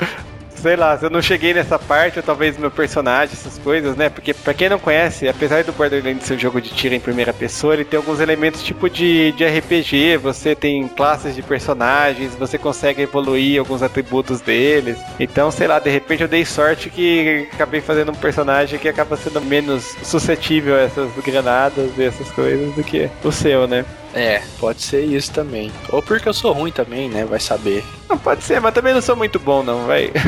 sei 0.63 0.77
lá, 0.77 0.97
eu 1.01 1.09
não 1.09 1.21
cheguei 1.21 1.53
nessa 1.53 1.77
parte, 1.77 2.19
ou 2.19 2.23
talvez 2.23 2.57
meu 2.57 2.71
personagem, 2.71 3.33
essas 3.33 3.59
coisas, 3.59 3.97
né? 3.97 4.09
Porque 4.09 4.33
pra 4.33 4.53
quem 4.53 4.69
não 4.69 4.79
conhece, 4.79 5.27
apesar 5.27 5.61
do 5.65 5.73
Borderlands 5.73 6.25
ser 6.25 6.35
um 6.35 6.39
jogo 6.39 6.61
de 6.61 6.69
tiro 6.69 6.95
em 6.95 7.01
primeira 7.01 7.33
pessoa, 7.33 7.73
ele 7.73 7.83
tem 7.83 7.97
alguns 7.97 8.21
elementos 8.21 8.63
tipo 8.63 8.89
de, 8.89 9.33
de 9.33 9.45
RPG, 9.45 10.15
você 10.17 10.55
tem 10.55 10.87
classes 10.87 11.35
de 11.35 11.41
personagens, 11.41 12.33
você 12.35 12.57
consegue 12.57 13.01
evoluir 13.01 13.59
alguns 13.59 13.83
atributos 13.83 14.39
deles. 14.39 14.97
Então, 15.19 15.51
sei 15.51 15.67
lá, 15.67 15.79
de 15.79 15.89
repente 15.89 16.23
eu 16.23 16.29
dei 16.29 16.45
sorte 16.45 16.89
que 16.89 17.45
acabei 17.51 17.81
fazendo 17.81 18.13
um 18.13 18.15
personagem 18.15 18.79
que 18.79 18.87
acaba 18.87 19.17
sendo 19.17 19.41
menos 19.41 19.83
suscetível 20.01 20.75
a 20.75 20.83
essas 20.83 21.11
granadas 21.25 21.91
e 21.97 22.03
essas 22.03 22.31
coisas 22.31 22.73
do 22.73 22.83
que 22.85 23.09
o 23.21 23.33
seu, 23.33 23.67
né? 23.67 23.83
É, 24.13 24.41
pode 24.59 24.81
ser 24.81 25.03
isso 25.03 25.31
também. 25.31 25.71
Ou 25.89 26.01
porque 26.01 26.29
eu 26.29 26.33
sou 26.33 26.53
ruim 26.53 26.71
também, 26.71 27.09
né? 27.09 27.25
Vai 27.25 27.39
saber. 27.39 27.83
Não, 28.07 28.17
pode 28.17 28.43
ser, 28.43 28.61
mas 28.61 28.73
também 28.73 28.93
não 28.93 29.01
sou 29.01 29.15
muito 29.15 29.39
bom, 29.39 29.63
não, 29.63 29.85
vai. 29.85 30.11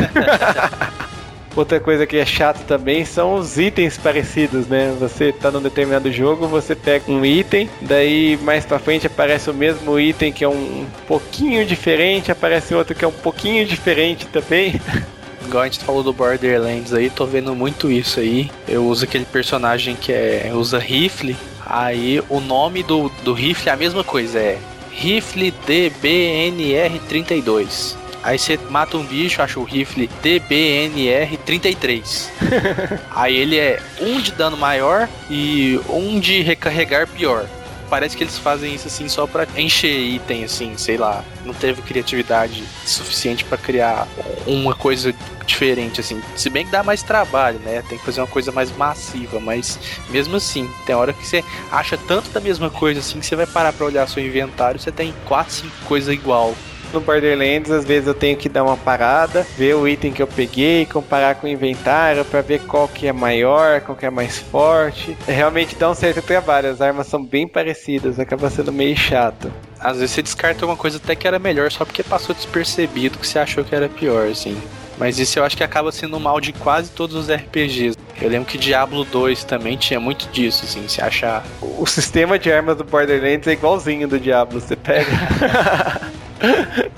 Outra 1.56 1.80
coisa 1.80 2.06
que 2.06 2.18
é 2.18 2.26
chato 2.26 2.66
também 2.66 3.06
são 3.06 3.36
os 3.36 3.58
itens 3.58 3.98
parecidos, 3.98 4.68
né? 4.68 4.94
Você 5.00 5.32
tá 5.32 5.50
num 5.50 5.62
determinado 5.62 6.12
jogo, 6.12 6.48
você 6.48 6.76
pega 6.76 7.10
um 7.10 7.24
item, 7.24 7.70
daí 7.80 8.38
mais 8.42 8.66
pra 8.66 8.78
frente 8.78 9.08
aparece 9.08 9.50
o 9.50 9.54
mesmo 9.54 9.98
item 9.98 10.34
que 10.34 10.44
é 10.44 10.50
um 10.50 10.86
pouquinho 11.08 11.66
diferente, 11.66 12.30
aparece 12.30 12.76
outro 12.76 12.94
que 12.94 13.06
é 13.06 13.08
um 13.08 13.14
pouquinho 13.14 13.66
diferente 13.66 14.26
também. 14.28 14.82
Igual 15.48 15.64
a 15.64 15.66
gente 15.68 15.80
falou 15.86 16.04
do 16.04 16.12
Borderlands 16.12 16.92
aí, 16.92 17.10
tô 17.10 17.26
vendo 17.26 17.56
muito 17.56 17.90
isso 17.90 18.20
aí. 18.20 18.52
Eu 18.68 18.86
uso 18.86 19.06
aquele 19.06 19.26
personagem 19.26 19.96
que 19.96 20.12
é 20.12 20.52
usa 20.54 20.78
rifle, 20.78 21.38
Aí 21.66 22.22
o 22.30 22.40
nome 22.40 22.84
do, 22.84 23.10
do 23.24 23.34
rifle 23.34 23.70
é 23.70 23.74
a 23.74 23.78
mesma 23.78 24.04
coisa, 24.04 24.38
é 24.40 24.60
rifle 24.92 25.52
DBNR32. 25.68 27.96
Aí 28.24 28.40
você 28.40 28.58
mata 28.70 28.98
um 28.98 29.04
bicho, 29.04 29.42
acha 29.42 29.60
o 29.60 29.64
rifle 29.64 30.10
DBNR33. 30.24 32.30
Aí 33.14 33.36
ele 33.36 33.58
é 33.58 33.82
um 34.02 34.20
de 34.20 34.32
dano 34.32 34.58
maior 34.58 35.08
e 35.30 35.80
um 35.88 36.20
de 36.20 36.42
recarregar 36.42 37.08
pior. 37.08 37.46
Parece 37.96 38.18
que 38.18 38.26
eles 38.26 38.38
fazem 38.38 38.76
isso 38.76 38.88
assim 38.88 39.08
só 39.08 39.26
para 39.26 39.48
encher 39.56 39.98
item, 39.98 40.44
assim, 40.44 40.76
sei 40.76 40.98
lá. 40.98 41.24
Não 41.46 41.54
teve 41.54 41.82
criatividade 41.82 42.62
suficiente 42.86 43.46
para 43.46 43.58
criar 43.58 44.06
uma 44.46 44.76
coisa 44.76 45.16
diferente, 45.46 46.02
assim. 46.02 46.22
Se 46.36 46.50
bem 46.50 46.66
que 46.66 46.72
dá 46.74 46.84
mais 46.84 47.02
trabalho, 47.02 47.58
né? 47.60 47.82
Tem 47.88 47.98
que 47.98 48.04
fazer 48.04 48.20
uma 48.20 48.28
coisa 48.28 48.52
mais 48.52 48.70
massiva, 48.76 49.40
mas 49.40 49.80
mesmo 50.10 50.36
assim, 50.36 50.70
tem 50.86 50.94
hora 50.94 51.14
que 51.14 51.26
você 51.26 51.42
acha 51.72 51.98
tanto 51.98 52.30
da 52.32 52.42
mesma 52.42 52.70
coisa, 52.70 53.00
assim, 53.00 53.22
que 53.22 53.26
você 53.26 53.34
vai 53.38 53.48
parar 53.48 53.72
pra 53.72 53.86
olhar 53.86 54.10
seu 54.10 54.22
inventário, 54.22 54.78
você 54.78 54.92
tem 54.92 55.14
4, 55.24 55.54
5 55.54 55.72
coisas 55.86 56.14
igual. 56.14 56.54
No 56.96 57.02
Borderlands, 57.02 57.70
às 57.70 57.86
vezes 57.86 58.08
eu 58.08 58.14
tenho 58.14 58.38
que 58.38 58.48
dar 58.48 58.64
uma 58.64 58.78
parada, 58.78 59.46
ver 59.58 59.76
o 59.76 59.88
item 59.88 60.12
que 60.12 60.22
eu 60.22 60.28
peguei, 60.28 60.86
comparar 60.86 61.36
com 61.36 61.46
o 61.46 61.50
inventário 61.50 62.24
para 62.24 62.42
ver 62.42 62.62
qual 62.62 62.88
que 62.88 63.06
é 63.06 63.14
maior, 63.14 63.82
qual 63.82 63.98
que 63.98 64.06
é 64.06 64.10
mais 64.10 64.40
forte. 64.40 65.16
Realmente 65.28 65.76
dá 65.76 65.92
um 65.92 65.96
certo 65.96 66.22
trabalho, 66.22 66.70
as 66.70 66.82
armas 66.82 67.08
são 67.08 67.24
bem 67.24 67.48
parecidas, 67.48 68.20
acaba 68.20 68.50
sendo 68.50 68.72
meio 68.72 68.96
chato. 68.96 69.52
Às 69.80 69.98
vezes 70.00 70.12
você 70.12 70.22
descarta 70.22 70.66
uma 70.66 70.78
coisa 70.78 70.98
até 70.98 71.16
que 71.16 71.28
era 71.28 71.38
melhor 71.38 71.70
só 71.72 71.84
porque 71.84 72.02
passou 72.02 72.34
despercebido 72.34 73.20
que 73.20 73.28
você 73.28 73.38
achou 73.38 73.64
que 73.64 73.76
era 73.76 73.90
pior, 73.90 74.28
assim. 74.28 74.58
Mas 74.98 75.20
isso 75.20 75.38
eu 75.38 75.44
acho 75.44 75.58
que 75.58 75.64
acaba 75.64 75.92
sendo 75.92 76.18
mal 76.20 76.40
de 76.40 76.54
quase 76.54 76.90
todos 76.92 77.16
os 77.16 77.30
RPGs. 77.30 77.98
Eu 78.22 78.30
lembro 78.30 78.50
que 78.50 78.58
Diablo 78.58 79.04
2 79.04 79.44
também 79.44 79.76
tinha 79.76 80.00
muito 80.00 80.30
disso, 80.30 80.64
assim, 80.64 80.88
se 80.88 81.02
achar. 81.02 81.46
O 81.62 81.86
sistema 81.86 82.40
de 82.40 82.50
armas 82.50 82.78
do 82.78 82.86
Borderlands 82.86 83.46
é 83.46 83.52
igualzinho 83.52 84.08
do 84.08 84.18
Diablo. 84.18 84.62
Você 84.62 84.78
pega. 84.78 85.12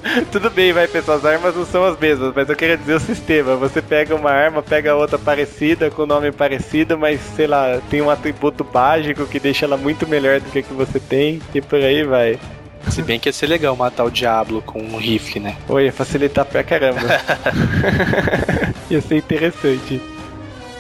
Tudo 0.32 0.50
bem, 0.50 0.74
vai, 0.74 0.88
pessoal, 0.88 1.18
as 1.18 1.26
armas 1.26 1.56
não 1.56 1.66
são 1.66 1.84
as 1.84 1.98
mesmas, 1.98 2.34
mas 2.36 2.50
eu 2.50 2.56
queria 2.56 2.78
dizer 2.78 2.96
o 2.96 3.00
sistema. 3.00 3.56
Você 3.56 3.82
pega 3.82 4.16
uma 4.16 4.32
arma, 4.32 4.62
pega 4.62 4.96
outra 4.96 5.18
parecida, 5.18 5.90
com 5.90 6.06
nome 6.06 6.32
parecido, 6.32 6.98
mas 6.98 7.20
sei 7.36 7.48
lá, 7.48 7.82
tem 7.90 8.02
um 8.02 8.10
atributo 8.10 8.66
mágico 8.72 9.26
que 9.26 9.40
deixa 9.40 9.66
ela 9.66 9.78
muito 9.78 10.08
melhor 10.08 10.40
do 10.40 10.50
que 10.50 10.60
a 10.60 10.64
que 10.64 10.74
você 10.74 11.00
tem, 11.00 11.42
e 11.54 11.62
por 11.62 11.80
aí 11.80 12.04
vai. 12.04 12.40
Se 12.90 13.02
bem 13.02 13.20
que 13.20 13.28
ia 13.28 13.34
ser 13.34 13.48
legal 13.48 13.76
matar 13.76 14.06
o 14.06 14.12
Diablo 14.12 14.62
com 14.62 14.80
um 14.80 14.98
rifle, 14.98 15.42
né? 15.42 15.58
Oi, 15.68 15.86
ia 15.86 15.92
facilitar 15.92 16.46
pra 16.46 16.64
caramba. 16.64 17.02
ia 18.90 19.02
ser 19.02 19.18
interessante. 19.18 20.02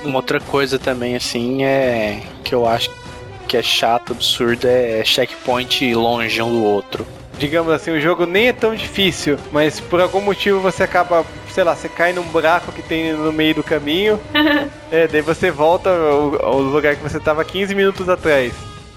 Uma 0.03 0.17
outra 0.17 0.39
coisa 0.39 0.79
também, 0.79 1.15
assim, 1.15 1.65
é. 1.65 2.21
que 2.45 2.55
eu 2.55 2.65
acho 2.65 2.89
que 3.47 3.57
é 3.57 3.63
chato, 3.63 4.13
absurdo, 4.13 4.67
é 4.67 5.03
checkpoint 5.03 5.93
longe 5.93 6.41
um 6.41 6.49
do 6.49 6.63
outro. 6.63 7.05
Digamos 7.37 7.71
assim, 7.71 7.91
o 7.91 8.01
jogo 8.01 8.25
nem 8.25 8.47
é 8.47 8.53
tão 8.53 8.73
difícil, 8.73 9.37
mas 9.51 9.79
por 9.79 10.01
algum 10.01 10.21
motivo 10.21 10.59
você 10.59 10.83
acaba, 10.83 11.23
sei 11.51 11.63
lá, 11.63 11.75
você 11.75 11.87
cai 11.87 12.11
num 12.11 12.23
buraco 12.23 12.71
que 12.71 12.81
tem 12.81 13.13
no 13.13 13.31
meio 13.31 13.55
do 13.55 13.63
caminho. 13.63 14.19
é, 14.91 15.07
daí 15.07 15.21
você 15.21 15.51
volta 15.51 15.89
ao, 15.89 16.45
ao 16.45 16.59
lugar 16.59 16.95
que 16.95 17.03
você 17.03 17.19
tava 17.19 17.45
15 17.45 17.75
minutos 17.75 18.09
atrás. 18.09 18.53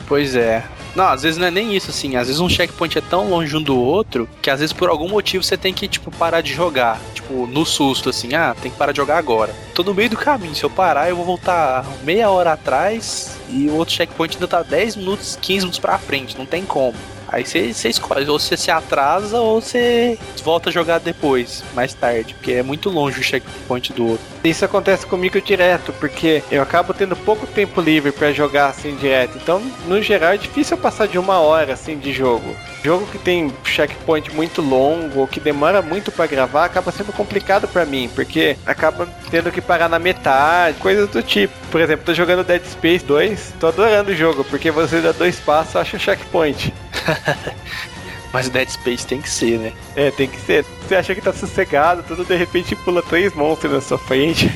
Pois 0.08 0.34
é. 0.34 0.64
Não, 0.94 1.04
às 1.04 1.22
vezes 1.22 1.38
não 1.38 1.46
é 1.46 1.50
nem 1.50 1.76
isso, 1.76 1.90
assim. 1.90 2.16
Às 2.16 2.26
vezes 2.26 2.40
um 2.40 2.48
checkpoint 2.48 2.98
é 2.98 3.00
tão 3.00 3.30
longe 3.30 3.56
um 3.56 3.62
do 3.62 3.78
outro 3.78 4.28
que 4.42 4.50
às 4.50 4.60
vezes 4.60 4.72
por 4.72 4.88
algum 4.88 5.08
motivo 5.08 5.44
você 5.44 5.56
tem 5.56 5.72
que, 5.72 5.86
tipo, 5.86 6.10
parar 6.10 6.40
de 6.40 6.52
jogar. 6.52 6.98
Tipo, 7.14 7.46
no 7.46 7.64
susto, 7.64 8.08
assim, 8.08 8.34
ah, 8.34 8.56
tem 8.60 8.70
que 8.70 8.76
parar 8.76 8.92
de 8.92 8.96
jogar 8.96 9.18
agora. 9.18 9.54
Tô 9.74 9.82
no 9.82 9.94
meio 9.94 10.10
do 10.10 10.16
caminho. 10.16 10.54
Se 10.54 10.64
eu 10.64 10.70
parar, 10.70 11.08
eu 11.08 11.16
vou 11.16 11.24
voltar 11.24 11.84
meia 12.02 12.28
hora 12.30 12.52
atrás 12.52 13.36
e 13.48 13.68
o 13.68 13.74
outro 13.74 13.94
checkpoint 13.94 14.34
ainda 14.34 14.48
tá 14.48 14.62
10 14.62 14.96
minutos, 14.96 15.38
15 15.40 15.58
minutos 15.60 15.78
pra 15.78 15.98
frente. 15.98 16.36
Não 16.36 16.46
tem 16.46 16.64
como. 16.64 16.94
Aí 17.32 17.44
você 17.44 17.88
escolhe, 17.88 18.28
ou 18.28 18.38
você 18.38 18.56
se 18.56 18.70
atrasa 18.70 19.38
ou 19.38 19.60
você 19.60 20.18
volta 20.42 20.68
a 20.68 20.72
jogar 20.72 20.98
depois, 20.98 21.62
mais 21.74 21.94
tarde, 21.94 22.34
porque 22.34 22.52
é 22.52 22.62
muito 22.62 22.90
longe 22.90 23.20
o 23.20 23.22
checkpoint 23.22 23.92
do 23.92 24.08
outro. 24.08 24.26
Isso 24.42 24.64
acontece 24.64 25.06
comigo 25.06 25.40
direto, 25.40 25.92
porque 26.00 26.42
eu 26.50 26.60
acabo 26.60 26.92
tendo 26.92 27.14
pouco 27.14 27.46
tempo 27.46 27.80
livre 27.80 28.10
para 28.10 28.32
jogar 28.32 28.68
assim 28.68 28.96
direto. 28.96 29.38
Então, 29.40 29.62
no 29.86 30.02
geral, 30.02 30.32
é 30.32 30.36
difícil 30.36 30.76
eu 30.76 30.82
passar 30.82 31.06
de 31.06 31.18
uma 31.18 31.38
hora 31.38 31.74
assim 31.74 31.98
de 31.98 32.12
jogo. 32.12 32.56
Jogo 32.82 33.06
que 33.06 33.18
tem 33.18 33.52
checkpoint 33.64 34.34
muito 34.34 34.60
longo 34.60 35.20
ou 35.20 35.28
que 35.28 35.38
demora 35.38 35.82
muito 35.82 36.10
para 36.10 36.26
gravar 36.26 36.64
acaba 36.64 36.90
sendo 36.90 37.12
complicado 37.12 37.68
para 37.68 37.84
mim, 37.84 38.10
porque 38.14 38.56
acaba 38.66 39.06
tendo 39.30 39.52
que 39.52 39.60
parar 39.60 39.88
na 39.88 39.98
metade, 39.98 40.78
coisas 40.78 41.08
do 41.08 41.22
tipo. 41.22 41.54
Por 41.70 41.80
exemplo, 41.80 42.04
tô 42.04 42.14
jogando 42.14 42.42
Dead 42.42 42.64
Space 42.64 43.04
2, 43.04 43.54
tô 43.60 43.68
adorando 43.68 44.10
o 44.10 44.16
jogo, 44.16 44.42
porque 44.44 44.70
você 44.70 45.00
dá 45.00 45.12
dois 45.12 45.38
passos, 45.38 45.76
acha 45.76 45.96
o 45.96 46.00
checkpoint. 46.00 46.72
Mas 48.32 48.48
Dead 48.48 48.68
Space 48.68 49.06
tem 49.06 49.20
que 49.20 49.28
ser, 49.28 49.58
né? 49.58 49.72
É, 49.96 50.10
tem 50.10 50.28
que 50.28 50.40
ser. 50.40 50.64
Você 50.86 50.94
acha 50.94 51.14
que 51.14 51.20
tá 51.20 51.32
sossegado, 51.32 52.04
tudo 52.04 52.24
de 52.24 52.36
repente 52.36 52.76
pula 52.76 53.02
três 53.02 53.34
monstros 53.34 53.72
na 53.72 53.80
sua 53.80 53.98
frente. 53.98 54.48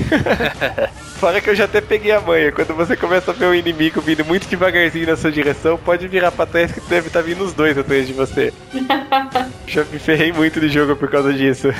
Fora 1.18 1.40
que 1.40 1.50
eu 1.50 1.56
já 1.56 1.64
até 1.64 1.80
peguei 1.80 2.12
a 2.12 2.20
manha. 2.20 2.52
Quando 2.52 2.74
você 2.74 2.96
começa 2.96 3.32
a 3.32 3.34
ver 3.34 3.46
um 3.46 3.54
inimigo 3.54 4.00
vindo 4.00 4.24
muito 4.24 4.46
devagarzinho 4.46 5.08
na 5.08 5.16
sua 5.16 5.32
direção, 5.32 5.76
pode 5.76 6.06
virar 6.06 6.30
pra 6.30 6.46
trás 6.46 6.70
que 6.70 6.80
deve 6.82 7.08
estar 7.08 7.20
tá 7.20 7.26
vindo 7.26 7.42
os 7.42 7.52
dois 7.52 7.76
atrás 7.76 8.06
de 8.06 8.12
você. 8.12 8.52
já 9.66 9.84
me 9.84 9.98
ferrei 9.98 10.32
muito 10.32 10.60
no 10.60 10.68
jogo 10.68 10.94
por 10.94 11.10
causa 11.10 11.32
disso. 11.32 11.72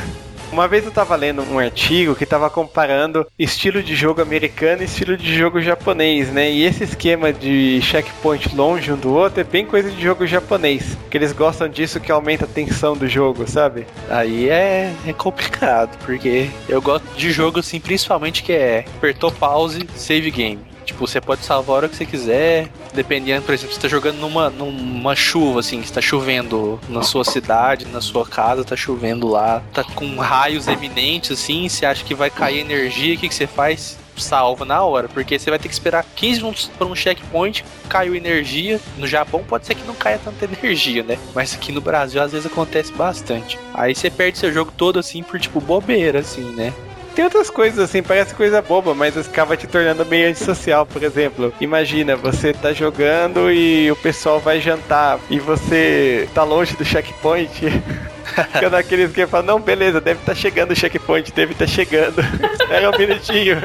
Uma 0.54 0.68
vez 0.68 0.84
eu 0.84 0.92
tava 0.92 1.16
lendo 1.16 1.42
um 1.42 1.58
artigo 1.58 2.14
que 2.14 2.24
tava 2.24 2.48
comparando 2.48 3.26
estilo 3.36 3.82
de 3.82 3.96
jogo 3.96 4.22
americano 4.22 4.82
e 4.82 4.84
estilo 4.84 5.16
de 5.16 5.36
jogo 5.36 5.60
japonês, 5.60 6.30
né? 6.30 6.48
E 6.48 6.62
esse 6.62 6.84
esquema 6.84 7.32
de 7.32 7.82
checkpoint 7.82 8.54
longe 8.54 8.92
um 8.92 8.96
do 8.96 9.12
outro 9.12 9.40
é 9.40 9.44
bem 9.44 9.66
coisa 9.66 9.90
de 9.90 10.00
jogo 10.00 10.24
japonês. 10.28 10.96
Que 11.10 11.18
eles 11.18 11.32
gostam 11.32 11.68
disso 11.68 11.98
que 11.98 12.12
aumenta 12.12 12.44
a 12.44 12.48
tensão 12.48 12.96
do 12.96 13.08
jogo, 13.08 13.50
sabe? 13.50 13.84
Aí 14.08 14.48
é, 14.48 14.94
é 15.04 15.12
complicado, 15.12 15.98
porque 16.06 16.48
eu 16.68 16.80
gosto 16.80 17.04
de 17.16 17.32
jogo 17.32 17.58
assim, 17.58 17.80
principalmente 17.80 18.44
que 18.44 18.52
é 18.52 18.84
apertou 18.96 19.32
pause, 19.32 19.84
save 19.96 20.30
game. 20.30 20.60
Tipo, 20.94 21.08
você 21.08 21.20
pode 21.20 21.44
salvar 21.44 21.74
a 21.74 21.76
hora 21.78 21.88
que 21.88 21.96
você 21.96 22.06
quiser, 22.06 22.68
dependendo, 22.92 23.42
por 23.42 23.52
exemplo, 23.52 23.74
você 23.74 23.80
tá 23.80 23.88
jogando 23.88 24.16
numa, 24.18 24.48
numa 24.48 25.16
chuva, 25.16 25.58
assim, 25.58 25.80
está 25.80 26.00
chovendo 26.00 26.78
na 26.88 27.02
sua 27.02 27.24
cidade, 27.24 27.84
na 27.86 28.00
sua 28.00 28.24
casa, 28.24 28.64
tá 28.64 28.76
chovendo 28.76 29.26
lá, 29.26 29.60
tá 29.72 29.82
com 29.82 30.16
raios 30.18 30.68
eminentes, 30.68 31.32
assim, 31.32 31.68
você 31.68 31.84
acha 31.84 32.04
que 32.04 32.14
vai 32.14 32.30
cair 32.30 32.60
energia, 32.60 33.16
o 33.16 33.18
que, 33.18 33.28
que 33.28 33.34
você 33.34 33.46
faz? 33.46 33.98
salva 34.16 34.64
na 34.64 34.80
hora, 34.80 35.08
porque 35.08 35.36
você 35.36 35.50
vai 35.50 35.58
ter 35.58 35.66
que 35.66 35.74
esperar 35.74 36.04
15 36.14 36.40
minutos 36.40 36.70
para 36.78 36.86
um 36.86 36.94
checkpoint, 36.94 37.64
caiu 37.88 38.14
energia. 38.14 38.80
No 38.96 39.08
Japão 39.08 39.42
pode 39.42 39.66
ser 39.66 39.74
que 39.74 39.84
não 39.84 39.94
caia 39.96 40.20
tanta 40.22 40.44
energia, 40.62 41.02
né? 41.02 41.18
Mas 41.34 41.52
aqui 41.52 41.72
no 41.72 41.80
Brasil 41.80 42.22
às 42.22 42.30
vezes 42.30 42.46
acontece 42.46 42.92
bastante. 42.92 43.58
Aí 43.74 43.92
você 43.92 44.08
perde 44.08 44.38
seu 44.38 44.52
jogo 44.52 44.70
todo 44.70 45.00
assim 45.00 45.24
por 45.24 45.40
tipo 45.40 45.60
bobeira, 45.60 46.20
assim, 46.20 46.52
né? 46.52 46.72
Tem 47.14 47.24
outras 47.24 47.48
coisas 47.48 47.78
assim, 47.78 48.02
parece 48.02 48.34
coisa 48.34 48.60
boba, 48.60 48.92
mas 48.92 49.16
acaba 49.16 49.56
te 49.56 49.68
tornando 49.68 50.04
meio 50.04 50.28
antissocial, 50.28 50.84
por 50.84 51.02
exemplo. 51.02 51.54
Imagina, 51.60 52.16
você 52.16 52.52
tá 52.52 52.72
jogando 52.72 53.52
e 53.52 53.90
o 53.90 53.96
pessoal 53.96 54.40
vai 54.40 54.60
jantar 54.60 55.20
e 55.30 55.38
você 55.38 56.28
tá 56.34 56.42
longe 56.42 56.76
do 56.76 56.84
checkpoint. 56.84 57.70
Fica 58.52 58.82
que 59.08 59.26
fala, 59.26 59.44
não, 59.44 59.60
beleza, 59.60 60.00
deve 60.00 60.18
estar 60.20 60.34
tá 60.34 60.38
chegando 60.38 60.72
o 60.72 60.76
checkpoint, 60.76 61.32
deve 61.32 61.52
estar 61.52 61.66
tá 61.66 61.70
chegando. 61.70 62.20
Espera 62.58 62.90
um 62.90 62.98
minutinho. 62.98 63.58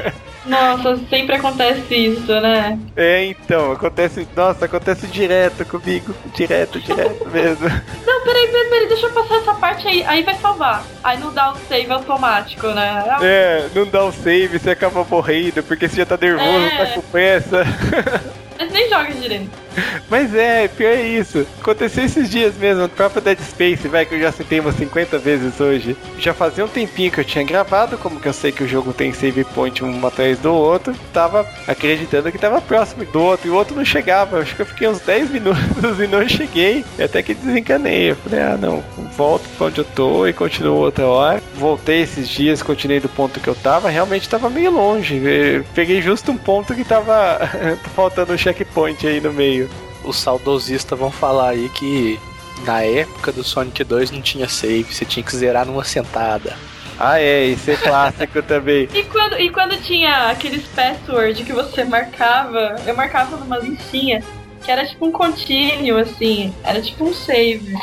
Nossa, 0.46 0.96
sempre 1.08 1.36
acontece 1.36 1.94
isso, 1.94 2.40
né? 2.40 2.78
É, 2.96 3.24
então, 3.26 3.72
acontece. 3.72 4.26
Nossa, 4.34 4.64
acontece 4.64 5.06
direto 5.06 5.64
comigo. 5.64 6.14
Direto, 6.34 6.80
direto 6.80 7.26
mesmo. 7.28 7.68
Não, 8.06 8.24
peraí, 8.24 8.48
peraí, 8.48 8.70
peraí, 8.70 8.88
deixa 8.88 9.06
eu 9.06 9.12
passar 9.12 9.36
essa 9.36 9.54
parte 9.54 9.86
aí. 9.86 10.02
Aí 10.04 10.22
vai 10.22 10.34
salvar. 10.36 10.84
Aí 11.04 11.18
não 11.18 11.32
dá 11.32 11.52
o 11.52 11.56
save 11.68 11.92
automático, 11.92 12.66
né? 12.68 13.04
É, 13.22 13.68
não 13.74 13.86
dá 13.86 14.04
o 14.04 14.12
save, 14.12 14.58
você 14.58 14.70
acaba 14.70 15.04
morrendo 15.04 15.62
porque 15.62 15.88
você 15.88 15.96
já 15.96 16.06
tá 16.06 16.16
nervoso, 16.20 16.66
é. 16.66 16.86
tá 16.86 16.86
com 16.94 17.02
pressa. 17.02 17.64
Mas 18.58 18.72
nem 18.72 18.88
joga 18.88 19.12
direito. 19.14 19.50
Mas 20.08 20.34
é, 20.34 20.68
pior 20.68 20.90
é 20.90 21.02
isso. 21.02 21.46
Aconteceu 21.60 22.04
esses 22.04 22.30
dias 22.30 22.56
mesmo, 22.56 22.82
no 22.82 22.88
próprio 22.88 23.22
Dead 23.22 23.38
Space, 23.40 23.86
vai 23.88 24.04
que 24.04 24.14
eu 24.14 24.20
já 24.20 24.32
citei 24.32 24.60
umas 24.60 24.74
50 24.76 25.18
vezes 25.18 25.60
hoje. 25.60 25.96
Já 26.18 26.34
fazia 26.34 26.64
um 26.64 26.68
tempinho 26.68 27.10
que 27.10 27.20
eu 27.20 27.24
tinha 27.24 27.44
gravado, 27.44 27.96
como 27.98 28.20
que 28.20 28.28
eu 28.28 28.32
sei 28.32 28.52
que 28.52 28.64
o 28.64 28.68
jogo 28.68 28.92
tem 28.92 29.12
save 29.12 29.44
point 29.44 29.84
um 29.84 30.06
atrás 30.06 30.38
do 30.38 30.52
outro, 30.52 30.94
tava 31.12 31.46
acreditando 31.66 32.30
que 32.32 32.38
tava 32.38 32.60
próximo 32.60 33.04
do 33.04 33.22
outro, 33.22 33.48
e 33.48 33.50
o 33.50 33.54
outro 33.54 33.76
não 33.76 33.84
chegava. 33.84 34.40
Acho 34.40 34.56
que 34.56 34.62
eu 34.62 34.66
fiquei 34.66 34.88
uns 34.88 35.00
10 35.00 35.30
minutos 35.30 36.00
e 36.00 36.06
não 36.06 36.28
cheguei. 36.28 36.84
E 36.98 37.02
até 37.02 37.22
que 37.22 37.34
desencanei. 37.34 38.10
Eu 38.10 38.16
falei, 38.16 38.40
ah 38.40 38.58
não, 38.60 38.82
volto 39.16 39.48
pra 39.56 39.68
onde 39.68 39.78
eu 39.78 39.84
tô 39.84 40.26
e 40.26 40.32
continuo 40.32 40.76
outra 40.76 41.06
hora. 41.06 41.42
Voltei 41.54 42.02
esses 42.02 42.28
dias, 42.28 42.62
continuei 42.62 43.00
do 43.00 43.08
ponto 43.08 43.40
que 43.40 43.48
eu 43.48 43.54
tava, 43.54 43.88
realmente 43.88 44.28
tava 44.28 44.50
meio 44.50 44.70
longe. 44.70 45.20
Peguei 45.74 46.02
justo 46.02 46.32
um 46.32 46.36
ponto 46.36 46.74
que 46.74 46.84
tava 46.84 47.38
faltando 47.94 48.32
um 48.32 48.38
checkpoint 48.38 49.06
aí 49.06 49.20
no 49.20 49.32
meio 49.32 49.69
os 50.04 50.16
saudosistas 50.16 50.98
vão 50.98 51.10
falar 51.10 51.50
aí 51.50 51.68
que 51.70 52.18
na 52.64 52.82
época 52.82 53.32
do 53.32 53.42
Sonic 53.42 53.82
2 53.84 54.10
não 54.10 54.20
tinha 54.20 54.48
save, 54.48 54.84
você 54.84 55.04
tinha 55.04 55.24
que 55.24 55.34
zerar 55.34 55.66
numa 55.66 55.84
sentada. 55.84 56.56
Ah, 56.98 57.18
é, 57.18 57.46
isso 57.46 57.70
é 57.70 57.76
clássico 57.76 58.42
também. 58.44 58.86
E 58.92 59.04
quando, 59.04 59.40
e 59.40 59.50
quando 59.50 59.80
tinha 59.82 60.30
aqueles 60.30 60.66
passwords 60.66 61.46
que 61.46 61.52
você 61.52 61.82
marcava, 61.82 62.76
eu 62.86 62.94
marcava 62.94 63.38
numa 63.38 63.58
listinha 63.58 64.22
que 64.62 64.70
era 64.70 64.84
tipo 64.84 65.06
um 65.06 65.12
contínuo, 65.12 65.98
assim, 65.98 66.54
era 66.62 66.82
tipo 66.82 67.04
um 67.04 67.14
save. 67.14 67.74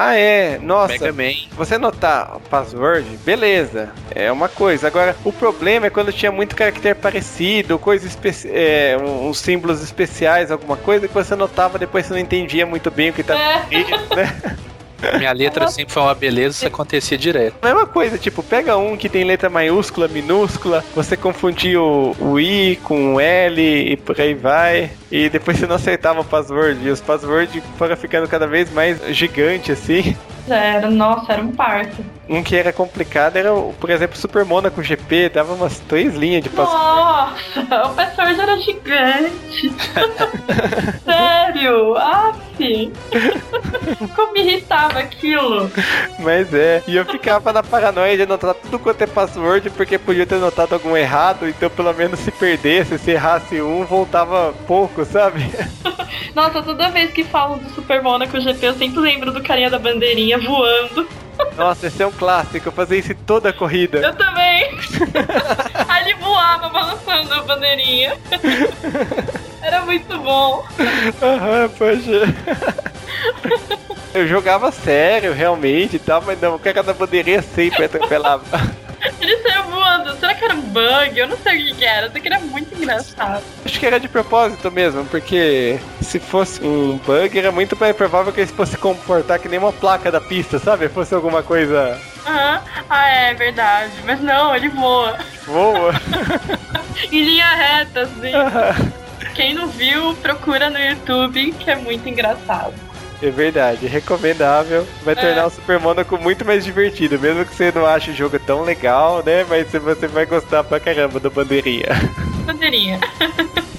Ah, 0.00 0.14
é. 0.14 0.60
Nossa. 0.62 0.92
Mega 0.92 1.12
Man. 1.12 1.34
Você 1.56 1.74
anotar 1.74 2.38
password, 2.48 3.04
beleza. 3.24 3.90
É 4.14 4.30
uma 4.30 4.48
coisa. 4.48 4.86
Agora, 4.86 5.16
o 5.24 5.32
problema 5.32 5.86
é 5.86 5.90
quando 5.90 6.12
tinha 6.12 6.30
muito 6.30 6.54
caractere 6.54 6.94
parecido, 6.94 7.80
coisa 7.80 8.06
especi 8.06 8.48
é, 8.48 8.96
uns 8.96 9.40
símbolos 9.40 9.82
especiais, 9.82 10.52
alguma 10.52 10.76
coisa 10.76 11.08
que 11.08 11.14
você 11.14 11.34
anotava, 11.34 11.80
depois 11.80 12.06
você 12.06 12.12
não 12.12 12.20
entendia 12.20 12.64
muito 12.64 12.92
bem 12.92 13.10
o 13.10 13.12
que 13.12 13.22
estava 13.22 13.40
é. 13.40 13.66
escrito, 13.72 14.14
né? 14.14 14.56
Minha 15.18 15.32
letra 15.32 15.68
sempre 15.68 15.92
foi 15.92 16.02
uma 16.02 16.14
beleza, 16.14 16.56
isso 16.56 16.66
acontecia 16.66 17.16
direto. 17.16 17.56
Mesma 17.62 17.86
coisa, 17.86 18.18
tipo, 18.18 18.42
pega 18.42 18.76
um 18.76 18.96
que 18.96 19.08
tem 19.08 19.24
letra 19.24 19.48
maiúscula, 19.48 20.08
minúscula, 20.08 20.84
você 20.94 21.16
confundia 21.16 21.80
o, 21.80 22.16
o 22.18 22.40
I 22.40 22.76
com 22.82 23.14
o 23.14 23.20
L 23.20 23.62
e 23.62 23.96
por 23.96 24.20
aí 24.20 24.34
vai. 24.34 24.90
E 25.10 25.28
depois 25.28 25.58
você 25.58 25.66
não 25.66 25.76
acertava 25.76 26.20
o 26.20 26.24
password. 26.24 26.86
E 26.86 26.90
os 26.90 27.00
passwords 27.00 27.62
foram 27.76 27.96
ficando 27.96 28.28
cada 28.28 28.46
vez 28.46 28.72
mais 28.72 29.00
gigante 29.14 29.72
assim. 29.72 30.16
Era, 30.50 30.90
nossa, 30.90 31.32
era 31.32 31.42
um 31.42 31.52
parto. 31.52 32.04
Um 32.28 32.42
que 32.42 32.56
era 32.56 32.72
complicado 32.72 33.36
era, 33.36 33.50
por 33.80 33.90
exemplo, 33.90 34.16
Super 34.16 34.44
Monaco 34.44 34.82
GP, 34.82 35.30
dava 35.30 35.54
umas 35.54 35.78
três 35.80 36.14
linhas 36.14 36.42
de 36.42 36.50
passo. 36.50 36.72
Nossa, 36.72 37.86
o 37.86 37.94
Password 37.94 38.40
era 38.40 38.56
gigante. 38.58 39.72
Sério, 41.04 41.96
afim. 41.96 42.92
Como 44.14 44.32
me 44.32 44.40
irritava 44.40 44.98
aquilo. 44.98 45.70
Mas 46.18 46.52
é, 46.52 46.82
e 46.86 46.96
eu 46.96 47.04
ficava 47.04 47.52
na 47.52 47.62
paranoia 47.62 48.16
de 48.16 48.22
anotar 48.22 48.54
tudo 48.54 48.78
quanto 48.78 49.02
é 49.02 49.06
password, 49.06 49.70
porque 49.70 49.98
podia 49.98 50.26
ter 50.26 50.34
anotado 50.34 50.74
algum 50.74 50.96
errado, 50.96 51.48
então 51.48 51.70
pelo 51.70 51.92
menos 51.94 52.20
se 52.20 52.30
perdesse, 52.30 52.98
se 52.98 53.12
errasse 53.12 53.60
um, 53.60 53.84
voltava 53.84 54.52
pouco, 54.66 54.97
sabe? 55.04 55.44
Nossa, 56.34 56.62
toda 56.62 56.90
vez 56.90 57.12
que 57.12 57.24
falo 57.24 57.58
do 57.58 57.70
Super 57.70 58.02
Monaco 58.02 58.40
GP, 58.40 58.66
eu 58.66 58.74
sempre 58.74 59.00
lembro 59.00 59.32
do 59.32 59.42
carinha 59.42 59.70
da 59.70 59.78
bandeirinha 59.78 60.38
voando. 60.38 61.08
Nossa, 61.56 61.86
esse 61.86 62.02
é 62.02 62.06
um 62.06 62.12
clássico, 62.12 62.68
eu 62.68 62.72
fazia 62.72 62.98
isso 62.98 63.14
toda 63.26 63.50
a 63.50 63.52
corrida. 63.52 63.98
Eu 63.98 64.14
também. 64.14 64.70
Ele 66.00 66.14
voava 66.14 66.68
balançando 66.68 67.34
a 67.34 67.42
bandeirinha. 67.42 68.16
Era 69.62 69.82
muito 69.82 70.18
bom. 70.18 70.64
Aham, 71.22 71.68
poxa. 71.76 72.34
Eu 74.14 74.26
jogava 74.26 74.72
sério, 74.72 75.32
realmente 75.32 75.96
e 75.96 75.98
tal, 75.98 76.22
mas 76.22 76.40
não, 76.40 76.54
o 76.54 76.58
cara 76.58 76.82
da 76.82 76.94
bandeirinha 76.94 77.42
sempre 77.42 77.84
atropelava. 77.84 78.44
Ele 79.20 79.36
saiu 79.38 79.64
voando. 79.64 80.16
Será 80.18 80.34
que 80.34 80.44
era 80.44 80.54
um 80.54 80.60
bug? 80.60 81.18
Eu 81.18 81.28
não 81.28 81.36
sei 81.38 81.62
o 81.62 81.66
que, 81.66 81.74
que 81.74 81.84
era. 81.84 82.06
Eu 82.06 82.12
sei 82.12 82.20
que 82.20 82.28
era 82.28 82.40
muito 82.40 82.74
engraçado. 82.74 83.42
Acho 83.64 83.80
que 83.80 83.86
era 83.86 83.98
de 83.98 84.08
propósito 84.08 84.70
mesmo, 84.70 85.04
porque 85.06 85.78
se 86.00 86.18
fosse 86.18 86.62
um 86.62 86.98
bug, 86.98 87.38
era 87.38 87.50
muito 87.50 87.76
mais 87.76 87.96
provável 87.96 88.32
que 88.32 88.40
ele 88.40 88.50
fosse 88.50 88.76
comportar 88.76 89.38
que 89.38 89.48
nem 89.48 89.58
uma 89.58 89.72
placa 89.72 90.10
da 90.10 90.20
pista, 90.20 90.58
sabe? 90.58 90.88
Fosse 90.88 91.14
alguma 91.14 91.42
coisa. 91.42 92.00
Aham. 92.26 92.62
Ah, 92.88 93.08
é 93.08 93.34
verdade. 93.34 93.92
Mas 94.04 94.20
não, 94.20 94.54
ele 94.54 94.68
voa. 94.68 95.18
Voa. 95.46 95.92
em 97.10 97.24
linha 97.24 97.46
reta, 97.46 98.02
assim. 98.02 98.32
Quem 99.34 99.54
não 99.54 99.68
viu, 99.68 100.14
procura 100.14 100.70
no 100.70 100.78
YouTube, 100.78 101.52
que 101.52 101.70
é 101.70 101.76
muito 101.76 102.08
engraçado. 102.08 102.87
É 103.20 103.30
verdade, 103.30 103.86
recomendável. 103.86 104.86
Vai 105.02 105.14
É. 105.14 105.16
tornar 105.16 105.46
o 105.46 105.50
Super 105.50 105.80
Monaco 105.80 106.16
muito 106.18 106.44
mais 106.44 106.64
divertido, 106.64 107.18
mesmo 107.18 107.44
que 107.44 107.54
você 107.54 107.72
não 107.74 107.84
ache 107.84 108.10
o 108.12 108.14
jogo 108.14 108.38
tão 108.38 108.62
legal, 108.62 109.22
né? 109.26 109.44
Mas 109.48 109.70
você 109.72 110.06
vai 110.06 110.24
gostar 110.24 110.62
pra 110.62 110.78
caramba 110.78 111.18
do 111.18 111.30
bandeirinha. 111.30 111.86
Bandeirinha. 112.46 113.00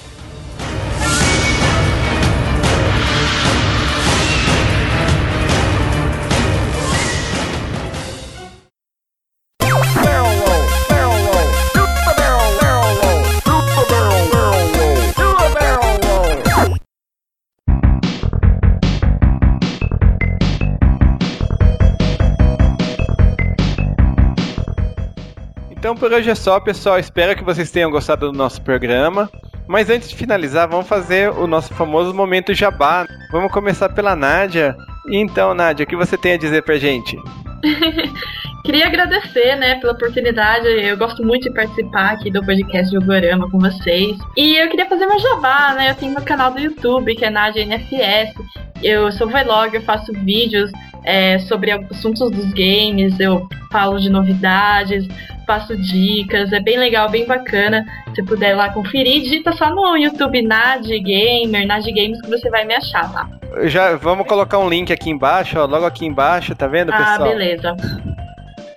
Então 25.90 25.98
por 25.98 26.12
hoje 26.12 26.30
é 26.30 26.36
só, 26.36 26.60
pessoal. 26.60 27.00
Espero 27.00 27.34
que 27.34 27.42
vocês 27.42 27.68
tenham 27.68 27.90
gostado 27.90 28.30
do 28.30 28.38
nosso 28.38 28.62
programa. 28.62 29.28
Mas 29.66 29.90
antes 29.90 30.08
de 30.08 30.14
finalizar, 30.14 30.68
vamos 30.68 30.86
fazer 30.86 31.32
o 31.32 31.48
nosso 31.48 31.74
famoso 31.74 32.14
momento 32.14 32.54
jabá. 32.54 33.08
Vamos 33.32 33.50
começar 33.50 33.88
pela 33.88 34.14
Nádia. 34.14 34.76
Então, 35.10 35.52
Nádia, 35.52 35.82
o 35.82 35.86
que 35.88 35.96
você 35.96 36.16
tem 36.16 36.34
a 36.34 36.38
dizer 36.38 36.62
pra 36.62 36.78
gente? 36.78 37.18
Queria 38.64 38.86
agradecer, 38.86 39.56
né, 39.56 39.76
pela 39.76 39.92
oportunidade. 39.92 40.66
Eu 40.66 40.96
gosto 40.96 41.24
muito 41.24 41.44
de 41.44 41.54
participar 41.54 42.12
aqui 42.12 42.30
do 42.30 42.44
podcast 42.44 42.92
Jogorama 42.94 43.50
com 43.50 43.58
vocês. 43.58 44.16
E 44.36 44.56
eu 44.56 44.68
queria 44.68 44.86
fazer 44.86 45.06
meu 45.06 45.18
jabá, 45.18 45.72
né? 45.74 45.90
Eu 45.90 45.94
tenho 45.94 46.12
meu 46.12 46.22
canal 46.22 46.50
do 46.52 46.60
YouTube, 46.60 47.14
que 47.16 47.24
é 47.24 47.30
Nadia 47.30 47.64
NFS. 47.64 48.34
Eu 48.82 49.10
sou 49.12 49.28
vlog, 49.28 49.74
eu 49.74 49.82
faço 49.82 50.12
vídeos 50.12 50.70
é, 51.04 51.38
sobre 51.40 51.70
assuntos 51.72 52.30
dos 52.30 52.52
games, 52.52 53.18
eu 53.18 53.46
falo 53.72 53.98
de 53.98 54.10
novidades, 54.10 55.06
passo 55.46 55.76
dicas, 55.76 56.52
é 56.52 56.60
bem 56.60 56.78
legal, 56.78 57.08
bem 57.10 57.26
bacana. 57.26 57.84
Se 58.14 58.22
puder 58.22 58.50
ir 58.50 58.54
lá 58.54 58.68
conferir, 58.70 59.22
digita 59.22 59.52
só 59.52 59.70
no 59.74 59.96
YouTube 59.96 60.42
Nad 60.42 60.86
Gamer, 60.86 61.66
Nad 61.66 61.84
Games 61.86 62.20
que 62.20 62.28
você 62.28 62.48
vai 62.50 62.64
me 62.64 62.74
achar 62.74 63.10
lá. 63.12 63.28
Já 63.64 63.96
vamos 63.96 64.26
colocar 64.26 64.58
um 64.58 64.68
link 64.68 64.92
aqui 64.92 65.10
embaixo, 65.10 65.58
ó, 65.58 65.64
logo 65.66 65.84
aqui 65.86 66.06
embaixo, 66.06 66.54
tá 66.54 66.66
vendo, 66.66 66.90
Ah, 66.92 66.96
pessoal? 66.96 67.28
beleza. 67.28 67.76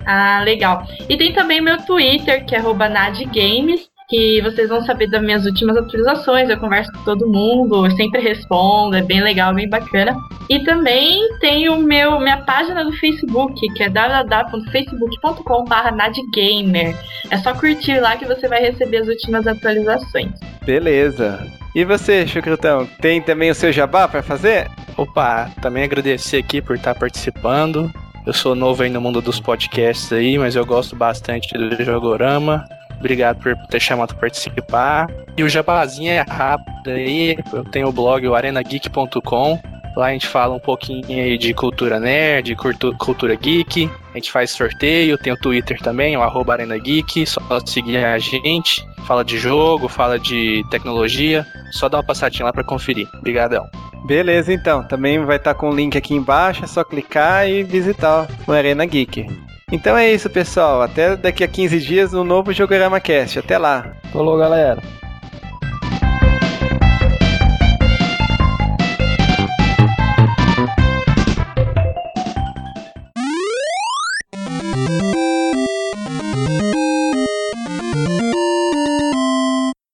Ah, 0.06 0.42
legal. 0.44 0.86
E 1.08 1.18
tem 1.18 1.34
também 1.34 1.62
meu 1.62 1.78
Twitter, 1.78 2.46
que 2.46 2.56
é 2.56 2.60
arroba 2.60 2.90
nadgames, 2.90 3.88
que 4.10 4.42
vocês 4.42 4.70
vão 4.70 4.82
saber 4.82 5.08
das 5.08 5.24
minhas 5.24 5.46
últimas 5.46 5.78
atualizações. 5.78 6.50
Eu 6.50 6.60
converso 6.60 6.92
com 6.92 7.04
todo 7.04 7.28
mundo, 7.28 7.86
eu 7.86 7.92
sempre 7.92 8.22
respondo, 8.22 8.96
é 8.96 9.02
bem 9.02 9.22
legal, 9.22 9.54
bem 9.54 9.70
bacana. 9.70 10.16
E 10.50 10.60
também 10.60 11.38
tem 11.40 11.70
o 11.70 11.78
meu, 11.78 12.20
minha 12.20 12.38
página 12.38 12.84
do 12.84 12.92
Facebook, 12.94 13.56
que 13.74 13.84
é 13.84 13.90
www.facebook.com.br 13.90 15.96
nadgamer. 15.96 16.98
É 17.32 17.38
só 17.38 17.54
curtir 17.54 18.00
lá 18.00 18.18
que 18.18 18.26
você 18.26 18.48
vai 18.48 18.62
receber 18.62 18.98
as 18.98 19.08
últimas 19.08 19.48
atualizações. 19.48 20.32
Beleza. 20.66 21.40
E 21.76 21.84
você, 21.84 22.28
Chucrutão, 22.28 22.88
tem 23.02 23.20
também 23.20 23.50
o 23.50 23.56
seu 23.56 23.72
jabá 23.72 24.08
pra 24.08 24.22
fazer? 24.22 24.70
Opa, 24.96 25.50
também 25.60 25.84
agradecer 25.84 26.38
aqui 26.38 26.62
por 26.62 26.76
estar 26.76 26.94
participando. 26.94 27.92
Eu 28.26 28.34
sou 28.34 28.56
novo 28.56 28.84
aí 28.84 28.90
no 28.90 29.02
mundo 29.02 29.22
dos 29.22 29.40
podcasts 29.40 30.12
aí, 30.14 30.38
mas 30.38 30.56
eu 30.56 30.66
gosto 30.66 30.96
bastante 30.96 31.58
do 31.58 31.84
Jogorama. 31.84 32.66
Obrigado 32.98 33.40
por 33.40 33.56
ter 33.68 33.82
chamado 33.82 34.10
para 34.10 34.22
participar. 34.22 35.08
E 35.36 35.44
o 35.44 35.50
jabazinho 35.50 36.10
é 36.10 36.22
rápido 36.22 36.90
aí. 36.90 37.38
Eu 37.52 37.66
tenho 37.66 37.90
o 37.90 37.92
blog 37.92 38.26
o 38.26 38.34
arenageek.com. 38.34 39.60
Lá 39.96 40.08
a 40.08 40.12
gente 40.12 40.28
fala 40.28 40.56
um 40.56 40.60
pouquinho 40.60 41.06
aí 41.08 41.38
de 41.38 41.54
cultura 41.54 42.00
nerd, 42.00 42.56
cultu- 42.56 42.96
cultura 42.98 43.36
geek. 43.36 43.90
A 44.14 44.18
gente 44.18 44.32
faz 44.32 44.50
sorteio, 44.52 45.18
tem 45.18 45.32
o 45.32 45.38
Twitter 45.38 45.80
também, 45.82 46.18
o 46.18 46.22
arroba 46.24 46.54
Arena 46.54 46.78
Geek. 46.78 47.26
Só 47.28 47.42
seguir 47.66 47.98
a 47.98 48.18
gente. 48.18 48.84
Fala 49.06 49.24
de 49.24 49.38
jogo, 49.38 49.88
fala 49.88 50.18
de 50.18 50.64
tecnologia. 50.72 51.46
Só 51.72 51.88
dá 51.90 51.98
uma 51.98 52.04
passadinha 52.04 52.46
lá 52.46 52.54
para 52.54 52.64
conferir. 52.64 53.08
Obrigadão. 53.20 53.68
Beleza, 54.06 54.52
então. 54.52 54.84
Também 54.84 55.24
vai 55.24 55.38
estar 55.38 55.54
com 55.54 55.70
o 55.70 55.76
link 55.76 55.98
aqui 55.98 56.14
embaixo, 56.16 56.64
é 56.64 56.68
só 56.68 56.84
clicar 56.84 57.48
e 57.48 57.64
visitar 57.64 58.28
o 58.48 58.52
Arena 58.52 58.86
Geek. 58.86 59.28
Então 59.72 59.98
é 59.98 60.12
isso, 60.12 60.30
pessoal. 60.30 60.82
Até 60.82 61.16
daqui 61.16 61.44
a 61.44 61.48
15 61.48 61.80
dias 61.80 62.12
no 62.14 62.24
novo 62.24 62.52
Jogorama 62.54 63.00
Cast. 63.00 63.40
Até 63.40 63.58
lá. 63.58 63.94
Falou, 64.12 64.38
galera. 64.38 64.82